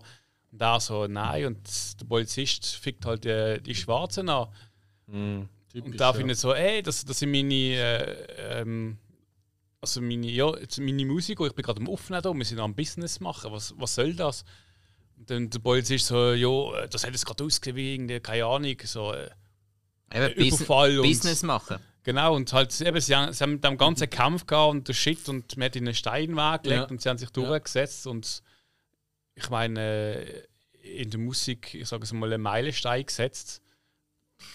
Und 0.50 0.60
der 0.60 0.80
so, 0.80 1.06
nein. 1.06 1.46
Und 1.46 2.00
der 2.00 2.06
Polizist 2.06 2.66
fickt 2.76 3.04
halt 3.06 3.24
die, 3.24 3.60
die 3.62 3.74
Schwarzen 3.74 4.28
an. 4.28 4.48
Und 5.06 5.48
da 6.00 6.12
finde 6.12 6.32
ich 6.32 6.38
so, 6.40 6.52
ey, 6.54 6.82
das, 6.82 7.04
das 7.04 7.18
sind 7.18 7.30
meine, 7.30 7.54
äh, 7.54 8.60
ähm, 8.60 8.98
also 9.80 10.00
meine, 10.00 10.26
ja, 10.26 10.50
meine 10.80 11.06
Musiker, 11.06 11.46
ich 11.46 11.52
bin 11.54 11.62
gerade 11.64 11.80
am 11.80 11.88
Aufnehmen 11.88 12.22
da, 12.22 12.32
wir 12.34 12.44
sind 12.44 12.58
am 12.58 12.74
Business 12.74 13.20
machen, 13.20 13.52
was, 13.52 13.74
was 13.78 13.94
soll 13.94 14.14
das? 14.14 14.44
Und 15.16 15.30
dann 15.30 15.50
der 15.50 15.58
Polizist 15.60 16.06
so, 16.06 16.32
ja, 16.32 16.86
das 16.86 17.04
hat 17.04 17.12
jetzt 17.12 17.26
gerade 17.26 17.44
ausgesehen 17.44 17.76
wie 17.76 17.94
irgendwie, 17.94 18.20
keine 18.20 18.44
Ahnung, 18.46 18.76
so, 18.84 19.12
äh, 19.12 19.30
Eben, 20.12 20.34
Bus 20.50 20.60
Überfall 20.60 20.98
und- 20.98 21.06
Business 21.06 21.42
machen. 21.42 21.76
Genau, 22.08 22.34
und 22.34 22.50
halt, 22.54 22.80
eben, 22.80 22.98
sie, 23.02 23.14
haben, 23.14 23.32
sie 23.34 23.42
haben 23.44 23.60
dem 23.60 23.76
ganzen 23.76 24.08
Kampf 24.08 24.46
gehabt 24.46 24.70
und 24.70 24.88
der 24.88 24.94
Shit 24.94 25.28
und 25.28 25.54
man 25.58 25.66
hat 25.66 25.76
ihnen 25.76 25.88
einen 25.88 25.94
Stein 25.94 26.34
weggelegt 26.36 26.80
Ja. 26.80 26.84
und 26.88 27.02
sie 27.02 27.08
haben 27.10 27.18
sich 27.18 27.28
durchgesetzt 27.28 28.06
und 28.06 28.42
ich 29.34 29.50
meine, 29.50 29.80
äh, 30.24 30.42
in 31.02 31.10
der 31.10 31.20
Musik, 31.20 31.74
ich 31.74 31.86
sage 31.86 32.04
es 32.04 32.12
mal, 32.14 32.32
einen 32.32 32.42
Meilenstein 32.42 33.04
gesetzt, 33.04 33.60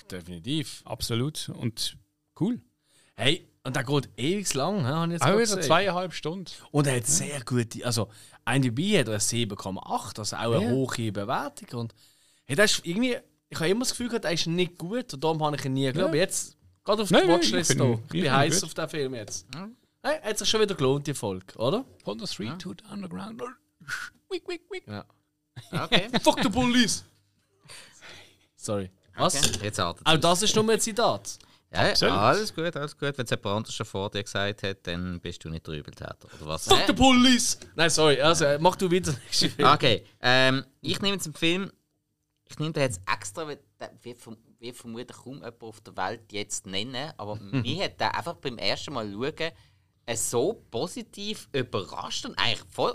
Definitiv. 0.09 0.81
absolut, 0.85 1.49
und 1.49 1.95
cool. 2.39 2.59
Hey, 3.15 3.47
und 3.63 3.75
der 3.75 3.83
geht 3.83 4.09
ewig 4.17 4.51
lang, 4.55 4.83
habe 4.85 5.05
ich 5.13 5.19
jetzt 5.19 5.21
Auch 5.23 5.37
wieder 5.37 5.61
zweieinhalb 5.61 6.13
Stunden. 6.13 6.49
Und 6.71 6.87
er 6.87 6.95
hat 6.97 7.05
sehr 7.05 7.39
gute, 7.43 7.85
also 7.85 8.09
IMDb 8.51 8.97
hat 8.99 9.07
er 9.09 9.19
7,8, 9.19 10.17
also 10.19 10.35
auch 10.35 10.39
eine 10.55 10.63
Ja. 10.65 10.71
hohe 10.71 11.11
Bewertung. 11.11 11.79
Und 11.81 11.93
hey, 12.45 12.55
das 12.55 12.71
ist 12.73 12.85
irgendwie, 12.85 13.15
ich 13.49 13.59
habe 13.59 13.69
immer 13.69 13.81
das 13.81 13.91
Gefühl 13.91 14.07
gehabt, 14.09 14.25
er 14.25 14.31
ist 14.33 14.47
nicht 14.47 14.77
gut 14.79 15.13
und 15.13 15.23
darum 15.23 15.43
habe 15.43 15.55
ich 15.55 15.63
ihn 15.65 15.73
nie 15.73 15.85
geglaubt. 15.85 16.09
Aber 16.09 16.17
jetzt, 16.17 16.57
gerade 16.83 17.03
auf 17.03 17.11
Nein, 17.11 17.21
die 17.23 17.27
nein, 17.27 17.35
Watchlist 17.39 17.71
ich 17.71 17.77
find- 17.77 17.99
ich 18.09 18.15
ich 18.15 18.21
bin 18.23 18.31
heiß 18.31 18.55
gut. 18.55 18.63
auf 18.65 18.73
den 18.73 18.89
Film 18.89 19.15
jetzt. 19.15 19.47
Hey, 20.01 20.19
hat 20.21 20.37
sich 20.37 20.49
schon 20.49 20.61
wieder 20.61 20.75
gelohnt, 20.75 21.07
die 21.07 21.13
Folge, 21.13 21.55
oder? 21.57 21.85
Von 22.03 22.17
der 22.17 22.27
Street 22.27 22.59
to 22.59 22.73
the 22.73 22.91
Underground. 22.91 23.41
Wick, 24.29 24.47
wick, 24.47 24.61
wick. 24.69 24.83
Ja. 24.87 25.05
Okay. 25.71 26.09
Fuck 26.23 26.41
the 26.43 26.49
police! 26.49 27.03
Sorry. 28.55 28.89
Was? 29.15 29.35
okay. 29.35 29.59
Jetzt 29.65 29.77
wartet 29.77 30.05
Auch 30.05 30.17
das 30.17 30.41
ist 30.41 30.55
nur 30.55 30.69
ein 30.69 30.79
Zitat. 30.79 31.37
Ja, 31.71 31.89
Absolut. 31.89 32.15
alles 32.15 32.53
gut, 32.53 32.75
alles 32.75 32.97
gut. 32.97 33.17
Wenn 33.17 33.25
es 33.25 33.29
jemand 33.31 33.45
anderes 33.47 33.73
schon 33.75 33.85
vor 33.85 34.09
dir 34.09 34.23
gesagt 34.23 34.63
hat, 34.63 34.85
dann 34.85 35.19
bist 35.19 35.43
du 35.43 35.49
nicht 35.49 35.65
der 35.65 35.73
Übeltäter. 35.75 36.17
Oder 36.37 36.45
was? 36.47 36.67
Fuck 36.67 36.83
the 36.87 36.93
police! 36.93 37.57
Nein, 37.75 37.89
sorry, 37.89 38.21
also 38.21 38.45
mach 38.59 38.75
du 38.75 38.91
weiter. 38.91 39.13
Film. 39.31 39.67
Okay, 39.67 40.05
ähm, 40.21 40.65
ich 40.81 41.01
nehme 41.01 41.15
jetzt 41.15 41.25
einen 41.25 41.33
Film, 41.33 41.71
ich 42.45 42.59
nehme 42.59 42.73
den 42.73 42.83
jetzt 42.83 43.01
extra, 43.11 43.47
weil 43.47 43.59
der 43.79 43.91
wird, 44.03 44.19
verm 44.19 44.37
wird 44.63 44.75
vermutlich 44.77 45.15
kaum 45.17 45.35
jemand 45.35 45.61
auf 45.63 45.81
der 45.81 45.95
Welt 45.97 46.31
jetzt 46.31 46.65
nennen, 46.65 47.13
aber 47.17 47.35
mir 47.39 47.83
hat 47.85 47.99
der 47.99 48.15
einfach 48.17 48.35
beim 48.37 48.57
ersten 48.57 48.93
Mal 48.93 49.11
schauen 49.11 49.51
äh, 50.05 50.15
so 50.17 50.53
positiv 50.71 51.47
überrascht 51.53 52.25
und 52.25 52.37
eigentlich 52.37 52.67
voll. 52.69 52.91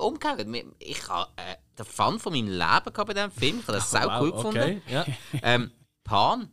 Mir- 0.47 0.75
Ich 0.79 1.09
habe 1.09 1.31
äh, 1.37 1.57
den 1.79 1.87
Fun 1.87 2.19
von 2.19 2.33
meinem 2.33 2.49
Leben 2.49 2.59
gehabt 2.93 3.07
bei 3.07 3.15
diesem 3.15 3.31
Film. 3.31 3.59
Ich 3.61 3.69
habe 3.69 3.79
das 3.79 3.91
sau 3.93 4.21
cool 4.21 4.33
gefunden. 4.33 4.59
okay. 4.59 4.83
Ja. 4.89 5.07
Ähm, 5.43 5.71
Pan. 6.05 6.51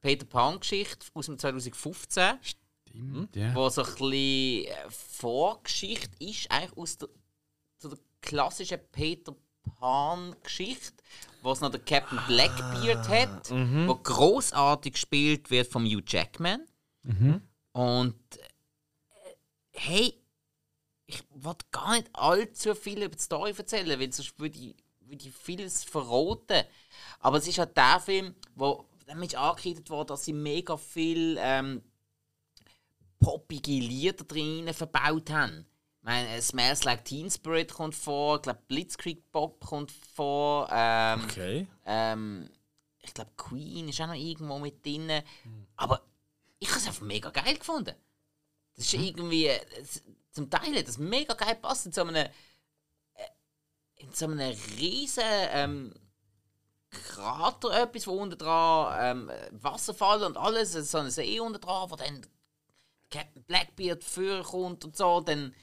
Peter 0.00 0.26
Pan-Geschichte 0.26 1.06
aus 1.14 1.26
dem 1.26 1.38
2015, 1.38 2.38
Stimmt, 2.42 3.36
ja. 3.36 3.54
wo 3.54 3.68
so 3.68 3.82
ein 3.82 3.86
bisschen 3.88 4.64
äh, 4.66 4.90
Vorgeschichte 4.90 6.10
ist, 6.24 6.50
eigentlich 6.50 6.76
aus 6.76 6.98
der, 6.98 7.08
so 7.78 7.88
der 7.88 7.98
klassischen 8.20 8.80
Peter 8.90 9.32
Pan-Geschichte, 9.78 11.02
wo 11.42 11.52
es 11.52 11.60
noch 11.60 11.70
der 11.70 11.80
Captain 11.80 12.18
Blackbeard 12.28 13.08
hat, 13.08 13.50
wo 13.88 13.94
großartig 13.96 14.92
gespielt 14.94 15.50
wird 15.50 15.66
von 15.70 15.84
Hugh 15.84 16.02
Jackman. 16.06 16.64
Und 17.72 18.14
äh, 18.36 19.34
hey, 19.72 20.14
ich 21.06 21.22
wollte 21.34 21.66
gar 21.70 21.92
nicht 21.92 22.08
allzu 22.14 22.74
viel 22.74 23.02
über 23.02 23.16
die 23.16 23.22
Story 23.22 23.52
erzählen, 23.56 23.98
weil 24.00 24.12
sonst 24.12 24.38
würde 24.38 24.58
ich, 24.58 24.74
würde 25.00 25.28
ich 25.28 25.34
vieles 25.34 25.84
verraten. 25.84 26.64
Aber 27.20 27.38
es 27.38 27.46
ist 27.48 27.58
halt 27.58 27.76
der 27.76 28.00
Film, 28.00 28.34
wo 28.54 28.86
damit 29.06 29.32
ist 29.32 29.38
angekreidet 29.38 29.90
worden, 29.90 30.08
dass 30.08 30.24
sie 30.24 30.32
mega 30.32 30.76
viel 30.76 31.36
ähm, 31.40 31.82
poppige 33.20 33.72
Lieder 33.72 34.24
drin 34.24 34.72
verbaut 34.72 35.30
haben. 35.30 35.66
Ich 36.02 36.06
meine, 36.06 36.28
äh, 36.36 36.42
Smells 36.42 36.82
Like 36.82 37.04
Teen 37.04 37.30
Spirit 37.30 37.72
kommt 37.72 37.94
vor, 37.94 38.36
ich 38.36 38.42
glaube 38.42 38.58
Blitzkrieg 38.66 39.30
Pop 39.30 39.64
kommt 39.64 39.92
vor, 39.92 40.68
ähm, 40.72 41.24
Okay. 41.24 41.66
ähm, 41.86 42.50
ich 43.02 43.14
glaube 43.14 43.30
Queen 43.36 43.88
ist 43.88 44.00
auch 44.00 44.08
noch 44.08 44.14
irgendwo 44.14 44.58
mit 44.58 44.84
drin. 44.84 45.22
Aber 45.76 46.02
ich 46.58 46.68
habe 46.68 46.80
es 46.80 46.86
einfach 46.88 47.02
mega 47.02 47.30
geil 47.30 47.56
gefunden. 47.56 47.94
Das 48.74 48.86
ist 48.86 48.94
irgendwie, 48.94 49.46
äh, 49.46 49.60
es- 49.80 50.02
zum 50.32 50.50
Teil 50.50 50.76
hat 50.76 50.88
das 50.88 50.98
mega 50.98 51.34
geil 51.34 51.54
gepasst 51.54 51.86
in 51.86 51.92
so 51.92 52.00
einem, 52.02 52.16
äh, 52.16 52.28
in 53.96 54.12
so 54.12 54.24
einem 54.26 54.40
riesen 54.78 55.22
ähm, 55.24 55.94
Krater 56.90 57.80
etwas, 57.82 58.06
wo 58.06 58.12
unten 58.20 58.38
dran 58.38 59.28
ähm, 59.28 59.30
Wasserfall 59.62 60.24
und 60.24 60.36
alles, 60.36 60.72
so 60.72 60.98
ein 60.98 61.10
See 61.10 61.38
unten 61.40 61.60
dran, 61.60 61.90
wo 61.90 61.96
dann 61.96 62.26
Captain 63.10 63.42
Blackbeard 63.44 64.02
vorkommt 64.04 64.84
und 64.84 64.96
so, 64.96 65.20
dann 65.20 65.54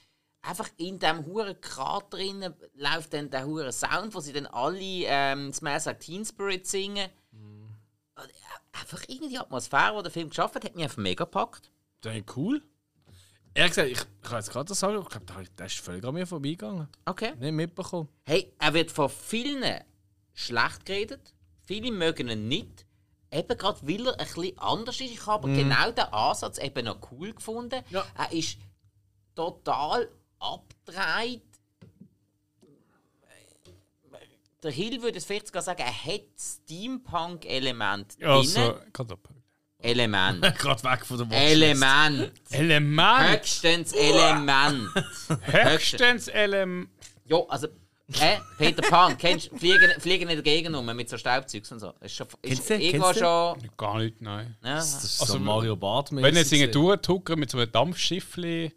einfach 0.42 0.70
in 0.78 1.00
diesem 1.00 1.26
huren 1.26 1.60
Krater 1.62 2.18
drin 2.18 2.54
läuft 2.76 3.14
dann 3.14 3.30
der 3.30 3.46
hure 3.46 3.72
Sound, 3.72 4.14
wo 4.14 4.20
sie 4.20 4.34
dann 4.34 4.48
alle 4.48 4.80
ähm, 4.82 5.54
Smash 5.54 5.86
Like 5.86 6.00
Teen 6.00 6.26
Spirit 6.26 6.66
singen. 6.68 7.10
Und, 7.32 7.70
äh, 8.26 8.80
Einfach 8.80 9.02
irgendwie 9.08 9.30
die 9.30 9.40
Atmosphäre, 9.40 9.98
die 9.98 10.04
der 10.04 10.12
Film 10.12 10.30
geschafft 10.30 10.56
hat, 10.56 10.64
hat 10.64 10.76
mich 10.76 10.84
einfach 10.86 10.98
mega 10.98 11.24
gepackt. 11.26 11.70
Das 12.02 12.16
ist 12.16 12.38
cool. 12.38 12.62
Ehrlich 13.54 13.72
gesagt, 13.72 13.90
ich, 13.90 13.98
ich 14.00 14.22
kann 14.30 14.40
jetzt 14.40 14.52
gerade 14.52 14.66
das 14.70 14.80
sagen, 14.80 15.02
ich 15.02 15.10
glaube, 15.10 15.46
der- 15.58 15.66
ist 15.66 15.80
völlig 15.80 16.06
an 16.06 16.14
mir 16.14 16.26
vorbeigegangen. 16.28 16.88
Okay. 17.06 17.34
Nicht 17.40 17.52
mitbekommen. 17.52 18.08
Hey, 18.26 18.54
er 18.60 18.74
wird 18.74 18.92
von 18.92 19.10
vielen 19.10 19.64
schlecht 20.34 20.86
geredet. 20.86 21.34
Viele 21.66 21.92
mögen 21.92 22.30
ihn 22.30 22.48
nicht. 22.48 22.86
Eben 23.32 23.58
gerade 23.58 23.80
weil 23.88 24.08
er 24.08 24.20
ein 24.20 24.26
bisschen 24.28 24.58
anders 24.60 24.96
ist. 24.96 25.12
Ich 25.12 25.26
habe 25.26 25.44
aber 25.48 25.54
genau 25.54 25.92
den 25.92 26.06
Ansatz 26.14 26.58
eben 26.60 26.86
noch 26.86 27.12
cool 27.12 27.34
gefunden. 27.34 27.84
Ja. 27.90 28.06
Er 28.18 28.32
ist 28.32 28.58
total 29.36 30.10
abgedreht. 30.40 31.42
Der 34.62 34.72
Hill 34.72 35.02
würde 35.02 35.18
es 35.18 35.26
vielleicht 35.26 35.48
sogar 35.48 35.62
sagen, 35.62 35.82
er 35.82 36.06
hat 36.06 36.26
Steampunk-Element 36.38 38.20
drin. 38.20 38.28
Also, 38.28 38.80
gerade 38.92 39.14
ab. 39.14 39.30
Element. 39.82 40.42
gerade 40.58 40.84
weg 40.84 41.06
von 41.06 41.30
der 41.30 41.42
Element. 41.42 42.34
Element! 42.50 43.32
Höchstens 43.32 43.94
Element. 43.94 44.90
Höchstens 45.44 46.28
Element. 46.28 46.90
Ja, 47.26 47.38
also, 47.48 47.68
äh, 48.20 48.38
Peter 48.58 48.82
Pan, 48.82 49.18
kennst 49.18 49.52
du 49.52 49.58
Fliegen, 49.58 49.92
Fliegen 50.00 50.28
in 50.28 50.36
der 50.36 50.42
Gegend 50.42 50.76
rum 50.76 50.86
mit 50.88 51.08
so 51.10 51.18
Staubzeugs 51.18 51.72
und 51.72 51.80
so? 51.80 51.94
Ist 52.02 52.16
schon, 52.16 52.28
ist 52.42 52.68
Kennst 52.68 52.70
du 52.70 52.74
irgendwo 52.74 53.14
schon. 53.14 53.70
Gar 53.78 54.00
nicht, 54.00 54.22
nein. 54.22 54.58
Ja, 54.64 54.76
Das 54.76 55.04
ist 55.04 55.22
Also, 55.22 55.34
so 55.34 55.40
Mario 55.40 55.76
Bart 55.76 56.12
Wenn 56.12 56.36
ihr 56.36 56.44
singen 56.44 56.72
durchdrücken 56.72 57.40
mit 57.40 57.50
so 57.50 57.60
einem 57.60 57.72
Dampfschiffli. 57.72 58.74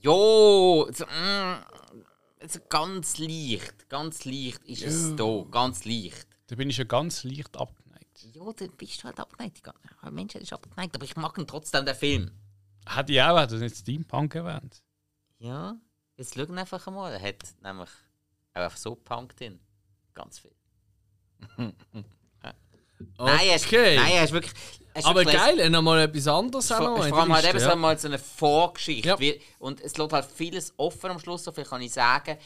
Jo, 0.00 0.88
so, 0.92 1.04
mm, 1.04 1.64
so 2.46 2.60
ganz 2.68 3.18
leicht, 3.18 3.88
ganz 3.88 4.24
leicht 4.24 4.62
ist 4.64 4.82
es 4.82 5.16
da, 5.16 5.44
ganz 5.50 5.84
leicht. 5.84 6.26
Da 6.46 6.56
bin 6.56 6.70
ich 6.70 6.78
ja 6.78 6.84
ganz 6.84 7.24
leicht 7.24 7.56
abgeneigt. 7.56 8.26
Ja, 8.34 8.52
dann 8.52 8.70
bist 8.76 9.00
du 9.00 9.04
halt 9.04 9.18
abgeneigt. 9.18 9.62
Ein 10.02 10.14
Mensch 10.14 10.34
ist 10.34 10.52
abgeneigt, 10.52 10.94
aber 10.94 11.04
ich 11.04 11.16
mag 11.16 11.36
ihn 11.38 11.46
trotzdem, 11.46 11.84
den 11.84 11.94
Film. 11.94 12.30
Hat 12.86 13.10
ich 13.10 13.20
auch, 13.20 13.38
hat 13.38 13.52
er 13.52 13.58
nicht 13.58 13.76
Steampunk 13.76 14.34
erwähnt? 14.34 14.82
Ja, 15.38 15.76
jetzt 16.16 16.34
schau 16.34 16.52
einfach 16.52 16.86
einmal. 16.86 17.12
Er 17.12 17.22
hat 17.22 17.42
nämlich 17.62 17.88
auch 17.88 18.60
einfach 18.60 18.76
so 18.76 18.94
Punk 18.94 19.36
drin. 19.36 19.60
Ganz 20.14 20.38
viel. 20.38 20.54
Nein, 23.18 23.50
ist, 23.54 23.66
Okay. 23.66 23.96
nein, 23.96 24.12
er 24.12 24.24
ist 24.24 24.32
wirklich. 24.32 24.52
ist 24.94 25.06
Aber 25.06 25.24
geil, 25.24 25.58
er 25.60 25.70
noch 25.70 25.82
mal 25.82 26.00
etwas 26.00 26.26
anderes 26.26 26.70
auch 26.72 26.80
noch 26.80 27.06
vor 27.08 27.18
allem 27.18 27.32
halt 27.34 27.44
Liste, 27.44 27.56
eben 27.58 27.64
ja. 27.64 27.70
so 27.70 27.76
mal 27.76 27.98
so 27.98 28.08
eine 28.08 28.18
Vorgeschichte. 28.18 29.08
Ja. 29.08 29.18
Wie, 29.18 29.40
und 29.58 29.80
es 29.80 29.96
lässt 29.96 30.12
halt 30.12 30.26
vieles 30.30 30.74
offen 30.76 31.10
am 31.10 31.18
Schluss, 31.18 31.44
so 31.44 31.52
viel 31.52 31.64
kann 31.64 31.80
ich 31.82 31.92
sagen, 31.92 32.36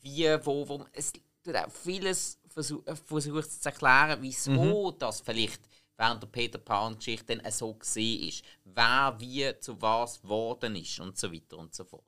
wie, 0.00 0.26
wo, 0.44 0.68
wo. 0.68 0.84
Es 0.92 1.12
tut 1.12 1.54
auch 1.56 1.70
vieles 1.70 2.38
äh, 2.56 2.94
versucht 2.94 3.52
zu 3.62 3.68
erklären, 3.68 4.18
wieso 4.20 4.50
Mhm. 4.50 4.98
das 4.98 5.20
vielleicht 5.20 5.60
während 5.96 6.22
der 6.22 6.26
Peter 6.28 6.58
Pan-Geschichte 6.58 7.36
dann 7.36 7.52
so 7.52 7.74
gesehen 7.74 8.28
ist. 8.28 8.42
Wer 8.64 9.14
wie 9.18 9.52
zu 9.60 9.80
was 9.80 10.20
geworden 10.20 10.74
ist 10.74 10.98
und 10.98 11.16
so 11.18 11.32
weiter 11.32 11.58
und 11.58 11.74
so 11.74 11.84
fort. 11.84 12.04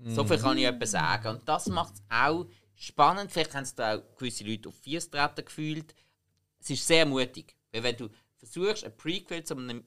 So 0.00 0.24
viel 0.24 0.38
kann 0.38 0.56
ich 0.56 0.64
Mhm. 0.64 0.74
etwas 0.74 0.92
sagen. 0.92 1.28
Und 1.28 1.48
das 1.48 1.66
macht 1.66 1.94
es 1.94 2.02
auch 2.08 2.46
spannend. 2.74 3.30
Vielleicht 3.30 3.54
haben 3.54 3.64
es 3.64 3.74
da 3.74 3.96
auch 3.96 4.02
gewisse 4.16 4.44
Leute 4.44 4.68
auf 4.68 4.74
Fies 4.76 5.10
treten 5.10 5.44
gefühlt. 5.44 5.94
Es 6.60 6.70
ist 6.70 6.86
sehr 6.86 7.06
mutig. 7.06 7.54
Weil 7.72 7.82
wenn 7.82 7.96
du 7.96 8.08
versuchst, 8.36 8.84
ein 8.84 8.96
Prequel 8.96 9.44
zu 9.44 9.56
einem 9.56 9.84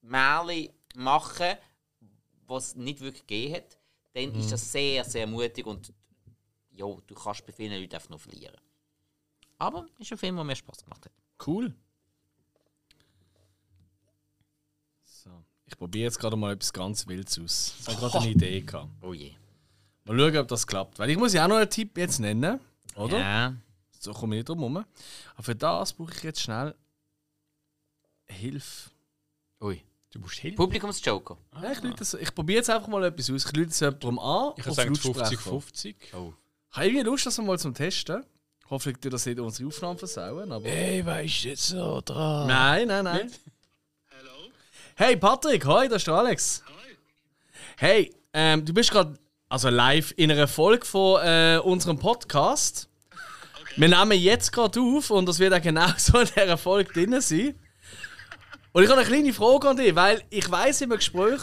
Märchen 0.00 0.70
machen, 0.94 1.56
was 2.46 2.74
nicht 2.74 3.00
wirklich 3.00 3.26
gegeben 3.26 3.54
hat, 3.54 3.78
dann 4.14 4.34
ist 4.34 4.52
das 4.52 4.70
sehr, 4.70 5.04
sehr 5.04 5.26
mutig 5.26 5.66
und 5.66 5.92
ja, 6.70 6.86
du 7.06 7.14
kannst 7.14 7.46
bei 7.46 7.52
vielen 7.52 7.80
Leuten 7.80 7.94
einfach 7.94 8.10
nur 8.10 8.18
verlieren. 8.18 8.56
Aber 9.58 9.86
es 9.94 10.06
ist 10.06 10.12
ein 10.12 10.18
Film, 10.18 10.36
der 10.36 10.44
mir 10.44 10.56
Spaß 10.56 10.84
gemacht 10.84 11.04
hat. 11.04 11.12
Cool. 11.46 11.74
So. 15.04 15.30
Ich 15.66 15.76
probiere 15.76 16.04
jetzt 16.04 16.18
gerade 16.18 16.36
mal 16.36 16.52
etwas 16.52 16.72
ganz 16.72 17.06
Wildes 17.06 17.38
aus. 17.38 17.74
Ich 17.80 17.86
habe 17.88 17.96
gerade 17.98 18.18
eine 18.18 18.30
Idee 18.30 18.60
gehabt. 18.60 18.90
Oh 19.00 19.14
je. 19.14 19.34
Mal 20.04 20.18
schauen, 20.18 20.36
ob 20.38 20.48
das 20.48 20.66
klappt. 20.66 20.98
Weil 20.98 21.10
ich 21.10 21.16
muss 21.16 21.32
ja 21.32 21.44
auch 21.44 21.48
noch 21.48 21.56
einen 21.56 21.70
Tipp 21.70 21.96
jetzt 21.96 22.18
nennen, 22.18 22.58
oder? 22.96 23.18
Ja. 23.18 23.54
So 24.02 24.12
komme 24.12 24.34
ich 24.34 24.40
nicht 24.40 24.48
drum 24.48 24.58
herum. 24.58 24.84
Aber 25.34 25.42
für 25.42 25.54
das 25.54 25.92
brauche 25.92 26.12
ich 26.12 26.22
jetzt 26.24 26.40
schnell 26.40 26.74
Hilfe. 28.26 28.90
Ui. 29.60 29.80
Du 30.10 30.18
musst 30.18 30.34
Hilfe. 30.40 30.56
Publikumsjoker. 30.56 31.38
Ja, 31.62 31.70
ich, 31.72 31.78
das- 31.94 32.14
ich 32.14 32.34
probiere 32.34 32.58
jetzt 32.58 32.70
einfach 32.70 32.88
mal 32.88 33.04
etwas 33.04 33.30
aus. 33.30 33.46
Ich 33.46 33.52
lüte 33.56 33.70
es 33.70 33.78
jemandem 33.80 34.18
an. 34.18 34.52
Ich 34.56 34.66
habe 34.66 34.74
gesagt 34.88 34.88
Lautsprecher. 34.88 35.40
50-50. 35.40 35.94
Oh. 36.14 36.32
Ich 36.70 36.76
habe 36.76 36.86
irgendwie 36.86 37.04
Lust, 37.04 37.26
das 37.26 37.38
mal 37.38 37.58
zum 37.58 37.74
Testen. 37.74 38.24
Hoffentlich 38.68 39.00
tut 39.00 39.12
das 39.12 39.24
nicht 39.26 39.38
unsere 39.38 39.68
Aufnahmen 39.68 39.98
versauen. 39.98 40.50
Aber 40.50 40.66
Hey, 40.68 41.04
weißt 41.06 41.44
du 41.44 41.48
jetzt 41.48 41.66
so 41.68 42.00
dran? 42.04 42.48
nein, 42.48 42.88
nein, 42.88 43.04
nein. 43.04 43.30
Hey 44.96 45.16
Patrick, 45.16 45.64
hi, 45.64 45.88
das 45.88 45.98
ist 45.98 46.06
der 46.06 46.14
Alex. 46.14 46.62
Hey, 47.76 48.14
ähm, 48.32 48.64
du 48.64 48.74
bist 48.74 48.90
gerade 48.90 49.18
also 49.48 49.68
live 49.70 50.12
in 50.16 50.30
einer 50.30 50.48
Folge 50.48 50.84
von 50.86 51.20
äh, 51.22 51.58
unserem 51.62 51.98
Podcast. 51.98 52.88
Wir 53.76 53.88
nehmen 53.88 54.18
jetzt 54.18 54.52
gerade 54.52 54.80
auf 54.80 55.10
und 55.10 55.26
das 55.26 55.38
wird 55.38 55.54
auch 55.54 55.62
genau 55.62 55.86
so 55.96 56.18
in 56.18 56.26
dieser 56.26 56.58
Folge 56.58 56.92
drin 56.92 57.20
sein. 57.20 57.54
Und 58.72 58.82
ich 58.82 58.90
habe 58.90 59.00
eine 59.00 59.08
kleine 59.08 59.32
Frage 59.32 59.68
an 59.68 59.76
dich, 59.76 59.94
weil 59.94 60.22
ich 60.30 60.50
weiß 60.50 60.82
im 60.82 60.90
Gespräch, 60.90 61.40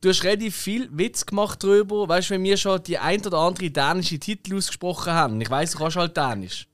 du 0.00 0.08
hast 0.08 0.24
relativ 0.24 0.56
viel 0.56 0.88
Witz 0.92 1.26
gemacht 1.26 1.62
darüber, 1.62 2.08
weißt 2.08 2.30
du, 2.30 2.34
wenn 2.34 2.44
wir 2.44 2.56
schon 2.56 2.82
die 2.82 2.98
ein 2.98 3.24
oder 3.24 3.38
andere 3.38 3.70
dänische 3.70 4.18
Titel 4.18 4.56
ausgesprochen 4.56 5.12
haben. 5.12 5.40
Ich 5.40 5.50
weiß, 5.50 5.72
du 5.72 5.78
kannst 5.78 5.96
halt 5.96 6.16
Dänisch. 6.16 6.66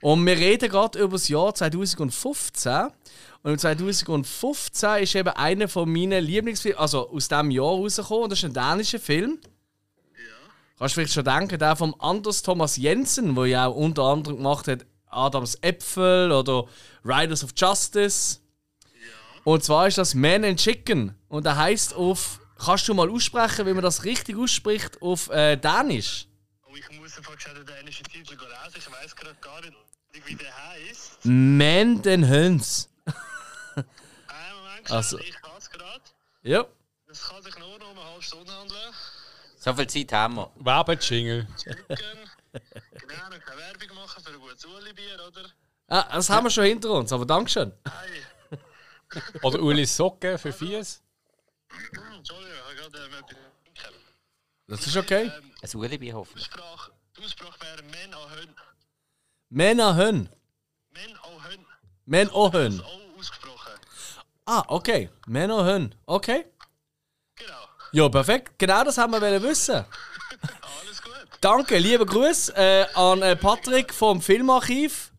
Und 0.00 0.24
wir 0.24 0.36
reden 0.36 0.68
gerade 0.68 0.98
über 0.98 1.12
das 1.12 1.28
Jahr 1.28 1.54
2015. 1.54 2.88
Und 3.42 3.52
im 3.52 3.58
2015 3.58 5.02
ist 5.02 5.14
eben 5.14 5.28
einer 5.30 5.68
von 5.68 5.90
meinen 5.90 6.24
Lieblingsfilmen, 6.24 6.78
also 6.78 7.10
aus 7.10 7.28
diesem 7.28 7.50
Jahr 7.50 7.66
rausgekommen. 7.66 8.24
Und 8.24 8.30
das 8.30 8.38
ist 8.40 8.44
ein 8.44 8.54
dänischer 8.54 9.00
Film. 9.00 9.38
Kannst 10.78 10.94
du 10.94 11.00
vielleicht 11.00 11.14
schon 11.14 11.24
denken, 11.24 11.58
der 11.58 11.74
von 11.76 11.94
Anders 11.98 12.42
Thomas 12.42 12.76
Jensen, 12.76 13.34
der 13.34 13.46
ja 13.46 13.66
auch 13.66 13.74
unter 13.74 14.04
anderem 14.04 14.36
gemacht 14.36 14.68
hat 14.68 14.86
Adams 15.10 15.56
Äpfel 15.62 16.30
oder 16.30 16.66
Riders 17.04 17.42
of 17.42 17.50
Justice. 17.56 18.38
Und 19.44 19.64
zwar 19.64 19.88
ist 19.88 19.98
das 19.98 20.14
Man 20.14 20.44
and 20.44 20.60
Chicken. 20.60 21.14
Und 21.28 21.44
der 21.46 21.56
heißt 21.56 21.94
auf. 21.94 22.40
Kannst 22.58 22.88
du 22.88 22.94
mal 22.94 23.08
aussprechen, 23.08 23.66
wie 23.66 23.72
man 23.72 23.84
das 23.84 24.02
richtig 24.02 24.36
ausspricht, 24.36 25.00
auf 25.00 25.30
äh, 25.30 25.56
Dänisch? 25.56 26.26
Oh, 26.68 26.74
ich 26.74 26.98
muss 26.98 27.16
einfach 27.16 27.36
den 27.36 27.64
dänischen 27.64 28.04
Titel 28.06 28.34
lesen. 28.34 28.74
Ich 28.76 28.92
weiß 28.92 29.14
gerade 29.14 29.36
gar 29.40 29.60
nicht, 29.60 29.72
wie 30.26 30.34
der 30.34 30.52
heißt. 30.68 31.18
Man 31.24 32.02
den 32.02 32.26
Höns. 32.28 32.88
Einen 33.76 33.86
Moment, 34.56 34.86
schnell, 34.86 34.96
Also- 34.96 35.18
ich 35.20 35.34
hab's 35.40 35.70
gerade. 35.70 36.02
Ja. 36.42 36.66
Es 37.10 37.22
kann 37.28 37.40
sich 37.42 37.56
nur 37.58 37.78
noch 37.78 37.92
um 37.92 37.98
eine 37.98 38.08
halbe 38.10 38.22
Stunde 38.24 38.52
handeln. 38.52 38.77
So 39.58 39.74
viel 39.74 39.86
Zeit 39.86 40.12
haben 40.12 40.36
wir. 40.36 40.50
Werbejingle. 40.56 41.46
Genau, 41.72 43.28
noch 43.30 43.44
keine 43.44 43.60
Werbung 43.60 43.96
machen 43.96 44.22
für 44.22 44.30
ein 44.32 44.40
gutes 44.40 44.64
Uli-Bier, 44.64 45.26
oder? 45.26 45.50
Ah, 45.88 46.08
das 46.16 46.30
haben 46.30 46.44
wir 46.46 46.50
schon 46.50 46.64
hinter 46.64 46.90
uns, 46.92 47.12
aber 47.12 47.26
Dankeschön. 47.26 47.72
Hey, 47.84 48.58
Oder 49.42 49.60
Ulis 49.60 49.96
Socken 49.96 50.38
für 50.38 50.52
Fies. 50.52 51.02
Entschuldigung, 52.16 52.52
ich 52.52 52.80
habe 52.82 52.90
gerade 52.90 53.04
ähm, 53.04 53.14
etwas. 53.14 53.92
Das 54.66 54.86
ist 54.86 54.96
okay. 54.96 55.32
Ähm, 55.34 55.52
Ein 55.62 55.76
Ulibi 55.76 56.10
hoffentlich. 56.10 56.46
Aussprache, 56.46 56.92
die 57.16 57.24
Aussprache 57.24 57.60
wäre 57.60 57.82
Men 57.84 58.14
auch 58.14 58.30
Hön. 58.30 58.54
Männer 59.48 59.96
Hön. 59.96 60.28
Men 60.90 61.16
auch 61.18 61.44
Hön. 61.48 61.66
Men 62.04 62.30
o 62.30 62.52
Hön. 62.52 62.72
So 62.72 62.84
ausgesprochen. 63.18 63.72
Ah, 64.44 64.64
okay. 64.68 65.10
Männer 65.26 65.64
Hön. 65.64 65.94
Okay. 66.06 66.44
Ja, 67.92 68.08
perfekt. 68.08 68.58
Genau 68.58 68.84
das 68.84 68.98
haben 68.98 69.12
wir 69.12 69.20
wollen 69.20 69.42
wissen. 69.42 69.74
Alles 69.74 71.02
gut. 71.02 71.12
Danke, 71.40 71.78
liebe 71.78 72.04
Grüße 72.04 72.54
äh, 72.56 72.86
an 72.94 73.22
äh, 73.22 73.36
Patrick 73.36 73.92
vom 73.92 74.20
Filmarchiv. 74.20 75.12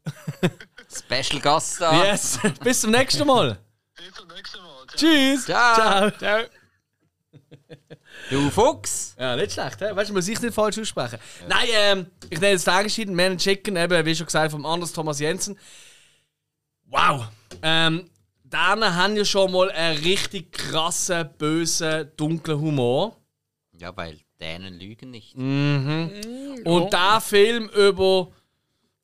Special 0.93 1.41
Gast 1.41 1.81
da. 1.81 2.03
Yes. 2.05 2.39
Bis 2.63 2.81
zum 2.81 2.91
nächsten 2.91 3.25
Mal. 3.25 3.57
Bis 3.95 4.13
zum 4.13 4.27
nächsten 4.27 4.61
Mal. 4.61 4.85
Ciao. 4.87 4.97
Tschüss. 4.97 5.45
Ciao. 5.45 6.11
Ciao. 6.11 6.41
Du 8.29 8.49
Fuchs. 8.49 9.15
Ja, 9.17 9.35
nicht 9.35 9.53
schlecht, 9.53 9.81
hä? 9.81 9.95
Weißt 9.95 10.09
du, 10.09 10.13
man 10.13 10.19
muss 10.19 10.27
ich 10.27 10.41
nicht 10.41 10.53
falsch 10.53 10.77
aussprechen. 10.77 11.19
Nein, 11.47 11.67
ähm, 11.71 12.05
ich 12.29 12.39
nenne 12.39 12.53
jetzt 12.53 12.67
den 12.67 12.73
entschieden, 12.73 13.15
Man 13.15 13.33
and 13.33 13.41
Chicken, 13.41 13.75
eben, 13.75 14.05
wie 14.05 14.15
schon 14.15 14.25
gesagt, 14.25 14.51
vom 14.51 14.65
Anders 14.65 14.93
Thomas 14.93 15.19
Jensen. 15.19 15.57
Wow! 16.85 17.27
Ähm, 17.61 18.09
denen 18.51 18.95
haben 18.95 19.15
ja 19.15 19.25
schon 19.25 19.51
mal 19.51 19.71
einen 19.71 19.99
richtig 19.99 20.51
krassen, 20.51 21.29
bösen, 21.37 22.11
dunklen 22.17 22.59
Humor. 22.59 23.15
Ja, 23.79 23.95
weil 23.95 24.19
Dänen 24.39 24.79
lügen 24.79 25.11
nicht. 25.11 25.35
Und 25.35 26.93
der 26.93 27.21
Film 27.21 27.69
über 27.69 28.31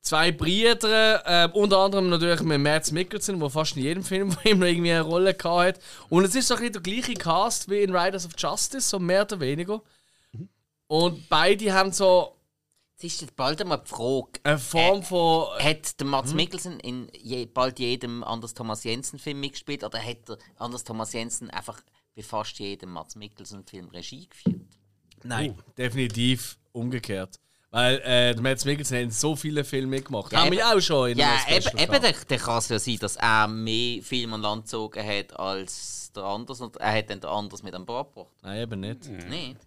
zwei 0.01 0.31
Brüder, 0.31 1.45
äh, 1.45 1.49
unter 1.51 1.79
anderem 1.79 2.09
natürlich 2.09 2.41
mit 2.41 2.59
Mads 2.59 2.91
Mikkelsen, 2.91 3.39
der 3.39 3.49
fast 3.49 3.75
in 3.75 3.83
jedem 3.83 4.03
Film 4.03 4.31
von 4.33 4.51
ihm 4.51 4.63
irgendwie 4.63 4.91
eine 4.91 5.01
Rolle 5.01 5.33
gehabt 5.33 5.77
hat. 5.77 5.79
Und 6.09 6.23
es 6.23 6.35
ist 6.35 6.51
doch 6.51 6.59
der 6.59 6.69
gleiche 6.69 7.15
Cast 7.15 7.69
wie 7.69 7.81
in 7.81 7.95
Riders 7.95 8.25
of 8.25 8.33
Justice, 8.37 8.87
so 8.87 8.99
mehr 8.99 9.23
oder 9.23 9.39
weniger. 9.39 9.81
Und 10.87 11.27
beide 11.29 11.73
haben 11.73 11.91
so 11.91 12.34
Jetzt 12.97 13.03
ist 13.15 13.21
jetzt 13.21 13.35
bald 13.35 13.59
einmal 13.61 13.79
die 13.79 13.89
Frage. 13.89 14.39
eine 14.43 14.57
Form 14.57 15.03
von. 15.03 15.47
Hat 15.59 15.99
der 15.99 16.07
Mats 16.07 16.31
Mhm. 16.31 16.35
Mikkelsen 16.37 16.79
in 16.79 17.09
je, 17.13 17.45
bald 17.45 17.77
jedem 17.79 18.23
Anders 18.23 18.53
Thomas 18.53 18.83
Jensen 18.85 19.19
Film 19.19 19.41
mitgespielt 19.41 19.83
oder 19.83 20.01
hat 20.01 20.29
der 20.29 20.37
Anders 20.57 20.83
Thomas 20.85 21.11
Jensen 21.13 21.49
einfach 21.49 21.81
bei 22.15 22.23
fast 22.23 22.57
jedem 22.59 22.91
Mats 22.91 23.15
Mikkelsen 23.17 23.65
Film 23.65 23.89
Regie 23.89 24.27
geführt? 24.29 24.61
Nein, 25.23 25.57
definitiv 25.77 26.57
umgekehrt. 26.71 27.39
Weil 27.71 27.97
äh, 28.05 28.33
der 28.33 28.41
Mads 28.41 28.63
Mikkelsen 28.63 28.95
hat 28.97 29.03
in 29.03 29.11
so 29.11 29.35
viele 29.35 29.65
Filme 29.65 29.87
mitgemacht. 29.87 30.31
Ja, 30.31 30.39
haben 30.39 30.47
eben- 30.47 30.57
wir 30.57 30.73
auch 30.73 30.79
schon 30.79 31.09
in 31.09 31.17
Ja, 31.17 31.37
eben, 31.49 31.61
Special 31.61 31.81
eben 31.83 32.01
dann, 32.01 32.13
dann 32.29 32.39
kann 32.39 32.57
es 32.59 32.69
ja 32.69 32.79
sein, 32.79 32.97
dass 32.99 33.17
er 33.17 33.47
mehr 33.49 34.01
Film 34.01 34.33
an 34.35 34.41
Land 34.41 34.63
gezogen 34.65 35.05
hat 35.05 35.37
als 35.37 36.11
der 36.15 36.23
Anders 36.23 36.61
und 36.61 36.77
er 36.77 36.93
hat 36.93 37.09
dann 37.09 37.19
der 37.19 37.31
Anders 37.31 37.61
mit 37.63 37.73
an 37.73 37.85
Bord 37.85 38.13
gebracht. 38.13 38.33
Nein, 38.43 38.61
eben 38.61 38.79
nicht. 38.79 39.09
Nicht? 39.09 39.57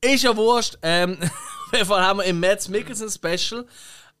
Ist 0.00 0.24
ja 0.24 0.36
wurscht. 0.36 0.78
Ähm, 0.82 1.18
auf 1.20 1.72
jeden 1.72 1.86
Fall 1.86 2.02
haben 2.02 2.18
wir 2.18 2.24
im 2.24 2.40
Mads 2.40 2.68
Mikkelsen 2.68 3.10
Special, 3.10 3.66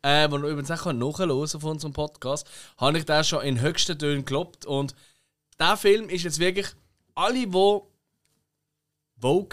äh, 0.02 0.30
wo 0.30 0.36
ihr 0.36 0.44
übrigens 0.44 0.70
auch 0.70 0.92
nachhören 0.92 1.48
von 1.48 1.70
unserem 1.70 1.92
Podcast, 1.92 2.48
habe 2.78 2.98
ich 2.98 3.04
da 3.04 3.24
schon 3.24 3.42
in 3.42 3.60
höchsten 3.60 3.98
Tönen 3.98 4.24
gelobt. 4.24 4.66
Und 4.66 4.94
der 5.58 5.76
Film 5.76 6.08
ist 6.08 6.24
jetzt 6.24 6.38
wirklich 6.38 6.68
alle, 7.14 7.46
die 7.46 7.52
woke 7.52 7.86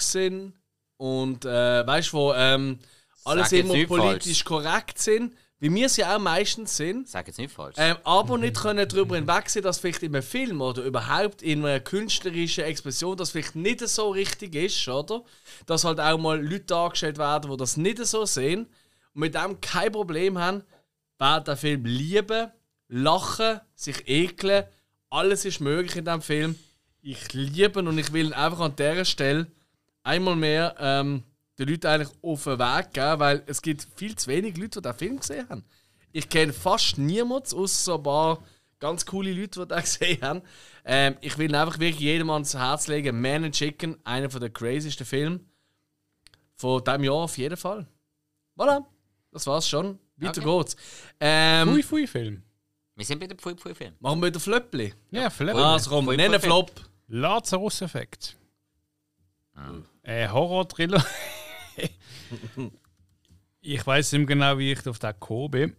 sind 0.02 0.54
und 0.98 1.46
äh, 1.46 1.86
weißt 1.86 2.14
du, 2.14 2.18
wo 2.18 2.34
ähm, 2.34 2.80
alles 3.26 3.52
immer 3.52 3.86
politisch 3.86 4.44
korrekt 4.44 5.00
sind, 5.00 5.36
wie 5.60 5.74
wir 5.74 5.88
es 5.88 5.98
ja 5.98 6.16
auch 6.16 6.20
meistens 6.20 6.78
sind. 6.78 7.08
Sag 7.08 7.28
jetzt 7.28 7.40
nicht 7.40 7.54
falsch. 7.54 7.76
Ähm, 7.78 7.98
aber 8.04 8.38
nicht 8.38 8.58
können 8.58 8.88
darüber 8.88 9.16
hinwegsehen, 9.16 9.64
dass 9.64 9.80
vielleicht 9.80 10.04
in 10.04 10.16
einem 10.16 10.24
Film 10.24 10.62
oder 10.62 10.84
überhaupt 10.84 11.42
in 11.42 11.66
einer 11.66 11.80
künstlerischen 11.80 12.64
Expression 12.64 13.18
das 13.18 13.32
vielleicht 13.32 13.56
nicht 13.56 13.80
so 13.88 14.12
richtig 14.12 14.54
ist, 14.56 14.88
oder? 14.88 15.24
Dass 15.66 15.84
halt 15.84 16.00
auch 16.00 16.18
mal 16.20 16.40
Leute 16.40 16.66
dargestellt 16.66 17.18
werden, 17.18 17.50
die 17.50 17.58
das 17.58 17.76
nicht 17.76 18.06
so 18.06 18.26
sehen 18.26 18.68
und 19.14 19.22
mit 19.22 19.34
dem 19.34 19.60
kein 19.60 19.92
Problem 19.92 20.38
haben, 20.38 20.64
werden 21.18 21.46
den 21.46 21.58
Film 21.58 21.86
lieben, 21.86 22.52
lachen, 22.88 23.60
sich 23.74 24.08
ekeln. 24.08 24.66
Alles 25.10 25.46
ist 25.46 25.60
möglich 25.60 25.96
in 25.96 26.06
diesem 26.06 26.22
Film. 26.22 26.60
Ich 27.02 27.34
liebe 27.34 27.80
ihn 27.80 27.88
und 27.88 27.98
ich 27.98 28.14
will 28.14 28.28
ihn 28.28 28.34
einfach 28.34 28.60
an 28.60 28.76
dieser 28.76 29.06
Stelle 29.06 29.48
einmal 30.04 30.36
mehr 30.36 30.76
ähm, 30.80 31.24
den 31.60 31.68
Leuten 31.70 31.88
eigentlich 31.88 32.10
auf 32.22 32.44
den 32.44 32.60
Weg 32.60 32.94
geben, 32.94 33.20
weil 33.20 33.44
es 33.48 33.62
gibt 33.62 33.88
viel 33.96 34.16
zu 34.16 34.28
wenig 34.28 34.58
Leute, 34.58 34.82
die 34.82 34.88
den 34.88 34.94
Film 34.98 35.20
gesehen 35.20 35.50
haben. 35.50 35.66
Ich 36.12 36.30
kenne 36.30 36.54
fast 36.54 36.98
niemanden, 36.98 37.56
außer 37.56 37.68
so 37.68 37.96
ein 37.98 38.04
paar 38.04 38.44
ganz 38.80 39.06
coole 39.06 39.34
Leute, 39.34 39.62
die 39.62 39.68
den 39.68 39.82
gesehen 39.82 40.22
haben. 40.22 40.42
Ähm, 40.86 41.16
ich 41.22 41.38
will 41.38 41.54
einfach 41.56 41.80
wirklich 41.80 42.00
jedem 42.02 42.30
ans 42.30 42.54
Herz 42.54 42.88
legen. 42.88 43.20
Man 43.20 43.44
and 43.46 43.56
Chicken, 43.56 43.98
einer 44.06 44.28
der 44.28 44.50
crazysten 44.50 45.06
Filme 45.06 45.40
von 46.56 46.84
diesem 46.84 47.04
Jahr 47.04 47.16
auf 47.16 47.38
jeden 47.38 47.58
Fall. 47.58 47.88
Voilà, 48.58 48.84
das 49.32 49.46
war's 49.48 49.68
schon. 49.68 50.00
Weiter 50.16 50.42
Okay. 50.42 50.58
geht's. 50.58 50.76
Ähm, 51.20 51.70
Fui 51.70 51.84
Fui 51.84 52.08
Film. 52.08 52.42
Wir 52.96 53.06
sind 53.06 53.20
bei 53.20 53.28
dem 53.28 53.38
Pfui 53.38 53.54
Pfui 53.56 53.76
Film. 53.76 53.94
machen 54.00 54.20
wir 54.22 54.28
wieder 54.28 54.40
Flöppli. 54.40 54.92
Ja, 55.12 55.30
Flip. 55.30 55.54
Also 55.54 55.92
komm, 55.92 56.06
nennen 56.06 56.40
Pfui, 56.40 56.48
Flop. 56.48 56.72
Lazarus-Effekt. 57.08 58.36
Äh, 60.04 60.28
Horror-Thriller. 60.30 61.04
ich 63.62 63.86
weiß 63.86 64.12
nicht 64.14 64.20
mehr 64.20 64.28
genau, 64.28 64.58
wie 64.58 64.72
ich 64.72 64.88
auf 64.88 65.00
den 65.00 65.12
gekommen 65.12 65.52
bin. 65.52 65.76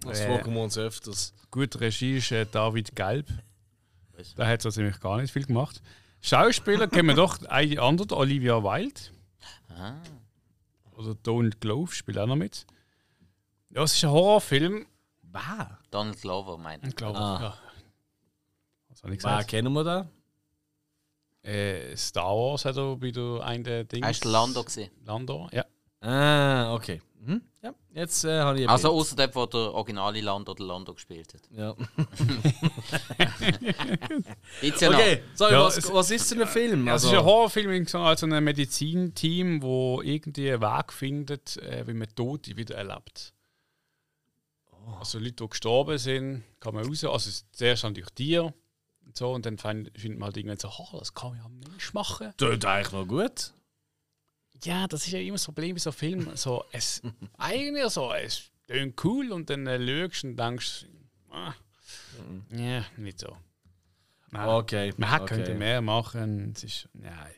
Das 0.00 0.20
Äh. 0.20 0.26
fragen 0.26 0.54
wir 0.54 0.62
uns 0.62 0.78
öfters. 0.78 1.34
Gut, 1.50 1.80
Regie 1.80 2.18
ist 2.18 2.30
äh, 2.32 2.46
David 2.46 2.94
Gelb. 2.94 3.26
Der 4.36 4.46
hat 4.46 4.62
so 4.62 4.70
ziemlich 4.70 5.00
gar 5.00 5.16
nicht 5.20 5.32
viel 5.32 5.44
gemacht. 5.46 5.82
Schauspieler 6.20 6.86
kennen 6.88 7.08
wir 7.08 7.14
doch 7.14 7.42
eine 7.48 7.80
andere, 7.80 8.16
Olivia 8.16 8.62
Wilde. 8.62 9.00
Oder 10.92 11.14
Donald 11.22 11.60
Glove 11.60 11.92
spielt 11.92 12.18
auch 12.18 12.26
noch 12.26 12.36
mit. 12.36 12.66
Ja, 13.70 13.82
es 13.82 13.94
ist 13.94 14.04
ein 14.04 14.10
Horrorfilm. 14.10 14.86
Wer? 15.22 15.78
Donald 15.90 16.20
Glover 16.20 16.58
meint. 16.58 16.86
Ich 16.86 16.94
glaube, 16.96 17.18
Ah. 17.18 17.40
ja. 17.40 17.58
Was 18.88 19.02
habe 19.02 19.14
ich 19.14 19.22
Wer 19.22 19.30
gesagt? 19.30 19.48
kennen 19.50 19.72
wir 19.72 19.84
da? 19.84 20.08
Äh, 21.42 21.96
Star 21.96 22.34
Wars 22.36 22.64
hat 22.64 22.76
er 22.76 22.96
bei 22.96 23.10
der 23.10 23.40
einen 23.42 23.88
Ding. 23.88 24.02
War 24.02 24.12
der 24.12 24.30
Lando. 24.30 24.62
Gewesen. 24.62 24.90
Lando, 25.04 25.48
ja. 25.52 25.64
Ah, 26.00 26.74
okay. 26.74 27.00
Mhm. 27.22 27.42
Ja, 27.62 27.74
jetzt 27.92 28.24
äh, 28.24 28.40
habe 28.40 28.60
ich 28.60 28.68
Also 28.68 28.88
außer 28.90 29.14
dort, 29.16 29.34
wo 29.34 29.44
der 29.44 29.74
originale 29.74 30.20
Lando 30.22 30.54
der 30.54 30.64
Lando 30.66 30.94
gespielt 30.94 31.34
hat. 31.34 31.42
Ja. 31.50 31.74
Jetzt 34.62 34.80
ja 34.80 34.90
Okay, 34.90 35.22
sorry, 35.34 35.52
Ja, 35.52 35.64
was, 35.64 35.76
es- 35.76 35.92
was 35.92 36.10
ist 36.10 36.30
denn 36.30 36.42
ein 36.42 36.48
Film? 36.48 36.86
Ja, 36.86 36.94
es 36.94 37.04
ist 37.04 37.12
ein 37.12 37.24
Horrorfilm, 37.24 37.86
so 37.86 37.98
also 37.98 38.26
ein 38.26 38.44
Medizinteam, 38.44 39.62
wo 39.62 40.00
irgendwie 40.02 40.52
einen 40.52 40.62
Weg 40.62 40.92
findet, 40.92 41.56
äh, 41.58 41.86
wie 41.86 41.94
man 41.94 42.08
Tote 42.14 42.56
wieder 42.56 42.76
erlebt. 42.76 43.32
Also 44.98 45.18
Leute, 45.18 45.32
die 45.32 45.48
gestorben 45.48 45.98
sind, 45.98 46.42
kann 46.58 46.74
man 46.74 46.84
raus. 46.86 47.04
Also 47.04 47.30
zuerst 47.52 47.84
dann 47.84 47.94
durch 47.94 48.10
Tier 48.10 48.52
und 49.10 49.16
so 49.16 49.32
und 49.32 49.44
dann 49.44 49.58
find- 49.58 49.90
findet 49.98 50.20
man 50.20 50.26
halt 50.28 50.36
irgendwann 50.36 50.58
so, 50.58 50.68
oh, 50.68 50.98
das 50.98 51.12
kann 51.12 51.36
ja 51.36 51.44
am 51.44 51.58
Mensch 51.58 51.92
machen. 51.92 52.32
Tut 52.36 52.64
eigentlich 52.64 52.92
noch 52.92 53.06
gut. 53.06 53.52
Ja, 54.62 54.86
das 54.86 55.06
ist 55.06 55.12
ja 55.12 55.18
immer 55.18 55.32
das 55.32 55.44
Problem 55.44 55.74
bei 55.74 55.80
so 55.80 55.90
Filmen. 55.90 56.36
So, 56.36 56.64
es, 56.70 57.02
eigentlich 57.38 57.88
so, 57.90 58.12
es 58.12 58.50
klingt 58.66 59.04
cool 59.04 59.32
und 59.32 59.50
dann 59.50 59.66
äh, 59.66 60.08
schaust 60.08 60.24
und 60.24 60.36
denkst, 60.36 60.86
ah, 61.30 61.54
ja, 62.54 62.84
nicht 62.96 63.18
so. 63.18 63.36
Nein. 64.30 64.48
Okay. 64.48 64.94
Man 64.96 65.22
okay. 65.22 65.34
könnte 65.34 65.54
mehr 65.54 65.82
machen. 65.82 66.52
Es 66.54 66.62
ist. 66.62 66.88
Nein. 66.92 67.32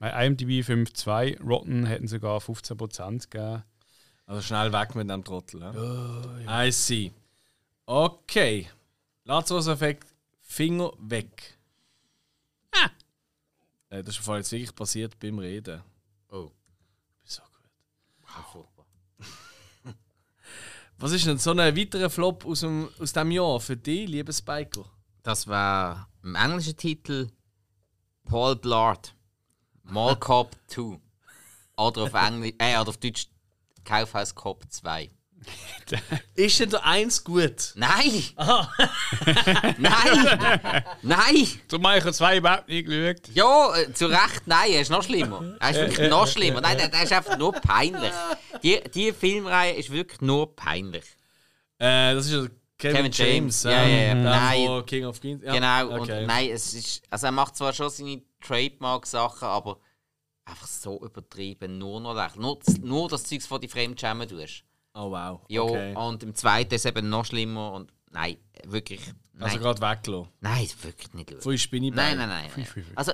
Bei 0.00 0.26
IMDb 0.26 0.66
5.2, 0.66 1.40
Rotten 1.40 1.86
hätten 1.86 2.08
sogar 2.08 2.40
15% 2.40 3.30
gegeben. 3.30 3.62
Also 4.26 4.42
schnell 4.42 4.72
weg 4.72 4.96
mit 4.96 5.08
dem 5.08 5.22
Trottel. 5.22 5.60
Ja? 5.60 6.64
I 6.64 6.72
see. 6.72 7.12
Okay. 7.86 8.68
Lazarus-Effekt, 9.24 10.06
Finger 10.40 10.92
weg. 10.98 11.58
Ah. 12.72 12.90
Äh, 13.90 14.02
das 14.02 14.16
ist 14.16 14.24
vor 14.24 14.34
allem 14.34 14.42
jetzt 14.42 14.52
wirklich 14.52 14.74
passiert 14.74 15.18
beim 15.18 15.38
Reden. 15.38 15.82
Oh. 16.30 16.50
So 17.24 17.42
gut. 17.42 18.44
furchtbar. 18.52 18.86
Was 20.98 21.12
ist 21.12 21.26
denn 21.26 21.38
so 21.38 21.52
ein 21.52 21.76
weiterer 21.76 22.10
Flop 22.10 22.44
aus, 22.44 22.60
dem, 22.60 22.88
aus 22.98 23.12
diesem 23.12 23.30
Jahr 23.30 23.60
für 23.60 23.76
dich, 23.76 24.08
lieber 24.08 24.32
Spiker? 24.32 24.84
Das 25.22 25.46
war 25.46 26.08
im 26.22 26.34
englischen 26.34 26.76
Titel 26.76 27.30
Paul 28.24 28.56
Blart. 28.56 29.14
Mall 29.84 30.16
Cop 30.16 30.56
2. 30.68 30.98
Oder 31.76 32.02
auf 32.02 32.14
Englisch, 32.14 32.54
äh, 32.58 32.78
oder 32.78 32.90
auf 32.90 32.96
Deutsch 32.98 33.28
Kaufhaus 33.84 34.34
Cop 34.34 34.64
2. 34.68 35.10
Ist 36.34 36.60
denn 36.60 36.70
der 36.70 36.84
eins 36.84 37.22
gut? 37.22 37.72
Nein! 37.74 38.24
nein! 39.78 40.84
nein! 41.02 41.48
Darum 41.68 41.86
habe 41.86 41.98
ich 41.98 42.14
zwei 42.14 42.38
überhaupt 42.38 42.68
nicht 42.68 42.86
geschaut. 42.86 43.34
Ja, 43.34 43.76
äh, 43.76 43.92
zu 43.92 44.06
Recht, 44.06 44.42
nein, 44.46 44.72
er 44.72 44.80
ist 44.80 44.90
noch 44.90 45.02
schlimmer. 45.02 45.56
Er 45.60 45.70
ist 45.70 45.76
wirklich 45.76 46.10
noch 46.10 46.26
schlimmer. 46.26 46.60
Nein, 46.60 46.78
der, 46.78 46.88
der 46.88 47.02
ist 47.02 47.12
einfach 47.12 47.36
nur 47.36 47.52
peinlich. 47.52 48.12
Die, 48.62 48.80
die 48.94 49.12
Filmreihe 49.12 49.74
ist 49.74 49.90
wirklich 49.90 50.20
nur 50.20 50.54
peinlich. 50.54 51.04
Äh, 51.78 52.14
das 52.14 52.26
ist 52.26 52.32
ja 52.32 52.46
Kevin, 52.78 52.96
Kevin 52.96 53.12
James. 53.12 53.62
James. 53.62 53.62
Ja, 53.64 53.70
ja, 53.70 53.88
ja. 53.88 54.14
Der 54.14 54.22
Nein. 54.24 54.66
von 54.66 54.86
King 54.86 55.04
of 55.04 55.20
Kings. 55.20 55.42
Ja. 55.44 55.52
genau, 55.52 56.00
okay. 56.00 56.20
und 56.20 56.26
nein, 56.26 56.50
es 56.50 56.74
ist. 56.74 57.02
Also 57.10 57.26
er 57.26 57.32
macht 57.32 57.56
zwar 57.56 57.72
schon 57.72 57.90
seine 57.90 58.22
Trademark-Sachen, 58.40 59.46
aber 59.46 59.78
einfach 60.44 60.66
so 60.66 61.00
übertrieben, 61.04 61.78
nur 61.78 62.00
noch 62.00 62.14
lächerlich. 62.14 62.38
Nur, 62.40 62.58
nur 62.80 63.08
das 63.08 63.24
Zeugs 63.24 63.46
von 63.46 63.60
die 63.60 63.68
Fremdschämen 63.68 64.28
tust. 64.28 64.64
Oh 64.94 65.10
wow. 65.10 65.40
Ja, 65.48 65.62
okay. 65.62 65.94
und 65.96 66.22
im 66.22 66.34
zweiten 66.34 66.74
ist 66.74 66.84
es 66.84 66.90
eben 66.90 67.08
noch 67.08 67.24
schlimmer 67.24 67.72
und 67.72 67.92
nein, 68.10 68.36
wirklich. 68.64 69.00
Nein, 69.32 69.42
Also 69.44 69.58
gerade 69.58 69.80
weggelassen. 69.80 70.28
nein 70.40 70.68
wirklich 70.82 71.14
nicht 71.14 71.30
schauen. 71.30 71.40
Von 71.40 71.58
Spinnenbein. 71.58 72.18
Nein, 72.18 72.28
nein, 72.28 72.50
nein. 72.56 72.66
nein. 72.74 72.86
Also, 72.94 73.12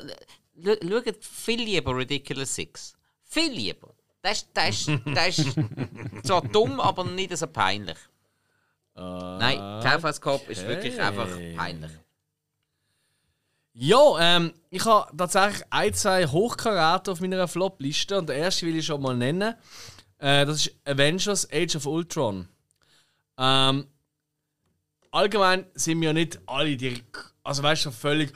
schaut 0.64 1.24
viel 1.24 1.62
lieber 1.62 1.96
Ridiculous 1.96 2.54
Six. 2.54 2.94
Viel 3.22 3.52
lieber. 3.52 3.94
Das 4.22 4.38
ist, 4.38 4.48
das 4.52 4.88
ist, 4.88 5.00
das 5.14 5.38
ist 5.38 5.56
zwar 6.24 6.42
dumm, 6.42 6.80
aber 6.80 7.04
nicht 7.04 7.36
so 7.36 7.46
peinlich. 7.46 7.98
Nein, 8.94 9.58
Kaufhauskopf 9.82 10.48
ist 10.48 10.66
wirklich 10.66 11.00
einfach 11.00 11.28
peinlich. 11.56 11.92
Ja, 13.72 14.18
ähm, 14.18 14.52
ich 14.70 14.84
habe 14.84 15.16
tatsächlich 15.16 15.62
ein, 15.70 15.94
zwei 15.94 16.26
Hochkaräte 16.26 17.12
auf 17.12 17.20
meiner 17.20 17.46
Flop-Liste 17.46 18.18
und 18.18 18.28
der 18.28 18.36
erste 18.36 18.66
will 18.66 18.74
ich 18.76 18.86
schon 18.86 19.00
mal 19.00 19.16
nennen. 19.16 19.54
Äh, 20.18 20.46
das 20.46 20.66
ist 20.66 20.74
Avengers 20.84 21.48
Age 21.52 21.76
of 21.76 21.86
Ultron. 21.86 22.48
Ähm, 23.38 23.86
allgemein 25.10 25.66
sind 25.74 26.00
wir 26.00 26.08
ja 26.08 26.12
nicht 26.12 26.40
alle 26.46 26.76
die. 26.76 27.02
Also 27.42 27.62
weißt 27.62 27.86
du, 27.86 27.90
völlig. 27.90 28.32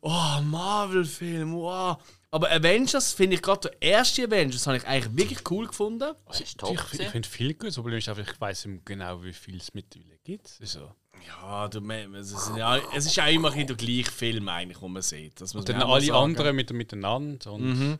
Oh, 0.00 0.40
Marvel-Film, 0.42 1.54
wow. 1.54 1.98
Aber 2.32 2.50
Avengers 2.50 3.12
finde 3.12 3.36
ich 3.36 3.42
gerade 3.42 3.68
der 3.70 3.82
erste 3.82 4.24
Avengers 4.24 4.66
habe 4.66 4.76
ich 4.76 4.86
eigentlich 4.86 5.16
wirklich 5.16 5.50
cool 5.50 5.66
gefunden. 5.66 6.14
Das 6.26 6.40
ist 6.40 6.58
top. 6.58 6.78
Ich, 6.92 7.00
ich 7.00 7.08
finde 7.08 7.28
viel 7.28 7.54
gut. 7.54 7.68
Das 7.68 7.74
Problem 7.74 7.98
ist 7.98 8.08
einfach, 8.08 8.32
ich 8.32 8.40
weiß 8.40 8.66
nicht 8.66 8.86
genau, 8.86 9.22
wie 9.24 9.32
viel 9.32 9.56
es 9.56 9.74
mittlerweile 9.74 10.16
gibt. 10.22 10.56
Also, 10.60 10.92
Ja, 11.26 11.68
du, 11.68 11.80
es, 11.90 12.30
ist 12.30 12.52
ja, 12.56 12.78
es 12.94 13.06
ist 13.06 13.16
ja 13.16 13.26
immer 13.26 13.50
der 13.50 13.76
gleiche 13.76 14.10
Film, 14.10 14.48
eigentlich, 14.48 14.80
wo 14.80 14.88
man 14.88 15.02
sieht. 15.02 15.40
Das 15.40 15.54
man 15.54 15.64
dann 15.64 15.82
auch 15.82 15.94
alle 15.94 16.06
sagen. 16.06 16.18
anderen 16.18 16.56
mit, 16.56 16.72
miteinander. 16.72 17.52
Und 17.52 17.98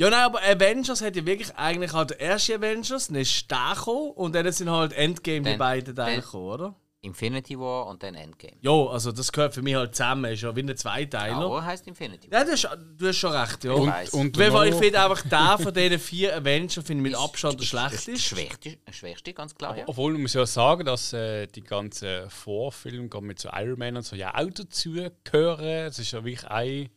Ja, 0.00 0.10
nein, 0.10 0.20
aber 0.24 0.40
Avengers 0.42 1.02
hat 1.02 1.16
ja 1.16 1.26
wirklich 1.26 1.52
eigentlich 1.56 1.92
halt 1.92 2.10
der 2.10 2.20
erste 2.20 2.54
Avengers, 2.54 3.08
dann 3.08 3.16
ist 3.16 3.50
der 3.50 3.72
gekommen 3.74 4.12
und 4.12 4.32
dann 4.34 4.50
sind 4.52 4.70
halt 4.70 4.92
Endgame 4.92 5.38
die 5.40 5.44
Dann- 5.50 5.58
beiden 5.58 5.94
Teile 5.94 6.12
dann- 6.14 6.20
gekommen, 6.24 6.46
oder? 6.48 6.74
Infinity 7.00 7.56
War 7.58 7.86
und 7.86 8.02
dann 8.02 8.16
Endgame. 8.16 8.56
Ja, 8.60 8.72
also 8.72 9.12
das 9.12 9.30
gehört 9.30 9.54
für 9.54 9.62
mich 9.62 9.74
halt 9.76 9.94
zusammen, 9.94 10.32
ist 10.32 10.42
ja 10.42 10.54
wie 10.56 10.62
ein 10.62 10.76
Zweiteiler. 10.76 11.48
War 11.48 11.64
heißt 11.64 11.86
Infinity 11.86 12.28
War. 12.30 12.40
Ja, 12.40 12.44
du 12.44 12.50
hast, 12.52 12.68
du 12.96 13.06
hast 13.08 13.16
schon 13.16 13.30
recht, 13.32 13.62
ja. 13.64 13.72
Ich 13.72 13.78
Und, 13.80 13.86
weiss. 13.88 14.10
und 14.10 14.36
Fall, 14.36 14.68
ich 14.68 14.74
finde 14.74 15.00
einfach 15.04 15.22
der 15.22 15.58
von 15.62 15.72
diesen 15.74 15.98
vier 16.00 16.36
Avengers 16.36 16.74
finde 16.84 17.04
ich 17.04 17.12
mit 17.12 17.14
Abstand 17.14 17.54
der 17.54 17.58
Das 17.60 17.66
schlechteste. 17.68 18.18
schwächste, 18.18 18.78
das 18.84 18.96
schwächste, 18.96 19.32
ganz 19.32 19.54
klar. 19.54 19.76
Ja. 19.78 19.84
Obwohl, 19.86 20.12
man 20.14 20.22
muss 20.22 20.34
ja 20.34 20.44
sagen, 20.44 20.84
dass 20.86 21.12
äh, 21.12 21.46
die 21.46 21.62
ganzen 21.62 22.28
Vorfilme, 22.30 23.08
gerade 23.08 23.24
mit 23.26 23.38
so 23.38 23.48
Iron 23.52 23.78
Man 23.78 23.96
und 23.96 24.02
so, 24.02 24.16
ja 24.16 24.34
auch 24.34 24.50
dazu 24.52 24.90
gehören. 25.24 25.64
Es 25.86 26.00
ist 26.00 26.10
ja 26.10 26.24
wirklich 26.24 26.48
ein. 26.48 26.88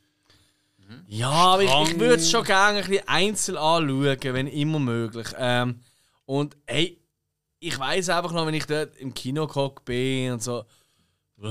Ja, 1.08 1.30
aber 1.30 1.64
ich, 1.64 1.70
ich 1.92 2.00
würde 2.00 2.16
es 2.16 2.30
schon 2.32 2.44
gerne 2.44 2.80
ein 2.80 2.86
bisschen 2.88 3.08
einzeln 3.08 3.58
anschauen, 3.58 4.18
wenn 4.22 4.48
immer 4.48 4.80
möglich. 4.80 5.28
Ähm, 5.38 5.80
und 6.26 6.56
hey, 6.68 7.00
ich 7.60 7.78
weiß 7.78 8.10
einfach 8.10 8.32
noch, 8.32 8.46
wenn 8.46 8.54
ich 8.54 8.66
dort 8.66 8.96
im 8.98 9.14
Kino 9.14 9.48
gehockt 9.48 9.86
bin 9.86 10.34
und 10.34 10.44
so. 10.44 10.64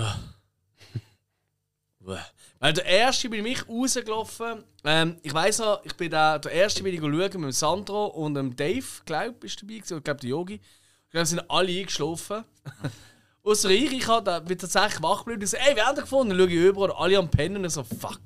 Weil 2.59 2.73
der 2.75 2.85
erste 2.85 3.29
bin 3.29 3.45
ich 3.47 3.67
rausgelaufen. 3.69 4.65
Ähm, 4.85 5.17
ich 5.23 5.33
weiß 5.33 5.59
noch, 5.61 5.85
ich 5.85 5.95
bin 5.97 6.11
da, 6.11 6.39
der 6.39 6.53
erste 6.53 6.83
bin 6.83 6.95
ich 6.95 7.01
schauen 7.01 7.39
mit 7.39 7.49
dem 7.49 7.53
Sandro 7.53 8.07
und 8.07 8.35
dem 8.35 8.55
Dave, 8.57 8.85
glaube 9.05 9.37
ich, 9.47 9.53
ist 9.53 9.63
dabei 9.63 9.75
gewesen, 9.77 9.99
ich 9.99 10.05
glaube 10.05 10.21
der 10.21 10.31
Yogi. 10.31 10.55
Ich 10.55 11.11
glaube, 11.11 11.27
sind 11.27 11.51
alle 11.51 11.71
eingeschlafen. 11.79 12.45
Außer 13.43 13.71
ich, 13.71 13.93
ich 13.93 14.07
hab 14.07 14.25
da- 14.25 14.41
bin 14.41 14.59
tatsächlich 14.59 15.03
wach 15.03 15.21
geblieben 15.21 15.43
und 15.43 15.47
so, 15.49 15.57
ey, 15.57 15.75
wir 15.75 15.85
haben 15.87 15.97
gefunden. 15.99 16.31
Dann 16.31 16.39
schaue 16.39 16.49
ich 16.49 16.55
über 16.55 16.81
und 16.83 16.91
alle 16.93 17.19
am 17.19 17.31
Pennen 17.31 17.63
und 17.65 17.71
so, 17.71 17.83
fuck. 17.83 18.21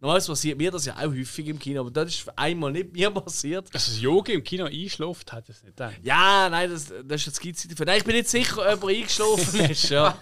Normalerweise 0.00 0.32
passiert 0.32 0.58
mir 0.58 0.70
das 0.70 0.84
ja 0.84 0.94
auch 0.96 1.06
häufig 1.06 1.46
im 1.46 1.58
Kino, 1.58 1.80
aber 1.80 1.90
das 1.90 2.10
ist 2.10 2.38
einmal 2.38 2.70
nicht 2.70 2.92
mir 2.92 3.10
passiert. 3.12 3.74
Dass 3.74 3.86
das 3.86 4.00
Yogi 4.00 4.32
im 4.34 4.44
Kino 4.44 4.66
einschläft, 4.66 5.32
hat 5.32 5.48
es 5.48 5.62
nicht 5.62 5.76
gedacht. 5.76 5.96
Ja, 6.02 6.48
nein, 6.50 6.70
das, 6.70 6.92
das 7.04 7.20
ist 7.20 7.26
jetzt 7.26 7.36
Skizze 7.36 7.68
dafür. 7.68 7.86
Nein, 7.86 7.98
ich 7.98 8.04
bin 8.04 8.14
nicht 8.14 8.28
sicher, 8.28 8.58
ob 8.72 8.82
er 8.82 8.88
eingeschlafen 8.88 9.60
ist. 9.70 9.88
Ja. 9.88 10.18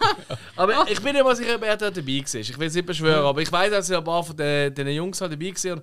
Aber 0.55 0.89
ich 0.89 1.01
bin 1.01 1.13
nicht 1.13 1.25
mal 1.25 1.35
sicher, 1.35 1.57
ob 1.57 1.63
er 1.63 1.77
dort 1.77 1.97
dabei 1.97 2.07
war. 2.07 2.41
Ich 2.41 2.59
will 2.59 2.69
es 2.69 2.75
nicht 2.75 2.87
beschwören, 2.87 3.25
aber 3.25 3.43
ich 3.43 3.51
weiß, 3.51 3.71
dass 3.71 3.91
ein 3.91 4.05
paar 4.05 4.23
von 4.23 4.37
den, 4.37 4.75
den 4.75 4.89
Jungs 4.89 5.21
halt 5.21 5.33
dabei 5.33 5.53
waren. 5.53 5.81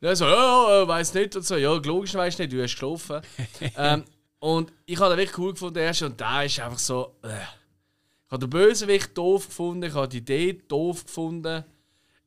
Und 0.00 0.06
er 0.06 0.16
so, 0.16 0.26
ja, 0.26 0.82
äh, 0.82 0.88
weiß 0.88 1.14
nicht 1.14 1.36
und 1.36 1.44
so. 1.44 1.56
Ja, 1.56 1.72
logisch 1.72 2.14
weißt 2.14 2.38
du 2.38 2.42
nicht, 2.42 2.52
du 2.52 2.62
hast 2.62 2.72
geschlafen. 2.72 3.20
ähm, 3.76 4.04
und 4.40 4.72
ich 4.86 4.98
habe 4.98 5.10
den 5.10 5.18
wirklich 5.18 5.38
cool 5.38 5.52
gefunden, 5.52 5.74
der 5.74 5.84
erste, 5.84 6.06
und 6.06 6.20
der 6.20 6.44
ist 6.44 6.60
einfach 6.60 6.78
so. 6.78 7.16
Äh. 7.22 7.28
Ich 8.26 8.32
habe 8.32 8.46
den 8.46 8.50
Bösewicht 8.50 9.16
doof 9.16 9.46
gefunden, 9.46 9.84
ich 9.84 9.94
habe 9.94 10.08
die 10.08 10.18
Idee 10.18 10.52
doof 10.68 11.04
gefunden. 11.04 11.64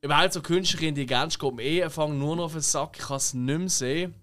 Überhaupt 0.02 0.32
so 0.32 0.42
künstliche 0.42 0.86
Intelligenz 0.86 1.38
kommt 1.38 1.56
mir 1.56 1.62
eh 1.62 1.84
einfach 1.84 2.08
nur 2.08 2.36
noch 2.36 2.44
auf 2.44 2.52
den 2.52 2.60
Sack, 2.60 2.96
ich 2.98 3.04
kann 3.06 3.16
es 3.18 3.34
nicht 3.34 3.58
mehr 3.58 3.68
sehen. 3.68 4.14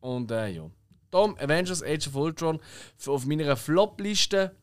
Und 0.00 0.30
äh, 0.30 0.48
ja. 0.48 0.70
Darum 1.10 1.36
Avengers 1.38 1.82
Age 1.82 2.06
of 2.06 2.14
Ultron 2.14 2.60
auf 3.06 3.26
meiner 3.26 3.56
Flop-Liste. 3.56 4.54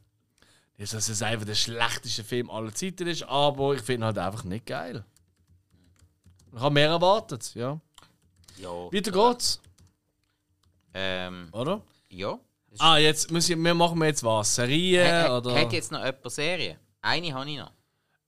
Nicht, 0.77 0.93
dass 0.93 1.09
es 1.09 1.21
einfach 1.21 1.45
der 1.45 1.55
schlechteste 1.55 2.23
Film 2.23 2.49
aller 2.49 2.73
Zeiten 2.73 3.07
ist, 3.07 3.23
aber 3.23 3.73
ich 3.75 3.81
finde 3.81 4.03
ihn 4.03 4.05
halt 4.05 4.17
einfach 4.19 4.45
nicht 4.45 4.65
geil. 4.65 5.03
Ich 6.53 6.59
habe 6.59 6.73
mehr 6.73 6.89
erwartet, 6.89 7.53
ja. 7.53 7.79
Ja. 8.57 8.69
Weiter 8.69 9.11
geht's, 9.11 9.61
Ähm, 10.93 11.49
oder? 11.51 11.81
ja. 12.09 12.39
Ah, 12.79 12.97
jetzt 12.97 13.31
müssen 13.31 13.63
wir, 13.63 13.73
machen 13.73 13.99
wir 13.99 14.05
jetzt 14.07 14.23
was? 14.23 14.53
Serien 14.55 15.11
Hat, 15.11 15.31
oder? 15.45 15.59
hat 15.59 15.73
jetzt 15.73 15.91
noch 15.91 15.99
jemand 16.05 16.31
Serie? 16.31 16.77
Eine 17.01 17.33
habe 17.33 17.49
ich 17.49 17.57
noch. 17.57 17.71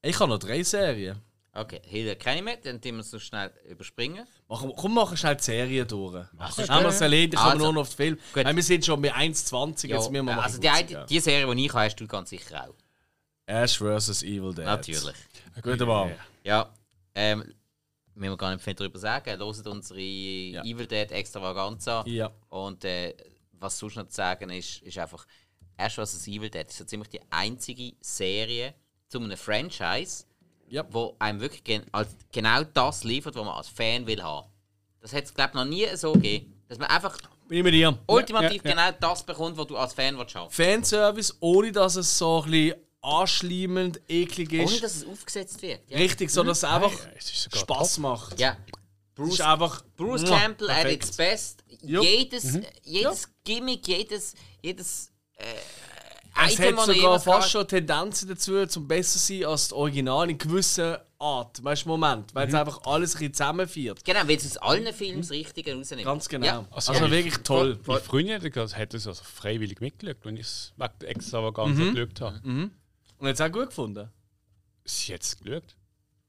Ich 0.02 0.20
habe 0.20 0.30
noch 0.32 0.40
drei 0.40 0.64
Serien. 0.64 1.22
Okay, 1.60 1.82
Hilde 1.86 2.16
kenne 2.16 2.38
ich 2.38 2.44
mit, 2.44 2.66
dann 2.66 2.80
tun 2.82 2.94
wir 2.94 3.00
es 3.00 3.12
so 3.12 3.20
schnell 3.20 3.52
überspringen. 3.70 4.26
Machen, 4.48 4.72
komm, 4.78 4.94
machen 4.94 5.18
schnell 5.18 5.36
die 5.36 5.44
Serien 5.44 5.88
durch. 5.88 6.26
Sonst 6.52 6.70
haben 6.70 6.84
wir 6.84 6.90
es 6.90 7.02
erledigt, 7.02 7.34
ich 7.34 7.40
Also, 7.40 7.52
komme 7.52 7.64
nur 7.64 7.74
noch 7.74 7.82
auf 7.82 7.90
den 7.90 7.96
Film. 7.96 8.20
gut. 8.34 8.46
Weil 8.46 8.56
wir 8.56 8.64
sind 8.64 8.86
schon 8.86 9.02
bei 9.02 9.14
1,20, 9.14 9.88
jetzt 9.88 9.98
müssen 10.00 10.14
wir 10.14 10.24
mal 10.24 10.40
also 10.40 10.60
die, 10.60 10.70
eine, 10.70 11.06
die 11.06 11.20
Serie, 11.20 11.54
die 11.54 11.66
ich 11.66 11.74
habe, 11.74 11.84
hast 11.86 11.96
du 12.00 12.08
ganz 12.08 12.30
sicher 12.30 12.70
auch. 12.70 12.76
Ash 13.46 13.78
vs. 13.80 14.24
Evil 14.24 14.54
Dead. 14.54 14.66
Natürlich. 14.66 15.16
Gute 15.62 15.88
Wahl. 15.88 16.16
Ja, 16.44 16.74
ähm, 17.16 17.40
müssen 18.14 18.32
wir 18.32 18.38
gar 18.38 18.54
nicht 18.54 18.64
viel 18.64 18.76
darüber 18.76 19.00
sagen. 19.00 19.30
Hört 19.38 19.68
unsere 19.68 20.00
Evil 20.00 20.88
Dead 20.88 21.12
Extravaganza. 21.12 22.04
Ja. 22.06 22.32
Und 22.50 22.86
äh, 22.86 23.16
was 23.54 23.78
sonst 23.78 23.96
noch 23.96 24.08
zu 24.08 24.16
sagen 24.16 24.50
ist, 24.52 24.82
ist 24.84 24.98
einfach, 24.98 25.26
erst 25.78 25.98
was 25.98 26.14
das 26.14 26.28
Evil 26.28 26.50
Dead 26.50 26.68
ist 26.68 26.78
so 26.78 26.86
ziemlich 26.86 27.10
die 27.10 27.22
einzige 27.30 27.94
Serie 28.02 28.74
zu 29.08 29.20
einem 29.20 29.36
Franchise, 29.38 30.26
Ja. 30.70 30.86
wo 30.92 31.16
einem 31.20 31.40
wirklich 31.42 31.64
gen 31.64 31.84
als 31.92 32.10
genau 32.32 32.64
das 32.64 33.04
liefert, 33.04 33.36
was 33.36 33.46
man 33.46 33.56
als 33.56 33.68
Fan 33.68 34.06
will 34.08 34.22
haben. 34.22 34.48
Das 35.02 35.14
hat 35.14 35.24
es, 35.26 35.34
glaube 35.34 35.50
ich, 35.52 35.56
noch 35.56 35.66
nie 35.66 35.88
so 35.96 36.14
gegeben. 36.14 36.54
Dass 36.68 36.78
man 36.78 36.90
einfach 36.90 37.18
Bin 37.48 37.58
ich 37.60 37.64
mit 37.64 37.74
dir. 37.74 37.98
ultimativ 38.08 38.64
ja, 38.64 38.72
genau 38.72 38.98
das 39.00 39.24
bekommt, 39.26 39.58
was 39.58 39.66
du 39.68 39.78
als 39.78 39.94
Fan 39.94 40.18
willst 40.18 40.36
haben. 40.36 40.52
Fanservice, 40.52 41.34
ohne 41.40 41.72
dass 41.72 41.96
es 41.96 42.18
so 42.18 42.44
ein 42.44 42.52
bisschen 42.52 42.76
anschleimend, 43.02 44.02
eklig 44.08 44.54
ist. 44.54 44.72
Ohne 44.72 44.82
dass 44.82 44.96
es 44.98 45.06
aufgesetzt 45.08 45.62
wird. 45.62 45.82
Ja. 45.90 45.98
Richtig, 45.98 46.30
sondern 46.30 46.52
dass 46.52 46.60
es 46.60 46.64
einfach 46.66 46.92
Ja, 46.92 47.10
es 47.18 47.50
Spaß 47.60 47.98
macht. 48.00 48.40
ja. 48.40 48.58
Es 49.22 49.34
ist 49.34 49.42
einfach. 49.42 49.84
Bruce 49.98 50.24
Campbell 50.24 50.70
at 50.70 50.86
its 50.90 51.12
best. 51.18 51.62
Jupp. 51.82 52.06
Jedes, 52.06 52.58
jedes 52.84 53.28
Gimmick, 53.44 53.86
jedes, 53.86 54.34
jedes 54.62 55.12
äh, 55.36 55.44
Es 56.46 56.54
Item, 56.60 56.78
hat 56.78 56.86
sogar 56.86 57.20
fast 57.20 57.52
schon 57.52 57.68
Tendenzen 57.68 58.30
dazu, 58.30 58.66
zum 58.66 58.88
besser 58.88 59.20
sein 59.20 59.46
als 59.46 59.70
das 59.70 59.74
Original 59.74 60.30
in 60.30 60.38
gewisser 60.38 61.06
Art. 61.20 61.64
Weißt 61.64 61.86
du, 61.86 61.90
Moment. 61.90 62.34
Weil 62.34 62.48
es 62.48 62.54
einfach 62.54 62.82
alles 62.86 63.16
ein 63.16 63.20
bisschen 63.20 63.34
zusammenführt. 63.34 64.06
Genau, 64.06 64.22
weil 64.22 64.38
es 64.38 64.46
aus 64.46 64.58
allen 64.58 64.94
Filmen 64.94 65.22
das 65.22 65.32
Richtige 65.32 65.76
rausnimmt. 65.76 66.06
Ganz 66.06 66.30
genau. 66.30 66.46
Ja. 66.46 66.66
Also, 66.72 66.94
ja, 66.94 67.12
wirklich 67.12 67.38
toll. 67.40 67.80
Meine 67.86 68.00
Freundin 68.00 68.42
hat 68.42 68.76
hat 68.76 68.94
es 68.94 69.08
also 69.08 69.24
freiwillig 69.24 69.82
mitgeschaut, 69.82 70.18
wenn 70.24 70.38
ich 70.38 70.46
es 70.46 70.74
wegen 70.78 70.94
der 71.02 71.10
Extravaganza 71.10 71.84
geschaut 71.92 72.22
habe. 72.22 72.42
Und 72.44 73.28
hat 73.28 73.36
es 73.36 73.42
auch 73.42 73.52
gut 73.52 73.68
gefunden. 73.68 74.10
Sie 74.86 75.14
hat 75.14 75.22
es 75.22 75.38
geschaut. 75.38 75.76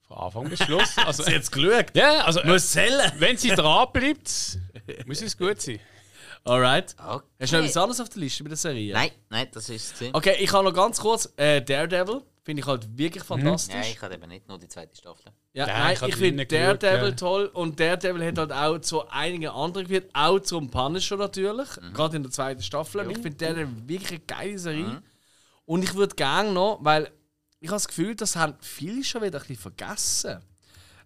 Von 0.09 0.17
Anfang 0.19 0.49
bis 0.49 0.59
Schluss. 0.59 0.97
Also, 1.07 1.23
Sie 1.23 1.35
hat 1.35 1.43
es 1.43 1.51
geschaut. 1.51 1.95
ja, 1.95 2.25
also, 2.25 2.41
äh, 2.41 2.49
Muss 2.49 2.71
zählen. 2.71 3.13
wenn 3.19 3.37
sie 3.37 3.51
dran 3.51 3.87
bleibt, 3.93 4.59
muss 5.07 5.23
es 5.23 5.39
gut 5.39 5.61
sein. 5.61 5.79
Alright. 6.45 6.97
Okay. 6.99 7.25
Hast 7.41 7.53
du 7.53 7.57
noch 7.57 7.65
etwas 7.65 7.77
anderes 7.77 8.01
auf 8.01 8.09
der 8.09 8.21
Liste 8.21 8.43
bei 8.43 8.49
der 8.49 8.57
Serie? 8.57 8.95
Nein, 8.95 9.11
nein, 9.29 9.49
das 9.53 9.69
ist 9.69 10.01
es. 10.01 10.15
Okay, 10.15 10.37
ich 10.41 10.53
habe 10.53 10.65
noch 10.65 10.73
ganz 10.75 10.99
kurz 10.99 11.33
äh, 11.37 11.61
Daredevil. 11.63 12.23
Finde 12.43 12.61
ich 12.63 12.67
halt 12.67 12.89
wirklich 12.97 13.23
Ja, 13.23 13.27
fantastisch. 13.27 13.91
ich 13.93 14.01
hatte 14.01 14.15
eben 14.15 14.29
nicht 14.29 14.49
nur 14.49 14.59
die 14.59 14.67
zweite 14.67 14.97
Staffel. 14.97 15.31
Ja, 15.53 15.67
Ja, 15.69 15.79
nein, 15.79 15.97
ich 16.01 16.09
ich 16.09 16.17
finde 16.17 16.47
Daredevil 16.47 17.11
ja. 17.11 17.15
toll 17.15 17.47
und 17.53 17.79
Daredevil 17.79 18.27
hat 18.27 18.39
halt 18.39 18.53
auch 18.53 18.79
zu 18.81 19.07
einigen 19.09 19.49
anderen 19.49 19.87
geführt, 19.87 20.09
auch 20.15 20.39
zum 20.41 20.71
Punisher 20.71 21.17
natürlich, 21.19 21.69
gerade 21.93 22.17
in 22.17 22.23
der 22.23 22.33
zweiten 22.33 22.63
Staffel. 22.63 23.03
Und 23.03 23.11
Ich 23.11 23.19
finde 23.19 23.37
Daredevil 23.37 23.89
wirklich 23.89 24.11
eine 24.13 24.21
geile 24.21 24.59
Serie. 24.59 25.03
Und 25.67 25.83
ich 25.85 25.95
würde 25.95 26.17
gerne 26.17 26.51
noch, 26.51 26.79
weil 26.81 27.11
ich 27.61 27.69
habe 27.69 27.77
das 27.77 27.87
Gefühl, 27.89 28.15
das 28.17 28.35
haben 28.37 28.55
viele 28.61 29.05
schon 29.05 29.23
wieder 29.23 29.39
ein 29.39 29.47
bisschen 29.47 29.57
vergessen. 29.57 30.41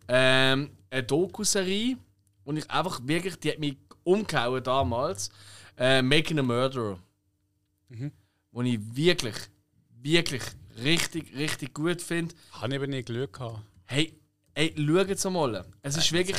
Ähm, 0.06 0.70
eine 0.90 1.02
Doku-Serie 1.02 1.97
und 2.44 2.56
ich 2.59 2.70
einfach 2.70 3.01
wirklich, 3.05 3.39
die 3.40 3.51
hat 3.51 3.59
mich 3.59 3.77
umgehauen 4.05 4.62
damals. 4.62 5.31
Äh, 5.76 6.02
Making 6.02 6.39
a 6.39 6.43
Murderer. 6.43 6.98
Wo 8.52 8.62
ich 8.62 8.78
wirklich, 8.94 9.35
wirklich 10.01 10.43
richtig, 10.82 11.35
richtig 11.36 11.74
gut 11.74 12.01
finde. 12.01 12.35
Habe 12.52 12.68
ich 12.68 12.82
eben 12.82 12.90
nicht 12.90 13.09
geschaut. 13.09 13.32
gehabt. 13.32 13.62
Hey, 13.86 14.14
hey 14.55 14.74
schaut 14.76 15.10
es 15.10 15.24
mal. 15.24 15.64
Es 15.82 15.97
ist 15.97 16.12
wirklich, 16.12 16.39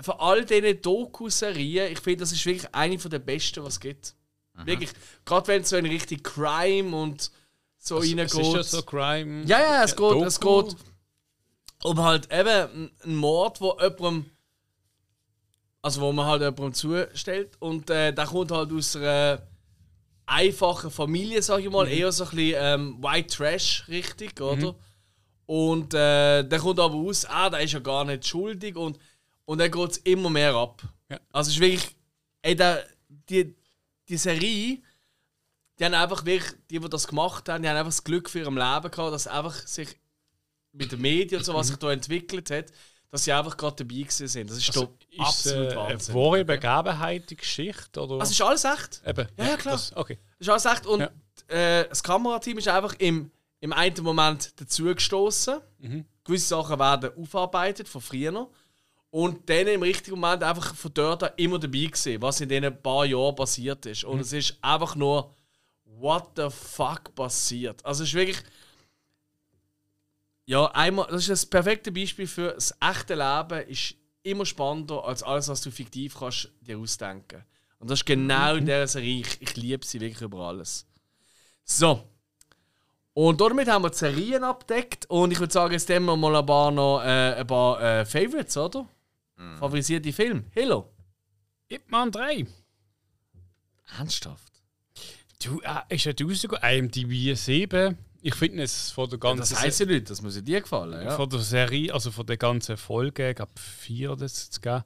von 0.00 0.14
all 0.18 0.44
diesen 0.44 0.80
Doku-Serien, 0.80 1.92
ich 1.92 2.00
finde, 2.00 2.18
das 2.18 2.32
ist 2.32 2.44
wirklich 2.46 2.72
eine 2.74 2.96
der 2.96 3.18
besten, 3.18 3.64
was 3.64 3.74
es 3.74 3.80
gibt. 3.80 4.14
Wirklich, 4.64 4.90
gerade 5.24 5.46
wenn 5.48 5.62
es 5.62 5.68
so 5.68 5.76
in 5.76 5.86
Richtung 5.86 6.22
Crime 6.22 6.96
und 6.96 7.30
so 7.78 7.98
reingeht. 7.98 8.26
Es 8.26 8.34
ist 8.34 8.54
ja 8.54 8.62
so 8.62 8.82
Crime. 8.82 9.44
Ja, 9.44 9.60
ja, 9.60 9.84
es 9.84 9.94
geht, 9.94 10.22
es 10.22 10.38
Doku. 10.38 10.68
geht 10.68 10.76
um 11.84 12.02
halt 12.02 12.32
eben 12.32 12.90
einen 13.04 13.16
Mord, 13.16 13.60
wo 13.60 13.78
jemandem, 13.80 14.30
also 15.82 16.00
wo 16.00 16.12
man 16.12 16.26
halt 16.26 16.42
jemandem 16.42 16.74
zustellt. 16.74 17.56
Und 17.60 17.90
äh, 17.90 18.12
der 18.12 18.26
kommt 18.26 18.50
halt 18.50 18.72
aus 18.72 18.96
einer 18.96 19.42
einfachen 20.26 20.90
Familie, 20.90 21.42
sag 21.42 21.60
ich 21.60 21.70
mal, 21.70 21.88
eher 21.88 22.12
so 22.12 22.24
ein 22.24 22.30
bisschen 22.30 22.54
ähm, 22.62 23.02
White 23.02 23.34
Trash 23.34 23.84
richtig, 23.88 24.40
oder? 24.40 24.74
Und 25.46 25.94
äh, 25.94 26.42
der 26.44 26.58
kommt 26.58 26.78
aber 26.78 26.94
aus, 26.94 27.24
ah, 27.24 27.48
der 27.48 27.60
ist 27.60 27.72
ja 27.72 27.78
gar 27.78 28.04
nicht 28.04 28.26
schuldig. 28.26 28.76
Und, 28.76 28.98
und 29.46 29.58
dann 29.58 29.70
geht 29.70 29.90
es 29.90 29.96
immer 29.98 30.28
mehr 30.28 30.54
ab. 30.54 30.82
Ja. 31.08 31.18
Also 31.32 31.48
es 31.48 31.54
ist 31.54 31.60
wirklich, 31.60 31.96
ey, 32.42 32.54
der, 32.54 32.84
die, 33.08 33.56
die 34.08 34.16
Serie, 34.18 34.82
die 35.78 35.84
haben 35.84 35.94
einfach 35.94 36.24
wirklich, 36.26 36.52
die, 36.70 36.78
die 36.78 36.88
das 36.88 37.08
gemacht 37.08 37.48
haben, 37.48 37.62
die 37.62 37.68
haben 37.68 37.76
einfach 37.76 37.88
das 37.88 38.04
Glück 38.04 38.28
für 38.28 38.40
ihrem 38.40 38.58
Leben 38.58 38.90
gehabt, 38.90 38.96
dass 38.96 39.26
einfach 39.26 39.54
sich 39.66 39.96
mit 40.72 40.92
den 40.92 41.00
Medien 41.00 41.38
und 41.38 41.44
so, 41.44 41.54
was 41.54 41.68
sich 41.68 41.76
da 41.76 41.92
entwickelt 41.92 42.50
hat, 42.50 42.66
dass 43.10 43.24
sie 43.24 43.32
einfach 43.32 43.56
gerade 43.56 43.76
dabei 43.76 44.00
gewesen 44.02 44.28
sind. 44.28 44.50
Das 44.50 44.58
ist 44.58 44.76
doch 44.76 44.88
Ist 45.10 45.20
absolut 45.20 45.66
äh, 45.68 45.70
eine 45.70 45.76
Wahnsinn. 45.94 46.14
wahre 46.14 46.44
Begebenheit, 46.44 47.30
die 47.30 47.36
Geschichte? 47.36 48.00
Oder? 48.02 48.20
Also 48.20 48.32
ist 48.32 48.42
alles 48.42 48.64
echt. 48.64 49.00
Eben. 49.06 49.26
Ja, 49.38 49.44
ja, 49.46 49.56
klar. 49.56 49.74
Das, 49.74 49.96
okay. 49.96 50.18
Ist 50.38 50.48
alles 50.48 50.64
echt. 50.66 50.86
Und 50.86 51.00
Ja. 51.00 51.10
äh, 51.48 51.88
das 51.88 52.02
Kamerateam 52.02 52.58
ist 52.58 52.68
einfach 52.68 52.94
im, 52.98 53.30
im 53.60 53.72
einen 53.72 54.02
Moment 54.02 54.52
dazugestoßen. 54.60 55.60
Gewisse 56.24 56.46
Sachen 56.48 56.78
werden 56.78 57.10
aufgearbeitet 57.16 57.88
von 57.88 58.00
früher 58.00 58.30
noch. 58.30 58.50
Und 59.10 59.48
dann 59.48 59.66
im 59.68 59.80
richtigen 59.82 60.20
Moment 60.20 60.42
einfach 60.42 60.74
von 60.74 60.92
dort 60.92 61.22
an 61.22 61.30
immer 61.36 61.58
dabei 61.58 61.86
gewesen, 61.86 62.20
was 62.20 62.42
in 62.42 62.48
diesen 62.50 62.82
paar 62.82 63.06
Jahren 63.06 63.34
passiert 63.34 63.86
ist. 63.86 64.04
Und 64.04 64.20
es 64.20 64.34
ist 64.34 64.58
einfach 64.60 64.94
nur, 64.96 65.34
what 65.86 66.24
the 66.36 66.48
fuck 66.50 67.14
passiert. 67.14 67.82
Also 67.86 68.02
es 68.02 68.10
ist 68.10 68.14
wirklich. 68.14 68.42
Ja, 70.48 70.64
einmal, 70.68 71.06
das 71.10 71.24
ist 71.24 71.28
das 71.28 71.44
perfekte 71.44 71.92
Beispiel 71.92 72.26
für 72.26 72.52
das 72.52 72.74
echte 72.80 73.14
Leben 73.14 73.68
ist 73.68 73.94
immer 74.22 74.46
spannender 74.46 75.04
als 75.04 75.22
alles, 75.22 75.48
was 75.48 75.60
du 75.60 75.70
fiktiv 75.70 76.16
kannst 76.18 76.50
dir 76.62 76.78
ausdenken. 76.78 77.44
Und 77.78 77.90
das 77.90 77.98
ist 77.98 78.06
genau 78.06 78.54
in 78.54 78.64
dieser 78.64 78.86
Serie. 78.86 79.20
Ich, 79.20 79.42
ich 79.42 79.56
liebe 79.56 79.84
sie 79.84 80.00
wirklich 80.00 80.22
über 80.22 80.38
alles. 80.48 80.86
So. 81.64 82.02
Und 83.12 83.38
damit 83.42 83.68
haben 83.68 83.82
wir 83.82 83.90
die 83.90 83.98
Serien 83.98 84.42
abdeckt. 84.42 85.04
Und 85.10 85.32
ich 85.32 85.38
würde 85.38 85.52
sagen, 85.52 85.74
jetzt 85.74 85.90
nehmen 85.90 86.06
wir 86.06 86.16
mal 86.16 86.36
ein 86.36 86.46
paar, 86.46 86.70
noch, 86.70 87.02
äh, 87.02 87.34
ein 87.34 87.46
paar 87.46 87.82
äh, 87.82 88.06
Favorites, 88.06 88.56
oder? 88.56 88.88
Favorisierte 89.58 90.14
Filme. 90.14 90.44
Hello. 90.52 90.90
Ip 91.68 91.90
Man 91.90 92.10
3. 92.10 92.46
Ernsthaft? 93.98 94.62
Du, 95.44 95.60
äh, 95.60 95.94
ist 95.94 96.06
ja 96.06 96.12
rausgekommen. 96.18 96.64
IMDb 96.64 97.36
7. 97.36 97.98
Ich 98.20 98.34
finde 98.34 98.64
es 98.64 98.90
von 98.90 99.08
der 99.08 99.18
ganzen 99.18 99.40
Das 99.54 99.62
heisst 99.62 99.80
ja 99.80 99.86
nicht, 99.86 100.10
das 100.10 100.22
muss 100.22 100.34
ja 100.34 100.42
dir 100.42 100.60
gefallen. 100.60 101.04
Ja? 101.04 101.16
von 101.16 101.28
der 101.30 101.40
Serie, 101.40 101.92
also 101.92 102.10
von 102.10 102.26
der 102.26 102.36
ganzen 102.36 102.76
Folge, 102.76 103.30
ich 103.30 103.36
glaube 103.36 103.52
vier 103.56 104.12
oder 104.12 104.28
so 104.28 104.50
zu 104.50 104.60
geben. 104.60 104.82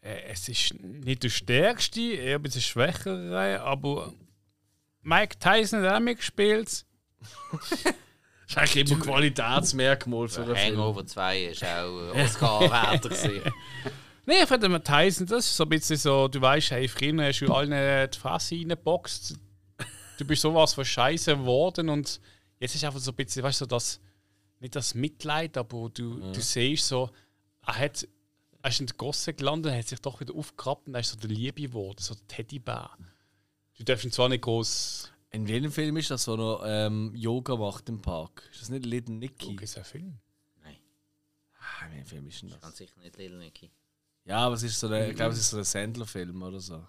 Äh, 0.00 0.22
es 0.32 0.48
ist 0.48 0.74
nicht 0.82 1.22
der 1.22 1.28
stärkste, 1.28 2.00
eher 2.00 2.36
ein 2.36 2.42
bisschen 2.42 2.62
schwächere, 2.62 3.60
aber 3.62 4.12
Mike 5.02 5.38
Tyson 5.38 5.82
hat 5.82 5.94
auch 5.94 6.00
mitgespielt. 6.00 6.84
Das 7.52 7.72
ist 8.48 8.58
eigentlich 8.58 8.90
immer 8.90 9.00
Qualitätsmerkmal 9.00 10.28
für 10.28 10.42
einen. 10.42 10.56
Hangover 10.56 11.06
2 11.06 11.44
ist 11.44 11.64
auch 11.64 12.14
Oscar-Werter 12.14 13.08
gewesen. 13.08 13.42
Nee, 14.24 14.42
ich 14.42 14.46
finde 14.48 14.68
den 14.68 14.84
Tyson, 14.84 15.26
das 15.26 15.46
ist 15.46 15.56
so 15.56 15.64
ein 15.64 15.68
bisschen 15.68 15.96
so, 15.96 16.28
du 16.28 16.40
weißt, 16.40 16.70
hey, 16.70 16.86
früher 16.86 17.26
hast 17.26 17.40
du 17.40 17.52
allen 17.52 17.70
die 18.08 18.18
Fresse 18.18 18.54
reingeboxt. 18.54 19.34
Du 20.16 20.24
bist 20.24 20.42
sowas 20.42 20.74
von 20.74 20.84
Scheiße 20.84 21.38
geworden 21.38 21.88
und 21.88 22.20
jetzt 22.62 22.76
ist 22.76 22.84
einfach 22.84 23.00
so 23.00 23.10
ein 23.10 23.16
bisschen, 23.16 23.42
weißt 23.42 23.60
du, 23.60 23.64
so 23.64 23.68
das, 23.68 24.00
nicht 24.60 24.76
das 24.76 24.94
Mitleid, 24.94 25.56
aber 25.56 25.90
du, 25.90 26.32
du 26.32 26.40
siehst 26.40 26.86
so, 26.86 27.10
er 27.66 27.78
hat, 27.78 28.08
er 28.62 28.70
ist 28.70 28.80
in 28.80 28.86
der 28.86 28.96
Gosse 28.96 29.34
gelandet, 29.34 29.72
er 29.72 29.78
hat 29.78 29.88
sich 29.88 30.00
doch 30.00 30.20
wieder 30.20 30.34
aufgekrabbt 30.34 30.86
und 30.86 30.94
er 30.94 31.00
ist 31.00 31.10
so 31.10 31.16
der 31.16 31.30
Liebe 31.30 31.62
geworden, 31.62 31.98
so 31.98 32.14
der 32.14 32.26
Teddybär. 32.28 32.96
Du 33.76 33.84
darfst 33.84 34.04
ihn 34.04 34.12
zwar 34.12 34.28
nicht 34.28 34.42
groß. 34.42 35.10
In 35.30 35.48
welchem 35.48 35.72
Film 35.72 35.96
ist 35.96 36.10
das, 36.10 36.28
wo 36.28 36.34
er 36.34 36.86
ähm, 36.86 37.12
Yoga 37.16 37.56
macht 37.56 37.88
im 37.88 38.00
Park? 38.00 38.48
Ist 38.52 38.62
das 38.62 38.68
nicht 38.68 38.86
Little 38.86 39.16
Nicky? 39.16 39.54
Okay, 39.54 39.64
ist 39.64 39.78
ein 39.78 39.84
Film. 39.84 40.18
Ah, 41.58 41.90
welcher 41.90 42.06
Film 42.06 42.28
ist 42.28 42.42
denn 42.42 42.50
das? 42.50 42.60
Ganz 42.60 42.76
sicher 42.76 43.00
nicht 43.00 43.16
Little 43.16 43.38
Nicky. 43.38 43.72
Ja, 44.24 44.38
aber 44.38 44.54
es 44.54 44.62
ist 44.62 44.78
so 44.78 44.88
der, 44.88 45.10
ich 45.10 45.16
glaube, 45.16 45.32
es 45.32 45.40
ist 45.40 45.50
so 45.50 45.58
ein 45.58 45.64
Sandler-Film 45.64 46.42
oder 46.42 46.60
so. 46.60 46.86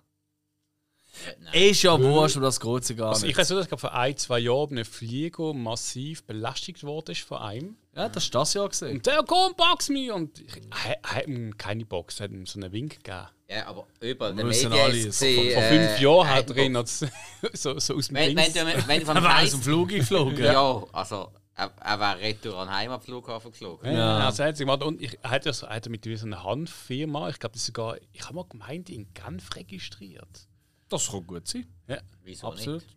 Nein. 1.40 1.54
Ist 1.54 1.84
ja 1.84 2.00
wurscht, 2.02 2.38
aber 2.38 2.46
das 2.48 2.60
geht 2.60 2.86
sie 2.86 2.96
gar 2.96 3.10
Also 3.10 3.28
ich 3.28 3.38
weiß 3.38 3.48
so, 3.48 3.56
dass 3.56 3.68
glaub, 3.68 3.80
vor 3.80 3.94
ein, 3.94 4.18
zwei 4.18 4.40
Jahren 4.40 4.78
ein 4.78 4.86
Flieger 4.86 5.54
massiv 5.54 6.24
belästigt 6.24 6.84
worden 6.84 7.12
ist 7.12 7.22
von 7.22 7.38
einem. 7.40 7.78
Ja, 7.96 8.10
das 8.10 8.24
ist 8.24 8.36
das 8.36 8.54
Jahr 8.54 8.70
gesehen. 8.70 8.98
Und 8.98 9.06
der 9.06 9.24
komm, 9.26 9.54
box 9.56 9.90
mich! 9.90 10.12
Und 10.12 10.40
ich, 10.40 10.62
hat 11.04 11.28
ihm 11.28 11.56
keine 11.58 11.86
Box, 11.86 12.20
er 12.20 12.26
hat 12.26 12.32
ihm 12.32 12.46
so 12.46 12.60
einen 12.60 12.72
Wink 12.72 13.04
gegeben. 13.04 13.28
Ja, 13.48 13.68
aber 13.68 13.86
überall 14.00 14.34
der 14.34 14.46
Müssen 14.46 14.70
Medien 14.70 14.86
alle 14.86 15.12
so 15.12 15.26
Vor 15.26 15.44
äh, 15.44 15.70
fünf 15.70 16.00
Jahren 16.00 16.28
hat 16.28 16.52
ein 16.52 16.58
er 16.58 16.66
ihn 16.66 16.86
so, 17.54 17.80
so 17.80 17.96
aus 17.96 18.08
dem 18.08 18.16
Wenn, 18.16 18.36
wenn, 18.36 18.52
Dings. 18.52 18.54
du, 18.54 18.88
wenn 18.88 19.00
du 19.00 19.06
vom 19.06 19.16
Er 19.16 19.24
war 19.24 19.44
aus 19.44 19.52
dem 19.52 19.62
Flug 19.62 19.90
geflogen. 19.90 20.44
Ja, 20.44 20.84
also 20.92 21.30
er, 21.56 21.72
er 21.84 22.00
wäre 22.00 22.20
retour 22.20 22.58
an 22.58 22.68
den 22.68 22.76
Heimatflughafen 22.76 23.52
geflogen. 23.52 23.94
Ja, 23.94 24.26
also 24.26 24.42
er 24.42 24.50
hat 24.50 24.58
sich 24.58 24.66
gemacht. 24.66 24.82
Und 24.82 25.02
ich, 25.02 25.20
er 25.22 25.30
hat 25.30 25.46
ja 25.46 25.54
so, 25.54 25.68
er 25.68 25.76
hat 25.76 25.86
ja 25.86 25.92
mit 25.92 26.04
so 26.04 26.26
einer 26.26 26.44
Handfirma, 26.44 27.30
ich 27.30 27.40
glaube, 27.40 27.54
das 27.54 27.62
ist 27.62 27.68
sogar, 27.68 27.98
ich 28.12 28.24
habe 28.24 28.36
mal 28.36 28.46
gemeint, 28.50 28.90
in 28.90 29.14
Genf 29.14 29.56
registriert. 29.56 30.48
Das 30.94 31.12
kann 31.12 31.26
gut 31.28 31.48
sein. 31.48 31.66
Ja, 31.88 31.98
Wieso 32.24 32.48
Absolut. 32.48 32.82
nicht? 32.84 32.96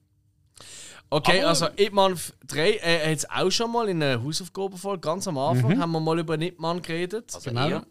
Okay, 1.09 1.41
Aber- 1.41 1.49
also 1.51 1.69
Ipman 1.77 2.19
3 2.49 2.71
äh, 2.79 3.11
hat 3.13 3.19
es 3.19 3.31
auch 3.31 3.51
schon 3.51 3.71
mal 3.73 3.89
in 3.89 4.03
einer 4.03 4.23
Hausaufgabenfolge, 4.23 5.01
ganz 5.01 5.29
am 5.29 5.39
Anfang, 5.39 5.79
haben 5.79 5.93
wir 5.93 6.01
mal 6.01 6.19
über 6.19 6.41
Ipman 6.41 6.83
geredet. 6.83 7.33
Also 7.35 7.51
Genau. 7.51 7.69
ihr? 7.69 7.87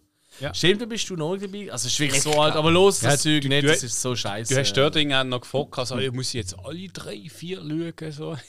Stimmt, 0.54 0.82
da 0.82 0.86
bist 0.86 1.10
du 1.10 1.16
noch 1.16 1.38
dabei? 1.38 1.72
Also, 1.72 1.88
es 1.88 1.94
ist 1.94 2.00
wirklich 2.02 2.22
so 2.22 2.32
alt, 2.42 2.56
aber 2.56 2.70
los 2.70 3.00
das 3.00 3.24
Ja, 3.24 3.32
Zeug 3.32 3.42
du- 3.44 3.48
nicht, 3.48 3.64
du- 3.64 3.68
das 3.70 3.84
ist 3.84 4.02
so 4.02 4.16
scheiße. 4.18 4.54
Du 4.54 4.60
hast 4.60 4.74
dort 4.74 4.98
irgendwann 4.98 5.30
noch 5.30 5.40
gefragt, 5.42 5.80
also, 5.80 5.98
ich 5.98 6.12
muss 6.12 6.34
jetzt 6.34 6.58
alle 6.60 6.88
drei, 6.90 7.30
vier 7.30 7.58
schauen. 7.60 8.12
So. 8.12 8.36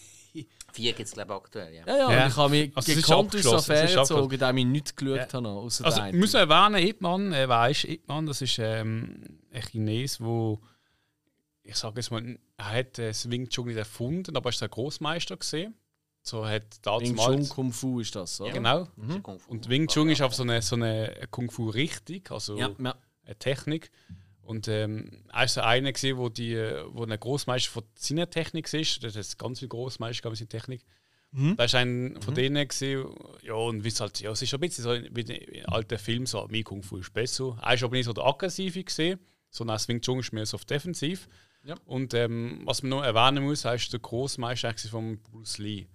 Vier 0.72 0.92
gibt 0.92 1.08
es 1.08 1.14
glaube 1.14 1.32
ich 1.32 1.36
aktuell, 1.38 1.72
ja. 1.74 1.86
Ja, 1.86 1.96
ja, 1.96 2.12
Ja. 2.12 2.26
ich 2.26 2.36
habe 2.36 2.50
mich 2.50 2.72
Also, 2.76 2.92
gekonnt 2.94 3.34
aus 3.36 3.42
der 3.42 3.52
Affäre 3.54 4.00
gezogen, 4.00 4.38
da 4.38 4.48
ich 4.50 4.54
mich 4.56 4.66
nicht 4.66 4.96
geschaut 4.96 5.16
Ja. 5.16 5.32
habe, 5.32 5.48
außer 5.48 5.84
Also, 5.86 5.98
der 6.00 6.08
ich 6.10 6.14
muss 6.16 6.34
erwähnen, 6.34 6.86
Ip 6.86 7.00
Man, 7.00 7.32
äh, 7.32 7.48
wer 7.48 7.70
ist 7.70 7.84
Ip 7.84 8.06
Man? 8.08 8.26
Das 8.26 8.42
ist 8.42 8.58
ähm, 8.58 9.22
ein 9.54 9.62
Chines, 9.62 10.20
wo 10.20 10.60
ich 11.66 11.76
sage 11.76 11.96
jetzt 11.96 12.10
mal, 12.10 12.38
er 12.56 12.70
hat 12.70 12.98
äh, 12.98 13.08
das 13.08 13.30
Wing 13.30 13.48
Chun 13.48 13.66
nicht 13.66 13.76
erfunden, 13.76 14.36
aber 14.36 14.50
er 14.50 14.52
ist 14.52 14.62
ein 14.62 14.70
Großmeister 14.70 15.36
gesehen. 15.36 15.74
So 16.22 16.46
hat 16.46 16.80
Wing 16.84 17.16
Chun 17.16 17.48
Kung 17.48 17.72
Fu 17.72 18.00
ist 18.00 18.16
das, 18.16 18.40
oder? 18.40 18.52
genau. 18.52 18.88
Ja 19.08 19.18
Kung 19.20 19.38
Fu. 19.38 19.50
Und 19.50 19.68
Wing 19.68 19.86
Chun 19.86 20.10
ist 20.10 20.22
auf 20.22 20.34
so 20.34 20.42
eine, 20.42 20.60
so 20.62 20.76
eine 20.76 21.26
Kung 21.30 21.50
Fu 21.50 21.68
Richtung, 21.70 22.22
also 22.30 22.56
Ja, 22.56 22.70
ja. 22.78 22.96
eine 23.24 23.38
Technik. 23.38 23.90
Und 24.42 24.68
ähm, 24.68 25.24
er 25.32 25.48
so 25.48 25.60
einer 25.60 25.92
gesehen, 25.92 26.18
wo 26.18 26.28
die, 26.28 26.54
äh, 26.54 26.84
wo 26.88 27.04
ein 27.04 27.18
Großmeister 27.18 27.70
von 27.70 27.82
seiner 27.96 28.30
Technik 28.30 28.72
ist. 28.72 29.02
Das 29.02 29.16
ist 29.16 29.38
ganz 29.38 29.58
viel 29.58 29.68
Großmeister, 29.68 30.22
glaube 30.22 30.34
ich, 30.34 30.40
in 30.40 30.48
Technik. 30.48 30.84
Da 31.56 31.64
ist 31.64 31.74
ein 31.74 32.16
von 32.22 32.34
denen 32.34 32.66
gesehen, 32.66 33.04
ja, 33.42 33.52
und 33.52 33.84
wie 33.84 33.88
es 33.88 34.00
halt, 34.00 34.20
ja, 34.20 34.30
es 34.30 34.40
ist 34.40 34.48
schon 34.48 34.58
ein 34.58 34.68
bisschen 34.68 34.84
so 34.84 34.90
wie 34.92 35.20
in 35.20 35.66
alten 35.66 35.98
Filmen, 35.98 36.24
so, 36.24 36.46
mein 36.50 36.64
Kung 36.64 36.82
Fu 36.82 36.96
ist 36.96 37.12
besser. 37.12 37.58
Er 37.62 37.74
ist 37.74 37.82
aber 37.82 37.94
nicht 37.94 38.06
so 38.06 38.14
der 38.14 38.24
aggressive 38.24 38.82
gesehen, 38.82 39.18
sondern 39.50 39.78
Wing 39.86 40.00
Chun 40.00 40.20
ist 40.20 40.32
mehr 40.32 40.46
so 40.46 40.54
auf 40.54 40.64
defensiv. 40.64 41.28
Ja. 41.66 41.74
Und 41.84 42.14
ähm, 42.14 42.62
was 42.64 42.82
man 42.82 42.90
noch 42.90 43.02
erwähnen 43.02 43.44
muss, 43.44 43.64
er 43.64 43.74
ist 43.74 43.92
der 43.92 44.00
Großmeister 44.00 44.72
von 44.88 45.18
Bruce 45.20 45.58
Lee. 45.58 45.86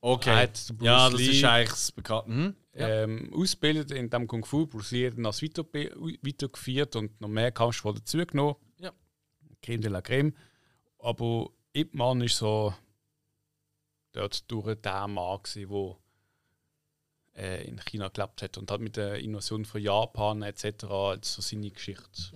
Okay. 0.00 0.48
den 0.70 0.80
Ja, 0.84 1.10
das 1.10 1.18
Lee- 1.18 1.30
ist 1.32 1.44
eigentlich 1.44 1.70
das 1.70 1.90
Bekannt. 1.92 2.28
Mhm. 2.28 2.54
Ja. 2.74 2.88
ähm, 3.02 3.32
ausgebildet 3.34 3.90
in 3.90 4.08
dem 4.10 4.26
Kung 4.28 4.44
Fu. 4.44 4.66
Bruce 4.66 4.92
Lee 4.92 5.06
hat 5.08 5.16
ihn 5.16 5.26
als 5.26 5.42
weiter, 5.42 5.64
weitergeführt 5.64 6.94
und 6.94 7.20
noch 7.20 7.28
mehr 7.28 7.50
Kampfsport 7.50 7.98
dazugenommen. 7.98 8.54
Ja. 8.78 8.92
Creme 9.62 9.80
de 9.82 9.90
la 9.90 10.00
Creme. 10.02 10.32
Aber 10.98 11.50
Ip 11.72 11.94
Man 11.94 12.20
ist 12.20 12.36
so 12.36 12.72
dort 14.12 14.48
durch 14.50 14.76
der 14.80 15.08
Mann, 15.08 15.40
wo 15.66 15.98
äh, 17.34 17.66
in 17.66 17.80
China 17.80 18.08
gelebt 18.08 18.42
hat 18.42 18.58
und 18.58 18.70
hat 18.70 18.80
mit 18.80 18.96
der 18.96 19.18
Invasion 19.18 19.64
von 19.64 19.80
Japan 19.82 20.42
etc. 20.42 20.84
so 21.22 21.42
seine 21.42 21.70
Geschichte. 21.70 22.30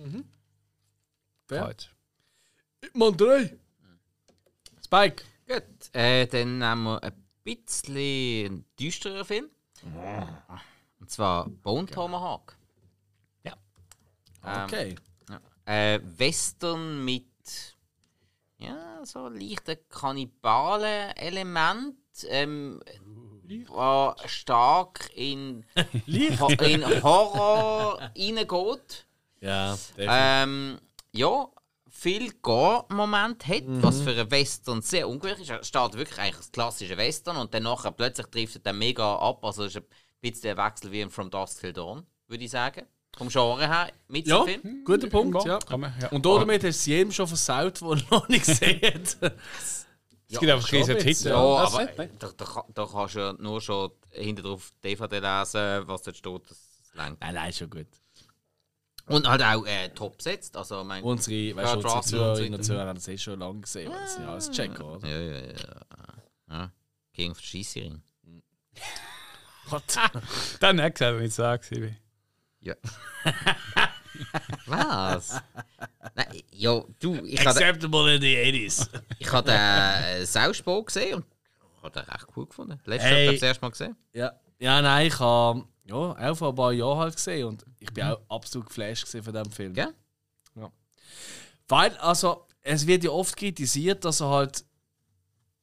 Halt. 1.51 1.93
Mann 2.93 3.17
3. 3.17 3.57
Spike. 4.83 5.23
Gut, 5.47 5.63
äh, 5.93 6.27
dann 6.27 6.57
nehmen 6.59 6.83
wir 6.83 7.01
ein 7.03 7.13
bisschen 7.43 7.95
einen 8.45 8.65
düsteren 8.79 9.25
Film. 9.25 9.49
Und 10.99 11.09
zwar 11.09 11.47
Bone 11.49 11.87
Tomahawk. 11.87 12.55
Ja. 13.43 13.53
Ähm, 14.45 14.63
Okay. 14.65 14.95
Äh, 15.65 15.99
Western 16.03 17.03
mit 17.05 17.25
ja, 18.57 19.03
so 19.05 19.27
leichten 19.29 19.77
Kannibalen-Element. 19.89 21.95
Ähm, 22.27 22.81
war 23.67 24.15
stark 24.27 25.09
in, 25.15 25.63
in 26.07 26.39
Horror 27.03 27.99
reingeht. 27.99 29.05
Ja, 29.39 29.73
definitiv. 29.73 30.07
Ähm, 30.09 30.79
ja, 31.11 31.47
viel 32.01 32.31
Gore-Moment 32.41 33.47
hat, 33.47 33.63
was 33.67 34.01
für 34.01 34.09
einen 34.09 34.31
Western 34.31 34.81
sehr 34.81 35.07
ungewöhnlich 35.07 35.41
ist. 35.41 35.49
Er 35.51 35.63
startet 35.63 35.99
wirklich 35.99 36.17
eigentlich 36.19 36.37
als 36.37 36.51
klassischer 36.51 36.97
Western 36.97 37.37
und 37.37 37.53
dann 37.53 37.61
nachher 37.63 37.91
plötzlich 37.91 38.25
trifft 38.27 38.55
er 38.55 38.61
dann 38.61 38.79
mega 38.79 39.17
ab. 39.17 39.45
Also 39.45 39.65
es 39.65 39.75
ist 39.75 39.83
ein 39.83 39.85
bisschen 40.19 40.57
ein 40.57 40.65
Wechsel 40.65 40.91
wie 40.91 41.01
in 41.01 41.11
From 41.11 41.29
Dusk 41.29 41.59
Till 41.59 41.73
Dawn, 41.73 42.03
würde 42.27 42.43
ich 42.43 42.49
sagen. 42.49 42.87
Vom 43.15 43.29
Genre 43.29 43.67
her, 43.67 43.91
mit 44.07 44.25
ja, 44.25 44.43
dem 44.45 44.61
Film. 44.61 44.83
guter 44.83 45.09
Punkt. 45.09 45.45
Ja. 45.45 45.59
Man, 45.77 45.93
ja. 46.01 46.07
Und 46.09 46.25
damit 46.25 46.55
hast 46.55 46.63
du 46.63 46.67
es 46.69 46.85
jedem 46.87 47.11
schon 47.11 47.27
versaut, 47.27 47.79
der 47.81 47.87
noch 48.09 48.27
nicht 48.29 48.45
gesehen 48.47 48.81
hat. 48.81 49.33
es 49.33 49.85
gibt 50.39 50.49
einfach 50.51 50.71
riesen 50.71 50.97
Hits. 50.97 51.23
Ja, 51.25 51.31
Ja, 51.33 51.67
aber 51.67 51.85
das- 51.85 52.07
da, 52.17 52.45
da, 52.45 52.65
da 52.73 52.85
kannst 52.91 53.13
du 53.15 53.19
ja 53.19 53.33
nur 53.33 53.61
schon 53.61 53.91
hinter 54.09 54.41
drauf 54.41 54.71
DVD 54.83 55.19
lesen, 55.19 55.87
was 55.87 56.01
dort 56.01 56.17
steht. 56.17 56.49
Das. 56.49 56.57
Nein, 56.95 57.15
nein, 57.19 57.49
ist 57.49 57.59
schon 57.59 57.69
gut. 57.69 57.85
Und 59.07 59.27
halt 59.27 59.41
auch 59.41 59.65
äh, 59.65 59.89
top 59.89 60.17
besetzt. 60.17 60.55
Also, 60.55 60.83
mein, 60.83 61.03
Unsere, 61.03 61.55
weißt 61.55 61.75
unsere 61.75 62.01
Zuhörerinnen 62.01 62.55
und 62.55 62.63
Zuhörer 62.63 62.87
haben 62.87 62.95
das 62.95 63.07
eh 63.07 63.17
schon 63.17 63.39
lange 63.39 63.61
gesehen, 63.61 63.91
weil 63.91 63.99
das 63.99 64.13
sind 64.13 64.23
ja 64.23 64.31
alles 64.31 64.51
Checker, 64.51 64.85
oder? 64.85 65.07
ja, 65.07 65.19
ja, 65.19 65.39
ja. 65.39 65.53
ja. 66.49 66.71
King 67.13 67.31
of 67.31 67.39
the 67.39 67.45
Scheissering. 67.45 68.01
What? 69.69 69.83
Dann 70.59 70.81
hat 70.81 70.95
gesagt, 70.95 71.17
wenn 71.17 71.25
ich 71.25 71.33
sage. 71.33 71.95
Ja. 72.59 72.75
Was? 74.65 75.41
Nein, 76.15 76.41
ja, 76.51 76.83
du, 76.99 77.15
ich 77.25 77.45
Acceptable 77.45 78.15
in 78.15 78.21
the 78.21 78.35
80s. 78.35 78.89
ich 79.19 79.31
hab 79.31 79.45
den 79.45 79.55
äh, 79.55 80.25
Sausbau 80.25 80.83
gesehen 80.83 81.15
und 81.15 81.25
ich 81.77 81.83
habe 81.83 81.99
den 81.99 82.09
recht 82.09 82.27
cool 82.35 82.45
gefunden. 82.45 82.79
Letztes 82.85 83.09
Hey. 83.09 83.17
Jahr 83.17 83.25
habe 83.25 83.33
ich 83.35 83.39
das 83.39 83.47
erste 83.47 83.61
Mal 83.65 83.69
gesehen. 83.71 83.95
Ja. 84.13 84.33
Ja, 84.61 84.81
nein, 84.81 85.07
ich 85.07 85.19
habe 85.19 85.65
ja, 85.85 85.95
auch 85.95 86.35
vor 86.35 86.49
ein 86.49 86.55
paar 86.55 86.71
Jahren 86.71 86.99
halt 86.99 87.15
gesehen 87.15 87.47
und 87.47 87.65
ich 87.79 87.91
bin 87.91 88.03
auch 88.05 88.19
absolut 88.29 88.67
geflasht 88.67 89.07
von 89.07 89.21
diesem 89.21 89.51
Film. 89.51 89.73
Gell? 89.73 89.93
Weil, 91.71 91.95
also, 91.97 92.47
es 92.61 92.85
wird 92.85 93.05
ja 93.05 93.11
oft 93.11 93.35
kritisiert, 93.37 94.03
dass 94.03 94.19
er 94.19 94.29
halt 94.29 94.65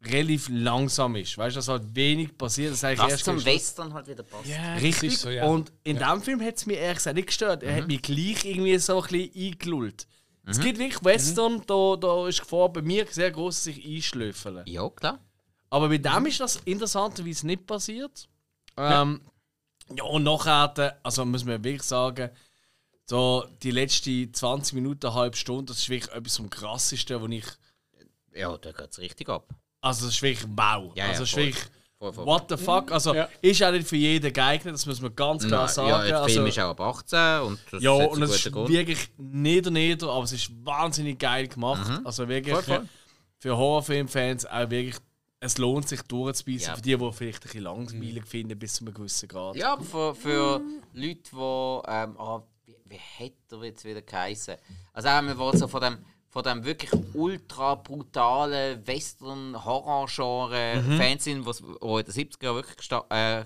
relativ 0.03 0.49
langsam 0.51 1.16
ist. 1.16 1.37
Weißt 1.37 1.55
du, 1.55 1.59
dass 1.59 1.69
halt 1.69 1.95
wenig 1.95 2.37
passiert. 2.37 2.73
Das 2.73 2.83
Was 2.83 3.11
erst 3.11 3.25
zum. 3.27 3.45
Western 3.45 3.93
halt 3.93 4.09
wieder 4.09 4.23
passt. 4.23 4.47
Ja, 4.47 4.75
Richtig. 4.77 5.19
So, 5.19 5.29
ja. 5.29 5.45
Und 5.45 5.70
in 5.85 5.99
diesem 5.99 6.23
Film 6.23 6.41
hat 6.41 6.57
es 6.57 6.65
mich 6.65 6.79
ehrlich 6.79 6.97
gesagt 6.97 7.16
nicht 7.16 7.27
gestört. 7.27 7.62
Er 7.62 7.77
hat 7.77 7.89
mich 7.89 8.01
gleich 8.01 8.45
irgendwie 8.45 8.79
so 8.79 9.03
ein 9.03 9.09
bisschen 9.09 9.53
eingelullt. 9.53 10.07
Es 10.47 10.59
gibt 10.59 10.79
wirklich 10.79 11.05
Western, 11.05 11.62
da, 11.66 11.97
da 11.97 12.27
ist 12.27 12.39
die 12.39 12.43
Gefahr 12.43 12.73
bei 12.73 12.81
mir 12.81 13.07
sehr 13.11 13.31
groß, 13.31 13.65
sich 13.65 13.85
einschlöfeln. 13.85 14.62
Ja, 14.65 14.89
klar. 14.89 15.20
Aber 15.69 15.91
bei 15.91 15.99
dem 15.99 16.25
ist 16.25 16.41
das 16.41 16.57
interessanterweise 16.65 17.47
nicht 17.47 17.66
passiert. 17.66 18.31
Ähm, 18.78 19.20
ja. 19.96 20.05
und 20.05 20.22
nachher, 20.24 20.98
also 21.02 21.24
muss 21.24 21.44
man 21.44 21.62
wirklich 21.64 21.82
sagen, 21.82 22.30
so 23.06 23.46
die 23.62 23.70
letzten 23.70 24.32
20 24.32 24.74
Minuten, 24.74 25.06
eine 25.06 25.14
halbe 25.14 25.36
Stunde, 25.36 25.66
das 25.72 25.78
ist 25.78 25.88
wirklich 25.88 26.12
etwas 26.14 26.36
vom 26.36 26.50
Krassesten, 26.50 27.20
wo 27.20 27.26
ich. 27.26 27.44
Ja, 28.34 28.56
da 28.59 28.72
geht 28.72 28.90
es 28.90 28.98
richtig 28.98 29.28
ab. 29.28 29.48
Also, 29.80 30.06
das 30.06 30.14
ist 30.16 30.22
wirklich 30.22 30.46
wow. 30.55 30.92
Ja, 30.94 31.05
ja, 31.05 31.10
also, 31.10 31.20
das 31.22 31.28
ist 31.28 31.34
voll. 31.34 31.44
wirklich. 31.46 31.64
Voll, 31.98 32.12
voll. 32.12 32.26
What 32.26 32.44
the 32.48 32.56
fuck? 32.56 32.92
Also, 32.92 33.12
Ja. 33.14 33.28
ist 33.42 33.60
auch 33.62 33.72
nicht 33.72 33.88
für 33.88 33.96
jeden 33.96 34.32
geeignet, 34.32 34.72
das 34.74 34.86
muss 34.86 35.00
man 35.00 35.16
ganz 35.16 35.44
klar 35.44 35.64
Nein, 35.64 35.74
sagen. 35.74 35.88
ja, 35.88 36.05
der 36.05 36.20
also, 36.22 36.34
Film 36.34 36.46
ist 36.46 36.59
auch 36.60 36.70
ab 36.70 36.80
18 36.80 37.40
und 37.42 37.59
das 37.72 37.82
ja, 37.82 37.90
und 37.90 38.22
es 38.22 38.34
ist 38.44 38.52
Grund. 38.52 38.68
wirklich 38.68 39.09
nieder, 39.16 39.70
nieder, 39.72 40.09
aber 40.09 40.22
es 40.24 40.32
ist 40.32 40.50
wahnsinnig 40.64 41.18
geil 41.18 41.48
gemacht. 41.48 41.88
Mhm. 41.88 42.06
Also 42.06 42.28
wirklich 42.28 42.55
Voll, 42.55 42.62
voll. 42.62 42.88
für 43.38 43.56
Horrorfilmfans 43.56 44.46
auch 44.46 44.70
wirklich, 44.70 44.94
es 45.40 45.59
lohnt 45.59 45.89
sich 45.89 46.02
durchzubeissen. 46.02 46.69
Ja. 46.69 46.77
Für 46.77 46.82
die, 46.82 46.97
die 46.97 47.12
vielleicht 47.12 47.39
ein 47.39 47.43
bisschen 47.43 47.62
langweilig 47.62 48.27
finden 48.27 48.59
bis 48.59 48.74
zu 48.74 48.85
einem 48.85 48.94
gewissen 48.94 49.28
Grad. 49.28 49.55
Ja, 49.56 49.74
aber 49.74 49.85
für, 49.85 50.12
für 50.15 50.60
Leute, 50.93 51.31
die. 51.31 51.82
Ähm, 51.89 52.19
ah, 52.19 52.43
wie, 52.65 52.77
wie 52.85 52.97
hätte 52.97 53.56
er 53.56 53.65
jetzt 53.65 53.85
wieder 53.85 54.02
geheißen? 54.02 54.56
Also, 54.93 55.09
auch, 55.09 55.23
wir 55.23 55.39
wollen 55.39 55.56
so 55.56 55.69
von 55.69 55.81
dem, 55.81 56.05
von 56.28 56.43
dem 56.43 56.65
wirklich 56.65 56.90
ultra 57.15 57.77
brutalen 57.77 58.85
Western-Horror-Genre-Fans 58.86 61.24
sind, 61.24 61.47
was 61.47 61.62
wo 61.62 61.98
in 61.98 62.05
den 62.05 62.15
70er 62.15 62.44
Jahren 62.44 62.56
wirklich 62.56 62.90
äh, 63.10 63.44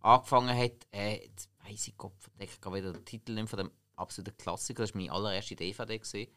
angefangen 0.00 0.56
hat. 0.56 0.86
Äh, 0.90 1.26
jetzt 1.26 1.50
weiss 1.64 1.86
ich 1.86 1.98
Gott, 1.98 2.14
ich 2.38 2.60
gerade 2.60 2.76
wieder 2.76 2.92
den 2.92 3.04
Titel 3.04 3.34
nicht 3.34 3.50
von 3.50 3.58
dem 3.58 3.70
absoluten 3.94 4.36
Klassiker. 4.36 4.82
Das 4.82 4.92
war 4.94 5.00
meine 5.00 5.12
allererste 5.12 5.54
DVD. 5.54 6.28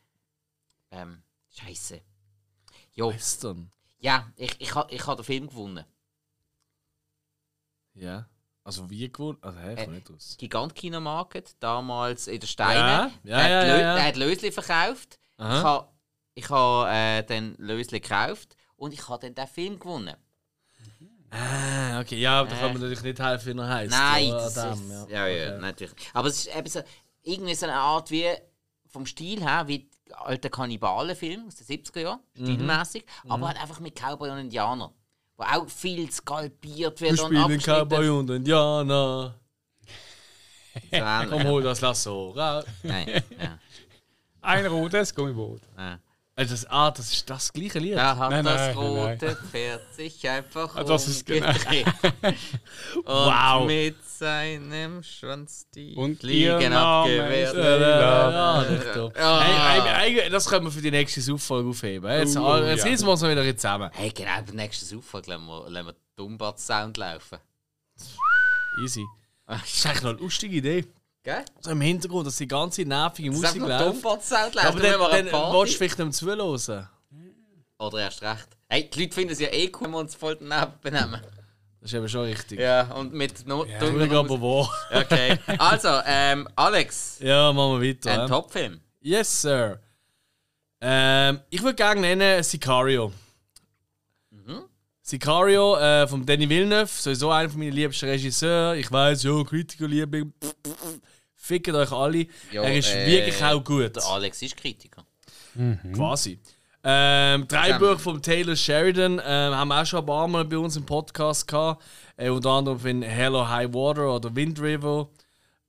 Ähm, 0.91 1.23
Scheiße. 1.49 2.01
Jo, 2.93 3.11
Western. 3.11 3.71
Ja, 4.03 4.27
ich, 4.35 4.53
ich, 4.59 4.75
ha- 4.75 4.87
ich 4.89 5.05
habe 5.07 5.21
den 5.21 5.25
Film 5.25 5.47
gewonnen. 5.47 5.85
Ja. 7.95 8.27
Also 8.63 8.89
wie 8.89 9.11
gewonnen? 9.11 9.37
Also 9.41 9.59
hä, 9.59 9.73
Äh, 9.75 9.87
nicht 9.87 10.09
raus. 10.09 10.35
Gigant 10.37 10.73
Kinomarket, 10.75 11.55
damals 11.59 12.27
in 12.27 12.39
der 12.39 12.47
Steine. 12.47 12.79
Ja, 12.79 13.11
ja, 13.23 13.37
der, 13.37 13.49
ja, 13.49 13.59
hat 13.59 13.67
ja, 13.67 13.97
ja. 13.97 14.03
hat 14.03 14.15
Lösli 14.15 14.51
verkauft. 14.51 15.19
Aha. 15.37 15.57
Ich 15.57 15.63
habe 15.63 15.87
ich 16.35 16.49
ha, 16.49 17.17
äh, 17.17 17.23
dann 17.23 17.55
Lösli 17.57 17.99
gekauft 17.99 18.55
und 18.77 18.93
ich 18.93 19.07
habe 19.07 19.21
dann 19.25 19.35
den 19.35 19.47
Film 19.47 19.79
gewonnen. 19.79 20.15
Ah, 21.29 21.99
okay. 21.99 22.19
Ja, 22.19 22.39
aber 22.41 22.49
da 22.49 22.55
Äh. 22.55 22.59
kann 22.59 22.71
man 22.73 22.81
natürlich 22.81 23.01
nicht 23.03 23.19
helfen, 23.19 23.55
wie 23.55 23.59
er 23.59 23.67
heisst. 23.69 23.91
Nein, 23.91 24.27
oder? 24.29 24.37
das 24.49 24.55
ist, 24.79 25.09
ja, 25.09 25.27
ja, 25.27 25.49
Okay. 25.51 25.61
natürlich. 25.61 25.95
Aber 26.13 26.27
es 26.27 26.37
ist 26.45 26.55
eben 26.55 26.67
so, 26.69 26.81
irgendwie 27.23 27.55
so 27.55 27.65
eine 27.65 27.75
Art 27.75 28.11
wie 28.11 28.29
vom 28.87 29.05
Stil 29.05 29.41
her 29.41 29.67
wie 29.67 29.89
alten 30.13 30.51
Kannibalenfilme 30.51 31.47
aus 31.47 31.55
den 31.55 31.67
70er 31.67 31.99
Jahren, 32.01 32.19
Mhm. 32.35 32.45
stilmäßig, 32.45 33.05
aber 33.27 33.47
halt 33.47 33.61
einfach 33.61 33.79
mit 33.79 33.95
Cowboy 33.99 34.29
und 34.31 34.37
Indianer. 34.39 34.91
Wo 35.37 35.43
auch 35.43 35.67
viel 35.67 36.09
skalpiert 36.11 37.01
wird 37.01 37.17
Wir 37.17 37.23
und 37.25 37.35
spielen. 37.37 37.59
Cowboy 37.61 38.09
und 38.09 38.29
Indianer. 38.29 39.35
Ähnlich. 40.91 41.29
Komm, 41.29 41.43
hol 41.45 41.61
das 41.63 41.81
Lasso 41.81 42.31
raus. 42.31 42.65
Nein, 42.83 43.07
ja. 43.39 43.57
Ein 44.41 44.65
rotes 44.65 45.13
Gummiboot. 45.13 45.61
ja. 45.77 45.99
Also 46.35 46.55
das, 46.55 46.65
ah, 46.65 46.89
das 46.89 47.13
ist 47.13 47.29
das 47.29 47.53
gleiche 47.53 47.77
Lied. 47.77 47.95
Da 47.95 48.17
hat 48.17 48.31
Nein, 48.31 48.43
das 48.43 48.75
nein, 48.75 48.75
rote 48.75 49.35
Pferd 49.35 49.93
sich 49.93 50.27
einfach 50.27 50.75
Ah, 50.75 50.83
das 50.83 51.07
ist 51.07 51.27
genau-. 51.27 51.47
Und 52.95 53.05
Wow. 53.05 53.67
mit 53.67 53.95
seinem 54.23 55.03
Schwanz 55.03 55.67
die 55.75 55.95
Und 55.95 56.19
Fliegen 56.21 56.73
abgewehrt. 56.73 57.53
ist- 57.53 57.59
Ja. 57.59 58.63
Ja. 59.15 59.41
Hey, 59.41 60.13
hey, 60.15 60.29
das 60.29 60.47
können 60.47 60.65
wir 60.65 60.71
für 60.71 60.81
die 60.81 60.91
nächste 60.91 61.21
Sauffolge 61.21 61.69
aufheben. 61.69 62.09
Jetzt, 62.09 62.35
Uh, 62.37 62.57
jetzt 62.63 62.85
ja. 62.85 62.85
wir 62.85 63.09
uns 63.11 63.21
mal 63.21 63.31
wieder 63.31 63.57
zusammen. 63.57 63.89
Hey, 63.93 64.09
genau, 64.11 64.41
beim 64.45 64.55
nächsten 64.55 64.85
Zufall 64.85 65.21
lassen 65.25 65.45
wir, 65.45 65.69
lassen 65.69 65.87
wir 65.87 65.95
Dumbat-Sound 66.15 66.97
laufen. 66.97 67.37
Easy. 68.83 69.05
Das 69.45 69.61
ist 69.65 69.85
eigentlich 69.85 70.03
noch 70.03 70.09
eine 70.11 70.19
lustige 70.19 70.55
Idee. 70.55 70.85
Gell? 71.23 71.43
So 71.61 71.71
im 71.71 71.81
Hintergrund, 71.81 72.27
dass 72.27 72.37
die 72.37 72.47
ganze 72.47 72.83
nervige 72.83 73.31
Sag 73.33 73.55
Musik 73.55 73.61
läuft. 73.69 73.85
Dumbat-Sound 73.85 74.55
laufen, 74.55 74.85
aber 74.85 75.09
dann, 75.09 75.25
dann, 75.27 75.53
willst 75.53 75.73
du 75.73 75.77
vielleicht 75.77 75.99
nicht 75.99 76.13
zuhören. 76.13 76.87
Oder 77.79 77.99
erst 77.99 78.21
recht. 78.21 78.47
Hey, 78.69 78.89
die 78.89 79.01
Leute 79.01 79.13
finden 79.15 79.33
es 79.33 79.39
ja 79.39 79.49
eh 79.51 79.69
cool, 79.75 79.81
wenn 79.85 79.91
wir 79.91 79.97
uns 79.99 80.15
voll 80.15 80.35
daneben 80.37 80.73
benehmen. 80.81 81.21
Das 81.83 81.91
ist 81.91 81.97
eben 81.97 82.07
schon 82.07 82.21
richtig. 82.23 82.61
Ja, 82.61 82.83
und 82.93 83.13
mit 83.13 83.45
no 83.45 83.65
Ja, 83.65 83.77
dummer 83.77 84.19
aber 84.19 84.39
wo? 84.39 84.65
Okay. 84.93 85.37
Also, 85.57 85.89
ähm, 86.05 86.47
Alex, 86.55 87.17
Ja, 87.19 87.51
machen 87.51 87.81
wir 87.81 87.89
weiter. 87.89 88.09
ein 88.09 88.19
ja. 88.19 88.27
Top-Film. 88.27 88.79
Yes, 89.01 89.41
Sir. 89.41 89.81
Ähm, 90.79 91.41
ich 91.49 91.61
würde 91.61 91.75
gerne 91.75 91.99
nennen 91.99 92.41
Sicario. 92.41 93.11
Sicario 95.01 95.75
äh, 95.77 96.07
von 96.07 96.25
Danny 96.25 96.47
Villeneuve, 96.47 96.87
sowieso 96.87 97.29
einer 97.31 97.49
von 97.49 97.59
meinen 97.59 97.73
liebsten 97.73 98.05
Regisseure. 98.05 98.77
Ich 98.77 98.89
weiß, 98.89 99.23
ja, 99.23 99.43
Kritikerliebling. 99.43 100.31
Fickt 101.35 101.67
euch 101.73 101.91
alle. 101.91 102.27
Ja, 102.49 102.63
er 102.63 102.77
ist 102.77 102.93
äh, 102.95 103.05
wirklich 103.05 103.43
auch 103.43 103.61
gut. 103.61 103.93
Der 103.97 104.05
Alex 104.05 104.41
ist 104.41 104.55
Kritiker. 104.55 105.05
Quasi. 105.93 106.39
Ähm. 106.83 107.47
Bücher 107.47 107.97
von 107.97 108.21
Taylor 108.21 108.55
Sheridan 108.55 109.21
ähm, 109.25 109.55
haben 109.55 109.67
wir 109.69 109.81
auch 109.81 109.85
schon 109.85 109.99
ein 109.99 110.05
paar 110.05 110.27
Mal 110.27 110.45
bei 110.45 110.57
uns 110.57 110.75
im 110.75 110.85
Podcast 110.85 111.47
gehabt. 111.47 111.83
Äh, 112.17 112.29
unter 112.29 112.49
anderem 112.49 112.79
von 112.79 113.01
Hello 113.01 113.47
High 113.47 113.73
Water 113.73 114.15
oder 114.15 114.35
Wind 114.35 114.59
River. 114.59 115.09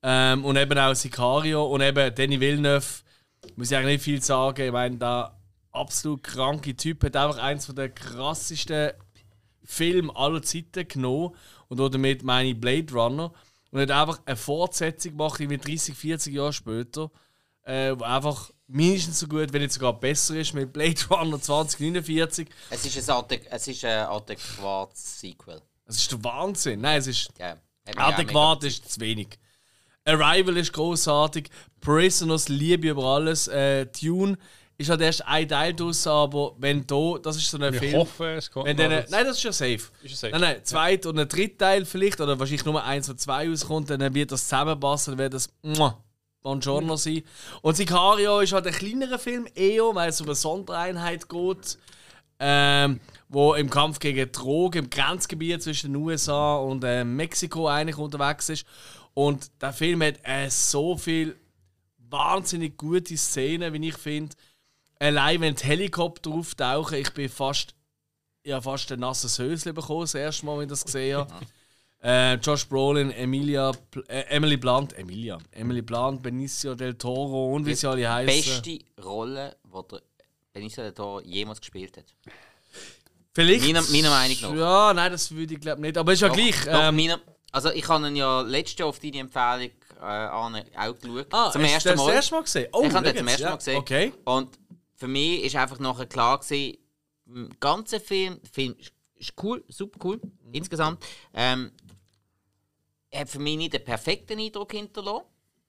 Ähm, 0.03 0.45
und 0.45 0.57
eben 0.57 0.78
auch 0.78 0.95
Sicario. 0.95 1.65
Und 1.66 1.82
eben 1.82 2.15
Danny 2.15 2.41
Villeneuve. 2.41 2.86
Muss 3.57 3.70
ich 3.70 3.77
eigentlich 3.77 3.95
nicht 3.95 4.05
viel 4.05 4.23
sagen. 4.23 4.66
Ich 4.66 4.73
meine, 4.73 4.97
der 4.97 5.35
absolut 5.74 6.23
kranke 6.23 6.77
Typ 6.77 7.05
hat 7.05 7.16
einfach 7.16 7.39
eins 7.39 7.66
der 7.66 7.91
krassesten 7.91 8.93
Film 9.65 10.11
aller 10.11 10.43
Zeiten 10.43 10.86
genommen 10.86 11.35
und 11.69 11.78
damit 11.78 12.23
meine 12.23 12.51
ich 12.51 12.61
Blade 12.61 12.93
Runner 12.93 13.32
und 13.70 13.81
hat 13.81 13.91
einfach 13.91 14.20
eine 14.24 14.36
Fortsetzung 14.36 15.12
gemacht, 15.12 15.41
irgendwie 15.41 15.59
30, 15.59 15.95
40 15.95 16.35
Jahre 16.35 16.53
später, 16.53 17.11
äh, 17.65 17.95
wo 17.99 18.05
einfach 18.05 18.51
mindestens 18.75 19.21
so 19.21 19.27
gut, 19.29 19.53
wenn 19.53 19.63
nicht 19.63 19.73
sogar 19.73 19.93
besser 19.93 20.35
ist, 20.37 20.53
mit 20.55 20.73
Blade 20.73 21.01
Runner 21.11 21.41
2049. 21.41 22.49
Es 22.71 22.85
ist 22.85 23.09
ein, 23.11 23.17
adäqu 23.17 23.47
es 23.51 23.69
ist 23.69 23.85
ein 23.85 24.07
adäquates 24.07 25.21
Sequel. 25.21 25.61
Das 25.87 25.97
ist 25.97 26.11
der 26.11 26.23
Wahnsinn. 26.25 26.81
Nein, 26.81 26.99
es 26.99 27.07
ist 27.07 27.29
Ja. 27.39 27.57
Adäquat 27.97 28.65
ist 28.65 28.91
zu 28.91 29.01
wenig. 29.01 29.39
Arrival 30.07 30.57
ist 30.57 30.73
großartig, 30.73 31.49
Prisoners 31.81 32.49
liebe 32.49 32.89
über 32.89 33.05
alles, 33.05 33.49
äh, 33.49 33.87
Tune 33.87 34.37
ist 34.77 34.91
halt 34.91 35.01
erst 35.03 35.25
ein 35.27 35.49
Teil 35.49 35.73
draus, 35.73 36.07
aber 36.07 36.55
wenn 36.59 36.87
da, 36.87 37.17
das 37.23 37.37
ist 37.37 37.51
so 37.51 37.59
ein 37.59 37.73
Ich 37.73 37.79
Film. 37.81 37.95
hoffe, 37.97 38.33
es 38.35 38.51
kommt 38.51 38.67
Wenn 38.67 38.77
dazu. 38.77 39.11
nein, 39.11 39.25
das 39.25 39.37
ist 39.39 39.43
ja 39.45 39.53
safe. 39.53 39.75
Ist 40.03 40.11
ja 40.11 40.17
safe. 40.17 40.33
Nein, 40.33 40.41
nein, 40.41 40.61
zweit 40.65 41.07
und 41.07 41.19
ein 41.19 41.29
dritter 41.29 41.59
Teil 41.67 41.85
vielleicht, 41.87 42.21
oder 42.21 42.39
wahrscheinlich 42.39 42.65
nur 42.67 42.83
eins 42.85 43.09
oder 43.09 43.17
zwei 43.19 43.49
rauskommt, 43.49 43.89
dann 43.89 44.15
wird 44.15 44.33
das 44.33 44.43
zusammenpassen, 44.45 45.13
dann 45.13 45.19
wird 45.19 45.33
das 45.35 45.49
muah, 45.63 46.03
Buongiorno 46.45 46.97
sein. 46.97 47.23
Und 47.62 47.75
Sicario 47.75 48.41
ist 48.41 48.53
halt 48.53 48.66
ein 48.66 48.75
kleinerer 48.75 49.19
Film, 49.19 49.49
eher, 49.55 49.95
weil 49.95 50.11
es 50.11 50.21
um 50.21 50.27
eine 50.27 50.35
Sondereinheit 50.35 51.27
geht, 51.27 51.79
ähm, 52.39 53.01
wo 53.31 53.55
im 53.55 53.71
Kampf 53.71 53.99
gegen 53.99 54.31
Drogen 54.31 54.85
im 54.85 54.91
Grenzgebiet 54.91 55.62
zwischen 55.62 55.95
den 55.95 56.03
USA 56.03 56.57
und 56.57 56.85
äh, 56.85 57.03
Mexiko 57.03 57.66
eigentlich 57.66 57.97
unterwegs 57.97 58.51
ist. 58.51 58.66
Und 59.15 59.51
der 59.62 59.73
Film 59.73 60.03
hat 60.03 60.16
äh, 60.23 60.51
so 60.51 60.99
viel 60.99 61.35
wahnsinnig 62.11 62.77
gute 62.77 63.16
Szenen, 63.16 63.73
wie 63.73 63.89
ich 63.89 63.97
finde. 63.97 64.37
Allein 64.99 65.41
wenn 65.41 65.55
die 65.55 65.65
Helikopter 65.65 66.31
auftauchen, 66.31 66.99
ich 66.99 67.11
bin 67.15 67.31
fast, 67.31 67.75
habe 68.47 68.61
fast 68.61 68.93
ein 68.93 69.01
nasses 69.01 69.39
Höschen 69.39 69.75
bekommen, 69.75 70.03
das 70.03 70.15
erste 70.15 70.45
Mal, 70.45 70.59
wenn 70.59 70.65
ich 70.65 70.71
das 70.71 70.85
gesehen 70.85 71.16
habe. 71.16 71.33
äh, 72.05 72.35
Josh 72.35 72.68
Brolin, 72.68 73.10
Emilia, 73.10 73.72
äh, 74.09 74.20
Emily 74.28 74.56
Blunt, 74.59 74.93
Emilia, 74.98 75.39
Emily 75.52 75.81
Blunt, 75.82 76.22
Benicio 76.22 76.74
del 76.74 76.94
Toro 76.94 77.55
und 77.55 77.64
wie 77.66 77.74
sie 77.74 77.89
alle 77.89 78.12
heißen. 78.12 78.62
Beste 78.62 78.78
Rolle, 79.02 79.56
die 79.64 79.89
der 79.90 80.02
Benicio 80.52 80.82
del 80.82 80.93
Toro 80.93 81.20
jemals 81.22 81.60
gespielt 81.60 81.97
hat. 81.97 82.05
Vielleicht. 83.32 83.64
Meiner, 83.64 83.82
meiner 83.90 84.10
Meinung 84.10 84.36
nach. 84.43 84.55
Ja, 84.55 84.94
nein, 84.94 85.10
das 85.12 85.31
würde 85.35 85.55
ich 85.55 85.60
glaube 85.60 85.81
nicht. 85.81 85.97
Aber 85.98 86.12
ist 86.12 86.20
ja 86.20 86.28
Doch, 86.28 86.36
gleich. 86.36 86.64
doch, 86.64 86.89
ähm, 86.89 86.97
meiner, 86.97 87.20
also 87.51 87.70
ich 87.70 87.89
habe 87.89 88.06
ihn 88.06 88.16
ja 88.16 88.43
letztes 88.43 88.78
Jahr 88.78 88.89
auf 88.90 88.98
deine 89.01 89.18
Empfehlung 89.18 89.70
äh, 90.01 90.05
auch 90.76 90.98
geschaut. 91.01 91.26
ah, 91.32 91.51
zum 91.51 91.62
ersten 91.62 91.89
das 91.89 91.97
Mal. 91.98 92.06
Das 92.06 92.14
erste 92.16 92.35
Mal 92.35 92.43
gesehen? 92.43 92.68
Oh, 92.72 92.85
ich 92.86 92.93
habe 92.93 93.06
den 93.06 93.16
zum 93.16 93.28
ersten 93.28 93.44
Mal 93.44 93.56
gesehen. 93.56 93.76
Okay. 93.78 94.12
Und 94.24 94.59
für 94.94 95.09
mich 95.09 95.43
ist 95.44 95.56
einfach 95.56 95.78
nachher 95.81 96.06
klar 96.06 96.39
gewesen, 96.39 96.76
im 97.26 97.51
ganzen 97.59 98.01
Film, 98.01 98.39
der 98.43 98.51
Film 98.51 98.76
ist- 98.78 98.93
cool, 99.43 99.64
super 99.68 99.98
cool, 100.05 100.16
Mhm. 100.18 100.52
insgesamt. 100.52 101.02
Ähm, 101.32 101.72
hat 103.15 103.28
für 103.28 103.39
mich 103.39 103.57
nicht 103.57 103.73
den 103.73 103.85
perfekten 103.85 104.39
Eindruck 104.39 104.73
hinterlassen. 104.73 105.24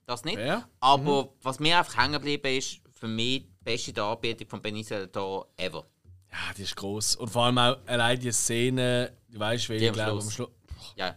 Das 0.06 0.24
nicht. 0.24 0.38
Ja. 0.38 0.68
Aber 0.80 1.24
Mhm. 1.24 1.30
was 1.42 1.60
mir 1.60 1.78
einfach 1.80 1.98
hängen 1.98 2.14
geblieben 2.14 2.48
ist, 2.58 2.80
für 2.94 3.08
mich 3.08 3.42
die 3.44 3.64
beste 3.64 3.92
Darbietung 3.94 4.48
von 4.48 4.62
Benicio 4.62 5.06
del 5.06 5.42
ever. 5.58 5.86
Ja, 6.32 6.54
die 6.58 6.64
ist 6.64 6.76
groß. 6.76 7.16
Und 7.16 7.30
vor 7.30 7.46
allem 7.46 7.58
auch 7.58 7.78
allein 7.88 8.20
die 8.20 8.32
Szene, 8.32 9.14
du 9.30 9.40
weißt, 9.40 9.70
wie 9.70 9.78
Die 9.78 9.84
ich 9.86 9.90
am 9.90 9.94
glaube, 9.96 10.22
am 10.22 10.30
Schluss. 10.30 10.50
Ja, 10.96 11.16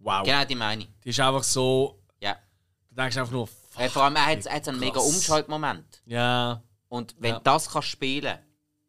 Wow. 0.00 0.24
genau 0.24 0.44
die 0.44 0.54
meine 0.54 0.82
ich. 0.82 0.88
Die 1.04 1.10
ist 1.10 1.20
einfach 1.20 1.42
so. 1.44 1.98
Ja. 2.20 2.36
Du 2.90 2.96
denkst 2.96 3.16
einfach 3.16 3.32
nur, 3.32 3.46
fuck. 3.46 3.90
Vor 3.90 4.02
allem, 4.02 4.16
er 4.16 4.26
hat, 4.26 4.46
er 4.46 4.54
hat 4.56 4.68
einen 4.68 4.80
mega. 4.80 5.00
Umschaltmoment. 5.00 6.02
Ja, 6.06 6.62
Und 6.88 7.14
wenn 7.18 7.32
Ja. 7.34 7.40
das 7.40 7.68
kannst 7.70 7.88
spielen 7.88 8.38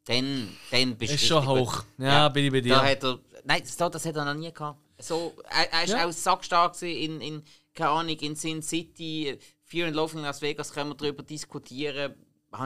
dann, 0.05 0.49
dann 0.69 0.95
bist 0.95 1.11
du 1.13 1.15
ist 1.15 1.25
schon 1.25 1.47
hoch. 1.47 1.83
Ja, 1.97 2.29
bin 2.29 2.45
ich 2.45 2.51
bei 2.51 2.61
dir. 2.61 2.75
Da 2.75 2.85
hat 2.85 3.03
er, 3.03 3.19
nein, 3.43 3.61
das, 3.63 3.75
das 3.75 4.05
hat 4.05 4.15
er 4.15 4.25
noch 4.25 4.33
nie 4.35 4.51
gehabt. 4.53 4.79
So, 4.99 5.33
er, 5.49 5.71
er 5.73 5.83
ist 5.83 5.89
Ja. 5.91 6.05
auch 6.07 6.11
sackstark 6.11 6.81
in, 6.81 7.19
in, 7.21 7.43
keine 7.73 7.89
Ahnung, 7.89 8.15
in 8.17 8.35
Sin 8.35 8.61
City, 8.61 9.37
Fear 9.63 9.87
and 9.87 9.95
Loathing 9.95 10.19
in 10.19 10.25
Las 10.25 10.41
Vegas, 10.41 10.71
können 10.71 10.91
wir 10.91 10.95
darüber 10.95 11.23
diskutieren. 11.23 12.13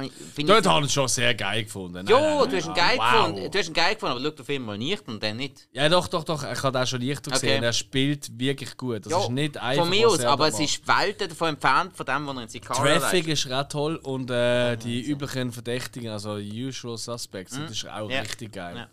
Ich- 0.04 0.46
Dort 0.46 0.66
ich- 0.66 0.72
habe 0.72 0.86
ich 0.86 0.92
schon 0.94 1.08
sehr 1.08 1.34
geil 1.34 1.64
gefunden. 1.64 2.06
Jo, 2.06 2.20
nein, 2.20 2.38
nein. 2.42 2.50
du 2.52 2.58
hast 2.58 2.68
ihn 2.68 2.74
geil 2.76 2.98
Wow. 3.00 3.12
gefunden. 3.12 3.52
Du 3.52 3.58
hast 3.58 3.68
ihn 3.70 3.74
geil 3.74 3.94
gefunden, 3.96 4.16
aber 4.18 4.24
schau 4.24 4.30
den 4.36 4.46
Film 4.46 4.66
mal 4.66 4.78
nicht 4.78 5.08
und 5.08 5.24
dann 5.24 5.38
nicht. 5.38 5.68
Ja, 5.72 5.90
doch, 5.90 6.08
doch, 6.08 6.24
doch. 6.24 6.44
Ich 6.44 6.62
habe 6.62 6.78
den 6.78 6.86
schon 6.86 7.02
lichter 7.02 7.32
gesehen. 7.32 7.58
Okay. 7.58 7.66
Er 7.66 7.74
spielt 7.74 8.40
wirklich 8.40 8.78
gut. 8.78 9.06
Das 9.08 9.12
Ja, 9.12 9.20
ist 9.24 9.30
nicht 9.32 9.58
einfach. 9.58 9.82
von 9.86 9.90
mir 9.90 10.08
aus, 10.08 10.20
er 10.20 10.30
aber 10.30 10.50
es 10.50 10.60
ist 10.60 10.88
Welten 10.88 11.30
davon 11.30 11.50
entfernt 11.50 11.98
von 11.98 12.06
dem, 12.06 12.28
was 12.28 12.36
er 12.36 12.44
in 12.44 12.50
Sicario 12.50 13.00
Traffic 13.00 13.28
ist 13.30 13.52
auch 13.52 13.68
toll 13.68 13.96
und 13.96 14.30
äh, 14.30 14.76
die 14.78 15.02
üblichen 15.02 15.52
Verdächtigen, 15.52 16.10
also 16.12 16.34
Usual 16.34 16.96
Suspects, 16.96 17.58
das 17.58 17.72
ist 17.72 17.90
auch 17.90 18.06
Mhm. 18.06 18.12
Ja. 18.12 18.20
richtig 18.22 18.52
geil. 18.54 18.76
Ja. 18.78 18.90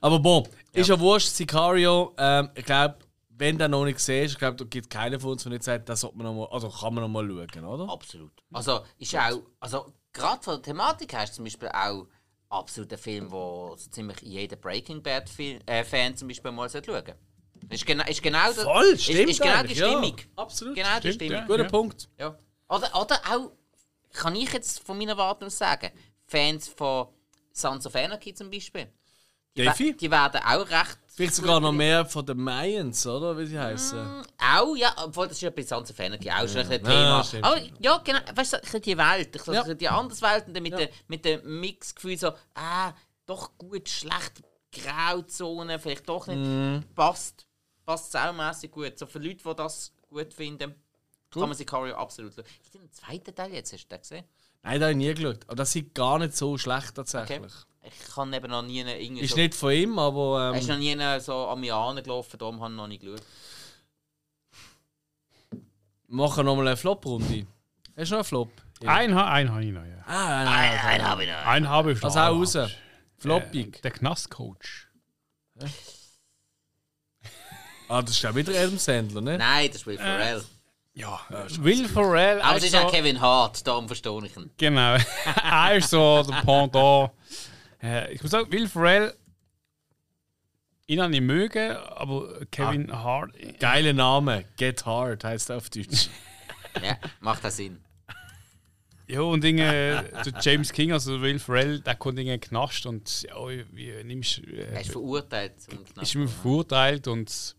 Aber 0.00 0.18
bon, 0.18 0.46
ist 0.72 0.88
ja 0.88 0.98
wurscht, 0.98 1.28
Sicario, 1.28 2.14
ähm, 2.18 2.50
ich 2.54 2.64
glaube, 2.64 2.96
wenn 3.30 3.56
du 3.56 3.68
noch 3.68 3.84
nicht 3.84 4.00
siehst, 4.00 4.32
ich 4.34 4.38
glaube, 4.38 4.56
da 4.56 4.64
gibt 4.64 4.90
keiner 4.90 5.20
von 5.20 5.30
uns, 5.32 5.44
der 5.44 5.52
nicht 5.52 5.62
sagt, 5.62 5.88
das 5.88 6.00
sollte 6.00 6.16
man 6.18 6.26
noch 6.26 6.34
mal, 6.34 6.48
also 6.54 6.68
kann 6.68 6.94
man 6.94 7.02
noch 7.04 7.08
mal 7.08 7.26
schauen, 7.48 7.64
oder? 7.64 7.92
Absolut. 7.92 8.32
Also, 8.52 8.80
ist 8.98 9.14
auch, 9.16 9.40
also 9.60 9.92
gerade 10.12 10.42
von 10.42 10.54
der 10.54 10.62
Thematik 10.62 11.12
her 11.12 11.24
ist 11.24 11.34
zum 11.34 11.44
Beispiel 11.44 11.68
auch 11.68 12.06
absolut 12.48 12.92
ein 12.92 12.98
Film, 12.98 13.30
wo 13.30 13.74
so 13.76 13.88
ziemlich 13.90 14.20
jeder 14.22 14.56
Breaking 14.56 15.02
Bad 15.02 15.28
Fi- 15.28 15.60
äh, 15.66 15.84
Fan 15.84 16.16
zum 16.16 16.28
Beispiel 16.28 16.50
mal 16.50 16.68
sollte 16.68 16.90
schauen. 16.90 17.14
Ist 17.70 17.84
genau, 17.86 18.04
ist 18.04 18.22
genau 18.22 18.52
der- 18.52 18.64
Voll, 18.64 18.84
ist, 18.86 19.04
stimmt 19.04 19.30
ist 19.30 19.40
genau 19.40 19.52
die 19.52 19.58
eigentlich, 19.58 19.78
ja. 19.78 19.88
Stimmung. 19.88 20.16
Absolut. 20.36 20.74
Genau 20.74 20.88
die 20.96 21.00
Stimmt, 21.00 21.14
Stimmung. 21.14 21.32
ja. 21.40 21.46
Guter 21.46 21.64
Punkt. 21.64 22.08
Ja. 22.18 22.38
Oder, 22.68 23.00
oder 23.00 23.20
auch, 23.30 23.52
kann 24.12 24.34
ich 24.34 24.52
jetzt 24.52 24.80
von 24.80 24.96
meiner 24.98 25.16
Warte 25.16 25.46
aus 25.46 25.58
sagen, 25.58 25.90
Fans 26.26 26.68
von 26.68 27.08
Sons 27.52 27.86
of 27.86 27.94
Anarchy 27.94 28.32
zum 28.34 28.50
Beispiel, 28.50 28.88
we- 29.58 29.92
die 29.94 30.10
werden 30.10 30.40
auch 30.44 30.68
recht. 30.70 30.98
Vielleicht 31.08 31.34
sogar 31.34 31.58
noch 31.58 31.72
mehr 31.72 32.06
von 32.06 32.24
den 32.24 32.36
Mayans, 32.38 33.04
oder? 33.06 33.36
Wie 33.36 33.46
sie 33.46 33.58
heißen. 33.58 34.22
Auch, 34.38 34.76
ja, 34.76 34.94
obwohl 35.04 35.26
das 35.26 35.36
ist 35.38 35.40
ja 35.42 35.50
bei 35.50 35.62
of 35.90 35.98
Anarchy 36.00 36.30
auch 36.30 36.46
schon 36.48 36.58
ein 36.60 36.70
Ja, 36.70 36.78
Thema. 36.78 37.24
stimmt, 37.24 37.44
Aber 37.44 37.60
ja, 37.80 37.98
genau, 37.98 38.18
weißt 38.36 38.60
du, 38.72 38.80
die 38.80 38.96
Welt, 38.96 39.34
ich 39.34 39.46
Ja. 39.46 39.66
ja. 39.66 39.74
die 39.74 39.88
andere 39.88 40.20
Welt 40.22 40.46
und 40.46 40.54
dann 40.54 40.62
mit, 40.62 40.78
dem, 40.78 40.88
mit 41.08 41.24
dem 41.24 41.60
Mixgefühl 41.60 42.16
so, 42.16 42.32
ah, 42.54 42.92
doch 43.26 43.50
gut, 43.58 43.88
schlecht, 43.88 44.42
Grauzone, 44.70 45.78
vielleicht 45.78 46.08
doch 46.08 46.26
nicht, 46.28 46.38
Mhm. 46.38 46.84
passt, 46.94 47.46
passt 47.84 48.12
saumässig 48.12 48.70
gut. 48.70 48.98
So 48.98 49.06
für 49.06 49.18
Leute, 49.18 49.42
die 49.44 49.54
das 49.56 49.92
gut 50.08 50.32
finden, 50.32 50.74
kann 51.30 51.42
man 51.42 51.54
Sicario 51.54 51.94
absolut 51.96 52.34
schauen. 52.34 52.44
Gibt 52.62 52.74
es 52.74 52.80
einen 52.80 52.92
zweiten 52.92 53.34
Teil 53.34 53.52
jetzt, 53.54 53.72
hast 53.72 53.84
du 53.84 53.88
den 53.88 54.00
gesehen? 54.00 54.24
Nein, 54.62 54.80
da 54.80 54.86
habe 54.86 54.92
ich 54.92 54.96
nie 54.98 55.14
geschaut. 55.14 55.40
Aber 55.46 55.56
das 55.56 55.72
sieht 55.72 55.94
gar 55.94 56.18
nicht 56.18 56.36
so 56.36 56.56
schlecht 56.58 56.94
tatsächlich. 56.94 57.38
Okay. 57.40 57.50
Ich 57.82 58.14
kann 58.14 58.32
eben 58.32 58.50
noch 58.50 58.62
nie 58.62 58.80
irgendwie 58.80 59.22
Ist 59.22 59.30
so, 59.30 59.36
nicht 59.36 59.54
von 59.54 59.72
ihm, 59.72 59.98
aber. 59.98 60.52
er 60.52 60.58
ist 60.58 60.68
Ähm, 60.68 60.74
noch 60.74 60.78
nie 60.78 61.20
so 61.20 61.46
an 61.46 61.60
mir 61.60 61.74
angelaufen, 61.74 62.38
darum 62.38 62.60
habe 62.60 62.72
ich 62.72 62.76
noch 62.76 62.86
nicht 62.86 63.02
geschaut. 63.02 63.22
machen 66.08 66.44
noch 66.46 66.56
mal 66.56 66.66
eine 66.66 66.76
Flop-Runde. 66.76 67.46
Hast 67.96 68.10
du 68.10 68.14
noch 68.14 68.18
einen 68.18 68.24
Flop? 68.24 68.50
Ein, 68.86 69.14
ha 69.14 69.30
ein 69.32 69.50
habe 69.50 69.64
ich 69.64 69.72
noch, 69.72 69.84
ja. 69.84 70.04
Ah, 70.06 70.44
nein, 70.44 70.44
nein, 70.44 70.78
nein. 70.82 71.02
habe 71.08 71.24
ich 71.24 71.30
noch. 71.30 71.46
Ein 71.46 71.68
habe 71.68 71.92
ich 71.92 71.98
noch. 72.00 72.04
Also 72.04 72.20
auch 72.20 72.38
raus. 72.40 72.54
Äh, 72.54 72.68
Floppig. 73.18 73.82
der 73.82 73.90
Knastcoach. 73.90 74.86
Ah, 77.88 78.02
das 78.02 78.10
ist 78.12 78.22
ja 78.22 78.34
wieder 78.34 78.52
Adam 78.52 78.78
Sandler, 78.78 79.20
ne? 79.20 79.38
Nein, 79.38 79.68
das 79.68 79.76
ist 79.78 79.86
Will 79.86 79.96
Ferrell. 79.98 80.44
Ja, 80.94 81.20
Will 81.60 81.88
Ferrell. 81.88 82.40
Aber 82.42 82.58
es 82.58 82.64
ist 82.64 82.74
also- 82.74 82.86
auch 82.86 82.92
Kevin 82.92 83.20
Hart, 83.20 83.66
darum 83.66 83.86
verstehe 83.86 84.24
ich 84.24 84.36
ihn. 84.36 84.50
Genau. 84.56 84.96
er 85.44 85.76
ist 85.76 85.90
so 85.90 86.22
der 86.22 86.42
Pendant. 86.42 87.10
Äh, 87.82 88.12
ich 88.12 88.22
muss 88.22 88.30
sagen, 88.30 88.50
Will 88.52 88.68
Ferrell. 88.68 89.14
Ihn 90.86 91.02
habe 91.02 91.14
ich 91.14 91.20
mögen, 91.20 91.76
aber 91.76 92.46
Kevin 92.50 92.90
Hart. 92.90 93.32
Geiler 93.60 93.92
Name. 93.92 94.44
Get 94.56 94.86
Hard 94.86 95.22
heißt 95.22 95.50
er 95.50 95.58
auf 95.58 95.70
Deutsch. 95.70 96.08
Ja, 96.82 96.96
macht 97.20 97.42
das 97.42 97.56
Sinn. 97.56 97.80
Ja, 99.08 99.22
und 99.22 99.42
Dinge, 99.42 100.04
der 100.24 100.34
James 100.40 100.70
King, 100.70 100.92
also 100.92 101.20
Will 101.22 101.38
Ferrell, 101.38 101.80
der 101.80 101.96
kommt 101.96 102.18
in 102.18 102.26
den 102.26 102.40
Knast 102.40 102.84
und 102.84 103.22
ja, 103.22 103.34
wie 103.72 104.04
nimmst 104.04 104.42
Er 104.44 104.74
äh, 104.74 104.80
ist 104.82 104.90
verurteilt 104.92 105.54
ist 106.00 106.14
mir 106.14 106.28
verurteilt 106.28 107.08
und 107.08 107.56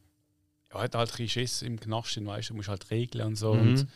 ja, 0.72 0.82
hat 0.82 0.94
halt 0.94 1.20
ein 1.20 1.28
Schiss 1.28 1.64
im 1.64 1.80
Knast, 1.80 2.24
weißt 2.24 2.52
du, 2.52 2.54
musst 2.54 2.70
halt 2.70 2.90
regeln 2.92 3.26
und 3.26 3.36
so. 3.36 3.52
Und 3.52 3.88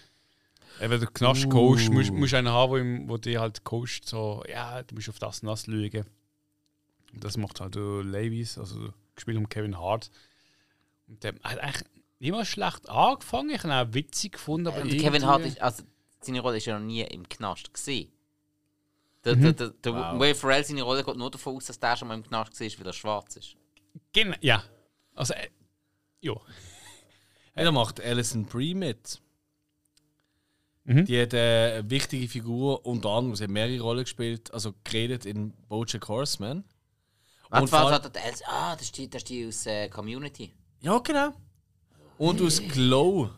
eben 0.81 0.99
der 0.99 1.09
Knast-Coach, 1.09 1.89
musst, 1.89 2.11
musst 2.11 2.33
einen 2.33 2.49
haben, 2.49 2.71
wo, 2.71 2.77
ihm- 2.77 3.09
wo 3.09 3.17
dir 3.17 3.39
halt 3.41 3.63
coacht, 3.63 4.05
so, 4.07 4.43
ja, 4.49 4.83
du 4.83 4.95
musst 4.95 5.09
auf 5.09 5.19
das 5.19 5.39
und 5.41 5.47
das 5.47 5.65
schauen. 5.65 6.05
Und 7.13 7.23
das 7.23 7.37
macht 7.37 7.59
halt 7.61 7.75
der 7.75 8.03
Levis, 8.03 8.57
also 8.57 8.91
gespielt 9.15 9.37
um 9.37 9.47
Kevin 9.47 9.77
Hart. 9.77 10.09
Und 11.07 11.23
der 11.23 11.35
hat 11.43 11.59
eigentlich 11.59 11.87
niemals 12.19 12.47
schlecht 12.47 12.89
angefangen, 12.89 13.51
ich 13.51 13.63
habe 13.63 13.67
ihn 13.67 13.89
auch 13.89 13.93
witzig 13.93 14.33
gefunden, 14.33 14.67
aber 14.67 14.81
Und 14.81 14.97
Kevin 14.97 15.25
Hart 15.25 15.45
ist, 15.45 15.61
also 15.61 15.83
seine 16.21 16.39
Rolle 16.39 16.57
ist 16.57 16.65
ja 16.65 16.79
noch 16.79 16.85
nie 16.85 17.01
im 17.01 17.27
Knast 17.29 17.73
gesehen. 17.73 18.11
Der, 19.25 19.35
der, 19.35 19.53
der, 19.53 19.69
der 19.69 19.93
Wow. 19.93 20.19
Will 20.19 20.35
Ferrell, 20.35 20.65
seine 20.65 20.81
Rolle 20.81 21.03
geht 21.03 21.15
nur 21.15 21.31
davon 21.31 21.55
aus, 21.55 21.65
dass 21.67 21.79
der 21.79 21.95
schon 21.95 22.07
mal 22.09 22.15
im 22.15 22.23
Knast 22.23 22.59
war, 22.59 22.67
weil 22.79 22.87
er 22.87 22.93
schwarz 22.93 23.35
ist. 23.37 23.55
Genau, 24.11 24.35
ja. 24.41 24.63
Also, 25.15 25.33
äh, 25.33 25.49
ja. 26.21 26.33
Da 27.55 27.71
macht 27.71 28.01
Alison 28.01 28.45
Brie 28.45 28.73
mit. 28.73 29.21
Mhm. 30.85 31.05
Die 31.05 31.21
hat 31.21 31.33
äh, 31.33 31.75
eine 31.79 31.89
wichtige 31.89 32.27
Figur, 32.27 32.85
unter 32.85 33.09
anderem, 33.09 33.35
sie 33.35 33.43
hat 33.45 33.51
mehrere 33.51 33.79
Rollen 33.81 34.03
gespielt, 34.03 34.53
also 34.53 34.73
geredet 34.83 35.25
in 35.25 35.51
Bojack 35.69 36.07
Horseman. 36.09 36.63
Warte, 37.49 37.77
allem- 37.77 37.91
warte, 37.91 38.09
das- 38.09 38.41
ah, 38.47 38.73
das 38.75 38.83
ist 38.87 38.97
die, 38.97 39.09
das 39.09 39.21
ist 39.21 39.29
die 39.29 39.47
aus 39.47 39.65
äh, 39.65 39.87
Community. 39.89 40.51
Ja, 40.81 40.97
genau. 40.99 41.33
Und 42.17 42.41
aus 42.41 42.61
Glow. 42.67 43.29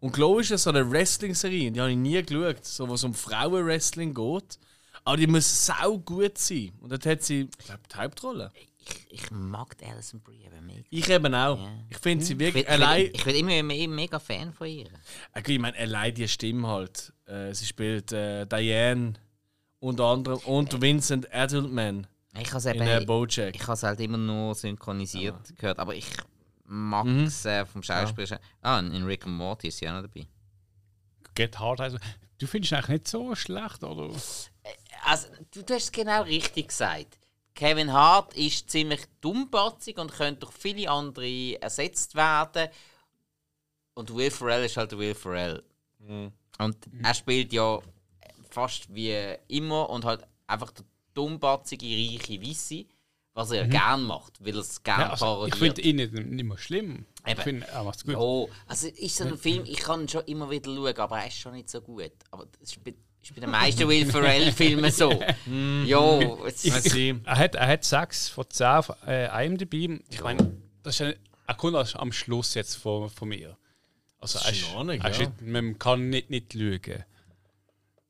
Und 0.00 0.12
Glow 0.12 0.38
ist 0.38 0.50
ja 0.50 0.58
so 0.58 0.70
eine 0.70 0.88
Wrestling-Serie, 0.90 1.70
die 1.72 1.80
habe 1.80 1.90
ich 1.90 1.96
nie 1.96 2.22
geschaut, 2.22 2.64
so, 2.64 2.88
wo 2.88 2.94
es 2.94 3.04
um 3.04 3.14
Frauenwrestling 3.14 4.14
geht. 4.14 4.58
Aber 5.04 5.16
die 5.16 5.26
muss 5.26 5.66
sau 5.66 5.98
gut 5.98 6.38
sein. 6.38 6.72
Und 6.80 6.90
dort 6.92 7.06
hat 7.06 7.22
sie, 7.22 7.48
ich 7.58 7.64
glaube, 7.66 7.80
die 7.92 7.96
Hauptrolle. 7.96 8.52
Ich, 8.88 9.06
ich 9.24 9.30
mag 9.30 9.74
Alison 9.82 10.20
Brie 10.20 10.46
aber 10.46 10.60
mega. 10.60 10.84
Ich 10.90 11.08
eben 11.08 11.34
auch. 11.34 11.58
Ja. 11.58 11.72
Ich 11.88 11.98
finde 11.98 12.24
sie 12.24 12.34
Ich 12.34 12.38
wirklich 12.38 12.64
ich, 12.64 12.70
allein. 12.70 13.04
bin, 13.04 13.14
ich 13.14 13.24
bin 13.24 13.36
immer 13.36 13.62
me 13.62 13.88
mega 13.88 14.18
Fan 14.18 14.52
von 14.52 14.66
ihr. 14.68 14.86
Äh, 15.34 15.42
Ich 15.44 15.58
meine, 15.58 15.76
allein 15.76 16.14
die 16.14 16.28
Stimme 16.28 16.68
halt. 16.68 17.12
Äh, 17.26 17.52
sie 17.52 17.66
spielt 17.66 18.12
äh, 18.12 18.46
Diane 18.46 19.14
unter 19.80 20.04
anderem 20.04 20.38
und 20.40 20.80
Vincent 20.80 21.26
Edelman 21.32 22.06
Ich 22.38 22.48
habe 22.48 22.58
es 22.58 22.64
in 22.66 22.74
eben, 22.76 22.86
äh, 22.86 23.04
Bojack. 23.04 23.54
ich 23.54 23.66
has 23.66 23.82
halt 23.82 24.00
immer 24.00 24.18
nur 24.18 24.54
synchronisiert 24.54 25.56
gehört, 25.56 25.78
aber 25.78 25.94
ich 25.94 26.06
mag 26.64 27.04
Mhm. 27.06 27.24
es 27.24 27.44
äh, 27.44 27.64
vom 27.66 27.82
Schauspieler. 27.82 28.40
Ah, 28.62 28.78
in 28.80 29.04
Rick 29.04 29.26
and 29.26 29.36
Morty 29.36 29.68
ist 29.68 29.78
sie 29.78 29.88
auch 29.88 29.94
noch 29.94 30.02
dabei. 30.02 30.26
Get 31.34 31.58
Hard 31.58 31.80
also. 31.80 31.98
Du 32.38 32.46
findest 32.46 32.72
ihn 32.72 32.76
eigentlich 32.76 32.88
nicht 32.90 33.08
so 33.08 33.34
schlecht, 33.34 33.82
oder? 33.82 34.10
Also, 35.04 35.28
du, 35.52 35.62
du 35.62 35.74
hast 35.74 35.84
es 35.84 35.92
genau 35.92 36.22
richtig 36.22 36.68
gesagt. 36.68 37.18
Kevin 37.56 37.92
Hart 37.92 38.34
ist 38.34 38.70
ziemlich 38.70 39.00
dummbatzig 39.22 39.98
und 39.98 40.12
könnte 40.12 40.40
durch 40.40 40.52
viele 40.52 40.90
andere 40.90 41.60
ersetzt 41.60 42.14
werden. 42.14 42.68
Und 43.94 44.14
Will 44.14 44.30
Ferrell 44.30 44.66
ist 44.66 44.76
halt 44.76 44.96
Will 44.96 45.14
Ferrell. 45.14 45.64
Und 46.58 46.76
er 47.02 47.14
spielt 47.14 47.52
ja 47.52 47.80
fast 48.50 48.94
wie 48.94 49.36
immer 49.48 49.88
und 49.88 50.04
halt 50.04 50.22
einfach 50.46 50.70
der 50.70 50.84
dummbatzige, 51.14 51.86
reiche 51.86 52.40
Weisse, 52.42 52.84
was 53.32 53.50
er 53.50 53.66
gern 53.66 54.02
macht, 54.02 54.44
weil 54.44 54.54
er 54.54 54.60
es 54.60 54.82
gern 54.82 55.00
Ja, 55.00 55.10
also, 55.10 55.46
ich 55.46 55.54
finde 55.54 55.80
ihn 55.80 55.96
nicht, 55.96 56.12
nicht 56.12 56.44
mehr 56.44 56.58
schlimm. 56.58 57.06
Ich 57.24 57.32
Eben. 57.32 57.42
finde, 57.42 57.66
er 57.68 57.84
macht 57.84 57.96
es 57.96 58.04
gut. 58.04 58.14
Ja, 58.14 58.54
also 58.66 58.86
ist 58.86 59.16
so 59.16 59.24
ein 59.24 59.38
Film, 59.38 59.64
ich 59.64 59.78
kann 59.78 60.02
ihn 60.02 60.08
schon 60.08 60.24
immer 60.24 60.50
wieder 60.50 60.74
schauen, 60.74 60.96
aber 60.96 61.18
er 61.18 61.26
ist 61.26 61.38
schon 61.38 61.52
nicht 61.52 61.70
so 61.70 61.80
gut. 61.80 62.12
Aber 62.30 62.46
das 62.46 62.70
ist 62.70 62.84
bei, 62.84 62.94
ist 63.26 63.34
bei 63.34 63.40
den 63.40 63.50
meisten 63.50 63.88
Will 63.88 64.06
Ferrell-Filmen 64.10 64.90
so. 64.90 65.20
ja, 65.84 66.18
ist, 66.46 66.62
sehe. 66.90 67.20
Er 67.24 67.38
hat, 67.38 67.54
er 67.54 67.66
hat 67.66 67.84
6 67.84 68.28
von 68.28 68.44
10 68.48 68.66
auf 68.66 68.92
äh, 69.06 69.46
IMDb. 69.46 70.00
Ich 70.10 70.22
meine, 70.22 70.52
das 70.82 70.94
ist 70.96 71.02
ein, 71.02 71.14
er 71.46 71.54
kommt 71.54 71.74
erst 71.74 71.96
am 71.96 72.12
Schluss 72.12 72.54
jetzt 72.54 72.76
von, 72.76 73.08
von 73.10 73.28
mir. 73.28 73.56
Also 74.18 74.38
Das 74.38 74.46
er 74.46 74.52
ist 74.52 74.74
er 74.74 75.10
ist 75.10 75.18
ja. 75.20 75.30
man 75.42 75.78
kann 75.78 76.08
nicht, 76.08 76.30
nicht 76.30 76.54
lügen. 76.54 77.04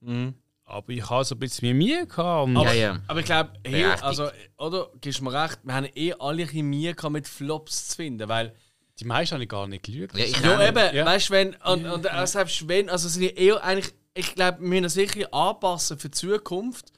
Mhm. 0.01 0.35
Aber 0.65 0.89
ich 0.93 1.09
habe 1.09 1.25
so 1.25 1.35
ein 1.35 1.39
bisschen 1.39 1.77
Mühe 1.77 2.07
gehabt. 2.07 2.47
Und 2.49 2.57
ja, 2.57 2.73
ja. 2.73 3.01
Aber 3.07 3.21
ich 3.21 3.27
glaube, 3.27 3.51
hier, 3.65 3.79
Berechtigt. 3.87 4.03
also, 4.05 4.29
oder, 4.59 4.89
gibst 5.01 5.21
du 5.21 5.25
mir 5.25 5.33
recht, 5.33 5.59
wir 5.63 5.75
haben 5.75 5.87
eh 5.95 6.13
alle 6.19 6.43
ein 6.45 6.65
Mühe 6.67 6.95
gehabt, 6.95 7.13
mit 7.13 7.29
Flops 7.29 7.89
zu 7.91 7.97
finden, 7.97 8.29
weil 8.29 8.53
Die 8.99 9.05
meisten 9.05 9.35
habe 9.35 9.45
ich 9.45 9.49
gar 9.49 9.67
nicht 9.69 9.85
gelügt. 9.85 10.17
Ja, 10.17 10.25
ich 10.25 10.41
Ja, 10.41 10.67
eben, 10.69 10.97
Ja. 10.97 11.07
weißt 11.07 11.29
du, 11.29 11.33
wenn, 11.35 11.55
und, 11.57 11.87
und 11.87 12.07
äh, 12.07 12.27
selbst 12.27 12.67
wenn, 12.67 12.89
also 12.91 13.09
sind 13.09 13.23
die 13.23 13.35
eher 13.35 13.63
eigentlich, 13.63 13.95
ich 14.17 14.35
glaube, 14.35 14.61
wir 14.61 14.69
müssen 14.69 14.85
uns 14.85 14.97
wirklich 14.97 15.33
anpassen 15.33 15.99
für 15.99 16.09
die 16.09 16.19
Zukunft. 16.19 16.93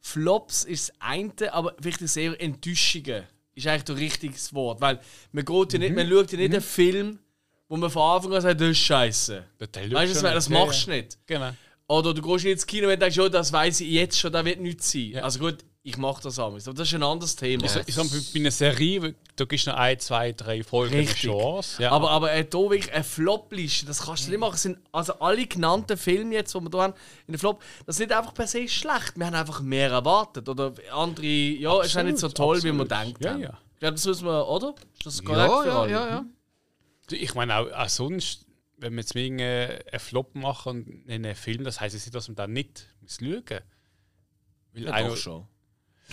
Flops 0.00 0.64
ist 0.64 0.88
das 0.88 0.96
eine, 1.00 1.52
aber 1.52 1.74
vielleicht 1.80 2.00
ist 2.00 2.16
eher 2.16 2.40
Enttäuschungen. 2.40 3.24
Ist 3.54 3.66
eigentlich 3.66 3.84
das 3.84 3.96
richtige 3.98 4.34
Wort. 4.52 4.80
Weil 4.80 5.00
man 5.32 5.44
geht 5.44 5.72
ja 5.74 5.78
nicht, 5.78 5.94
man 5.94 6.08
schaut 6.08 6.32
ja 6.32 6.38
nicht 6.38 6.52
einen 6.52 6.62
Film, 6.62 7.18
wo 7.68 7.76
man 7.76 7.90
von 7.90 8.02
Anfang 8.02 8.34
an 8.34 8.40
sagt, 8.40 8.60
das 8.60 8.70
ist 8.70 8.78
scheiße. 8.78 9.44
Weißt 9.58 9.76
du, 9.76 9.90
das, 9.90 10.22
das 10.22 10.48
nicht. 10.48 10.58
Ja, 10.58 10.64
machst 10.64 10.86
du 10.86 10.90
ja. 10.90 10.96
nicht. 10.96 11.18
Genau. 11.26 11.50
Oder 11.88 12.14
du 12.14 12.22
gehst 12.22 12.44
ins 12.46 12.66
Kino 12.66 12.88
und 12.88 13.00
denkst, 13.00 13.16
ja, 13.16 13.28
das 13.28 13.52
weiß 13.52 13.80
ich 13.80 13.90
jetzt 13.90 14.18
schon, 14.18 14.32
das 14.32 14.44
wird 14.44 14.60
nichts 14.60 14.90
sein. 14.90 15.10
Ja. 15.10 15.22
Also 15.22 15.38
gut, 15.38 15.58
ich 15.84 15.96
mache 15.96 16.22
das 16.22 16.38
anders. 16.38 16.68
Aber 16.68 16.76
das 16.76 16.86
ist 16.88 16.94
ein 16.94 17.02
anderes 17.02 17.34
Thema. 17.34 17.64
Ich, 17.64 17.74
ich 17.88 17.94
sag, 17.94 18.06
bei 18.32 18.38
einer 18.40 18.50
Serie, 18.52 19.14
da 19.34 19.44
gibst 19.44 19.66
du 19.66 19.70
noch 19.70 19.78
ein, 19.78 19.98
zwei, 19.98 20.30
drei 20.32 20.62
Folgen 20.62 20.92
eine 20.94 21.02
Richtig. 21.02 21.22
Chance. 21.22 21.82
Ja, 21.82 21.90
Aber, 21.90 22.10
aber 22.10 22.32
äh, 22.32 22.44
da 22.44 22.58
wirklich 22.58 22.92
eine 22.92 23.02
Flop-Liste, 23.02 23.86
das 23.86 24.02
kannst 24.02 24.26
du 24.26 24.30
nicht 24.30 24.38
machen. 24.38 24.56
Sind 24.56 24.78
also 24.92 25.14
alle 25.14 25.44
genannten 25.46 25.96
Filme 25.96 26.34
jetzt, 26.34 26.54
die 26.54 26.60
wir 26.60 26.70
hier 26.70 26.80
haben, 26.82 26.94
in 27.26 27.32
der 27.32 27.40
Flop, 27.40 27.62
das 27.84 27.96
ist 27.96 28.00
nicht 28.06 28.12
einfach 28.16 28.32
per 28.32 28.46
se 28.46 28.68
schlecht. 28.68 29.14
Wir 29.16 29.26
haben 29.26 29.34
einfach 29.34 29.60
mehr 29.60 29.90
erwartet. 29.90 30.48
Oder 30.48 30.72
andere, 30.92 31.26
ja, 31.26 31.82
ist 31.82 31.96
auch 31.96 32.02
nicht 32.04 32.18
so 32.18 32.28
toll, 32.28 32.58
wie 32.62 32.72
wir 32.72 32.80
absolut. 32.82 32.90
denken. 32.92 33.24
Ja, 33.24 33.36
ja. 33.38 33.58
Ich 33.74 33.78
glaube, 33.80 33.94
das 33.94 34.06
müssen 34.06 34.26
wir, 34.26 34.48
oder? 34.48 34.74
Ist 34.94 35.04
das 35.06 35.24
korrekt 35.24 35.50
Ja, 35.50 35.62
für 35.62 35.68
ja, 35.68 35.80
alle? 35.80 35.90
ja, 35.90 36.08
ja. 36.08 36.24
Ich 37.10 37.34
meine 37.34 37.56
auch, 37.56 37.72
auch 37.72 37.88
sonst, 37.88 38.46
wenn 38.76 38.92
wir 38.94 39.00
jetzt 39.00 39.16
einen 39.16 39.80
Flop 39.98 40.34
machen 40.36 40.84
und 40.84 40.86
in 41.08 41.26
einem 41.26 41.34
Film, 41.34 41.64
das 41.64 41.80
heisst 41.80 41.96
nicht, 41.96 42.14
dass 42.14 42.28
man 42.28 42.36
dann 42.36 42.52
nicht 42.52 42.86
muss 43.00 43.16
schauen 43.20 43.42
Weil 44.72 44.84
Ja, 44.84 44.92
einer- 44.92 45.08
doch 45.08 45.16
schon. 45.16 45.48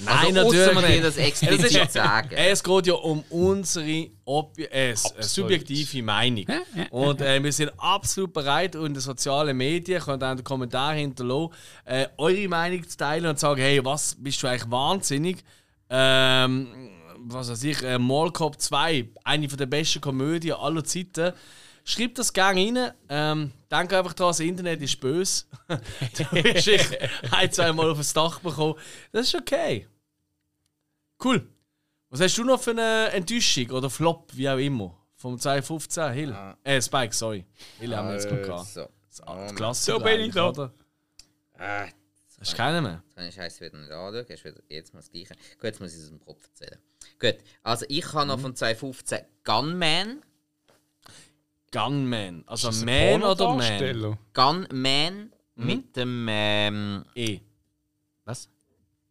Also, 0.06 0.32
Nein, 0.32 0.38
ausser 0.38 0.74
natürlich 0.74 0.90
nicht. 0.92 1.04
das 1.04 1.18
explizit 1.18 1.66
Es 1.66 1.76
ist- 1.76 1.94
sagen. 1.94 2.30
Es 2.32 2.64
geht 2.64 2.88
ja 2.88 2.94
um 2.94 3.22
unsere 3.30 4.08
Obje 4.24 4.66
äh, 4.72 4.92
Absolut. 4.92 5.24
subjektive 5.26 6.04
Meinung. 6.04 6.46
Und 6.92 7.20
äh, 7.22 7.44
wir 7.44 7.52
sind 7.52 7.72
absolut 7.78 8.32
bereit, 8.32 8.76
in 8.76 8.94
den 8.94 9.02
sozialen 9.02 9.58
Medien, 9.58 10.02
könnt 10.02 10.24
ihr 10.24 10.28
einen 10.30 10.44
Kommentar 10.44 10.94
hinterlassen, 10.94 11.50
äh, 11.84 12.08
eure 12.18 12.48
Meinung 12.48 12.88
zu 12.88 12.96
teilen 12.96 13.26
und 13.26 13.38
zu 13.38 13.42
sagen, 13.48 13.60
hey, 13.62 13.84
was 13.84 14.16
bist 14.18 14.42
du 14.42 14.48
eigentlich 14.48 14.72
wahnsinnig? 14.72 15.44
Ähm, 15.90 16.68
was 17.18 17.50
weiß 17.50 17.64
ich, 17.64 17.84
äh, 17.84 17.98
Mall 18.00 18.32
Cop 18.32 18.60
2, 18.62 19.06
eine 19.26 19.48
der 19.48 19.66
besten 19.66 20.00
Komödien 20.00 20.56
aller 20.56 20.84
Zeiten. 20.86 21.34
Schreibt 21.90 22.20
das 22.20 22.32
gerne 22.34 22.60
rein. 22.60 22.92
Ähm, 23.10 23.52
denke 23.72 23.98
einfach 23.98 24.14
daran, 24.14 24.30
das 24.32 24.40
Internet 24.42 24.82
ist 24.82 25.00
böse. 25.00 25.46
du 25.68 26.32
wirst 26.32 26.68
dich 26.68 26.88
ein, 27.32 27.52
zwei 27.52 27.72
Mal 27.74 27.90
auf 27.92 27.98
das 27.98 28.14
Dach 28.14 28.40
bekommen. 28.40 28.76
Das 29.12 29.28
ist 29.28 29.36
okay. 29.36 29.88
Cool. 31.24 31.48
Was 32.10 32.22
hast 32.22 32.38
du 32.38 32.44
noch 32.44 32.62
für 32.62 32.72
eine 32.72 33.10
Enttäuschung 33.12 33.70
oder 33.72 33.90
Flop, 33.90 34.30
wie 34.36 34.50
auch 34.50 34.58
immer? 34.58 34.96
Vom 35.16 35.38
2015, 35.40 36.12
Hill? 36.14 36.36
Äh, 36.64 36.82
Spike, 36.82 37.14
sorry. 37.14 37.46
Hill 37.80 37.96
haben 37.96 38.08
wir 38.08 38.16
jetzt 38.16 38.28
gerade 38.30 38.42
gehabt. 38.42 38.60
Also, 38.60 38.88
Das 39.10 39.56
Klassiker 39.56 39.98
So 39.98 40.04
bin 40.04 40.20
ich 40.22 40.34
da. 40.34 40.50
oder? 40.50 40.74
ah, 41.58 41.86
Das 42.38 42.50
ist 42.50 42.56
keiner 42.56 42.82
mehr. 42.82 43.04
Kann 43.16 43.28
ich 43.28 43.36
Scheiße 43.36 43.66
wieder 43.66 43.78
nicht 43.80 43.92
anschauen. 43.92 44.26
Ist 44.28 44.46
wieder 44.46 44.62
jetzt 44.70 44.94
mal 44.94 45.02
das 45.02 45.12
Gleiche. 45.12 45.34
Gut, 45.56 45.64
jetzt 45.64 45.82
muss 45.82 45.92
ich 45.92 45.98
es 45.98 46.04
aus 46.06 46.10
dem 46.10 46.20
Kopf 46.22 46.42
erzählen. 46.46 46.80
Gut, 47.20 47.36
also 47.64 47.86
ich 47.90 48.06
habe 48.14 48.26
Mhm. 48.26 48.28
noch 48.32 48.40
von 48.40 48.56
2015 48.56 49.20
Gunman. 49.44 50.22
Gunman. 51.72 52.44
Also 52.48 52.70
Ist 52.70 52.82
das 52.82 52.88
ein 52.88 53.20
Man 53.20 53.30
oder 53.30 53.54
Man? 53.56 54.18
Gunman 54.34 55.32
Mhm. 55.56 55.66
mit 55.66 55.96
dem. 55.96 56.26
Ähm, 56.30 57.06
E. 57.16 57.40
was? 58.26 58.50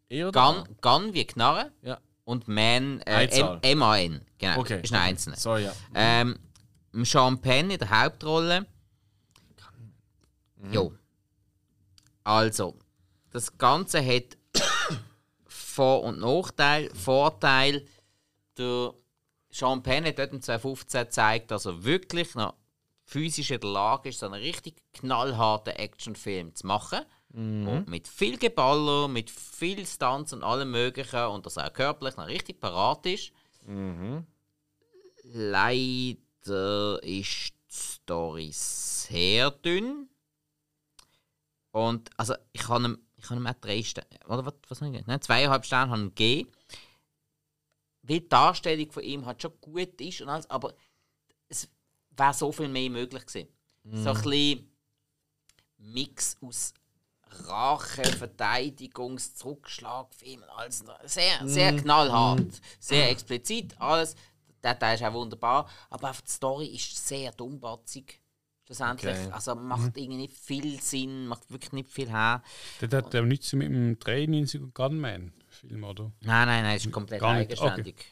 E 0.09 0.25
oder? 0.25 0.41
Gun, 0.65 0.77
Gun 0.81 1.13
wie 1.15 1.25
Knarre 1.27 1.71
Ja. 1.83 1.99
und 2.25 2.49
Man. 2.49 3.01
Äh, 3.03 3.27
M-A-N. 3.63 4.23
Genau. 4.39 4.61
Okay. 4.61 4.81
Ist 4.83 4.93
ein 4.93 5.01
Einzelner. 5.01 5.37
Sorry, 5.37 5.65
ja. 5.65 5.73
Ähm, 5.95 6.39
Sean 7.05 7.39
Penn 7.41 7.71
in 7.71 7.79
der 7.79 7.91
Hauptrolle. 7.91 8.67
Mhm. 10.57 10.73
Jo. 10.73 10.93
Also, 12.25 12.77
das 13.31 13.57
Ganze 13.59 14.05
hat 14.05 14.37
Vor- 15.47 16.03
und 16.05 16.19
Nachteil. 16.21 16.91
Vorteil, 16.95 17.87
der 18.57 18.93
Sean 19.51 19.83
Penn 19.83 20.05
hat 20.05 20.19
dort 20.19 20.33
im 20.33 20.43
2015 20.43 21.05
gezeigt, 21.05 21.51
dass 21.51 21.67
er 21.67 21.85
wirklich 21.85 22.35
noch 22.35 22.55
physisch 23.05 23.51
in 23.51 23.61
der 23.61 23.71
Lage 23.71 24.11
ist, 24.11 24.19
so 24.21 24.27
einen 24.27 24.35
richtig 24.35 24.77
knallharten 24.93 25.75
Actionfilm 25.75 26.55
zu 26.55 26.67
machen. 26.67 27.01
Und 27.33 27.89
mit 27.89 28.09
viel 28.09 28.39
Geballer, 28.39 29.09
mit 29.09 29.31
viel 29.31 29.87
Stunts 29.87 30.33
und 30.33 30.43
allem 30.43 30.71
Möglichen 30.71 31.25
und 31.27 31.47
dass 31.47 31.57
er 31.57 31.69
auch 31.69 31.73
körperlich 31.73 32.17
noch 32.17 32.27
richtig 32.27 32.61
parat 32.61 33.05
ist. 33.07 33.33
Leider 35.25 37.03
ist 37.03 37.53
die 37.53 37.75
Story 37.75 38.51
sehr 38.53 39.51
dünn. 39.51 40.09
Und 41.71 42.11
also 42.17 42.35
ich 42.53 42.67
habe 42.69 42.85
ihm, 42.85 42.99
ich 43.17 43.29
habe 43.29 43.41
ihm 43.41 43.47
auch 43.47 43.55
drei 43.61 43.83
Sterne, 43.83 44.09
oder 44.27 44.47
was, 44.47 44.55
was 44.69 44.81
habe 44.81 44.97
ich? 44.97 45.07
Nein, 45.07 45.21
zweieinhalb 45.21 45.65
Sterne 45.67 45.91
habe 45.93 46.03
ich 46.05 46.15
gegeben. 46.15 46.51
Weil 48.09 48.21
die 48.21 48.29
Darstellung 48.29 48.91
von 48.91 49.03
ihm 49.03 49.27
halt 49.27 49.43
schon 49.43 49.53
gut 49.61 50.01
ist 50.01 50.21
und 50.23 50.29
alles, 50.29 50.49
aber 50.51 50.75
es 51.49 51.69
wäre 52.11 52.35
so 52.35 52.51
viel 52.51 52.69
mehr 52.69 52.91
möglich 52.91 53.27
gewesen. 53.27 53.49
So 53.91 54.11
ein 54.11 54.23
bisschen 54.23 54.71
Mix 55.79 56.37
aus 56.41 56.75
Rache, 57.47 58.03
Verteidigungs-, 58.03 59.35
Zurückschlagfilm 59.35 60.43
und 60.43 60.51
alles. 60.51 60.85
Sehr, 61.05 61.47
sehr 61.47 61.77
knallhart, 61.77 62.61
sehr 62.81 63.11
explizit, 63.11 63.79
alles. 63.81 64.17
Der 64.63 64.79
Teil 64.79 64.97
ist 64.97 65.05
auch 65.05 65.13
wunderbar, 65.13 65.69
aber 65.89 66.09
einfach 66.09 66.23
die 66.23 66.33
Story 66.33 66.67
ist 66.67 67.07
sehr 67.07 67.31
dummbatzig. 67.33 68.21
Schlussendlich. 68.65 69.17
Okay. 69.17 69.31
Also 69.33 69.55
macht 69.55 69.97
irgendwie 69.97 70.19
nicht 70.19 70.37
viel 70.37 70.79
Sinn, 70.81 71.27
macht 71.27 71.51
wirklich 71.51 71.73
nicht 71.73 71.91
viel 71.91 72.11
her. 72.11 72.43
Das 72.81 72.93
hat 72.93 73.15
ja 73.15 73.23
nichts 73.23 73.53
mit 73.55 73.69
dem 73.69 73.99
93er 73.99 74.71
Gunman-Film, 75.61 75.85
oder? 75.85 76.13
Nein, 76.21 76.49
nein, 76.49 76.63
nein, 76.65 76.77
ist 76.77 76.91
komplett 76.93 77.21
Gar 77.21 77.35
nicht, 77.39 77.51
eigenständig. 77.61 78.07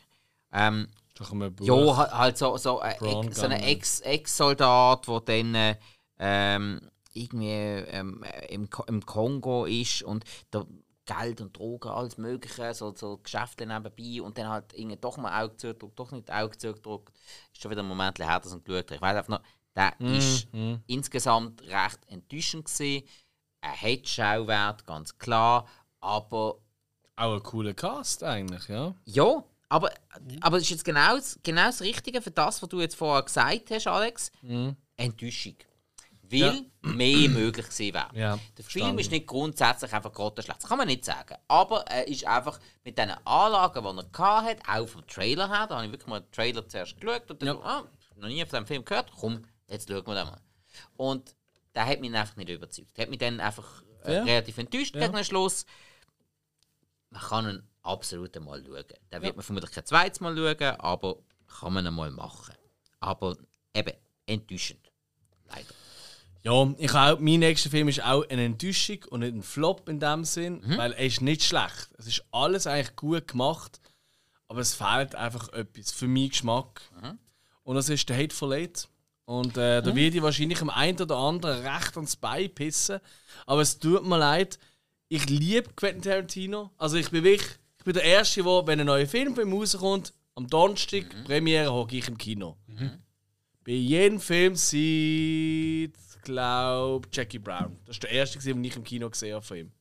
Ähm, 0.53 0.89
ein 1.19 1.55
Buch. 1.55 1.67
ja, 1.67 1.97
ha- 1.97 2.19
halt 2.19 2.39
so, 2.39 2.57
so, 2.57 2.81
äh, 2.83 2.97
so 2.99 3.21
ein 3.21 3.31
Gunman. 3.31 3.53
Ex- 3.53 4.01
Ex-Soldat, 4.01 5.07
der 5.09 5.21
dann 5.21 5.55
äh, 5.55 5.77
ähm, 6.19 6.81
irgendwie 7.13 7.51
ähm, 7.51 8.23
äh, 8.23 8.47
im, 8.55 8.69
im 8.87 9.07
Kongo 9.07 9.65
ist 9.65 10.03
und 10.03 10.25
da 10.51 10.65
Geld 11.07 11.41
und 11.41 11.57
Drogen, 11.57 11.89
alles 11.89 12.19
Mögliche, 12.19 12.75
so, 12.75 12.93
so 12.95 13.19
Geschäfte 13.19 13.65
nebenbei 13.65 14.21
und 14.21 14.37
dann 14.37 14.49
halt 14.49 14.73
irgendwie 14.75 14.97
doch 14.97 15.17
mal 15.17 15.45
Auge 15.45 15.57
zugedrückt, 15.57 15.99
doch 15.99 16.11
nicht 16.11 16.31
Auge 16.33 16.59
zugedrückt. 16.59 17.17
Ist 17.53 17.63
schon 17.63 17.71
wieder 17.71 17.83
ein 17.83 17.89
Moment 17.89 18.19
her, 18.19 18.41
dass 18.41 18.53
ich 18.53 18.65
geschaut. 18.65 18.91
Ich 18.91 19.01
weiß 19.01 19.17
einfach 19.17 19.39
noch, 19.39 19.43
der 19.77 19.93
ist 20.01 20.49
insgesamt 20.89 21.63
recht 21.63 22.01
enttäuschend 22.09 22.65
gewesen. 22.67 23.07
Er 23.61 23.81
hat 23.81 24.09
Schauwert, 24.09 24.85
ganz 24.87 25.17
klar, 25.17 25.67
aber 26.01 26.59
Auch 27.17 27.35
ein 27.35 27.43
cooler 27.43 27.75
Cast 27.75 28.23
eigentlich, 28.23 28.69
ja. 28.69 28.95
ja, 29.07 29.43
aber, 29.69 29.91
aber 30.43 30.59
das 30.59 30.65
ist 30.65 30.71
jetzt 30.71 30.85
genau 30.85 31.17
das, 31.17 31.39
genau 31.43 31.67
das 31.67 31.81
Richtige 31.81 32.21
für 32.23 32.31
das, 32.31 32.63
was 32.63 32.69
du 32.69 32.81
jetzt 32.81 32.95
vorher 32.95 33.23
gesagt 33.23 33.71
hast, 33.71 33.87
Alex. 33.87 34.31
Enttäuschung. 34.97 35.55
Weil 36.31 36.65
mehr 36.83 37.29
möglich 37.31 37.67
gewesen 37.67 37.95
wäre. 37.95 38.09
Ja, 38.13 38.39
Der 38.59 38.65
Film 38.65 38.99
ist 38.99 39.11
nicht 39.11 39.27
grundsätzlich 39.27 39.93
einfach 39.93 40.13
grottenschlecht. 40.13 40.61
Das 40.63 40.69
kann 40.69 40.79
man 40.79 40.89
nicht 40.89 41.05
sagen. 41.05 41.37
Aber 41.49 41.83
er 41.87 42.07
ist 42.07 42.27
einfach 42.27 42.59
mit 42.85 42.99
den 42.99 43.11
Anlagen, 43.25 43.83
die 43.83 44.19
er 44.19 44.43
hatte, 44.43 44.63
auch 44.69 44.87
vom 44.89 45.07
Trailer 45.07 45.49
her, 45.49 45.67
da 45.69 45.77
habe 45.77 45.87
ich 45.87 45.93
wirklich 45.93 46.09
mal 46.09 46.21
den 46.21 46.33
Trailer 46.33 46.69
zuerst 46.69 47.01
geschaut 47.01 47.31
und 47.31 47.41
dann 47.43 47.47
Ja. 47.49 47.55
so, 47.55 47.63
ah, 47.63 47.85
noch 48.17 48.29
nie 48.29 48.41
von 48.41 48.49
diesem 48.51 48.67
Film 48.67 48.85
gehört, 48.85 49.11
komm, 49.19 49.43
jetzt 49.69 49.89
schauen 49.89 50.07
wir 50.07 50.15
den 50.15 50.27
mal. 50.27 50.41
Und 50.97 51.35
der 51.75 51.87
hat 51.87 52.01
mich 52.01 52.13
einfach 52.15 52.37
nicht 52.37 52.49
überzeugt. 52.51 52.97
Der 52.97 53.03
hat 53.03 53.11
mich 53.11 53.19
dann 53.21 53.41
einfach 53.41 53.83
äh, 54.05 54.15
Ja. 54.17 54.23
relativ 54.25 54.59
enttäuscht 54.59 54.95
gegen 54.95 55.13
den 55.15 55.25
Schluss. 55.25 55.65
Man 57.17 57.29
kann 57.29 57.49
ihn 57.49 57.63
absolut 57.83 58.37
einmal 58.37 58.63
schauen. 58.63 58.85
Den 59.11 59.23
wird 59.23 59.37
man 59.37 59.43
vermutlich 59.43 59.73
kein 59.73 59.87
zweites 59.87 60.21
Mal 60.21 60.37
schauen, 60.37 60.81
aber 60.81 61.17
kann 61.61 61.73
man 61.73 61.87
einmal 61.87 62.11
machen. 62.11 62.55
Aber 63.01 63.37
eben, 63.75 63.93
enttäuschend. 64.27 64.91
Leider. 65.49 65.75
Ja, 66.43 66.75
ich 66.79 66.93
auch, 66.93 67.19
mein 67.19 67.41
nächster 67.41 67.71
Film 67.71 67.89
ist 67.89 68.03
auch 68.05 68.29
eine 68.29 68.45
Enttäuschung 68.45 68.99
und 69.09 69.21
nicht 69.21 69.35
ein 69.35 69.43
Flop 69.43 69.89
in 69.89 69.99
dem 69.99 70.25
Sinn, 70.25 70.61
weil 70.77 70.93
er 70.93 71.07
ist 71.07 71.23
nicht 71.23 71.43
schlecht. 71.43 71.89
Es 71.97 72.07
ist 72.07 72.23
alles 72.33 72.67
eigentlich 72.67 72.95
gut 72.97 73.29
gemacht, 73.29 73.81
aber 74.49 74.61
es 74.61 74.75
fehlt 74.75 75.15
einfach 75.15 75.49
etwas 75.55 75.93
für 75.93 76.07
meinen 76.07 76.29
Geschmack. 76.29 76.83
Und 77.63 77.77
das 77.77 77.89
ist 77.89 78.09
der 78.09 78.17
Hateful 78.19 78.53
Eight. 78.53 78.89
Und 79.25 79.57
äh, 79.57 79.81
da 79.83 79.95
werde 79.97 80.17
ich 80.19 80.23
wahrscheinlich 80.23 80.61
am 80.61 80.71
einen 80.71 81.01
oder 81.01 81.17
anderen 81.17 81.67
recht 81.67 81.97
ans 81.97 82.15
Bein 82.15 82.55
pissen. 82.55 83.01
Aber 83.47 83.63
es 83.63 83.79
tut 83.79 84.07
mir 84.07 84.19
leid. 84.19 84.59
Ich 85.09 85.29
liebe 85.29 85.69
Quentin 85.77 86.03
Tarantino. 86.03 86.71
Also 86.79 86.97
ich 86.97 87.11
bin 87.11 87.23
wirklich, 87.23 87.49
ich 87.79 87.85
bin 87.85 87.95
der 87.95 88.03
Erste, 88.05 88.43
der, 88.43 88.67
wenn 88.67 88.81
ein 88.81 88.87
neuer 88.87 89.07
Film 89.07 89.35
bei 89.35 89.43
ihm 89.43 89.53
rauskommt, 89.53 90.13
am 90.35 90.49
Donnerstag, 90.49 91.05
Premiere, 91.25 91.73
hocke 91.73 91.97
ich 91.97 92.09
im 92.09 92.19
Kino. 92.19 92.57
Bei 93.65 93.73
jedem 93.73 94.21
Film 94.21 94.55
sieht, 94.57 95.95
glaube 96.23 97.09
Jackie 97.13 97.39
Brown. 97.39 97.77
Das 97.85 97.97
ist 97.97 98.03
der 98.03 98.11
erste, 98.11 98.39
den 98.41 98.63
ich 98.65 98.77
im 98.77 98.85
Kino 98.85 99.09
gesehen 99.09 99.35
habe 99.35 99.45
von 99.45 99.57
ihm. 99.57 99.73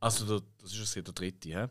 Also, 0.00 0.24
der, 0.26 0.46
das 0.62 0.72
ist 0.72 0.94
ja 0.94 1.02
der 1.02 1.12
dritte, 1.12 1.48
hä? 1.50 1.66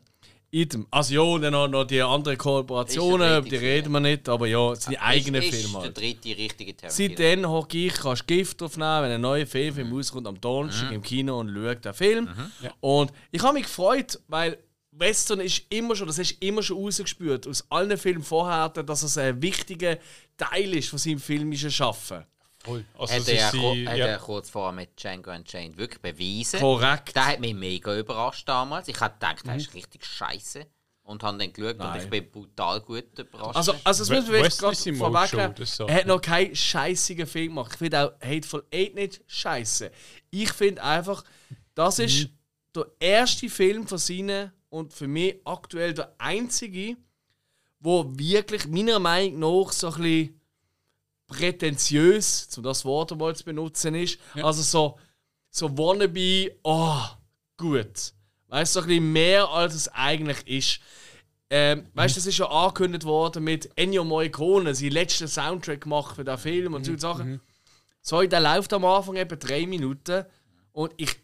Idem. 0.52 0.86
Also, 0.90 1.14
ja, 1.14 1.20
und 1.20 1.42
dann 1.42 1.52
noch, 1.52 1.68
noch 1.68 1.84
die 1.84 2.02
anderen 2.02 2.36
Kooperationen, 2.36 3.44
die 3.44 3.54
reden 3.54 3.92
wir 3.92 4.00
nicht, 4.00 4.28
aber 4.28 4.48
ja, 4.48 4.74
seine 4.74 5.00
eigenen 5.00 5.42
ist, 5.42 5.50
Filme 5.50 5.68
ist 5.68 5.74
halt. 5.74 5.96
der 5.96 6.02
dritte 6.02 6.28
richtige 6.36 6.76
Tarantino. 6.76 7.08
Seitdem 7.08 7.48
hocke 7.48 7.78
ich, 7.78 7.94
kannst 7.94 8.26
Gift 8.26 8.60
aufnehmen, 8.62 9.04
wenn 9.04 9.12
ein 9.12 9.20
neuer 9.20 9.46
Film 9.46 9.92
rauskommt 9.92 10.26
am 10.26 10.40
Donnerstag 10.40 10.90
im 10.90 11.02
Kino 11.02 11.38
und 11.38 11.54
schaue 11.54 11.76
den 11.76 11.94
Film. 11.94 12.28
Und 12.80 13.12
ich 13.30 13.42
habe 13.42 13.54
mich 13.54 13.64
gefreut, 13.64 14.18
weil 14.26 14.58
Western 14.92 15.38
ist 15.38 15.66
immer 15.70 15.94
schon, 15.94 16.08
das 16.08 16.18
hast 16.18 16.36
du 16.40 16.46
immer 16.46 16.64
schon 16.64 16.78
rausgespürt, 16.78 17.46
aus 17.46 17.64
allen 17.70 17.96
Filmen 17.96 18.24
vorher, 18.24 18.68
dass 18.70 19.04
es 19.04 19.16
ein 19.18 19.40
wichtiger 19.40 19.98
Teil 20.36 20.74
ist 20.74 20.88
von 20.88 20.98
seinem 20.98 21.20
filmischen 21.20 21.70
Schaffen. 21.70 22.24
Also, 22.66 23.14
hat 23.14 23.20
das 23.20 23.28
er, 23.28 23.50
sie, 23.50 23.88
hat 23.88 23.96
ja. 23.96 24.06
er 24.06 24.18
kurz 24.18 24.50
vorher 24.50 24.72
mit 24.72 25.00
Django 25.00 25.30
Unchained 25.30 25.76
wirklich 25.76 26.00
bewiesen. 26.00 26.60
Korrekt. 26.60 27.16
Der 27.16 27.26
hat 27.26 27.40
mich 27.40 27.54
mega 27.54 27.96
überrascht 27.96 28.48
damals. 28.48 28.88
Ich 28.88 29.00
hatte 29.00 29.14
gedacht, 29.14 29.46
der 29.46 29.56
ist 29.56 29.72
richtig 29.74 30.04
scheiße. 30.04 30.66
Und 31.02 31.24
habe 31.24 31.38
dann 31.38 31.52
geschaut 31.52 31.72
und 31.72 31.78
Nein. 31.78 32.02
ich 32.02 32.10
bin 32.10 32.30
brutal 32.30 32.80
gut 32.82 33.18
überrascht. 33.18 33.56
Also, 33.56 33.74
also 33.82 34.04
das 34.04 34.10
müssen 34.10 34.32
wir 34.32 34.42
jetzt 34.42 34.60
gerade 34.60 34.76
Simone 34.76 35.12
vorweg 35.12 35.30
schon, 35.30 35.54
das 35.56 35.76
so. 35.76 35.86
Er 35.88 35.94
hat 35.96 36.06
noch 36.06 36.20
keinen 36.20 36.54
scheißigen 36.54 37.26
Film 37.26 37.48
gemacht. 37.48 37.72
Ich 37.72 37.78
finde 37.78 38.04
auch 38.04 38.12
Hateful 38.24 38.64
Eight 38.72 38.94
nicht 38.94 39.20
scheiße. 39.26 39.90
Ich 40.30 40.52
finde 40.52 40.84
einfach, 40.84 41.24
das 41.74 41.98
ist 41.98 42.28
der 42.76 42.86
erste 43.00 43.48
Film 43.48 43.88
von 43.88 43.98
seinen 43.98 44.52
und 44.68 44.92
für 44.92 45.08
mich 45.08 45.40
aktuell 45.44 45.94
der 45.94 46.14
einzige, 46.18 46.96
wo 47.80 48.06
wirklich 48.16 48.68
meiner 48.68 49.00
Meinung 49.00 49.40
nach 49.40 49.72
so 49.72 49.88
ein 49.88 50.02
bisschen 50.02 50.39
prätentiös, 51.30 52.48
um 52.56 52.62
das 52.62 52.84
Wort 52.84 53.12
einmal 53.12 53.34
zu 53.34 53.44
benutzen, 53.44 53.94
ist. 53.94 54.18
Also 54.34 54.62
so, 54.62 54.98
so 55.48 55.78
wannabe, 55.78 56.52
oh, 56.62 57.00
gut. 57.56 58.12
Weißt 58.48 58.76
du, 58.76 58.80
so 58.80 58.84
ein 58.84 58.88
bisschen 58.88 59.12
mehr 59.12 59.48
als 59.48 59.74
es 59.74 59.88
eigentlich 59.88 60.46
ist. 60.46 60.80
Ähm, 61.48 61.86
weißt 61.94 62.16
du, 62.16 62.18
das 62.20 62.26
ist 62.26 62.38
ja 62.38 62.46
angekündigt 62.46 63.04
worden 63.04 63.42
mit 63.44 63.70
Ennio 63.76 64.04
Morricone, 64.04 64.74
sein 64.74 64.90
letzten 64.90 65.26
Soundtrack 65.26 65.80
gemacht 65.80 66.16
für 66.16 66.24
den 66.24 66.38
Film 66.38 66.74
und 66.74 66.84
solche 66.84 67.00
Sachen. 67.00 67.40
So, 68.02 68.22
der 68.22 68.40
läuft 68.40 68.72
am 68.72 68.84
Anfang 68.84 69.16
etwa 69.16 69.36
drei 69.36 69.66
Minuten 69.66 70.24
und 70.72 70.92
ich, 70.96 71.16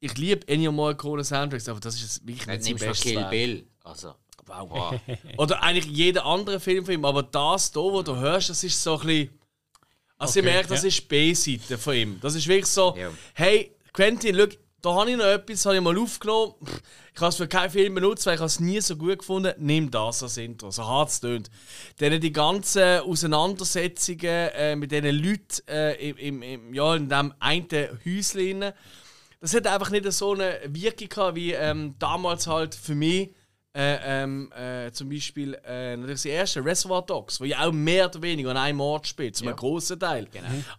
ich 0.00 0.16
liebe 0.16 0.46
Ennio 0.48 0.72
Morricone 0.72 1.24
Soundtracks, 1.24 1.68
aber 1.68 1.80
das 1.80 1.96
ist 1.96 2.26
wirklich 2.26 2.46
nicht 2.46 2.64
sein 2.64 2.76
bestes 2.76 3.00
Kill. 3.00 3.24
Bill. 3.30 3.66
Also, 3.82 4.14
Wow, 4.46 4.68
wow. 4.70 5.00
Oder 5.38 5.62
eigentlich 5.62 5.86
jeder 5.86 6.26
andere 6.26 6.60
Film 6.60 6.84
von 6.84 6.92
ihm, 6.92 7.04
aber 7.04 7.22
das 7.22 7.72
hier, 7.72 7.82
wo 7.82 8.02
du 8.02 8.14
hörst, 8.16 8.50
das 8.50 8.62
ist 8.62 8.82
so 8.82 8.98
ein 9.00 9.06
bisschen. 9.06 9.30
Also 10.18 10.38
ich 10.40 10.44
Okay, 10.46 10.54
merke, 10.54 10.68
das 10.68 10.82
ja. 10.82 10.88
ist 10.88 11.08
B-Seite 11.08 11.76
von 11.78 11.94
ihm. 11.94 12.18
Das 12.20 12.34
ist 12.34 12.46
wirklich 12.46 12.66
so, 12.66 12.94
Ja. 12.96 13.10
hey, 13.34 13.74
Quentin, 13.92 14.36
schau, 14.36 14.46
da 14.80 14.94
habe 14.94 15.10
ich 15.10 15.16
noch 15.16 15.24
etwas, 15.24 15.56
das 15.56 15.66
habe 15.66 15.76
ich 15.76 15.82
mal 15.82 15.98
aufgenommen. 15.98 16.54
Ich 17.14 17.20
habe 17.20 17.30
es 17.30 17.36
für 17.36 17.48
keinen 17.48 17.70
Film 17.70 17.94
benutzt, 17.94 18.26
weil 18.26 18.34
ich 18.34 18.40
es 18.40 18.60
nie 18.60 18.80
so 18.80 18.96
gut 18.96 19.20
gefunden 19.20 19.52
Nimm 19.58 19.90
das 19.90 20.22
als 20.22 20.36
Intro, 20.36 20.70
so 20.70 20.84
hart 20.86 21.08
es 21.10 21.20
tönt. 21.20 21.50
Dann 21.98 22.20
die 22.20 22.32
ganzen 22.32 23.00
Auseinandersetzungen 23.00 24.18
äh, 24.24 24.76
mit 24.76 24.92
diesen 24.92 25.06
Leuten 25.16 25.68
äh, 25.68 26.10
im, 26.10 26.16
im, 26.18 26.42
im, 26.42 26.74
ja, 26.74 26.94
in 26.96 27.08
diesem 27.08 27.34
einen 27.40 27.68
Häuschen. 28.04 28.72
Das 29.40 29.54
hat 29.54 29.66
einfach 29.66 29.90
nicht 29.90 30.10
so 30.12 30.32
eine 30.32 30.60
Wirkung 30.68 31.08
gehabt, 31.08 31.36
wie 31.36 31.52
ähm, 31.52 31.94
damals 31.98 32.46
halt 32.46 32.74
für 32.74 32.94
mich 32.94 33.30
äh, 33.74 34.22
ähm, 34.22 34.52
äh, 34.52 34.92
zum 34.92 35.08
Beispiel 35.08 35.54
äh, 35.64 35.96
natürlich 35.96 36.16
das 36.22 36.24
erste 36.26 36.64
Reservoir 36.64 37.02
Dogs, 37.02 37.40
wo 37.40 37.44
ja 37.44 37.66
auch 37.66 37.72
mehr 37.72 38.06
oder 38.06 38.22
weniger 38.22 38.50
an 38.50 38.56
einem 38.56 38.80
Ort 38.80 39.08
spielt, 39.08 39.34
zum 39.36 39.48
großen 39.54 39.98
Teil. 39.98 40.28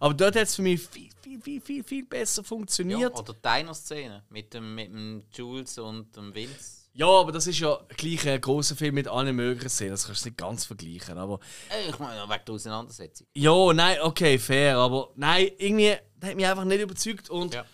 Aber 0.00 0.14
dort 0.14 0.34
hat 0.34 0.44
es 0.44 0.56
für 0.56 0.62
mich 0.62 0.80
viel, 0.80 1.10
viel, 1.22 1.40
viel, 1.40 1.60
viel, 1.60 1.84
viel 1.84 2.04
besser 2.06 2.42
ja, 2.42 2.48
funktioniert. 2.48 3.18
oder 3.18 3.34
deiner 3.34 3.74
Szene 3.74 4.22
mit 4.30 4.54
dem, 4.54 4.74
mit 4.74 4.88
dem 4.88 5.24
Jules 5.32 5.78
und 5.78 6.16
dem 6.16 6.34
Vince. 6.34 6.76
Ja, 6.94 7.08
aber 7.08 7.30
das 7.30 7.46
ist 7.46 7.58
ja 7.58 7.78
gleich 7.94 8.26
ein 8.26 8.40
großer 8.40 8.74
Film 8.74 8.94
mit 8.94 9.06
allen 9.06 9.36
möglichen 9.36 9.68
Szenen. 9.68 9.90
Das 9.90 10.06
kannst 10.06 10.24
du 10.24 10.30
nicht 10.30 10.38
ganz 10.38 10.64
vergleichen. 10.64 11.18
Aber 11.18 11.38
Äh, 11.68 11.90
Ich 11.90 11.98
meine, 11.98 12.22
wegen 12.26 12.40
der 12.46 12.54
Auseinandersetzung. 12.54 13.26
ja, 13.34 13.72
nein, 13.74 13.98
okay, 14.00 14.38
fair. 14.38 14.78
Aber 14.78 15.10
nein, 15.16 15.50
irgendwie 15.58 15.94
das 16.18 16.30
hat 16.30 16.36
mich 16.36 16.46
einfach 16.46 16.64
nicht 16.64 16.80
überzeugt. 16.80 17.28
Und 17.28 17.52
Ja. 17.52 17.66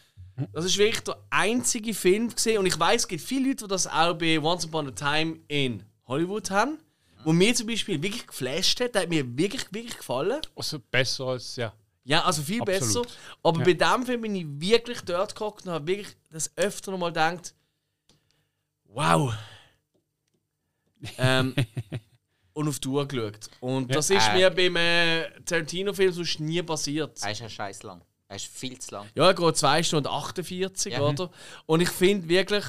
Das 0.52 0.64
ist 0.64 0.78
wirklich 0.78 1.02
der 1.04 1.18
einzige 1.30 1.94
Film 1.94 2.34
gesehen. 2.34 2.58
Und 2.58 2.66
ich 2.66 2.78
weiß, 2.78 3.02
es 3.02 3.08
gibt 3.08 3.22
viele 3.22 3.48
Leute, 3.48 3.64
die 3.64 3.68
das 3.68 3.86
auch 3.86 4.14
bei 4.14 4.38
Once 4.40 4.64
Upon 4.66 4.88
a 4.88 4.90
Time 4.90 5.40
in 5.48 5.82
Hollywood 6.06 6.50
haben. 6.50 6.78
Wo 7.24 7.32
mir 7.32 7.54
zum 7.54 7.68
Beispiel 7.68 8.02
wirklich 8.02 8.26
geflasht 8.26 8.80
hat. 8.80 8.94
Der 8.96 9.02
hat 9.02 9.08
mir 9.08 9.24
wirklich, 9.38 9.72
wirklich 9.72 9.96
gefallen. 9.96 10.40
Also 10.56 10.80
besser 10.90 11.26
als, 11.26 11.54
ja. 11.56 11.72
Ja, 12.04 12.24
also 12.24 12.42
viel 12.42 12.60
Absolut. 12.62 13.06
besser. 13.06 13.16
Aber 13.44 13.58
Ja. 13.60 13.64
bei 13.64 13.72
dem 13.74 14.06
Film 14.06 14.20
bin 14.22 14.34
ich 14.34 14.46
wirklich 14.48 15.00
dort 15.02 15.32
geguckt 15.34 15.64
und 15.66 15.72
habe 15.72 15.86
wirklich 15.86 16.16
das 16.30 16.50
öfter 16.56 16.90
noch 16.90 16.98
mal 16.98 17.10
gedacht, 17.10 17.54
wow. 18.86 19.32
ähm, 21.18 21.54
und 22.54 22.68
auf 22.68 22.80
die 22.80 22.88
Uhr 22.88 23.06
geschaut. 23.06 23.50
Und 23.60 23.94
das 23.94 24.10
ist 24.10 24.26
Äh. 24.28 24.34
mir 24.34 24.50
beim 24.50 24.76
äh, 24.76 25.30
Tarantino-Film 25.44 26.12
sonst 26.12 26.40
nie 26.40 26.60
passiert. 26.62 27.22
Er 27.22 27.30
ist 27.30 27.40
ja 27.40 27.48
scheiß 27.48 27.82
lang. 27.84 28.02
Er 28.32 28.36
ist 28.36 28.46
viel 28.46 28.78
zu 28.78 28.94
lang. 28.94 29.06
Ja, 29.14 29.26
er 29.26 29.34
geht 29.34 29.56
2 29.58 29.82
Stunden 29.82 30.08
48, 30.08 30.94
Ja. 30.94 31.02
oder? 31.02 31.30
Und 31.66 31.82
ich 31.82 31.90
finde 31.90 32.30
wirklich, 32.30 32.64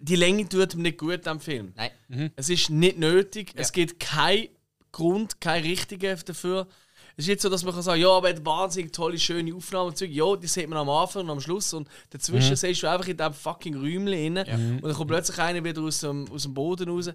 die 0.00 0.14
Länge 0.14 0.48
tut 0.48 0.74
ihm 0.74 0.82
nicht 0.82 0.98
gut 0.98 1.26
am 1.26 1.40
Film. 1.40 1.72
Nein. 1.76 2.32
Es 2.36 2.48
ist 2.48 2.70
nicht 2.70 2.96
nötig. 2.98 3.50
Es 3.56 3.68
Ja. 3.68 3.72
gibt 3.72 3.98
keinen 3.98 4.48
Grund, 4.92 5.40
keinen 5.40 5.64
richtigen 5.64 6.16
dafür. 6.24 6.68
Es 7.16 7.24
ist 7.24 7.28
nicht 7.28 7.40
so, 7.40 7.48
dass 7.48 7.64
man 7.64 7.74
kann 7.74 7.82
sagen 7.82 8.00
ja, 8.00 8.08
aber 8.08 8.30
er 8.30 8.36
hat 8.36 8.46
wahnsinnig 8.46 8.92
tolle, 8.92 9.18
schöne 9.18 9.52
Aufnahmen. 9.52 9.94
Ja, 9.98 10.36
die 10.36 10.46
sieht 10.46 10.68
man 10.68 10.78
am 10.78 10.88
Anfang 10.88 11.24
und 11.24 11.30
am 11.30 11.40
Schluss. 11.40 11.72
Und 11.74 11.88
dazwischen 12.10 12.54
siehst 12.54 12.84
du 12.84 12.86
einfach 12.88 13.08
in 13.08 13.16
diesem 13.16 13.34
fucking 13.34 13.74
Räumchen 13.74 14.38
rein. 14.38 14.76
Und 14.76 14.82
dann 14.84 14.94
kommt 14.94 15.08
plötzlich 15.10 15.38
einer 15.40 15.64
wieder 15.64 15.82
aus 15.82 15.98
dem, 16.00 16.30
aus 16.30 16.44
dem 16.44 16.54
Boden 16.54 16.88
raus. 16.88 17.10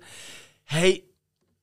Hey, 0.65 1.09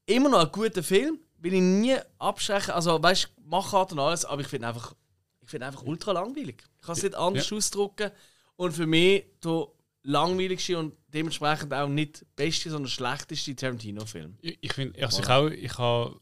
immer 0.06 0.30
noch 0.30 0.40
ein 0.46 0.50
guter 0.50 0.82
Film. 0.82 1.18
Will 1.44 1.52
ich 1.52 1.60
nie 1.60 1.96
abschrecken. 2.18 2.70
Also, 2.70 3.02
weißt 3.02 3.24
du, 3.24 3.42
Machart 3.50 3.92
und 3.92 3.98
alles, 3.98 4.24
aber 4.24 4.40
ich 4.40 4.48
finde 4.48 4.68
einfach, 4.68 4.94
ich 5.42 5.50
finde 5.50 5.66
einfach 5.66 5.82
ultra 5.82 6.12
langweilig. 6.12 6.64
Ich 6.80 6.86
kann 6.86 6.96
es 6.96 7.02
nicht 7.02 7.14
anders 7.14 7.52
ausdrücken. 7.52 8.10
Und 8.56 8.72
für 8.72 8.86
mich 8.86 9.26
der 9.44 9.66
langweiligste 10.04 10.78
und 10.78 10.94
dementsprechend 11.08 11.74
auch 11.74 11.86
nicht 11.86 12.22
der 12.22 12.26
beste, 12.34 12.70
sondern 12.70 12.88
schlechteste 12.88 13.54
Tarantino-Film. 13.54 14.38
Ich, 14.40 14.56
ich 14.62 14.72
finde, 14.72 15.04
also 15.04 15.20
ich 15.20 15.28
auch, 15.28 15.48
ich 15.48 15.76
habe 15.76 16.18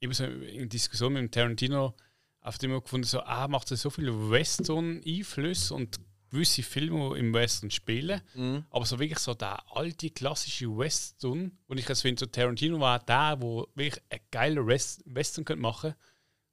eben 0.00 0.12
so 0.12 0.24
in 0.24 0.68
Diskussion 0.68 1.12
mit 1.12 1.22
dem 1.22 1.30
Tarantino 1.30 1.94
auf 2.40 2.58
dem 2.58 2.72
immer 2.72 2.80
gefunden, 2.80 3.06
so, 3.06 3.20
ah, 3.20 3.46
macht 3.46 3.70
er 3.70 3.76
so 3.76 3.90
viele 3.90 4.28
Western-Einflüsse 4.28 5.72
und 5.72 6.00
gewisse 6.32 6.62
Filme, 6.62 7.14
die 7.14 7.20
im 7.20 7.32
Western 7.34 7.70
spielen, 7.70 8.20
Mhm. 8.34 8.64
aber 8.70 8.84
so 8.86 8.98
wirklich 8.98 9.18
so 9.20 9.34
der 9.34 9.62
alte 9.76 10.10
klassische 10.10 10.66
Western, 10.76 11.56
und 11.68 11.78
ich 11.78 11.88
jetzt 11.88 12.02
finde, 12.02 12.18
so 12.20 12.26
Tarantino 12.26 12.80
war 12.80 12.98
der, 12.98 13.36
wo 13.40 13.68
wirklich 13.74 14.02
einen 14.10 14.20
geilen 14.30 14.66
West 14.66 15.02
Western 15.06 15.44
könnte 15.44 15.62
machen. 15.62 15.94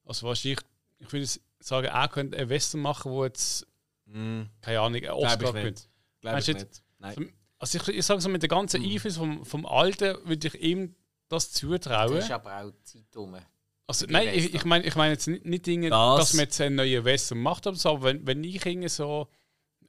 Also 0.06 0.28
wahrscheinlich, 0.28 0.60
ich 1.00 1.12
würde 1.12 1.28
sagen, 1.60 1.88
er 1.88 2.08
könnte 2.10 2.38
einen 2.38 2.50
Western 2.50 2.82
machen, 2.82 3.12
wo 3.12 3.24
jetzt 3.26 3.66
keine 4.62 4.80
Ahnung, 4.80 4.96
einen 5.02 5.10
Oscar 5.12 5.52
Mhm. 5.52 5.58
ich 5.58 5.64
könnte. 5.64 5.84
Glaube 6.22 6.38
Weißt 6.38 6.50
ich 6.50 6.58
du 6.58 6.64
nicht. 6.64 6.84
Nein. 7.00 7.34
Also 7.60 7.78
ich, 7.78 7.88
ich 7.90 8.06
sage 8.06 8.22
so, 8.22 8.30
mit 8.30 8.42
der 8.42 8.50
ganzen 8.50 8.82
Mhm. 8.82 8.90
Einfluss 8.92 9.18
vom, 9.18 9.46
vom 9.46 9.66
Alten 9.66 10.18
würde 10.28 10.48
ich 10.48 10.56
ihm 10.62 10.96
das 11.28 11.52
zutrauen. 11.52 12.16
Das 12.16 12.26
ist 12.26 12.32
aber 12.32 12.58
auch 12.64 12.72
Zeit 12.84 13.06
rum. 13.16 13.36
Also, 13.86 14.06
nein, 14.10 14.28
ich, 14.30 14.44
Western. 14.46 14.56
ich 14.56 14.66
meine 14.66 14.86
ich 14.86 14.96
mein 14.96 15.12
jetzt 15.12 15.28
nicht, 15.28 15.46
nicht 15.46 15.66
Dinge, 15.66 15.90
Das- 15.90 16.20
dass 16.20 16.34
man 16.34 16.46
jetzt 16.46 16.60
einen 16.62 16.76
neuen 16.76 17.06
Western 17.06 17.40
macht, 17.40 17.66
oder 17.68 17.76
so, 17.76 17.90
aber 17.90 18.04
wenn, 18.04 18.26
wenn 18.28 18.44
ich 18.44 18.66
irgendwie 18.66 18.88
so, 18.90 19.28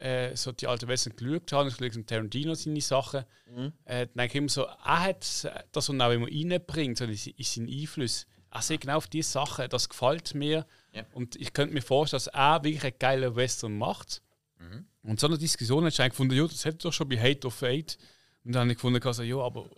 äh, 0.00 0.34
so 0.36 0.52
die 0.52 0.66
alten 0.66 0.88
Western 0.88 1.14
geschaut 1.14 1.52
habe, 1.52 1.68
ich 1.68 1.76
schaue 1.76 2.06
Tarantino 2.06 2.54
seine 2.54 2.80
Sachen, 2.80 3.24
Mhm. 3.46 3.72
äh, 3.84 4.06
dann 4.06 4.16
denke 4.16 4.32
ich 4.32 4.34
immer 4.36 4.48
so, 4.48 4.62
er 4.62 5.00
hat 5.00 5.20
das, 5.20 5.46
was 5.72 5.88
er 5.88 6.06
auch 6.06 6.12
immer 6.12 6.26
reinbringt, 6.26 6.98
so 6.98 7.04
in, 7.04 7.10
in 7.10 7.44
seinen 7.44 7.68
Einfluss. 7.68 8.26
Er 8.52 8.62
sieht 8.62 8.80
genau 8.80 8.96
auf 8.96 9.08
diese 9.08 9.30
Sachen, 9.30 9.68
das 9.68 9.88
gefällt 9.88 10.34
mir. 10.34 10.66
Ja. 10.92 11.04
Und 11.12 11.36
ich 11.36 11.52
könnte 11.52 11.74
mir 11.74 11.82
vorstellen, 11.82 12.18
dass 12.18 12.26
er 12.28 12.62
wirklich 12.64 12.82
einen 12.84 12.98
geilen 12.98 13.36
Western 13.36 13.76
macht. 13.76 14.22
Mhm. 14.58 14.86
Und 15.02 15.20
so 15.20 15.26
eine 15.26 15.38
Diskussion 15.38 15.84
hat 15.84 15.92
ich 15.92 16.00
eigentlich 16.00 16.12
gefunden, 16.12 16.34
ja, 16.36 16.46
das 16.46 16.64
hätte 16.64 16.78
doch 16.78 16.92
schon 16.92 17.08
bei 17.08 17.18
Hate 17.20 17.46
of 17.46 17.54
Fate. 17.54 17.98
Und 18.44 18.52
dann 18.52 18.62
habe 18.62 18.72
ich 18.72 18.76
gefunden, 18.76 19.02
also, 19.04 19.22
ja, 19.22 19.36
aber 19.36 19.68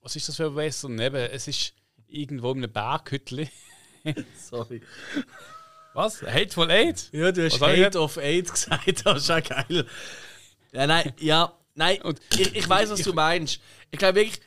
was 0.00 0.16
ist 0.16 0.28
das 0.28 0.36
für 0.36 0.46
ein 0.46 0.56
Western? 0.56 0.98
Eben, 0.98 1.16
es 1.16 1.48
ist 1.48 1.74
irgendwo 2.06 2.52
in 2.52 2.58
einem 2.64 2.72
Berghütli. 2.72 3.48
Sorry. 4.38 4.80
Was? 5.96 6.20
Hateful 6.22 6.70
Eight? 6.70 7.08
Ja, 7.12 7.32
du 7.32 7.44
hast 7.44 7.60
Was 7.60 7.70
Hate 7.70 7.98
of 8.00 8.16
Eight 8.18 8.50
gesagt, 8.52 9.06
das 9.06 9.22
ist 9.22 9.28
ja 9.28 9.40
geil. 9.40 9.86
Ja, 10.72 10.86
nein, 10.86 11.12
ja, 11.18 11.52
nein, 11.74 12.02
Und- 12.02 12.20
ich, 12.38 12.54
ich 12.54 12.68
weiß, 12.68 12.90
was 12.90 13.00
du 13.02 13.12
meinst. 13.14 13.60
Ich 13.90 13.98
glaube 13.98 14.16
wirklich, 14.16 14.40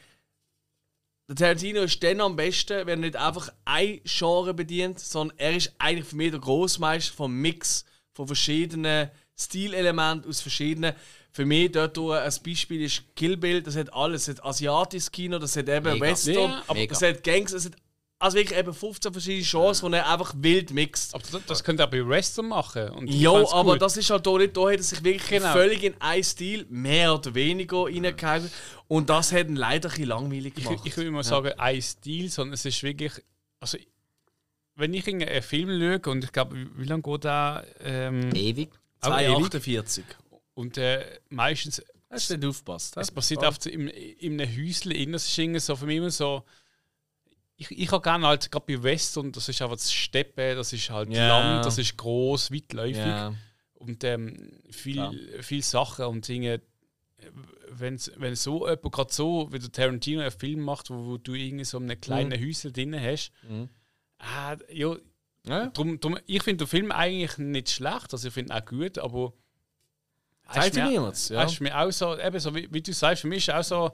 der 1.28 1.36
Tarantino 1.36 1.82
ist 1.82 2.02
dann 2.04 2.22
am 2.22 2.36
besten, 2.36 2.86
wenn 2.86 3.00
er 3.04 3.08
nicht 3.10 3.16
einfach 3.16 3.50
ein 3.66 4.00
Genre 4.06 4.54
bedient, 4.54 5.00
sondern 5.00 5.38
er 5.40 5.56
ist 5.56 5.74
eigentlich 5.80 6.08
für 6.08 6.16
mich 6.16 6.32
der 6.32 6.40
Großmeister 6.40 7.14
vom 7.16 7.34
Mix 7.34 7.86
von 8.14 8.28
verschiedenen 8.28 9.10
Stilelementen 9.40 10.30
aus 10.30 10.42
verschiedenen. 10.42 10.94
Für 11.32 11.46
mich 11.46 11.72
dort 11.72 11.98
ein 11.98 12.34
Beispiel 12.44 12.82
ist 12.82 13.04
Kill 13.16 13.38
Bill, 13.38 13.62
das 13.62 13.76
hat 13.76 13.94
alles. 13.94 14.26
Das 14.26 14.38
hat 14.38 14.46
asiatisches 14.46 15.12
Kino, 15.12 15.38
das 15.40 15.56
hat 15.56 15.70
eben 15.70 15.94
Mega. 15.94 16.06
Western, 16.06 16.36
Ja, 16.76 16.86
das 16.88 17.02
hat 17.02 17.24
Gangs, 17.24 17.52
das 17.54 17.66
hat 17.66 17.74
also 18.22 18.38
wirklich 18.38 18.60
eben 18.60 18.74
15 18.74 19.14
verschiedene 19.14 19.46
Genres, 19.50 19.80
die 19.82 19.94
er 19.94 20.10
einfach 20.12 20.34
wild 20.38 20.72
mixt. 20.72 21.16
Aber 21.16 21.24
das, 21.32 21.42
das 21.48 21.64
könnte 21.64 21.84
er 21.84 21.88
bei 21.88 22.06
Western 22.06 22.50
machen. 22.50 22.90
Und 22.90 23.08
ich 23.08 23.16
Ja, 23.22 23.32
aber 23.32 23.74
gut. 23.74 23.82
das 23.82 23.96
ist 23.96 24.10
halt 24.10 24.28
hier 24.28 24.38
nicht, 24.40 24.58
da 24.58 24.62
hat 24.70 24.76
er 24.78 24.84
sich 24.84 25.04
wirklich 25.04 25.28
Genau. 25.28 25.54
völlig 25.54 25.84
in 25.84 25.94
einen 26.02 26.24
Stil, 26.24 26.66
mehr 26.70 27.16
oder 27.16 27.34
weniger, 27.34 27.86
reingehauen. 27.86 28.52
Und 28.90 29.10
das 29.10 29.32
hat 29.32 29.48
ihn 29.48 29.56
leider 29.56 29.88
ein 29.88 29.92
bisschen 29.92 30.10
langweilig 30.10 30.54
Ich, 30.58 30.64
gemacht. 30.66 30.82
ich 30.86 30.98
würde 30.98 31.12
mal 31.12 31.24
sagen, 31.24 31.54
ein 31.58 31.82
Stil, 31.82 32.30
sondern 32.30 32.54
es 32.56 32.66
ist 32.66 32.84
wirklich. 32.84 33.14
Also, 33.62 33.78
wenn 34.76 34.94
ich 34.94 35.08
in 35.08 35.24
einen 35.24 35.42
Film 35.42 35.70
schaue, 36.02 36.12
und 36.12 36.24
ich 36.24 36.32
glaube, 36.32 36.56
wie, 36.76 36.86
lange 36.86 37.02
geht 37.02 37.24
der? 37.24 37.66
Ähm, 37.84 38.36
Ewig. 38.36 38.70
auch 39.02 39.12
ewig, 39.18 39.50
248. 39.52 40.04
und 40.56 40.78
äh, 40.78 41.06
meistens, 41.30 41.82
Hast 42.10 42.30
du 42.32 42.38
nicht 42.38 42.48
aufgepasst? 42.48 42.98
es 42.98 43.12
passiert 43.12 43.44
oft 43.44 43.66
in, 43.66 43.88
in 43.88 44.42
einem 44.42 44.50
Häuschen 44.58 44.92
das 45.14 45.26
ist 45.26 45.38
irgendwie 45.38 45.60
so 45.60 45.76
für 45.76 45.86
mich 45.86 45.98
immer 45.98 46.10
so. 46.10 46.44
Ich, 47.62 47.70
ich 47.72 47.92
habe 47.92 48.02
gerne 48.02 48.26
halt, 48.26 48.50
gerade 48.50 48.66
bei 48.66 48.82
Western, 48.82 49.34
das 49.34 49.50
ist 49.50 49.62
einfach 49.62 49.76
das 49.76 49.92
Steppe, 49.92 50.56
das 50.56 50.72
ist 50.72 50.90
halt 50.90 51.10
Ja. 51.12 51.28
Land, 51.28 51.66
das 51.66 51.78
ist 51.78 51.98
groß, 51.98 52.52
weitläufig. 52.52 52.98
Ja. 53.06 53.34
Und 53.74 54.04
ähm, 54.06 54.52
viel, 54.72 54.94
Klar. 54.96 55.14
viel 55.42 55.62
Sachen 55.62 56.06
und 56.06 56.26
Dinge. 56.28 56.62
Wenn, 57.72 58.00
wenn 58.16 58.36
so 58.36 58.66
jemand 58.68 58.92
gerade 58.94 59.14
so, 59.14 59.52
wie 59.52 59.60
der 59.60 59.72
Tarantino 59.72 60.22
einen 60.22 60.32
Film 60.32 60.62
macht, 60.62 60.90
wo, 60.90 61.06
wo 61.06 61.18
du 61.18 61.34
irgendwie 61.34 61.66
so 61.66 61.78
einen 61.78 62.00
kleinen 62.00 62.32
Häusel 62.42 62.72
drin 62.72 62.96
hast, 63.00 63.32
Mhm. 63.48 63.68
ah, 64.20 64.56
ja, 64.72 64.96
Ja. 65.46 65.68
drum, 65.68 66.00
drum, 66.00 66.18
ich 66.28 66.42
finde 66.44 66.64
den 66.64 66.70
Film 66.70 66.92
eigentlich 66.94 67.38
nicht 67.38 67.70
schlecht, 67.72 68.14
also 68.14 68.28
ich 68.30 68.34
finde 68.34 68.54
ihn 68.54 68.58
auch 68.62 68.66
gut, 68.66 68.98
aber 68.98 69.34
er 70.48 70.54
Zeigt 70.54 70.76
mir- 70.76 70.90
niemand, 70.90 71.30
ja. 71.30 71.44
ist 71.44 71.60
mir 71.60 71.78
auch 71.78 71.92
so, 71.92 72.18
eben 72.18 72.40
so 72.40 72.56
wie, 72.56 72.68
wie 72.72 72.82
du 72.82 72.94
sagst, 72.94 73.22
für 73.22 73.28
mich 73.28 73.48
ist 73.48 73.54
auch 73.54 73.64
so, 73.64 73.92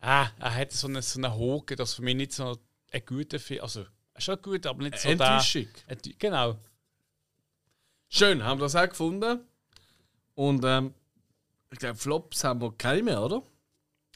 ah, 0.00 0.28
er 0.38 0.54
hat 0.54 0.70
so 0.72 0.86
einen, 0.86 1.02
so 1.02 1.18
einen 1.20 1.32
Haken, 1.32 1.76
dass 1.76 1.94
für 1.94 2.02
mich 2.02 2.14
nicht 2.14 2.32
so 2.32 2.56
ein 2.90 3.06
guter 3.06 3.38
Film, 3.38 3.62
also 3.62 3.86
ist 4.14 4.24
schon 4.24 4.42
gut, 4.42 4.66
aber 4.66 4.82
nicht 4.82 4.98
so 4.98 5.08
der... 5.08 5.12
Enttäuschung. 5.12 5.68
Enttäuschung. 5.86 6.18
Genau. 6.18 6.58
Schön, 8.08 8.42
haben 8.42 8.58
wir 8.58 8.64
das 8.64 8.76
auch 8.76 8.88
gefunden. 8.88 9.40
Und 10.34 10.64
ähm, 10.64 10.94
ich 11.70 11.78
glaube, 11.78 11.96
Flops 11.96 12.44
haben 12.44 12.60
wir 12.60 12.72
keine 12.76 13.02
mehr, 13.02 13.22
oder? 13.22 13.42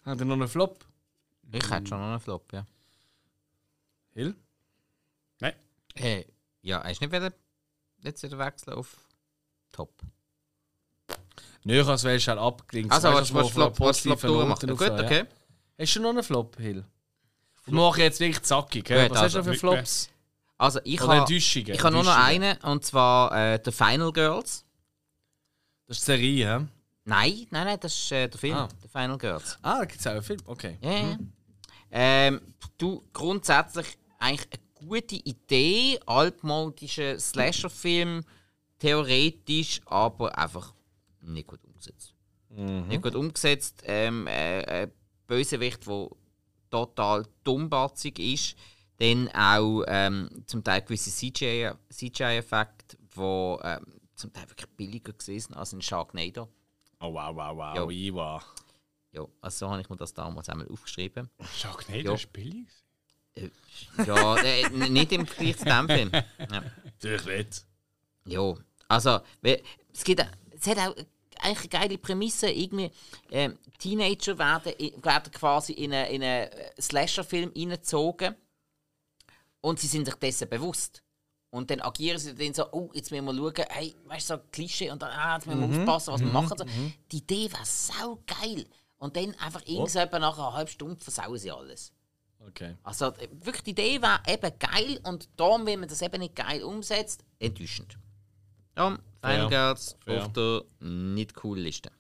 Haben 0.05 0.19
wir 0.19 0.27
noch 0.27 0.35
einen 0.35 0.49
Flop? 0.49 0.85
Ich 1.53 1.71
hätte 1.71 1.87
schon 1.87 1.99
noch 2.01 2.09
einen 2.09 2.21
Flop, 2.21 2.53
ja. 2.53 2.67
Hill? 4.13 4.35
Nein. 5.41 5.55
Äh, 5.95 6.25
ja, 6.63 6.83
hast 6.83 7.01
du 7.01 7.05
nicht 7.05 7.15
wieder 7.15 7.33
jetzt 8.03 8.23
wieder 8.23 8.39
wechseln 8.39 8.75
auf 8.75 8.97
Top? 9.73 9.93
Nö, 11.65 11.81
ich 11.81 11.87
habe 11.87 11.95
es 11.95 12.23
schnell 12.23 12.39
abgelinkt. 12.39 12.93
Also, 12.93 13.09
was 13.09 13.33
was 13.33 13.45
auf 13.45 13.53
Flop, 13.53 13.81
was 13.81 14.01
Flop 14.01 14.21
durchmachen? 14.21 14.69
Note 14.69 14.85
Gut, 14.85 14.91
rauf, 14.91 15.01
ja. 15.01 15.05
okay. 15.05 15.25
Hast 15.79 15.97
du 15.97 16.01
noch 16.01 16.11
einen 16.11 16.23
Flop, 16.23 16.57
Hill? 16.59 16.85
Wir 17.67 17.75
machen 17.75 18.01
jetzt 18.01 18.21
wirklich 18.21 18.43
zackig. 18.43 18.85
Gut, 18.85 18.97
Was 19.11 19.23
hast 19.23 19.35
du 19.35 19.39
also, 19.39 19.53
für 19.53 19.59
Flops? 19.59 20.11
Also, 20.57 20.81
ich 20.85 21.01
habe 21.01 21.33
ich 21.33 21.83
habe 21.83 21.95
nur 21.95 22.05
noch 22.05 22.17
einen, 22.17 22.57
und 22.59 22.85
zwar 22.85 23.33
äh, 23.55 23.61
The 23.65 23.73
Final 23.73 24.13
Girls. 24.13 24.65
Das 25.87 25.99
ist 25.99 26.07
die 26.09 26.13
Serie, 26.13 26.61
hä? 26.61 26.67
Nein, 27.05 27.47
nein, 27.51 27.67
nein, 27.67 27.79
das 27.81 27.95
ist 27.95 28.13
äh, 28.13 28.29
der 28.29 28.39
Film, 28.39 28.55
Ah. 28.55 28.69
The 28.81 28.89
Final 28.89 29.19
Girls. 29.19 29.59
Ah, 29.63 29.81
da 29.81 29.85
gibt 29.85 30.01
es 30.01 30.07
auch 30.07 30.13
einen 30.13 30.23
Film. 30.23 30.41
Okay. 30.47 30.79
Ja, 30.81 30.93
ja. 30.93 31.19
Ähm, 31.91 32.41
du, 32.79 33.05
grundsätzlich 33.13 33.87
eigentlich 34.19 34.49
eine 34.51 34.89
gute 34.89 35.17
Idee, 35.17 36.01
altmodischer 36.07 37.19
Slasher-Film, 37.19 38.25
theoretisch, 38.79 39.81
aber 39.87 40.37
einfach 40.37 40.73
nicht 41.21 41.47
gut 41.47 41.63
umgesetzt. 41.65 42.15
Nicht 42.49 43.03
gut 43.03 43.15
umgesetzt. 43.15 43.83
Ähm, 43.85 44.27
äh, 44.27 44.89
Bösewicht, 45.27 45.87
der 45.87 46.09
total 46.75 47.25
dummbatzig 47.45 48.19
ist. 48.19 48.57
Dann 48.99 49.29
auch 49.35 49.85
ähm, 49.87 50.29
zum 50.47 50.63
Teil 50.65 50.83
gewisse 50.83 51.11
CGI-Effekte, 51.11 51.79
CGI 51.89 52.43
die 53.17 53.57
ähm, 53.63 54.01
zum 54.17 54.33
Teil 54.33 54.49
wirklich 54.51 54.69
billiger 54.77 55.13
gewesen 55.13 55.55
als 55.55 55.73
in 55.73 55.83
Sharknado. 55.83 56.49
Oh, 57.01 57.13
wow, 57.13 57.35
wow, 57.35 57.57
wow. 57.57 57.75
Ja. 57.77 57.89
Iwa. 57.91 58.43
Ja, 59.13 59.25
also 59.41 59.67
so 59.67 59.71
habe 59.71 59.81
ich 59.81 59.89
mir 59.89 59.97
das 59.97 60.13
damals 60.15 60.49
einmal 60.49 60.67
aufgeschrieben. 60.69 61.31
Sharknado 61.57 62.01
Ja. 62.01 62.15
ist 62.15 62.33
billig. 62.33 62.67
Äh, 63.37 63.51
Ja, 64.07 64.37
äh, 64.37 64.69
nicht 64.71 65.13
im 65.13 65.27
Vergleich 65.27 65.59
zu 65.59 65.65
dem 65.65 65.89
Film. 65.89 66.11
Ja. 66.13 66.63
Natürlich 66.85 67.25
nicht. 67.27 67.67
ja. 68.27 68.55
Also, 68.89 69.21
es, 69.93 70.05
gibt, 70.05 70.25
es 70.51 70.67
hat 70.67 70.79
auch 70.79 70.95
eigentlich 71.41 71.73
eine 71.73 71.83
geile 71.83 71.99
Prämisse. 71.99 72.51
Irgendwie, 72.51 72.91
ähm, 73.31 73.59
Teenager 73.79 74.39
werden, 74.39 74.73
werden 75.03 75.33
quasi 75.33 75.73
in 75.73 75.93
einen 75.93 76.15
in 76.15 76.23
einen 76.23 76.51
Slasher-Film 76.81 77.53
hineingezogen 77.55 78.35
und 79.61 79.81
sie 79.81 79.87
sind 79.87 80.07
sich 80.07 80.15
dessen 80.17 80.49
bewusst. 80.49 81.03
Und 81.51 81.71
dann 81.71 81.81
agieren 81.81 82.19
sie 82.19 82.35
dann 82.35 82.53
so, 82.53 82.71
oh, 82.73 82.91
jetzt 82.95 83.13
müssen 83.13 83.27
wir 83.27 83.35
schauen, 83.35 83.67
hey, 83.71 83.95
weißt 84.07 84.31
du, 84.31 84.35
so 84.35 84.41
Klischee 84.51 84.91
und 84.91 85.01
dann, 85.01 85.11
ah, 85.11 85.37
jetzt 85.37 85.47
müssen 85.47 85.61
wir 85.61 85.81
aufpassen, 85.81 86.13
was 86.13 86.21
wir 86.21 86.27
machen. 86.27 86.59
So. 86.59 86.65
Die 87.13 87.19
Idee 87.19 87.53
war 87.53 87.65
sau 87.65 88.19
geil. 88.27 88.67
Und 88.99 89.17
dann 89.17 89.35
einfach 89.39 89.63
irgendwann 89.65 90.21
nach 90.21 90.37
einer 90.37 90.53
halben 90.53 90.71
Stunde 90.71 90.97
versauen 90.97 91.39
sie 91.39 91.53
alles. 91.53 91.93
Okay. 92.49 92.77
Also 92.83 93.07
äh, 93.07 93.29
wirklich, 93.31 93.63
die 93.63 93.71
Idee 93.71 94.03
war 94.03 94.23
eben 94.27 94.51
geil 94.59 95.01
und 95.05 95.29
darum, 95.37 95.65
wenn 95.67 95.81
man 95.81 95.89
das 95.89 96.03
eben 96.03 96.21
nicht 96.21 96.35
geil 96.35 96.63
umsetzt, 96.63 97.25
enttäuschend. 97.39 97.99
Darum, 98.75 98.99
Fair. 100.05 100.25
auf 100.25 100.33
der 100.33 100.63
nicht 100.81 101.33
cool 101.45 101.59
Liste. 101.59 101.91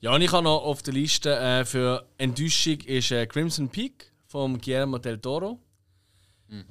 Ja, 0.00 0.14
und 0.14 0.22
ich 0.22 0.32
habe 0.32 0.44
noch 0.44 0.62
auf 0.62 0.82
der 0.82 0.94
Liste 0.94 1.36
äh, 1.36 1.64
für 1.64 2.06
Enttäuschung 2.18 2.80
ist 2.80 3.10
äh, 3.10 3.26
Crimson 3.26 3.68
Peak 3.68 4.12
vom 4.26 4.60
Guillermo 4.60 4.98
del 4.98 5.18
Toro. 5.18 5.60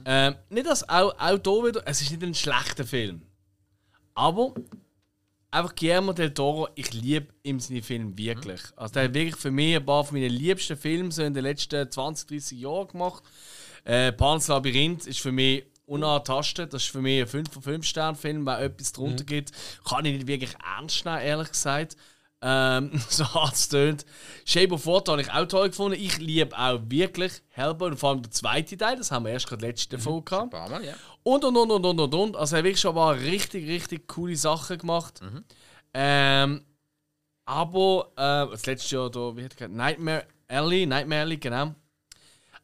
Ähm, 0.05 0.35
nicht 0.49 0.67
dass 0.67 0.87
auch, 0.87 1.13
auch 1.19 1.39
hier 1.43 1.67
wieder, 1.67 1.83
es 1.85 2.01
ist 2.01 2.11
nicht 2.11 2.23
ein 2.23 2.33
schlechter 2.33 2.85
Film. 2.85 3.21
Aber 4.13 4.53
einfach 5.51 5.75
Guillermo 5.75 6.13
del 6.13 6.33
Toro, 6.33 6.69
ich 6.75 6.93
liebe 6.93 7.27
ihm 7.43 7.59
seine 7.59 7.81
Filme 7.81 8.17
wirklich. 8.17 8.61
Also 8.75 8.93
der 8.93 9.03
hat 9.05 9.13
wirklich 9.13 9.35
für 9.35 9.51
mich 9.51 9.75
ein 9.75 9.85
paar 9.85 10.03
von 10.03 10.17
meinen 10.17 10.31
liebsten 10.31 10.77
Filme 10.77 11.11
so 11.11 11.23
in 11.23 11.33
den 11.33 11.43
letzten 11.43 11.91
20, 11.91 12.27
30 12.27 12.59
Jahren 12.59 12.87
gemacht. 12.87 13.23
Äh, 13.83 14.11
Pans 14.13 14.47
Labyrinth 14.47 15.05
ist 15.07 15.19
für 15.19 15.31
mich 15.31 15.65
unangetastet. 15.85 16.73
Das 16.73 16.83
ist 16.83 16.91
für 16.91 17.01
mich 17.01 17.21
ein 17.21 17.27
5 17.27 17.51
von 17.51 17.61
5 17.61 17.85
Sterne 17.85 18.17
Film, 18.17 18.45
weil 18.45 18.63
etwas 18.63 18.91
drunter 18.93 19.23
gibt. 19.23 19.51
Kann 19.87 20.05
ich 20.05 20.13
nicht 20.13 20.27
wirklich 20.27 20.55
ernst 20.77 21.05
nehmen, 21.05 21.21
ehrlich 21.21 21.51
gesagt. 21.51 21.95
Ähm, 22.41 22.91
so 23.09 23.25
hart 23.33 23.55
es 23.55 23.69
tönt. 23.69 24.05
Shape 24.45 24.73
of 24.73 24.85
Water 24.85 25.13
habe 25.13 25.21
ich 25.21 25.31
auch 25.31 25.45
toll 25.47 25.69
gefunden. 25.69 25.99
Ich 25.99 26.17
liebe 26.17 26.57
auch 26.57 26.79
wirklich 26.87 27.41
Hellboy 27.49 27.91
und 27.91 27.97
vor 27.97 28.09
allem 28.09 28.21
der 28.21 28.31
zweite 28.31 28.77
Teil. 28.77 28.97
Das 28.97 29.11
haben 29.11 29.25
wir 29.25 29.31
erst 29.31 29.47
gerade 29.47 29.65
letzte 29.65 29.97
Folge 29.97 30.25
gehabt. 30.25 30.43
Ein 30.43 30.49
paar 30.49 30.69
Mal, 30.69 30.85
ja. 30.85 30.93
Und 31.23 31.43
und 31.43 31.57
und 31.57 31.71
und 31.71 31.85
und 31.85 31.99
und 31.99 32.13
und. 32.13 32.35
Also 32.35 32.55
er 32.55 32.59
hat 32.59 32.65
wirklich 32.65 32.81
schon 32.81 32.95
mal 32.95 33.15
richtig, 33.15 33.67
richtig 33.67 34.07
coole 34.07 34.35
Sachen 34.35 34.77
gemacht. 34.77 35.21
Ähm, 35.93 36.65
Aber 37.45 38.11
äh, 38.15 38.51
das 38.51 38.65
letzte 38.65 38.95
Jahr 38.95 39.09
da, 39.09 39.35
wie 39.35 39.43
hat 39.43 39.59
er 39.59 39.67
Nightmare 39.69 40.25
Alley, 40.47 40.85
Nightmare 40.85 41.21
Alley, 41.21 41.37
genau. 41.37 41.73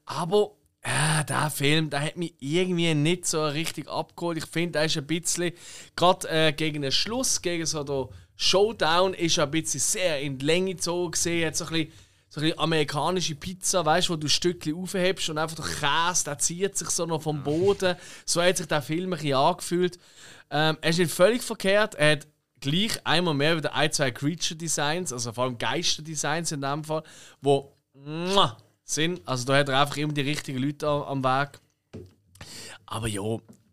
Aber 0.06 0.52
äh, 0.84 1.24
der 1.26 1.50
Film, 1.52 1.90
der 1.90 2.02
hat 2.02 2.18
mich 2.18 2.34
irgendwie 2.40 2.94
nicht 2.96 3.26
so 3.28 3.46
richtig 3.46 3.88
abgeholt. 3.88 4.38
Ich 4.40 4.46
finde, 4.46 4.80
er 4.80 4.86
ist 4.86 4.98
ein 4.98 5.06
bisschen, 5.06 5.52
gerade 5.96 6.28
äh, 6.30 6.54
gegen 6.54 6.82
den 6.82 6.92
Schluss, 6.92 7.42
gegen 7.42 7.66
so 7.66 7.84
den 7.84 8.08
Showdown, 8.36 9.14
ist 9.14 9.38
er 9.38 9.46
ein 9.46 9.52
bisschen 9.52 9.80
sehr 9.80 10.20
in 10.22 10.40
die 10.40 10.46
Länge 10.46 10.76
gezogen. 10.76 11.14
Hat 11.46 11.56
so 11.56 11.66
ein 11.66 11.72
bisschen, 11.72 11.92
so 12.30 12.40
ein 12.40 12.44
bisschen 12.44 12.60
amerikanische 12.60 13.36
Pizza, 13.36 13.86
weißt 13.86 14.10
du, 14.10 14.14
wo 14.14 14.18
du 14.18 14.28
Stückchen 14.28 14.76
aufhebst 14.76 15.30
und 15.30 15.38
einfach 15.38 15.56
der 15.58 15.66
Käse, 15.66 16.24
der 16.26 16.40
zieht 16.40 16.78
sich 16.78 16.90
so 16.90 17.06
noch 17.06 17.22
vom 17.22 17.44
Boden. 17.44 17.96
So 18.26 18.42
hat 18.42 18.58
sich 18.58 18.68
der 18.68 18.82
Film 18.82 19.14
ein 19.14 19.20
bisschen 19.20 19.36
angefühlt. 19.36 20.00
Ähm, 20.50 20.78
er 20.82 20.90
ist 20.90 20.98
nicht 20.98 21.12
völlig 21.12 21.44
verkehrt. 21.44 21.94
Er 21.96 22.14
hat 22.14 22.28
gleich 22.60 23.06
einmal 23.06 23.34
mehr 23.36 23.58
wieder 23.58 23.76
ein, 23.76 23.92
zwei 23.92 24.12
Creature 24.12 24.58
Designs, 24.58 25.14
also 25.14 25.32
vor 25.32 25.44
allem 25.44 25.58
Geister 25.58 26.02
Designs 26.02 26.52
in 26.52 26.62
dem 26.62 26.84
Fall, 26.84 27.04
wo 27.42 27.76
sind. 28.92 29.28
Also 29.28 29.46
da 29.46 29.58
hat 29.58 29.70
er 29.70 29.82
einfach 29.82 29.98
immer 29.98 30.14
die 30.14 30.22
richtigen 30.22 30.60
Leute 30.60 30.88
am, 30.88 31.04
am 31.04 31.24
Weg. 31.24 31.60
Aber 32.86 33.08
ja, 33.08 33.22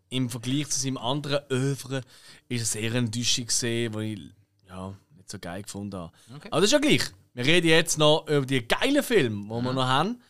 im 0.09 0.29
Vergleich 0.29 0.69
zu 0.69 0.79
seinem 0.79 0.97
anderen 0.97 1.41
Övre 1.51 2.01
ist 2.47 2.61
es 2.61 2.75
eher 2.75 2.91
eine 2.91 2.99
Enttäuschung 2.99 3.45
gesehen, 3.45 3.93
die 3.93 4.13
ich 4.13 4.21
ja, 4.67 4.93
nicht 5.15 5.29
so 5.29 5.37
geil 5.39 5.61
gefunden 5.61 5.99
habe. 5.99 6.11
Aber 6.51 6.61
das 6.61 6.65
ist 6.65 6.71
ja 6.71 6.79
gleich. 6.79 7.03
Wir 7.33 7.45
reden 7.45 7.67
jetzt 7.67 7.97
noch 7.97 8.27
über 8.27 8.45
die 8.45 8.67
geilen 8.67 9.03
Filme, 9.03 9.43
die 9.43 9.63
wir 9.63 9.73
noch 9.73 9.85
haben. 9.85 10.21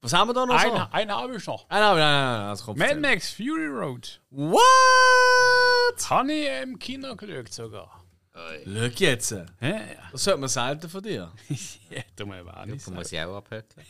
Was 0.00 0.12
haben 0.12 0.28
wir 0.28 0.34
da 0.34 0.46
noch 0.46 0.60
so? 0.60 0.70
Einen, 0.70 0.92
einen 0.92 1.10
habe 1.10 1.36
ich 1.36 1.46
noch. 1.46 1.66
Ah, 1.68 1.80
nein, 1.80 1.96
nein, 1.96 1.98
nein, 1.98 2.38
nein, 2.38 2.48
das 2.50 2.64
kommt 2.64 2.78
Mad 2.78 3.00
Max 3.00 3.30
Fury 3.30 3.66
Road. 3.66 4.20
What? 4.30 6.10
Habe 6.10 6.32
ich 6.32 6.48
im 6.62 6.78
Kino 6.78 7.16
geschaut 7.16 7.52
sogar. 7.52 8.05
Schau 8.36 8.86
jetzt. 9.04 9.30
Ja, 9.30 9.46
ja. 9.60 9.80
Das 10.12 10.26
hört 10.26 10.38
man 10.38 10.48
selten 10.48 10.90
von 10.90 11.02
dir. 11.02 11.32
ja 11.48 12.02
muss 12.26 12.36
ich 12.36 12.50
auch 12.50 12.64
nicht 12.66 12.80
Da 12.80 12.84
sagen. 12.84 12.96
muss 12.96 13.12
ich 13.12 13.20
auch 13.20 13.36
abhöckeln. 13.36 13.86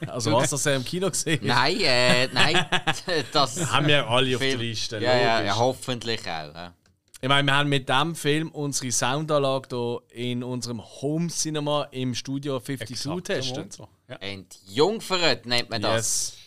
Also 0.06 0.32
was, 0.32 0.50
das 0.50 0.66
er 0.66 0.76
im 0.76 0.84
Kino 0.84 1.10
gesehen. 1.10 1.40
Nein, 1.42 1.80
äh, 1.80 2.28
nein. 2.28 2.64
Das 3.32 3.72
Haben 3.72 3.88
wir 3.88 4.06
alle 4.08 4.36
auf 4.36 4.40
der 4.40 4.56
Liste. 4.56 4.98
Ja, 4.98 5.16
ja, 5.16 5.42
ja, 5.42 5.56
hoffentlich 5.56 6.20
auch. 6.22 6.54
Ja. 6.54 6.74
Ich 7.20 7.28
meine, 7.28 7.46
wir 7.46 7.54
haben 7.54 7.68
mit 7.68 7.88
diesem 7.88 8.14
Film 8.14 8.50
unsere 8.50 8.92
Soundanlage 8.92 9.68
hier 9.70 10.02
in 10.10 10.44
unserem 10.44 10.82
Home 11.02 11.28
Cinema 11.28 11.88
im 11.90 12.14
Studio 12.14 12.60
52 12.60 13.36
Exakt, 13.36 13.72
so. 13.72 13.88
Ja. 14.08 14.16
Entjungfert 14.16 15.46
nennt 15.46 15.70
man 15.70 15.82
das. 15.82 16.36
Yes. 16.36 16.45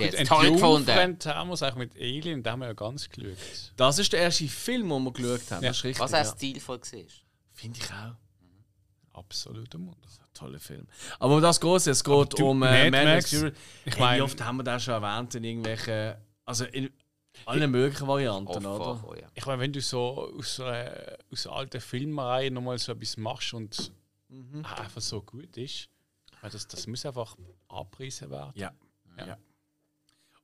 Sie 0.00 0.06
hat 0.08 0.14
es 0.22 0.28
toll 0.28 0.52
gefunden. 0.52 0.90
Haben 0.90 1.48
wir 1.48 1.54
es 1.54 1.62
eigentlich 1.62 1.76
mit 1.76 1.96
Alien, 1.96 2.42
da 2.42 2.52
haben 2.52 2.60
wir 2.60 2.66
ja 2.66 2.72
ganz 2.72 3.08
geschaut. 3.08 3.36
Das 3.76 3.98
ist 3.98 4.12
der 4.12 4.20
erste 4.20 4.48
Film, 4.48 4.88
den 4.88 5.04
wir 5.04 5.12
geschaut 5.12 5.50
haben. 5.50 5.62
Ja. 5.64 5.70
Das 5.70 5.78
ist 5.78 5.84
richtig. 5.84 6.00
Was 6.00 6.14
auch 6.14 6.18
ja. 6.18 6.24
stilvoll 6.24 6.80
war. 6.80 7.04
Finde 7.52 7.78
ich 7.80 7.92
auch. 7.92 9.18
Absoluter 9.18 9.78
Wunder. 9.78 9.96
Toller 10.32 10.60
Film. 10.60 10.86
Aber 11.18 11.34
um 11.36 11.42
das 11.42 11.60
geht 11.60 11.76
es. 11.76 11.86
Es 11.88 12.04
geht 12.04 12.38
du, 12.38 12.48
um 12.50 12.62
äh, 12.62 12.90
Mad 12.90 13.04
Max 13.04 13.32
ich 13.32 13.42
Hey, 13.42 13.52
mein- 13.98 14.18
wie 14.18 14.22
oft 14.22 14.42
haben 14.42 14.56
wir 14.58 14.62
das 14.62 14.84
schon 14.84 14.94
erwähnt 14.94 15.34
in 15.34 15.44
irgendwelchen. 15.44 16.14
Also 16.46 16.64
in 16.64 16.88
allen 17.44 17.70
möglichen 17.70 18.06
Varianten, 18.06 18.64
oder? 18.64 19.04
oh 19.06 19.14
ja. 19.14 19.28
Ich 19.34 19.44
meine, 19.44 19.60
wenn 19.60 19.72
du 19.72 19.80
so 19.82 20.32
aus, 20.38 20.60
einer- 20.60 21.18
aus 21.30 21.46
alten 21.46 21.80
Filmreihe 21.80 22.50
nochmal 22.50 22.78
so 22.78 22.92
etwas 22.92 23.16
machst 23.16 23.52
und 23.54 23.92
Mhm. 24.28 24.64
einfach 24.64 25.00
so 25.00 25.20
gut 25.20 25.56
ist, 25.56 25.88
meine, 26.40 26.52
das, 26.52 26.66
das 26.68 26.86
muss 26.86 27.04
einfach 27.04 27.36
abgepriesen 27.68 28.30
werden. 28.30 28.52
Ja. 28.54 28.72
Ja. 29.18 29.26
ja. 29.26 29.38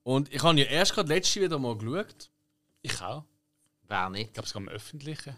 Und 0.06 0.32
ich 0.32 0.40
habe 0.44 0.56
ja 0.60 0.66
erst 0.66 0.94
gerade 0.94 1.08
letzte 1.08 1.40
wieder 1.40 1.58
mal 1.58 1.76
geschaut. 1.76 2.30
Ich 2.80 3.02
auch. 3.02 3.24
Wer 3.88 4.08
nicht? 4.10 4.28
Ich 4.28 4.32
glaube 4.34 4.46
sogar 4.48 4.62
im 4.62 4.68
Öffentlichen. 4.68 5.36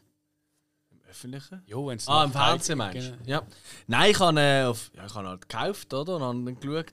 Im 0.91 1.01
Öffentlichen? 1.09 1.63
Jo, 1.65 1.87
wenn 1.87 1.97
es 1.97 2.07
Ah, 2.07 2.25
im 2.25 2.33
Fernsehen 2.33 2.77
meinst 2.77 3.09
du? 3.09 3.17
Ja. 3.25 3.47
Nein, 3.87 4.11
ich 4.11 4.21
habe 4.21 4.39
äh, 4.39 4.65
auf, 4.65 4.91
ja, 4.95 5.07
ich 5.07 5.15
habe 5.15 5.27
halt 5.27 5.49
gekauft, 5.49 5.95
oder? 5.95 6.17
Und 6.17 6.23
habe 6.23 6.45
dann 6.45 6.61
geschaut. 6.61 6.93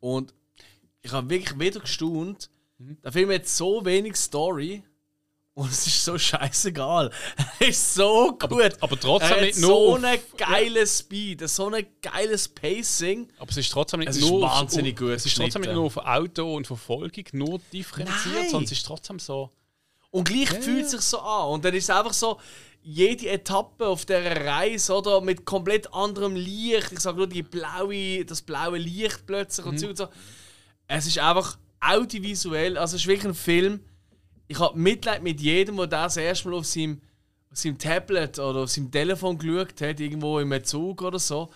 Und 0.00 0.32
ich 1.02 1.12
habe 1.12 1.28
wirklich 1.28 1.58
wieder 1.60 1.80
gestaunt. 1.80 2.48
Der 2.78 3.12
Film 3.12 3.30
hat 3.30 3.46
so 3.48 3.84
wenig 3.84 4.16
Story. 4.16 4.82
Und 5.56 5.70
es 5.70 5.86
ist 5.86 6.04
so 6.04 6.18
scheißegal. 6.18 7.10
Er 7.60 7.68
ist 7.68 7.94
so 7.94 8.36
gut. 8.36 8.72
aber 8.80 8.98
trotzdem 8.98 9.30
er 9.30 9.36
hat 9.36 9.40
nicht 9.42 9.58
nur 9.60 9.70
so 9.70 9.92
auf- 9.96 10.02
einen 10.04 10.18
geilen 10.36 10.86
Speed, 10.86 11.48
so 11.48 11.70
ein 11.70 11.86
geiles 12.02 12.48
Pacing. 12.48 13.28
Aber 13.38 13.50
es 13.50 13.56
ist 13.58 13.70
trotzdem 13.70 14.00
nicht 14.00 14.08
Es 14.10 14.16
ist 14.16 14.28
nur 14.28 14.44
auf- 14.44 14.60
wahnsinnig 14.62 14.96
gut 14.98 15.10
Es 15.10 15.26
ist 15.26 15.36
trotzdem 15.36 15.62
nicht 15.62 15.72
nur 15.74 15.84
auf 15.84 15.96
Auto 15.98 16.56
und 16.56 16.66
Verfolgung 16.66 17.24
nur 17.32 17.60
differenziert, 17.72 18.34
Nein. 18.34 18.44
sondern 18.50 18.64
es 18.64 18.72
ist 18.72 18.84
trotzdem 18.84 19.20
so. 19.20 19.50
Und 20.10 20.28
gleich 20.28 20.48
fühlt 20.50 20.86
es 20.86 20.90
sich 20.90 21.00
so 21.02 21.20
an. 21.20 21.50
Und 21.50 21.64
dann 21.64 21.72
ist 21.74 21.84
es 21.84 21.90
einfach 21.90 22.12
so, 22.14 22.40
jede 22.82 23.28
Etappe 23.30 23.86
auf 23.86 24.04
dieser 24.04 24.44
Reise 24.44 24.92
oder 24.94 25.20
mit 25.20 25.44
komplett 25.44 25.92
anderem 25.94 26.34
Licht. 26.34 26.90
Ich 26.92 27.00
sage 27.00 27.16
nur 27.16 27.26
die 27.28 27.42
blaue, 27.44 28.24
das 28.24 28.42
blaue 28.42 28.78
Licht 28.78 29.24
plötzlich 29.24 29.64
und 29.66 29.78
so 29.78 29.86
und 29.88 29.96
so. 29.96 30.08
Es 30.88 31.06
ist 31.06 31.18
einfach 31.18 31.56
audiovisuell, 31.80 32.76
also 32.76 32.96
es 32.96 33.02
ist 33.02 33.08
wirklich 33.08 33.26
ein 33.28 33.34
Film. 33.34 33.80
Ich 34.46 34.58
habe 34.58 34.78
Mitleid 34.78 35.22
mit 35.22 35.40
jedem, 35.40 35.76
der 35.76 35.86
das 35.86 36.16
erste 36.16 36.48
Mal 36.48 36.58
auf 36.58 36.66
seinem, 36.66 37.00
auf 37.50 37.58
seinem 37.58 37.78
Tablet 37.78 38.38
oder 38.38 38.60
auf 38.60 38.70
seinem 38.70 38.90
Telefon 38.90 39.38
geschaut 39.38 39.80
hat, 39.80 40.00
irgendwo 40.00 40.38
im 40.38 40.64
Zug 40.64 41.02
oder 41.02 41.18
so. 41.18 41.50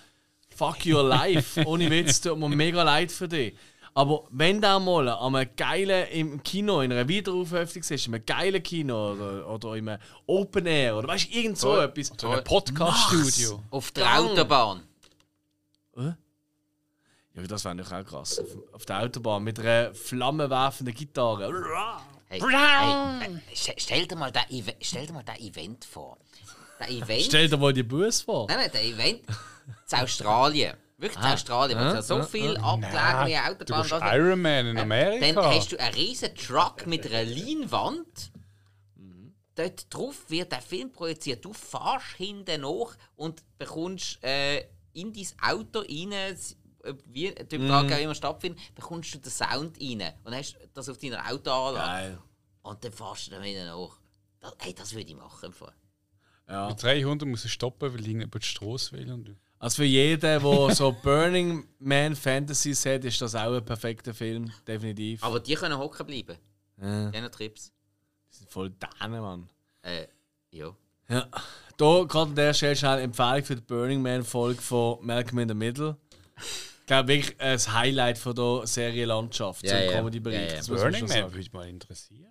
Fuck 0.55 0.87
your 0.87 1.03
life. 1.05 1.63
Ohne 1.67 1.91
Witz, 1.91 2.21
tut 2.21 2.39
mir 2.39 2.49
mega 2.49 2.83
leid 2.83 3.13
für 3.13 3.29
dich. 3.29 3.55
Aber 3.95 4.25
wenn 4.31 4.61
du 4.61 4.79
mal 4.79 5.09
an 5.09 5.35
einem 5.35 5.51
geilen 5.57 6.07
im 6.09 6.43
Kino, 6.43 6.83
in 6.83 6.93
einer 6.93 7.09
Wiederaufhöftung 7.09 7.83
siehst, 7.83 8.07
in 8.07 8.15
einem 8.15 8.25
geilen 8.25 8.63
Kino 8.63 9.13
oder, 9.13 9.49
oder 9.49 9.75
in 9.75 9.89
einem 9.89 10.01
Open 10.27 10.67
Air 10.67 10.97
oder 10.99 11.09
weißt 11.09 11.33
du, 11.33 11.37
irgend 11.37 11.59
so 11.59 11.77
etwas. 11.81 12.13
So 12.17 12.29
ein 12.29 12.45
Podcast-Studio. 12.45 13.63
Auf 13.71 13.91
der 13.91 14.05
Gang. 14.05 14.31
Autobahn. 14.31 14.83
Ja, 15.97 16.17
das 17.47 17.65
wäre 17.65 17.75
natürlich 17.75 18.07
auch 18.07 18.09
krass. 18.09 18.39
Auf, 18.39 18.75
auf 18.75 18.87
der 18.87 19.01
Autobahn 19.01 19.43
mit 19.43 19.59
einer 19.59 19.95
flammenwerfenden 19.95 20.95
Gitarre. 20.95 21.49
Hey, 22.29 22.41
hey, 22.41 23.23
äh, 23.23 23.55
st- 23.55 23.75
stell, 23.79 24.07
dir 24.07 24.17
mal 24.17 24.31
das 24.31 24.45
Eve- 24.51 24.77
stell 24.81 25.07
dir 25.07 25.13
mal 25.15 25.23
das 25.23 25.39
Event 25.39 25.85
vor. 25.85 26.19
Das 26.79 26.89
Event. 26.89 27.23
Stell 27.23 27.49
dir 27.49 27.57
mal 27.57 27.73
die 27.73 27.83
Bus 27.83 28.21
vor. 28.23 28.47
Nein, 28.49 28.59
nein, 28.59 28.71
der 28.73 28.85
Event 28.85 29.23
zu 29.87 29.97
Australien. 29.97 30.77
Wirklich 30.99 31.21
zu 31.23 31.29
Australien. 31.29 31.79
Weil 31.79 31.87
es 31.89 31.95
ja 31.95 32.03
so 32.03 32.23
viel 32.25 32.57
abgelegene 32.57 33.65
Du 33.65 33.75
Autobahnen 33.75 33.83
bist 33.83 33.93
da 33.93 33.99
sind. 33.99 34.19
Iron 34.19 34.43
Man 34.43 34.67
in 34.67 34.79
Amerika. 34.79 35.33
Dann 35.33 35.45
hast 35.55 35.73
du 35.73 35.77
einen 35.81 35.95
riesen 35.95 36.35
Truck 36.35 36.87
mit 36.87 37.07
einer 37.07 37.25
Leinwand. 37.25 38.33
Dort 39.55 39.93
drauf 39.93 40.17
wird 40.29 40.53
der 40.53 40.61
Film 40.63 40.93
projiziert. 40.93 41.45
Du 41.45 41.53
fährst 41.53 42.15
hinten 42.17 42.61
nach 42.61 42.97
und 43.17 43.43
bekommst 43.59 44.23
äh, 44.23 44.65
in 44.93 45.13
dein 45.13 45.27
Auto 45.43 45.81
rein, 45.81 46.13
äh, 46.13 46.35
wie 47.07 47.35
die 47.35 47.57
Übertragung 47.57 47.93
auch 47.93 47.99
immer 47.99 48.15
stattfindet, 48.15 48.61
bekommst 48.75 49.15
du 49.15 49.19
den 49.19 49.31
Sound 49.31 49.79
rein 49.81 50.13
und 50.25 50.35
hast 50.35 50.57
das 50.75 50.89
auf 50.89 50.99
deiner 50.99 51.31
Autoanlage. 51.31 52.19
Und 52.63 52.85
dann 52.85 52.93
fährst 52.93 53.27
du 53.27 53.31
dann 53.33 53.43
wieder 53.43 53.67
nach. 53.67 53.99
Das, 54.41 54.55
hey, 54.59 54.75
das 54.75 54.93
würde 54.93 55.09
ich 55.09 55.17
machen. 55.17 55.53
Ja. 56.49 56.69
Mit 56.69 56.83
300 56.83 57.29
muss 57.29 57.45
er 57.45 57.51
stoppen, 57.51 57.93
weil 57.93 58.07
ich 58.07 58.15
über 58.15 58.39
die 58.39 58.47
Straße 58.47 58.93
will. 58.93 59.11
Und 59.13 59.25
du. 59.25 59.37
Also 59.59 59.77
für 59.77 59.85
jeden, 59.85 60.21
der 60.21 60.41
so 60.75 60.93
Burning 61.03 61.67
Man 61.79 62.15
Fantasies 62.15 62.87
hat, 62.87 63.05
ist 63.05 63.21
das 63.21 63.35
auch 63.35 63.55
ein 63.55 63.65
perfekter 63.65 64.15
Film. 64.15 64.51
Definitiv. 64.67 65.23
Aber 65.23 65.41
die 65.41 65.55
können 65.55 65.79
hocken 65.79 66.07
bleiben. 66.07 66.39
Ja. 66.81 67.11
Diese 67.11 67.31
Trips. 67.31 67.73
Die 68.31 68.37
sind 68.37 68.51
voll 68.51 68.71
Dänen, 68.71 69.21
Mann. 69.21 69.49
Äh, 69.83 70.07
ja. 70.51 70.75
Ja. 71.09 71.29
Da 71.77 72.05
gerade 72.05 72.31
an 72.31 72.35
der 72.35 72.55
Stelle 72.55 72.77
schnell 72.77 72.93
eine 72.93 73.03
Empfehlung 73.03 73.45
für 73.45 73.57
die 73.57 73.63
Burning 73.63 74.03
Man 74.03 74.25
Folge 74.25 74.61
von 74.61 75.05
Malcolm 75.05 75.39
in 75.39 75.49
the 75.49 75.55
Middle. 75.55 75.97
Ich 76.41 76.87
glaube 76.87 77.09
wirklich 77.09 77.39
ein 77.41 77.59
Highlight 77.75 78.19
von 78.19 78.35
der 78.35 78.67
Serienlandschaft 78.67 79.63
Ja, 79.65 79.71
zum 79.71 79.81
ja. 79.81 79.93
Comedy-Bereich. 79.93 80.53
Ja, 80.53 80.57
ja. 80.57 80.63
Burning 80.83 81.07
Man 81.07 81.23
würde 81.25 81.37
mich 81.37 81.53
mal 81.53 81.69
interessieren. 81.69 82.27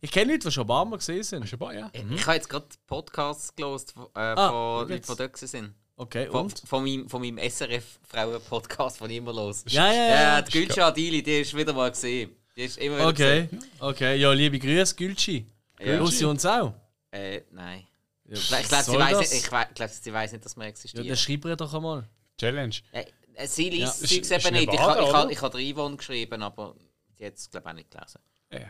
Ich 0.00 0.10
kenne 0.10 0.32
Leute, 0.32 0.48
die 0.48 0.52
schon 0.52 0.64
ein 0.64 0.66
paar 0.68 0.84
Mal 0.84 0.96
gesehen 0.98 1.22
sind. 1.22 1.48
Schon 1.48 1.58
bei, 1.58 1.76
ja? 1.78 1.90
Ich 1.94 2.26
habe 2.26 2.36
jetzt 2.36 2.48
gerade 2.48 2.66
Podcasts 2.86 3.54
gelost, 3.56 3.94
äh, 4.14 4.18
Ah, 4.18 4.48
von 4.50 4.88
Leuten, 4.88 5.02
die 5.10 5.16
dort 5.16 5.36
sind. 5.38 5.74
Okay, 5.96 6.26
Von, 6.30 6.40
und? 6.46 6.62
von 6.66 6.82
meinem, 6.84 7.08
von 7.08 7.22
meinem 7.22 7.38
SRF-Frauen-Podcast, 7.38 9.00
ich 9.00 9.10
immer 9.16 9.32
los. 9.32 9.64
Ja, 9.68 9.86
ja, 9.86 9.92
Ja, 9.92 10.08
ja. 10.36 10.42
die 10.42 10.50
Gülscha 10.52 10.88
Adili, 10.88 11.22
die 11.22 11.40
ist 11.40 11.54
wieder 11.56 11.72
mal 11.72 11.90
gesehen. 11.90 12.30
Die 12.56 12.62
ist 12.62 12.78
immer 12.78 12.96
wieder 12.96 13.08
Okay, 13.08 13.48
okay. 13.80 14.16
Ja, 14.16 14.32
liebe 14.32 14.58
Grüße, 14.58 14.94
Gülci. 14.94 15.46
Ja. 15.80 15.98
Grüß 15.98 16.18
sie 16.18 16.24
uns 16.24 16.44
auch. 16.46 16.74
Äh, 17.10 17.42
nein. 17.50 17.84
Ja, 18.26 18.34
Ich 18.36 18.48
glaube, 18.68 18.84
sie, 18.84 18.98
weiss 18.98 19.18
nicht- 19.18 19.32
ich 19.34 19.74
glaub, 19.74 19.90
sie 19.90 20.12
weiß 20.12 20.32
nicht, 20.32 20.44
dass 20.44 20.56
wir 20.56 20.64
Ja, 20.64 20.68
existieren. 20.70 21.06
dann 21.08 21.16
schreib 21.16 21.44
ihr 21.44 21.56
doch 21.56 21.72
einmal. 21.74 22.08
Challenge. 22.38 22.74
Äh, 22.92 23.04
äh, 23.34 23.46
sie 23.46 23.70
liest 23.70 24.02
Ja. 24.02 24.08
Zeugs 24.08 24.30
eben 24.46 24.54
nicht. 24.54 24.72
Ich, 24.72 24.80
ha- 24.80 24.94
ich, 25.00 25.12
ha- 25.12 25.22
oder? 25.22 25.30
ich 25.30 25.40
habe 25.42 25.58
den 25.58 25.74
Yvonne 25.74 25.96
geschrieben, 25.96 26.42
aber 26.42 26.74
sie 27.12 27.26
hat 27.26 27.34
es, 27.34 27.50
glaube 27.50 27.66
ich, 27.68 27.70
auch 27.70 27.76
nicht 27.76 27.90
gelesen. 27.90 28.20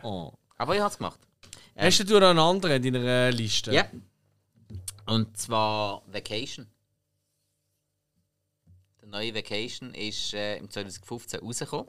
Oh. 0.03 0.31
Aber 0.57 0.75
ich 0.75 0.81
habe 0.81 0.91
es 0.91 0.97
gemacht. 0.97 1.19
Hast 1.75 2.09
du 2.09 2.19
noch 2.19 2.29
einen 2.29 2.39
anderen 2.39 2.83
in 2.83 2.93
deiner 2.93 3.05
äh, 3.05 3.29
Liste? 3.31 3.73
Ja. 3.73 3.87
Und 5.05 5.37
zwar 5.37 6.01
Vacation. 6.07 6.67
Der 9.01 9.07
neue 9.09 9.35
Vacation 9.35 9.93
ist 9.93 10.33
äh, 10.33 10.57
im 10.57 10.69
2015 10.69 11.39
rausgekommen. 11.41 11.87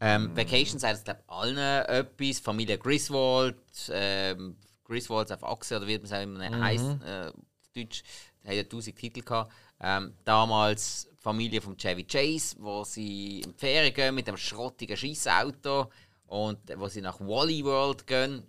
Ähm, 0.00 0.36
Vacation 0.36 0.78
sagt 0.78 0.98
es, 0.98 1.04
glaube 1.04 1.20
ich, 1.24 1.30
allen 1.32 1.58
etwas. 1.58 2.40
Familie 2.40 2.78
Griswold, 2.78 3.56
ähm, 3.90 4.56
Griswolds 4.84 5.30
auf 5.30 5.44
Achse 5.44 5.76
oder 5.76 5.86
wie 5.86 5.96
man 5.98 6.04
es 6.04 6.12
auch 6.12 6.22
immer 6.22 6.60
heisst. 6.60 6.84
Äh, 7.04 7.32
Deutsch. 7.74 8.02
Der 8.42 8.50
hat 8.50 8.56
ja 8.56 8.62
1000 8.62 8.96
Titel 8.96 9.20
gehabt. 9.22 9.52
Ähm, 9.80 10.14
damals 10.24 11.08
die 11.10 11.22
Familie 11.22 11.60
von 11.60 11.76
Chevy 11.76 12.04
Chase, 12.04 12.56
wo 12.58 12.84
sie 12.84 13.40
in 13.40 13.52
die 13.52 13.58
Ferien 13.58 13.92
gehen 13.92 14.14
mit 14.14 14.26
dem 14.26 14.36
schrottigen 14.36 14.96
Schießauto 14.96 15.90
und 16.26 16.58
wo 16.76 16.88
sie 16.88 17.00
nach 17.00 17.20
Wally 17.20 17.64
World 17.64 18.06
gehen. 18.06 18.46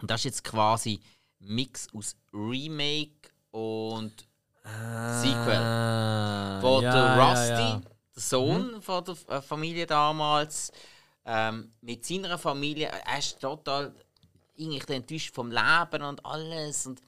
Und 0.00 0.10
das 0.10 0.20
ist 0.20 0.24
jetzt 0.24 0.44
quasi 0.44 1.00
ein 1.40 1.54
Mix 1.54 1.88
aus 1.94 2.16
Remake 2.32 3.30
und 3.50 4.26
Sequel. 4.64 5.60
Wo 6.62 6.78
Ah, 6.78 6.82
ja, 6.82 6.92
der 6.92 7.04
ja, 7.04 7.30
Rusty, 7.30 7.50
ja. 7.52 7.82
der 8.14 8.22
Sohn 8.22 8.82
von 8.82 9.04
der 9.04 9.16
äh, 9.28 9.42
Familie 9.42 9.86
damals, 9.86 10.72
ähm, 11.24 11.72
mit 11.80 12.04
seiner 12.04 12.38
Familie, 12.38 12.88
er 12.88 13.18
ist 13.18 13.40
total 13.40 13.94
eigentlich 14.58 14.88
enttäuscht 14.88 15.34
vom 15.34 15.50
Leben 15.50 16.02
und 16.02 16.24
alles. 16.24 16.86
Und 16.86 17.00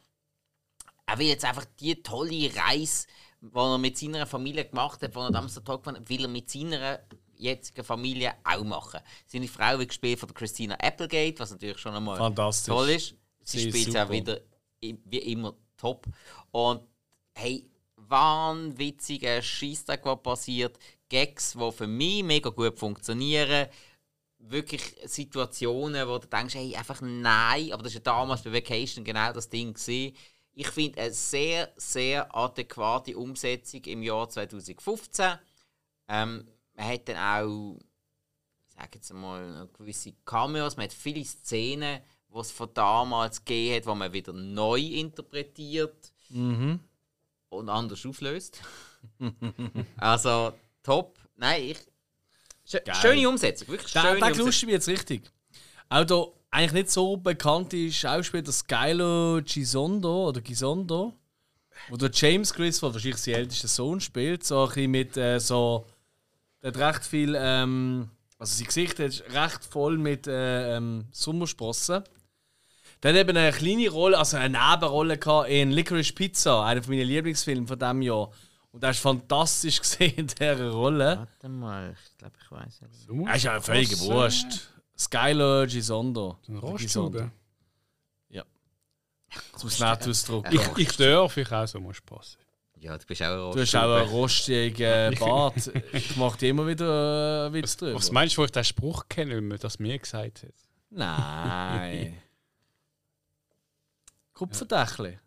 er 1.08 1.18
will 1.18 1.26
jetzt 1.26 1.44
einfach 1.44 1.64
die 1.80 2.02
tolle 2.02 2.50
Reise, 2.54 3.06
die 3.40 3.56
er 3.56 3.78
mit 3.78 3.96
seiner 3.96 4.26
Familie 4.26 4.66
gemacht 4.66 5.02
hat, 5.02 5.14
die 5.14 5.18
er 5.18 5.30
damals 5.30 5.54
so 5.54 5.60
toll 5.60 5.78
gefunden 5.78 6.00
hat, 6.00 6.08
will 6.08 6.22
er 6.22 6.28
mit 6.28 6.50
seiner 6.50 7.00
jetzigen 7.36 7.84
Familie 7.84 8.34
auch 8.44 8.64
machen. 8.64 9.00
Seine 9.26 9.48
Frau 9.48 9.78
wird 9.78 9.88
gespielt 9.88 10.18
von 10.18 10.34
Christina 10.34 10.74
Applegate, 10.74 11.38
was 11.38 11.50
natürlich 11.50 11.78
schon 11.78 11.94
einmal 11.94 12.18
Fantastisch. 12.18 12.74
toll 12.74 12.90
ist. 12.90 13.14
Sie, 13.42 13.60
Sie 13.60 13.70
spielt 13.70 13.88
es 13.88 13.96
auch 13.96 14.10
wieder 14.10 14.40
wie 14.80 15.18
immer 15.18 15.54
top. 15.76 16.06
Und 16.50 16.82
hey, 17.34 17.64
wahnwitziger 17.96 19.40
Scheissdreck, 19.40 20.04
was 20.04 20.22
passiert. 20.22 20.78
Gags, 21.08 21.52
die 21.52 21.72
für 21.72 21.86
mich 21.86 22.22
mega 22.22 22.50
gut 22.50 22.78
funktionieren. 22.78 23.68
Wirklich 24.40 24.82
Situationen, 25.04 26.06
wo 26.06 26.18
du 26.18 26.26
denkst, 26.26 26.54
hey, 26.54 26.76
einfach 26.76 27.00
nein. 27.00 27.72
Aber 27.72 27.82
das 27.82 27.94
war 27.94 28.00
ja 28.00 28.04
damals 28.04 28.42
bei 28.42 28.52
Vacation 28.52 29.04
genau 29.04 29.32
das 29.32 29.48
Ding. 29.48 29.72
Gewesen. 29.72 30.14
Ich 30.60 30.68
finde 30.70 31.00
eine 31.02 31.12
sehr, 31.12 31.72
sehr 31.76 32.34
adäquate 32.34 33.16
Umsetzung 33.16 33.80
im 33.84 34.02
Jahr 34.02 34.28
2015. 34.28 35.38
Ähm, 36.08 36.48
man 36.74 36.86
hat 36.88 37.08
dann 37.08 37.16
auch, 37.16 37.76
ich 38.68 38.74
sage 38.74 38.88
jetzt 38.94 39.12
mal, 39.12 39.68
gewisse 39.78 40.14
Cameos, 40.24 40.76
man 40.76 40.84
hat 40.86 40.92
viele 40.92 41.24
Szenen, 41.24 42.00
die 42.34 42.38
es 42.38 42.50
von 42.50 42.74
damals 42.74 43.44
gegeben 43.44 43.76
hat, 43.76 43.84
die 43.94 43.98
man 43.98 44.12
wieder 44.12 44.32
neu 44.32 44.80
interpretiert 44.80 46.12
Mhm. 46.30 46.80
und 47.50 47.68
anders 47.68 48.04
auflöst. 48.04 48.60
also 49.96 50.52
top. 50.82 51.18
Nein, 51.36 51.62
ich. 51.62 51.78
Schöne 53.00 53.28
Umsetzung, 53.28 53.68
wirklich 53.68 53.92
Da, 53.92 54.02
schöne 54.02 54.18
da 54.18 54.26
Umsetzung. 54.26 54.46
lustig 54.46 54.66
mich 54.66 54.72
jetzt 54.72 54.88
richtig. 54.88 55.30
Auch 55.88 56.04
eigentlich 56.50 56.72
nicht 56.72 56.90
so 56.90 57.16
bekannte 57.16 57.90
Schauspieler 57.92 58.52
Skylo 58.52 59.40
Gisondo 59.42 60.28
oder 60.28 60.40
Gisondo, 60.40 61.14
wo 61.88 61.96
der 61.96 62.10
James 62.12 62.52
Griswold, 62.52 62.94
wahrscheinlich 62.94 63.18
sein 63.18 63.34
ältester 63.34 63.68
Sohn, 63.68 64.00
spielt, 64.00 64.44
so 64.44 64.62
ein 64.62 64.68
bisschen 64.68 64.90
mit 64.90 65.16
äh, 65.16 65.38
so. 65.38 65.86
Der 66.62 66.72
hat 66.72 66.78
recht 66.78 67.04
viel. 67.04 67.36
Ähm, 67.38 68.10
also 68.38 68.56
sein 68.56 68.66
Gesicht 68.66 68.98
ist 69.00 69.22
recht 69.32 69.64
voll 69.64 69.98
mit 69.98 70.26
äh, 70.26 70.76
ähm, 70.76 71.06
Sommersprossen. 71.12 72.04
Hat 73.04 73.14
eben 73.14 73.36
eine 73.36 73.52
kleine 73.52 73.88
Rolle, 73.90 74.18
also 74.18 74.36
eine 74.36 74.58
Nebenrolle 74.58 75.18
in 75.48 75.70
Licorice 75.70 76.12
Pizza, 76.12 76.64
einer 76.64 76.80
meiner 76.88 77.04
Lieblingsfilme 77.04 77.66
von 77.66 77.78
diesem 77.78 78.02
Jahr. 78.02 78.30
Und 78.72 78.82
er 78.82 78.90
ist 78.90 79.00
fantastisch 79.00 79.80
gesehen 79.80 80.14
in 80.16 80.26
dieser 80.26 80.70
Rolle. 80.70 81.18
Warte 81.18 81.48
mal, 81.48 81.94
ich 81.94 82.18
glaube, 82.18 82.34
ich 82.42 82.50
weiß 82.50 82.80
nicht. 82.82 83.28
Er 83.28 83.36
ist 83.36 83.42
ja 83.44 83.58
Krass, 83.60 84.00
Wurst. 84.00 84.72
Skyler 84.98 85.66
Gisondo. 85.66 86.38
Ein. 86.48 86.58
Roststube. 86.58 87.30
Das 89.52 89.64
muss 89.64 89.78
man 89.78 89.98
nicht 89.98 90.08
ausdrücken. 90.08 90.54
Ich, 90.54 90.78
ich 90.78 90.96
darf, 90.96 91.36
ich 91.36 91.52
auch 91.52 91.66
so 91.66 91.80
mal 91.80 91.94
Spaß. 91.94 92.38
Ja, 92.80 92.96
du 92.96 93.06
bist 93.06 93.22
auch 93.22 93.48
ein 93.48 93.54
Du 93.54 93.60
hast 93.60 93.74
auch 93.74 93.96
einen 93.96 94.08
rostigen 94.08 95.14
Bart. 95.18 95.70
Ich 95.92 96.16
mache 96.16 96.38
dir 96.38 96.50
immer 96.50 96.66
wieder 96.66 97.48
äh, 97.48 97.52
Witz 97.52 97.76
drüber. 97.76 97.96
Was 97.96 98.12
meinst 98.12 98.36
du, 98.36 98.40
wo 98.40 98.44
ich 98.44 98.52
den 98.52 98.64
Spruch 98.64 99.06
kenne, 99.08 99.36
wenn 99.36 99.48
man 99.48 99.58
das 99.58 99.78
mir 99.78 99.98
gesagt 99.98 100.44
hat? 100.44 100.54
Nein. 100.90 102.16
Kupferdächli. 104.32 105.18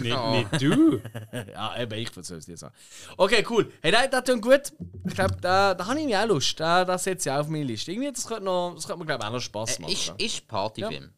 nicht 0.50 0.62
du. 0.62 1.00
Ja, 1.52 1.80
eben, 1.80 1.98
ich 1.98 2.14
würde 2.14 2.34
es 2.36 2.46
dir 2.46 2.56
sagen. 2.56 2.74
Okay, 3.16 3.44
cool. 3.48 3.72
Hey, 3.80 3.92
das, 3.92 4.10
das 4.10 4.24
tut 4.24 4.42
gut. 4.42 4.72
Ich 5.06 5.14
glaube, 5.14 5.36
da, 5.40 5.74
da 5.74 5.86
habe 5.86 6.00
ich 6.00 6.16
auch 6.16 6.26
Lust. 6.26 6.58
Da, 6.58 6.84
das 6.84 7.04
setze 7.04 7.28
ich 7.28 7.32
auch 7.34 7.40
auf 7.40 7.48
meine 7.48 7.64
Liste. 7.64 7.92
Irgendwie, 7.92 8.10
das 8.12 8.26
könnte, 8.26 8.44
noch, 8.44 8.74
das 8.74 8.86
könnte 8.86 9.00
mir, 9.00 9.06
glaube 9.06 9.22
ich, 9.22 9.28
auch 9.28 9.32
noch 9.32 9.40
Spass 9.40 9.78
Äh, 9.78 9.82
machen. 9.82 9.92
ist, 9.92 10.12
ist 10.18 10.48
Partyfilm. 10.48 11.10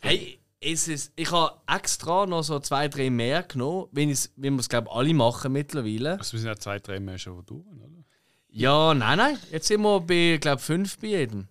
Hey, 0.00 0.38
es 0.60 0.88
ist, 0.88 1.12
ich 1.16 1.30
habe 1.30 1.56
extra 1.66 2.26
noch 2.26 2.42
so 2.42 2.58
zwei, 2.60 2.88
drei 2.88 3.10
mehr 3.10 3.42
genommen, 3.42 3.86
wie, 3.92 4.08
wir 4.36 4.58
es, 4.58 4.68
glaube 4.68 4.88
ich, 4.90 4.94
alle 4.94 5.14
machen 5.14 5.52
mittlerweile. 5.52 6.18
Also, 6.18 6.32
wir 6.34 6.40
sind 6.40 6.48
ja 6.48 6.56
zwei, 6.56 6.78
drei 6.78 7.00
Mal 7.00 7.18
schon 7.18 7.44
durch, 7.46 7.64
oder? 7.66 7.88
Ja, 8.52 8.94
nein, 8.94 9.18
nein. 9.18 9.38
Jetzt 9.52 9.68
sind 9.68 9.80
wir 9.82 10.00
bei, 10.00 10.38
glaube 10.40 10.60
fünf 10.60 10.98
bei 10.98 11.08
jedem. 11.08 11.48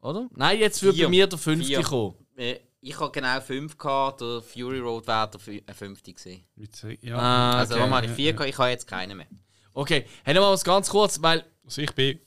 Oder? 0.00 0.28
Nein, 0.34 0.58
jetzt 0.60 0.82
wird 0.82 0.96
bei 0.98 1.08
mir 1.08 1.26
der 1.26 1.38
fünfte 1.38 1.82
kommen. 1.82 2.14
Äh, 2.36 2.60
ich 2.80 2.98
habe 3.00 3.10
genau 3.12 3.40
5 3.40 3.76
gehabt, 3.76 4.20
der 4.20 4.40
Fury 4.42 4.78
Road 4.78 5.06
wäre 5.06 5.28
der 5.30 5.40
fü- 5.40 5.62
äh, 5.68 5.74
fünfte 5.74 6.12
gewesen. 6.12 6.44
Zwei- 6.72 6.98
Ja. 7.02 7.18
Ah, 7.18 7.58
Also 7.58 7.74
okay. 7.74 7.80
warum 7.80 7.94
habe 7.94 8.06
ich 8.06 8.12
4 8.12 8.32
gehabt? 8.32 8.48
Ich 8.50 8.58
habe 8.58 8.70
jetzt 8.70 8.86
keinen 8.86 9.16
mehr. 9.16 9.26
Okay, 9.74 10.06
hey, 10.24 10.34
noch 10.34 10.42
mal 10.42 10.52
was 10.52 10.64
ganz 10.64 10.88
kurz, 10.88 11.20
weil 11.22 11.44
Also, 11.64 11.82
ich 11.82 11.92
bin. 11.94 12.20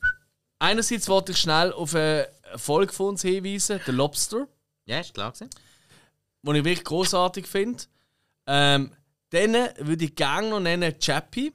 einerseits 0.59 1.07
wollte 1.09 1.31
ich 1.33 1.37
schnell 1.37 1.73
auf 1.73 1.95
eine 1.95 2.27
Folge 2.57 2.93
von 2.93 3.07
uns 3.09 3.21
hinweisen, 3.21 3.79
The 3.85 3.91
Lobster, 3.91 4.47
Ja, 4.85 4.99
ist 4.99 5.13
klar 5.13 5.31
gewesen. 5.31 5.49
den 6.43 6.55
ich 6.55 6.63
wirklich 6.65 6.83
großartig 6.85 7.47
finde. 7.47 7.83
Ähm, 8.47 8.91
dann 9.29 9.53
würde 9.77 10.05
ich 10.05 10.15
gerne 10.15 10.49
noch 10.49 10.59
nennen 10.59 10.97
Chappie 10.99 11.53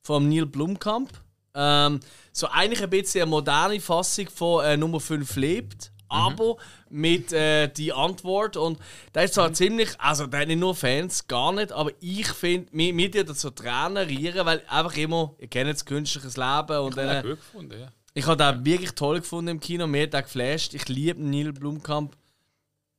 von 0.00 0.28
Neil 0.28 0.46
Blumkamp. 0.46 1.10
Ähm, 1.54 2.00
so 2.32 2.48
eigentlich 2.48 2.82
ein 2.82 2.88
bisschen 2.90 3.22
eine 3.22 3.30
moderne 3.30 3.78
Fassung 3.80 4.28
von 4.30 4.64
äh, 4.64 4.76
Nummer 4.76 5.00
5 5.00 5.36
lebt, 5.36 5.91
aber 6.12 6.56
mit 6.90 7.32
äh, 7.32 7.68
die 7.68 7.92
Antwort 7.92 8.56
und 8.56 8.78
da 9.12 9.22
ist 9.22 9.34
zwar 9.34 9.52
ziemlich, 9.52 9.88
also 9.98 10.26
da 10.26 10.40
hat 10.40 10.48
nicht 10.48 10.60
nur 10.60 10.74
Fans, 10.74 11.26
gar 11.26 11.52
nicht, 11.52 11.72
aber 11.72 11.90
ich 12.00 12.28
finde, 12.28 12.68
mir, 12.72 12.92
mir 12.92 13.10
tut 13.10 13.30
das 13.30 13.40
so 13.40 13.50
Tränen 13.50 14.06
rieren, 14.06 14.44
weil 14.44 14.62
einfach 14.68 14.96
immer, 14.96 15.34
ihr 15.38 15.48
kennt 15.48 15.70
das 15.70 15.84
künstliches 15.84 16.36
Leben 16.36 16.78
und 16.78 16.96
Ja, 16.96 17.06
dann, 17.06 17.22
gut 17.22 17.38
gefunden, 17.38 17.80
ja. 17.80 17.88
ich 18.14 18.26
habe 18.26 18.36
den 18.36 18.64
wirklich 18.64 18.92
toll 18.92 19.20
gefunden 19.20 19.48
im 19.48 19.60
Kino, 19.60 19.86
mir 19.86 20.02
hat 20.02 20.12
der 20.12 20.22
geflasht. 20.22 20.74
Ich 20.74 20.88
liebe 20.88 21.22
Neil 21.22 21.52
Blumkamp. 21.52 22.16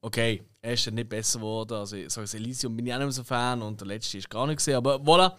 Okay, 0.02 0.44
er 0.61 0.73
ist 0.73 0.88
dann 0.88 0.95
nicht 0.95 1.07
besser 1.07 1.40
geworden. 1.40 1.73
Also, 1.76 1.95
so 2.07 2.22
das 2.22 2.34
Elysium 2.34 2.76
bin 2.76 2.88
ich 2.88 2.94
auch 2.94 2.98
nicht 2.98 3.06
mehr 3.06 3.11
so 3.14 3.23
Fan 3.23 3.61
und 3.61 3.80
der 3.80 3.88
letzte 3.88 4.18
ist 4.18 4.30
gar 4.30 4.48
nicht 4.48 4.57
gesehen, 4.57 4.76
aber 4.76 4.95
voilà. 4.95 5.34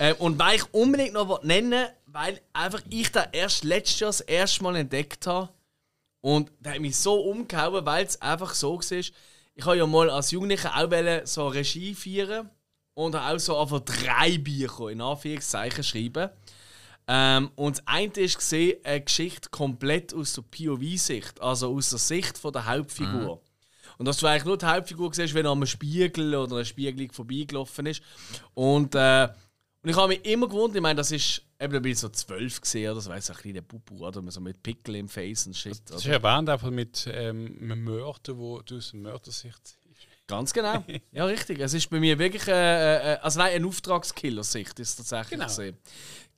Ähm, 0.00 0.16
und 0.18 0.38
weil 0.38 0.56
ich 0.56 0.74
unbedingt 0.74 1.12
noch 1.12 1.28
was 1.28 1.44
nennen 1.44 1.86
weil 2.14 2.40
einfach 2.52 2.80
ich 2.88 3.10
da 3.10 3.26
erst 3.32 3.64
letztes 3.64 4.00
Jahr 4.00 4.08
das 4.08 4.20
erste 4.20 4.62
Mal 4.62 4.76
entdeckt 4.76 5.26
habe. 5.26 5.48
Und 6.24 6.50
der 6.58 6.72
hat 6.72 6.80
mich 6.80 6.96
so 6.96 7.20
umgehauen, 7.20 7.84
weil 7.84 8.06
es 8.06 8.22
einfach 8.22 8.54
so 8.54 8.78
war. 8.78 8.98
Ich 9.54 9.66
habe 9.66 9.76
ja 9.76 9.86
mal 9.86 10.08
als 10.08 10.30
Jugendlicher 10.30 10.74
auch 10.74 11.26
so 11.26 11.48
Regie 11.48 11.94
feiern 11.94 12.48
und 12.94 13.14
auch 13.14 13.38
so 13.38 13.58
einfach 13.58 13.80
drei 13.80 14.38
Bücher 14.38 14.88
in 14.88 15.02
Anführungszeichen 15.02 15.84
schreiben. 15.84 16.30
Ähm, 17.06 17.50
und 17.56 17.76
das 17.76 17.86
eine 17.86 18.12
ist 18.14 18.38
gesehen, 18.38 18.78
eine 18.84 19.02
Geschichte 19.02 19.50
komplett 19.50 20.14
aus 20.14 20.32
der 20.32 20.44
POV-Sicht, 20.50 21.42
also 21.42 21.76
aus 21.76 21.90
der 21.90 21.98
Sicht 21.98 22.38
von 22.38 22.54
der 22.54 22.64
Hauptfigur. 22.64 23.42
Und 23.98 24.08
dass 24.08 24.16
du 24.16 24.26
eigentlich 24.26 24.46
nur 24.46 24.56
die 24.56 24.64
Hauptfigur 24.64 25.12
siehst, 25.12 25.34
wenn 25.34 25.44
er 25.44 25.52
am 25.52 25.66
Spiegel 25.66 26.34
oder 26.34 26.56
einer 26.56 26.64
Spiegelung 26.64 27.12
vorbeigelaufen 27.12 27.84
ist. 27.84 28.02
Und, 28.54 28.94
äh, 28.94 29.28
und 29.84 29.90
ich 29.90 29.96
habe 29.96 30.08
mich 30.08 30.24
immer 30.24 30.48
gewundert, 30.48 30.76
ich 30.76 30.82
meine, 30.82 30.96
das 30.96 31.12
ist 31.12 31.42
eben 31.60 31.72
da 31.74 31.78
bin 31.78 31.92
ich 31.92 31.98
so 31.98 32.08
zwölf 32.08 32.58
gesehen, 32.60 32.90
oder 32.90 33.02
so, 33.02 33.10
du, 33.10 33.16
ein 33.16 33.22
kleiner 33.22 33.60
Pupu, 33.60 34.06
oder 34.06 34.22
so 34.30 34.40
mit 34.40 34.62
Pickel 34.62 34.96
im 34.96 35.08
Face 35.10 35.46
und 35.46 35.54
Shit. 35.54 35.82
Das 35.86 35.96
ist 35.98 36.06
Oder? 36.06 36.14
erwähnt 36.14 36.48
einfach 36.48 36.70
mit 36.70 37.06
ähm, 37.12 37.58
einem 37.60 37.84
Mörder, 37.84 38.36
wo 38.38 38.60
du 38.62 38.78
aus 38.78 38.92
der 38.92 39.00
Mördersicht 39.00 39.60
siehst. 39.62 40.08
Ganz 40.26 40.54
genau. 40.54 40.82
Ja, 41.12 41.26
richtig. 41.26 41.60
Es 41.60 41.74
ist 41.74 41.90
bei 41.90 42.00
mir 42.00 42.18
wirklich, 42.18 42.48
äh, 42.48 43.12
äh, 43.12 43.18
also 43.18 43.38
nein, 43.38 43.52
eine 43.54 43.66
Auftragskiller-Sicht 43.66 44.80
ist 44.80 44.88
es 44.88 44.96
tatsächlich 44.96 45.38
Genau. 45.38 45.46
gesehen. 45.46 45.76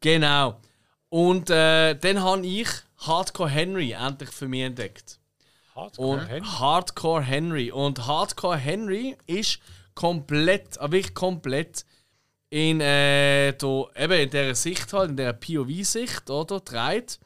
Genau. 0.01 0.61
Und 1.09 1.49
äh, 1.51 1.95
dann 1.95 2.21
habe 2.21 2.45
ich 2.45 2.69
Hardcore 2.99 3.49
Henry 3.49 3.93
endlich 3.93 4.31
für 4.31 4.49
mich 4.49 4.63
entdeckt. 4.63 5.21
Hardcore 5.77 6.09
Und 6.19 6.27
Henry. 6.27 6.49
Hardcore 6.49 7.23
Henry. 7.23 7.71
Und 7.71 8.07
Hardcore 8.09 8.57
Henry 8.57 9.17
ist 9.27 9.61
komplett, 9.95 10.79
aber 10.79 10.95
wirklich 10.95 11.15
komplett 11.15 11.86
in, 12.51 12.81
äh, 12.81 13.53
der, 13.53 13.87
eben 13.97 14.13
in 14.13 14.31
dieser 14.31 14.55
Sicht 14.55 14.93
halt, 14.93 15.11
in 15.11 15.17
der 15.17 15.33
POV-Sicht, 15.33 16.31
oder? 16.31 16.61
Dreht. 16.61 17.19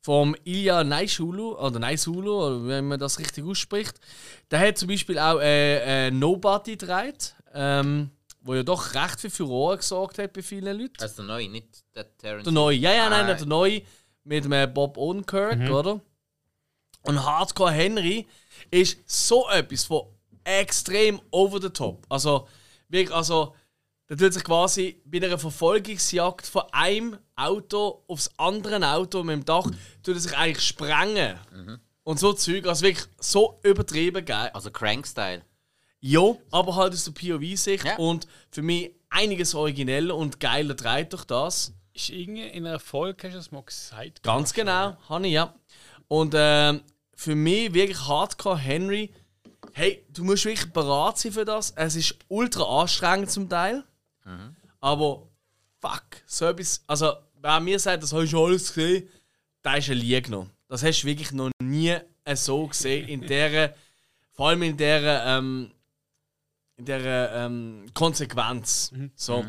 Vom 0.00 0.36
Ilya 0.44 0.84
Naisulu, 0.84 1.56
oder 1.56 1.78
Naisulu, 1.78 2.44
oder 2.44 2.66
wenn 2.66 2.88
man 2.88 3.00
das 3.00 3.18
richtig 3.18 3.42
ausspricht. 3.44 3.98
Der 4.50 4.60
hat 4.60 4.76
zum 4.76 4.88
Beispiel 4.88 5.18
auch 5.18 5.40
äh, 5.40 6.08
äh, 6.08 6.10
Nobody 6.10 6.76
gedreht, 6.76 7.34
ähm, 7.54 8.10
wo 8.42 8.54
ja 8.54 8.62
doch 8.62 8.94
recht 8.94 9.20
viel 9.20 9.30
Furore 9.30 9.78
gesorgt 9.78 10.18
hat 10.18 10.34
bei 10.34 10.42
vielen 10.42 10.78
Leuten. 10.78 11.00
Also 11.00 11.16
der 11.16 11.24
neue, 11.24 11.48
nicht 11.48 11.84
der 11.94 12.14
Terrence. 12.18 12.44
Der 12.44 12.52
neue, 12.52 12.76
ja, 12.76 12.92
ja, 12.92 13.08
nein, 13.08 13.24
Ah. 13.30 13.32
der 13.34 13.46
neue 13.46 13.80
mit 14.24 14.44
dem 14.44 14.74
Bob 14.74 14.98
Odenkirk, 14.98 15.70
oder? 15.70 16.00
Und 17.02 17.24
Hardcore 17.24 17.72
Henry 17.72 18.26
ist 18.70 18.98
so 19.06 19.48
etwas 19.48 19.84
von 19.84 20.02
extrem 20.44 21.20
over 21.30 21.62
the 21.62 21.70
top. 21.70 22.04
Also 22.10 22.46
Wirklich, 22.88 23.14
also, 23.16 23.54
da 24.06 24.16
tut 24.16 24.32
sich 24.34 24.44
quasi 24.44 25.00
bei 25.04 25.18
einer 25.18 25.38
Verfolgungsjagd 25.38 26.46
von 26.46 26.62
einem 26.72 27.18
Auto 27.36 28.04
aufs 28.06 28.30
andere 28.36 28.86
Auto 28.92 29.22
mit 29.24 29.34
dem 29.36 29.44
Dach, 29.44 29.64
tut 30.02 30.14
er 30.14 30.20
sich 30.20 30.36
eigentlich 30.36 30.64
sprengen. 30.64 31.38
Und 32.02 32.18
so 32.18 32.32
Zeug, 32.34 32.66
also 32.66 32.82
wirklich 32.82 33.06
so 33.18 33.58
übertrieben 33.62 34.24
geil. 34.24 34.50
Also 34.52 34.70
Crank-Style. 34.70 35.42
Ja, 36.00 36.34
aber 36.50 36.76
halt 36.76 36.92
aus 36.92 37.04
der 37.04 37.12
POV-Sicht 37.12 37.84
Ja. 37.84 37.96
und 37.96 38.26
für 38.50 38.60
mich 38.60 38.90
einiges 39.08 39.54
origineller 39.54 40.14
und 40.14 40.38
geiler 40.38 40.74
dreht 40.74 41.12
durch 41.14 41.24
das. 41.24 41.72
Ist 41.94 42.10
irgendwie 42.10 42.42
in 42.48 42.66
einer 42.66 42.80
Folge, 42.80 43.28
hast 43.28 43.32
du 43.34 43.38
das 43.38 43.52
mal 43.52 43.62
gesagt? 43.62 44.22
Ganz 44.22 44.52
genau, 44.52 44.96
habe 45.08 45.26
ich, 45.26 45.32
ja. 45.32 45.54
Und 46.08 46.34
ähm, 46.36 46.82
für 47.14 47.34
mich 47.34 47.72
wirklich 47.72 48.06
Hardcore 48.06 48.58
Henry. 48.58 49.12
Hey, 49.72 50.04
du 50.10 50.24
musst 50.24 50.44
wirklich 50.44 50.70
bereit 50.72 51.16
sein 51.18 51.32
für 51.32 51.44
das. 51.46 51.70
Es 51.70 51.96
ist 51.96 52.16
ultra 52.28 52.82
anstrengend 52.82 53.30
zum 53.30 53.48
Teil. 53.48 53.82
Aber 54.80 55.28
fuck, 55.80 56.04
so 56.26 56.46
etwas. 56.46 56.82
Also, 56.86 57.12
wer 57.40 57.60
mir 57.60 57.78
sagt, 57.78 58.02
das 58.02 58.12
hast 58.12 58.32
du 58.32 58.44
alles 58.44 58.72
gesehen, 58.72 59.08
da 59.62 59.74
ist 59.74 59.90
ein 59.90 59.98
Lügner. 59.98 60.48
Das 60.68 60.82
hast 60.82 61.02
du 61.02 61.06
wirklich 61.06 61.32
noch 61.32 61.50
nie 61.62 61.96
so 62.34 62.66
gesehen. 62.66 63.08
In 63.08 63.20
der, 63.22 63.74
vor 64.32 64.48
allem 64.48 64.62
in 64.62 64.76
der, 64.76 65.24
ähm, 65.26 65.70
in 66.76 66.84
der 66.84 67.32
ähm, 67.34 67.86
Konsequenz. 67.94 68.92
So. 69.14 69.44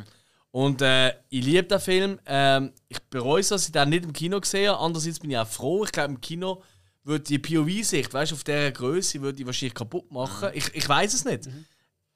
Und 0.52 0.82
äh, 0.82 1.10
ich 1.30 1.44
liebe 1.44 1.64
den 1.64 1.80
Film. 1.80 2.20
Ähm, 2.26 2.72
ich 2.88 3.02
bereue 3.10 3.42
es, 3.42 3.50
dass 3.50 3.66
ich 3.66 3.72
den 3.74 3.90
nicht 3.90 4.06
im 4.06 4.14
Kino 4.14 4.40
gesehen 4.40 4.70
habe. 4.70 4.80
Andererseits 4.80 5.20
bin 5.20 5.32
ich 5.32 5.38
auch 5.38 5.48
froh. 5.48 5.84
Ich 5.84 5.92
glaube, 5.92 6.14
im 6.14 6.22
Kino 6.22 6.64
würde 7.04 7.24
die 7.24 7.40
POV-Sicht, 7.40 8.14
weißt 8.14 8.32
du, 8.32 8.36
auf 8.36 8.44
dieser 8.44 8.72
Größe 8.72 9.22
würde 9.22 9.40
ich 9.40 9.46
wahrscheinlich 9.46 9.76
kaputt 9.76 10.12
machen. 10.12 10.50
Ich, 10.54 10.74
ich 10.74 10.88
weiß 10.88 11.14
es 11.14 11.26
nicht. 11.26 11.50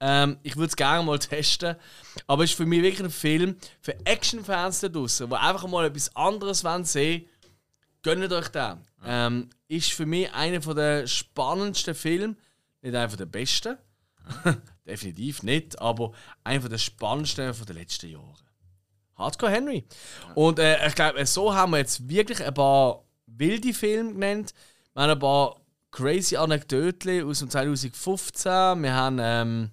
Ähm, 0.00 0.38
ich 0.42 0.56
würde 0.56 0.68
es 0.68 0.76
gerne 0.76 1.04
mal 1.04 1.18
testen. 1.20 1.76
Aber 2.26 2.44
es 2.44 2.50
ist 2.50 2.56
für 2.56 2.66
mich 2.66 2.82
wirklich 2.82 3.04
ein 3.04 3.10
Film 3.10 3.56
für 3.80 3.94
Action-Fans 4.04 4.80
da 4.80 4.88
draußen, 4.88 5.28
die 5.28 5.36
einfach 5.36 5.66
mal 5.68 5.86
etwas 5.86 6.14
anderes 6.16 6.64
wollen 6.64 6.84
sehen 6.84 7.26
gönnt 8.02 8.32
euch 8.32 8.48
den. 8.48 8.78
Ähm, 9.04 9.50
ist 9.68 9.92
für 9.92 10.06
mich 10.06 10.32
einer 10.32 10.60
der 10.60 11.06
spannendsten 11.06 11.94
Filme. 11.94 12.36
Nicht 12.82 12.94
einfach 12.94 13.16
der 13.16 13.26
besten. 13.26 13.76
Definitiv 14.86 15.42
nicht, 15.42 15.80
aber 15.80 16.12
einer 16.44 16.68
der 16.68 16.78
spannendsten 16.78 17.54
von 17.54 17.66
den 17.66 17.76
letzten 17.76 18.10
Jahren. 18.10 18.36
Hardcore 19.16 19.52
Henry. 19.52 19.84
Und 20.34 20.58
äh, 20.58 20.86
ich 20.86 20.94
glaube, 20.94 21.24
so 21.26 21.54
haben 21.54 21.72
wir 21.72 21.78
jetzt 21.78 22.08
wirklich 22.08 22.42
ein 22.42 22.54
paar 22.54 23.04
wilde 23.26 23.74
Filme 23.74 24.14
genannt. 24.14 24.54
Wir 24.94 25.02
haben 25.02 25.10
ein 25.10 25.18
paar 25.18 25.60
crazy 25.90 26.36
Anekdoten 26.36 27.24
aus 27.24 27.40
dem 27.40 27.50
2015. 27.50 28.82
Wir 28.82 28.94
haben 28.94 29.18
ähm, 29.20 29.70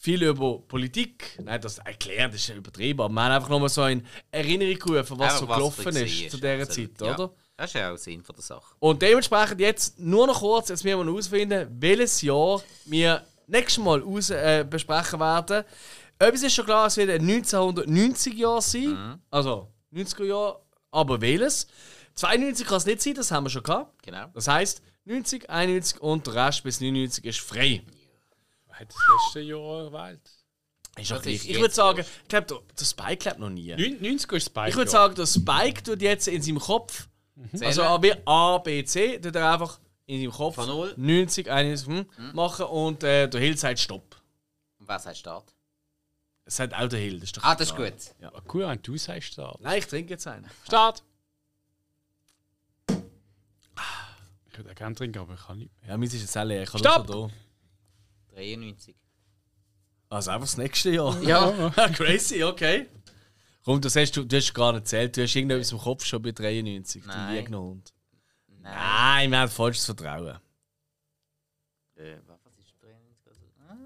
viel 0.00 0.22
über 0.22 0.60
Politik. 0.60 1.38
Nein, 1.42 1.60
das 1.60 1.78
erklären 1.78 2.30
das 2.30 2.40
ist 2.40 2.48
ja 2.48 2.54
übertrieben, 2.54 3.00
aber 3.00 3.12
wir 3.12 3.22
haben 3.24 3.32
einfach 3.32 3.48
nochmal 3.48 3.68
so 3.68 3.84
in 3.84 4.06
Erinnerung 4.30 4.78
gerufen, 4.78 5.18
was 5.18 5.34
Einfach, 5.34 5.40
so 5.40 5.48
was 5.48 5.56
gelaufen 5.56 5.84
da 5.94 6.00
ist 6.00 6.22
war, 6.22 6.28
zu 6.30 6.36
dieser 6.36 6.62
absolut. 6.62 6.98
Zeit, 6.98 7.06
Ja. 7.08 7.14
oder? 7.14 7.34
Das 7.56 7.70
ist 7.70 7.74
ja 7.74 7.92
auch 7.92 7.96
Sinn 7.98 8.22
von 8.22 8.36
der 8.36 8.44
Sache. 8.44 8.74
Und 8.78 9.02
dementsprechend 9.02 9.60
jetzt 9.60 9.98
nur 9.98 10.28
noch 10.28 10.38
kurz, 10.38 10.68
jetzt 10.68 10.84
müssen 10.84 10.98
wir 11.00 11.04
herausfinden, 11.04 11.66
welches 11.80 12.22
Jahr 12.22 12.62
wir 12.84 13.26
nächstes 13.48 13.82
Mal 13.82 14.00
aus, 14.04 14.30
äh, 14.30 14.64
besprechen 14.68 15.18
werden. 15.18 15.64
Etwas 16.20 16.42
ist 16.44 16.54
schon 16.54 16.64
klar, 16.66 16.86
es 16.86 16.96
wird 16.96 17.10
ein 17.10 17.26
1990 17.26 18.34
Jahr 18.34 18.62
sein, 18.62 19.20
also 19.30 19.68
90er 19.92 20.24
Jahre, 20.24 20.60
aber 20.92 21.20
welches? 21.20 21.66
92 22.14 22.66
kann 22.66 22.76
es 22.76 22.86
nicht 22.86 23.02
sein, 23.02 23.14
das 23.14 23.30
haben 23.32 23.44
wir 23.46 23.50
schon 23.50 23.62
gehabt. 23.64 24.02
Genau. 24.04 24.26
Das 24.34 24.46
heisst, 24.46 24.80
90, 25.04 25.48
91 25.50 26.00
und 26.00 26.26
der 26.26 26.34
Rest 26.34 26.62
bis 26.62 26.80
99 26.80 27.24
ist 27.24 27.40
frei. 27.40 27.82
Wer 28.78 28.86
hat 28.86 28.94
das 28.94 29.24
letzte 29.34 29.40
Jahr 29.40 29.84
gewählt? 29.90 30.30
Ist 30.96 31.10
Das 31.10 31.22
gleich. 31.22 31.34
ist 31.36 31.44
Ich 31.46 31.60
würde 31.60 31.74
sagen, 31.74 32.00
ich 32.22 32.28
glaube, 32.28 32.62
der, 32.78 32.84
Spike 32.84 33.16
glaubt 33.16 33.38
noch 33.38 33.50
nie. 33.50 33.70
90 33.74 34.32
ist 34.32 34.46
Spike. 34.46 34.68
Ich 34.70 34.76
würde 34.76 34.90
sagen, 34.90 35.14
der 35.14 35.26
Spike 35.26 35.82
tut 35.82 36.02
jetzt 36.02 36.28
in 36.28 36.42
seinem 36.42 36.58
Kopf, 36.58 37.08
also 37.52 37.58
Zählen. 37.58 37.80
A, 37.80 37.98
B, 37.98 38.14
A, 38.24 38.58
B, 38.58 38.84
C, 38.84 39.18
tut 39.18 39.34
er 39.36 39.52
einfach 39.52 39.78
in 40.06 40.20
seinem 40.20 40.32
Kopf 40.32 40.56
Von 40.56 40.66
null. 40.66 40.94
90, 40.96 41.50
91 41.50 41.86
hm, 42.16 42.34
machen 42.34 42.66
und 42.66 43.02
äh, 43.04 43.28
der 43.28 43.40
Hill 43.40 43.56
sagt 43.56 43.78
Stopp. 43.78 44.16
Und 44.78 44.88
was 44.88 45.06
heißt 45.06 45.20
Start? 45.20 45.54
Es 46.44 46.56
sagt 46.56 46.74
auch 46.74 46.88
der 46.88 46.98
Hill, 46.98 47.20
das 47.20 47.28
ist 47.28 47.36
doch 47.36 47.44
Ah, 47.44 47.54
das 47.54 47.68
ist 47.68 47.76
gut. 47.76 47.92
Ah, 48.22 48.40
cool, 48.52 48.66
wenn 48.66 48.82
du 48.82 48.96
sagst 48.96 49.34
Start. 49.34 49.60
Nein, 49.60 49.78
ich 49.78 49.86
trinke 49.86 50.14
jetzt 50.14 50.26
einen. 50.26 50.48
Start! 50.66 51.04
Ich 54.50 54.58
würde 54.58 54.70
auch 54.70 54.74
gerne 54.74 54.94
trinken, 54.96 55.18
aber 55.18 55.34
ich 55.34 55.46
kann 55.46 55.58
nicht 55.58 55.70
mehr. 55.80 55.90
Ja, 55.90 55.96
meins 55.96 56.14
ist 56.14 56.22
jetzt 56.22 56.36
auch 56.36 56.44
leer. 56.44 56.62
Ich 56.64 56.72
habe 56.72 56.78
Stopp! 56.80 57.30
Nur 58.38 58.46
so 58.46 58.56
93. 58.56 58.94
da. 60.08 60.16
Also 60.16 60.30
einfach 60.30 60.46
das 60.46 60.56
nächste 60.56 60.90
Jahr. 60.90 61.22
Ja. 61.22 61.70
Crazy, 61.94 62.42
okay. 62.42 62.88
Komm, 63.64 63.80
du 63.80 63.88
sagst, 63.90 64.16
du, 64.16 64.24
du 64.24 64.36
hast 64.36 64.54
gar 64.54 64.72
nicht 64.72 64.80
erzählt, 64.80 65.16
du 65.16 65.22
hast 65.22 65.36
irgendetwas 65.36 65.72
im 65.72 65.78
Kopf 65.78 66.04
schon 66.04 66.22
bei 66.22 66.32
93. 66.32 67.04
Nein. 67.04 67.34
Du 67.34 67.40
Lügnerhund. 67.40 67.92
Nein. 68.46 68.74
Nein, 68.74 69.30
wir 69.30 69.38
haben 69.40 69.50
falsches 69.50 69.84
Vertrauen. 69.84 70.38
Äh, 71.96 72.16
was 72.26 72.38
ist 72.58 72.74
93? 72.80 73.42
Also, 73.68 73.84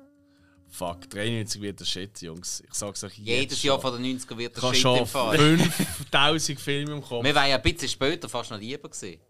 Fuck, 0.69 1.11
93 1.11 1.61
wird 1.61 1.81
der 1.81 1.85
Shit, 1.85 2.23
Jungs. 2.23 2.63
Ich 2.65 2.75
sag's 2.75 3.03
euch 3.03 3.19
jetzt 3.19 3.27
Jedes 3.27 3.61
schon. 3.61 3.69
Jahr 3.69 3.81
von 3.81 4.01
den 4.01 4.19
90er 4.21 4.39
wird 4.39 4.57
der 4.57 4.69
Shit 4.69 4.77
schon 4.77 4.99
im 4.99 5.07
Fall. 5.07 5.39
5000 5.39 6.61
Filme 6.61 6.93
im 6.93 7.03
Kopf. 7.03 7.25
Wir 7.25 7.35
wären 7.35 7.51
ja 7.51 7.57
ein 7.57 7.63
bisschen 7.63 7.89
später 7.89 8.29
fast 8.29 8.51
noch 8.53 8.59
lieber 8.59 8.89
gewesen. 8.89 9.21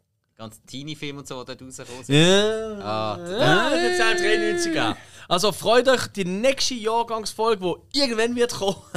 Die 0.42 0.48
ganzen 0.48 0.66
Teenie-Filme 0.66 1.20
und 1.20 1.28
so, 1.28 1.44
die 1.44 1.56
dort 1.56 1.62
rausgekommen 1.62 2.04
sind. 2.04 2.16
Ja, 2.16 2.78
Ah, 2.80 3.18
ja 3.30 3.76
jetzt 3.76 4.00
auch 4.02 4.16
93 4.16 4.80
an. 4.80 4.96
Also 5.28 5.52
freut 5.52 5.88
euch 5.88 6.08
die 6.08 6.24
nächste 6.24 6.74
Jahrgangsfolge, 6.74 7.76
die 7.94 8.00
irgendwann 8.00 8.34
wird 8.34 8.52
kommen. 8.52 8.76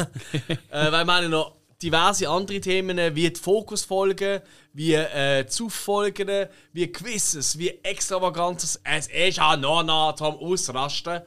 äh, 0.72 0.92
weil 0.92 1.06
wir 1.06 1.14
haben 1.14 1.24
ja 1.24 1.30
noch 1.30 1.56
diverse 1.80 2.28
andere 2.28 2.60
Themen, 2.62 2.98
wie 3.16 3.30
die 3.30 3.40
Fokusfolgen, 3.40 4.42
wie 4.74 4.96
äh, 4.96 5.46
Zuffolgen, 5.46 6.48
wie 6.74 6.92
Quizzes, 6.92 7.60
wie 7.60 7.70
Extravagantes. 7.84 8.82
Es 8.84 9.06
ist 9.06 9.40
auch 9.40 9.56
noch 9.56 9.84
nah 9.84 10.16
zum 10.16 10.38
Ausrasten, 10.38 11.22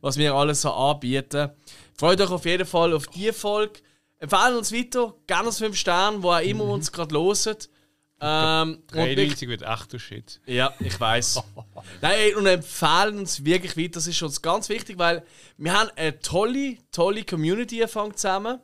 was 0.00 0.16
wir 0.16 0.32
alles 0.32 0.62
so 0.62 0.70
anbieten. 0.70 1.50
Freut 1.98 2.20
euch 2.20 2.30
auf 2.30 2.44
jeden 2.44 2.66
Fall 2.68 2.94
auf 2.94 3.08
diese 3.08 3.32
Folge. 3.32 3.80
Empfehlen 4.20 4.56
uns 4.56 4.72
weiter, 4.72 5.12
gerne 5.26 5.48
als 5.48 5.58
5 5.58 5.76
Sterne, 5.76 6.22
wo 6.22 6.30
auch 6.30 6.40
immer 6.40 6.64
uns 6.66 6.92
gerade 6.92 7.12
loset. 7.12 7.68
Ähm, 8.20 8.76
und 8.76 8.94
wirklich- 8.94 9.16
93 9.36 9.48
wird 9.48 9.62
echt 9.62 9.92
der 9.92 9.98
Shit. 9.98 10.40
ja, 10.46 10.72
ich 10.80 10.98
weiß. 10.98 11.42
Nein, 12.00 12.12
ey, 12.18 12.34
und 12.34 12.46
empfehlen 12.46 13.18
uns 13.18 13.44
wirklich 13.44 13.76
weiter. 13.76 13.90
Das 13.94 14.06
ist 14.06 14.22
uns 14.22 14.40
ganz 14.40 14.68
wichtig, 14.70 14.98
weil 14.98 15.22
wir 15.58 15.72
haben 15.78 15.90
eine 15.96 16.18
tolle, 16.20 16.78
tolle 16.90 17.24
Community 17.24 17.82
angefangen 17.82 18.16
zusammen. 18.16 18.58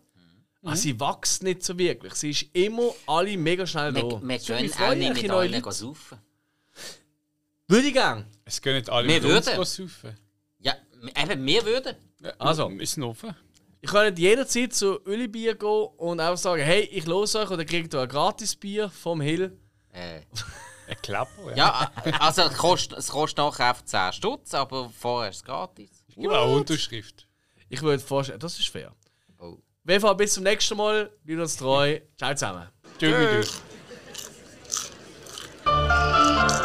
Aber 0.65 0.77
sie 0.77 0.99
wächst 1.01 1.43
nicht 1.43 1.65
so 1.65 1.77
wirklich. 1.77 2.15
Sie 2.15 2.31
ist 2.31 2.47
immer 2.53 2.93
alle 3.07 3.37
mega 3.37 3.66
schnell 3.66 3.93
da. 3.93 4.01
Wir, 4.03 4.23
wir 4.23 4.39
So, 4.39 4.55
können 4.55 4.73
auch 4.74 4.95
nicht 4.95 5.23
mit 5.23 5.31
allen 5.31 5.62
saufen. 5.73 6.19
Würde 7.69 7.87
ich 7.89 7.93
gern. 7.93 8.27
Es 8.45 8.61
gehen 8.62 8.77
nicht 8.77 8.89
alle 8.89 9.09
Wir 9.09 9.20
mit 9.20 9.24
uns 9.24 9.47
würden. 9.49 9.65
saufen. 9.65 10.16
Ja, 10.61 10.74
eben, 11.20 11.45
wir 11.47 11.65
würden. 11.65 11.97
Also. 12.39 12.69
Ist 12.69 12.97
ein 12.97 13.03
offen. 13.03 13.35
Ich 13.85 13.91
könnte 13.91 14.21
jederzeit 14.21 14.73
zu 14.73 15.01
Uli 15.07 15.27
Bier 15.27 15.57
gehen 15.57 15.89
und 15.97 16.21
einfach 16.21 16.39
sagen, 16.39 16.63
hey, 16.63 16.83
ich 16.83 17.05
los 17.05 17.35
euch 17.35 17.51
oder 17.51 17.65
kriegt 17.65 17.93
ihr 17.93 18.01
ein 18.01 18.09
Gratisbier 18.09 18.89
vom 18.89 19.21
Hill. 19.21 19.59
Äh. 19.93 20.21
Ein 20.87 20.97
Klapper? 21.03 21.57
Ja, 21.57 21.91
ja. 22.05 22.13
also 22.21 22.43
es 22.43 22.57
kostet, 22.57 22.99
es 22.99 23.09
kostet 23.09 23.39
nachher 23.39 23.71
einfach 23.71 23.85
10 23.85 24.13
Stutz, 24.13 24.55
aber 24.55 24.89
vorher 24.91 25.31
ist 25.31 25.39
es 25.39 25.45
gratis. 25.45 25.91
Ich 26.07 26.15
gebe 26.15 26.33
eine 26.33 26.53
Unterschrift. 26.53 27.27
Ich 27.69 27.83
würde 27.83 28.03
vorstellen, 28.03 28.39
das 28.39 28.57
ist 28.59 28.69
fair. 28.69 28.95
Oh. 29.39 29.59
WV, 29.83 30.15
bis 30.15 30.35
zum 30.35 30.45
nächsten 30.45 30.77
Mal. 30.77 31.11
Bleibt 31.25 31.41
uns 31.41 31.57
treu. 31.57 31.99
Ciao 32.17 32.35
zusammen. 32.35 32.69
Tschüss. 32.99 33.61
Tschüss. 35.65 36.61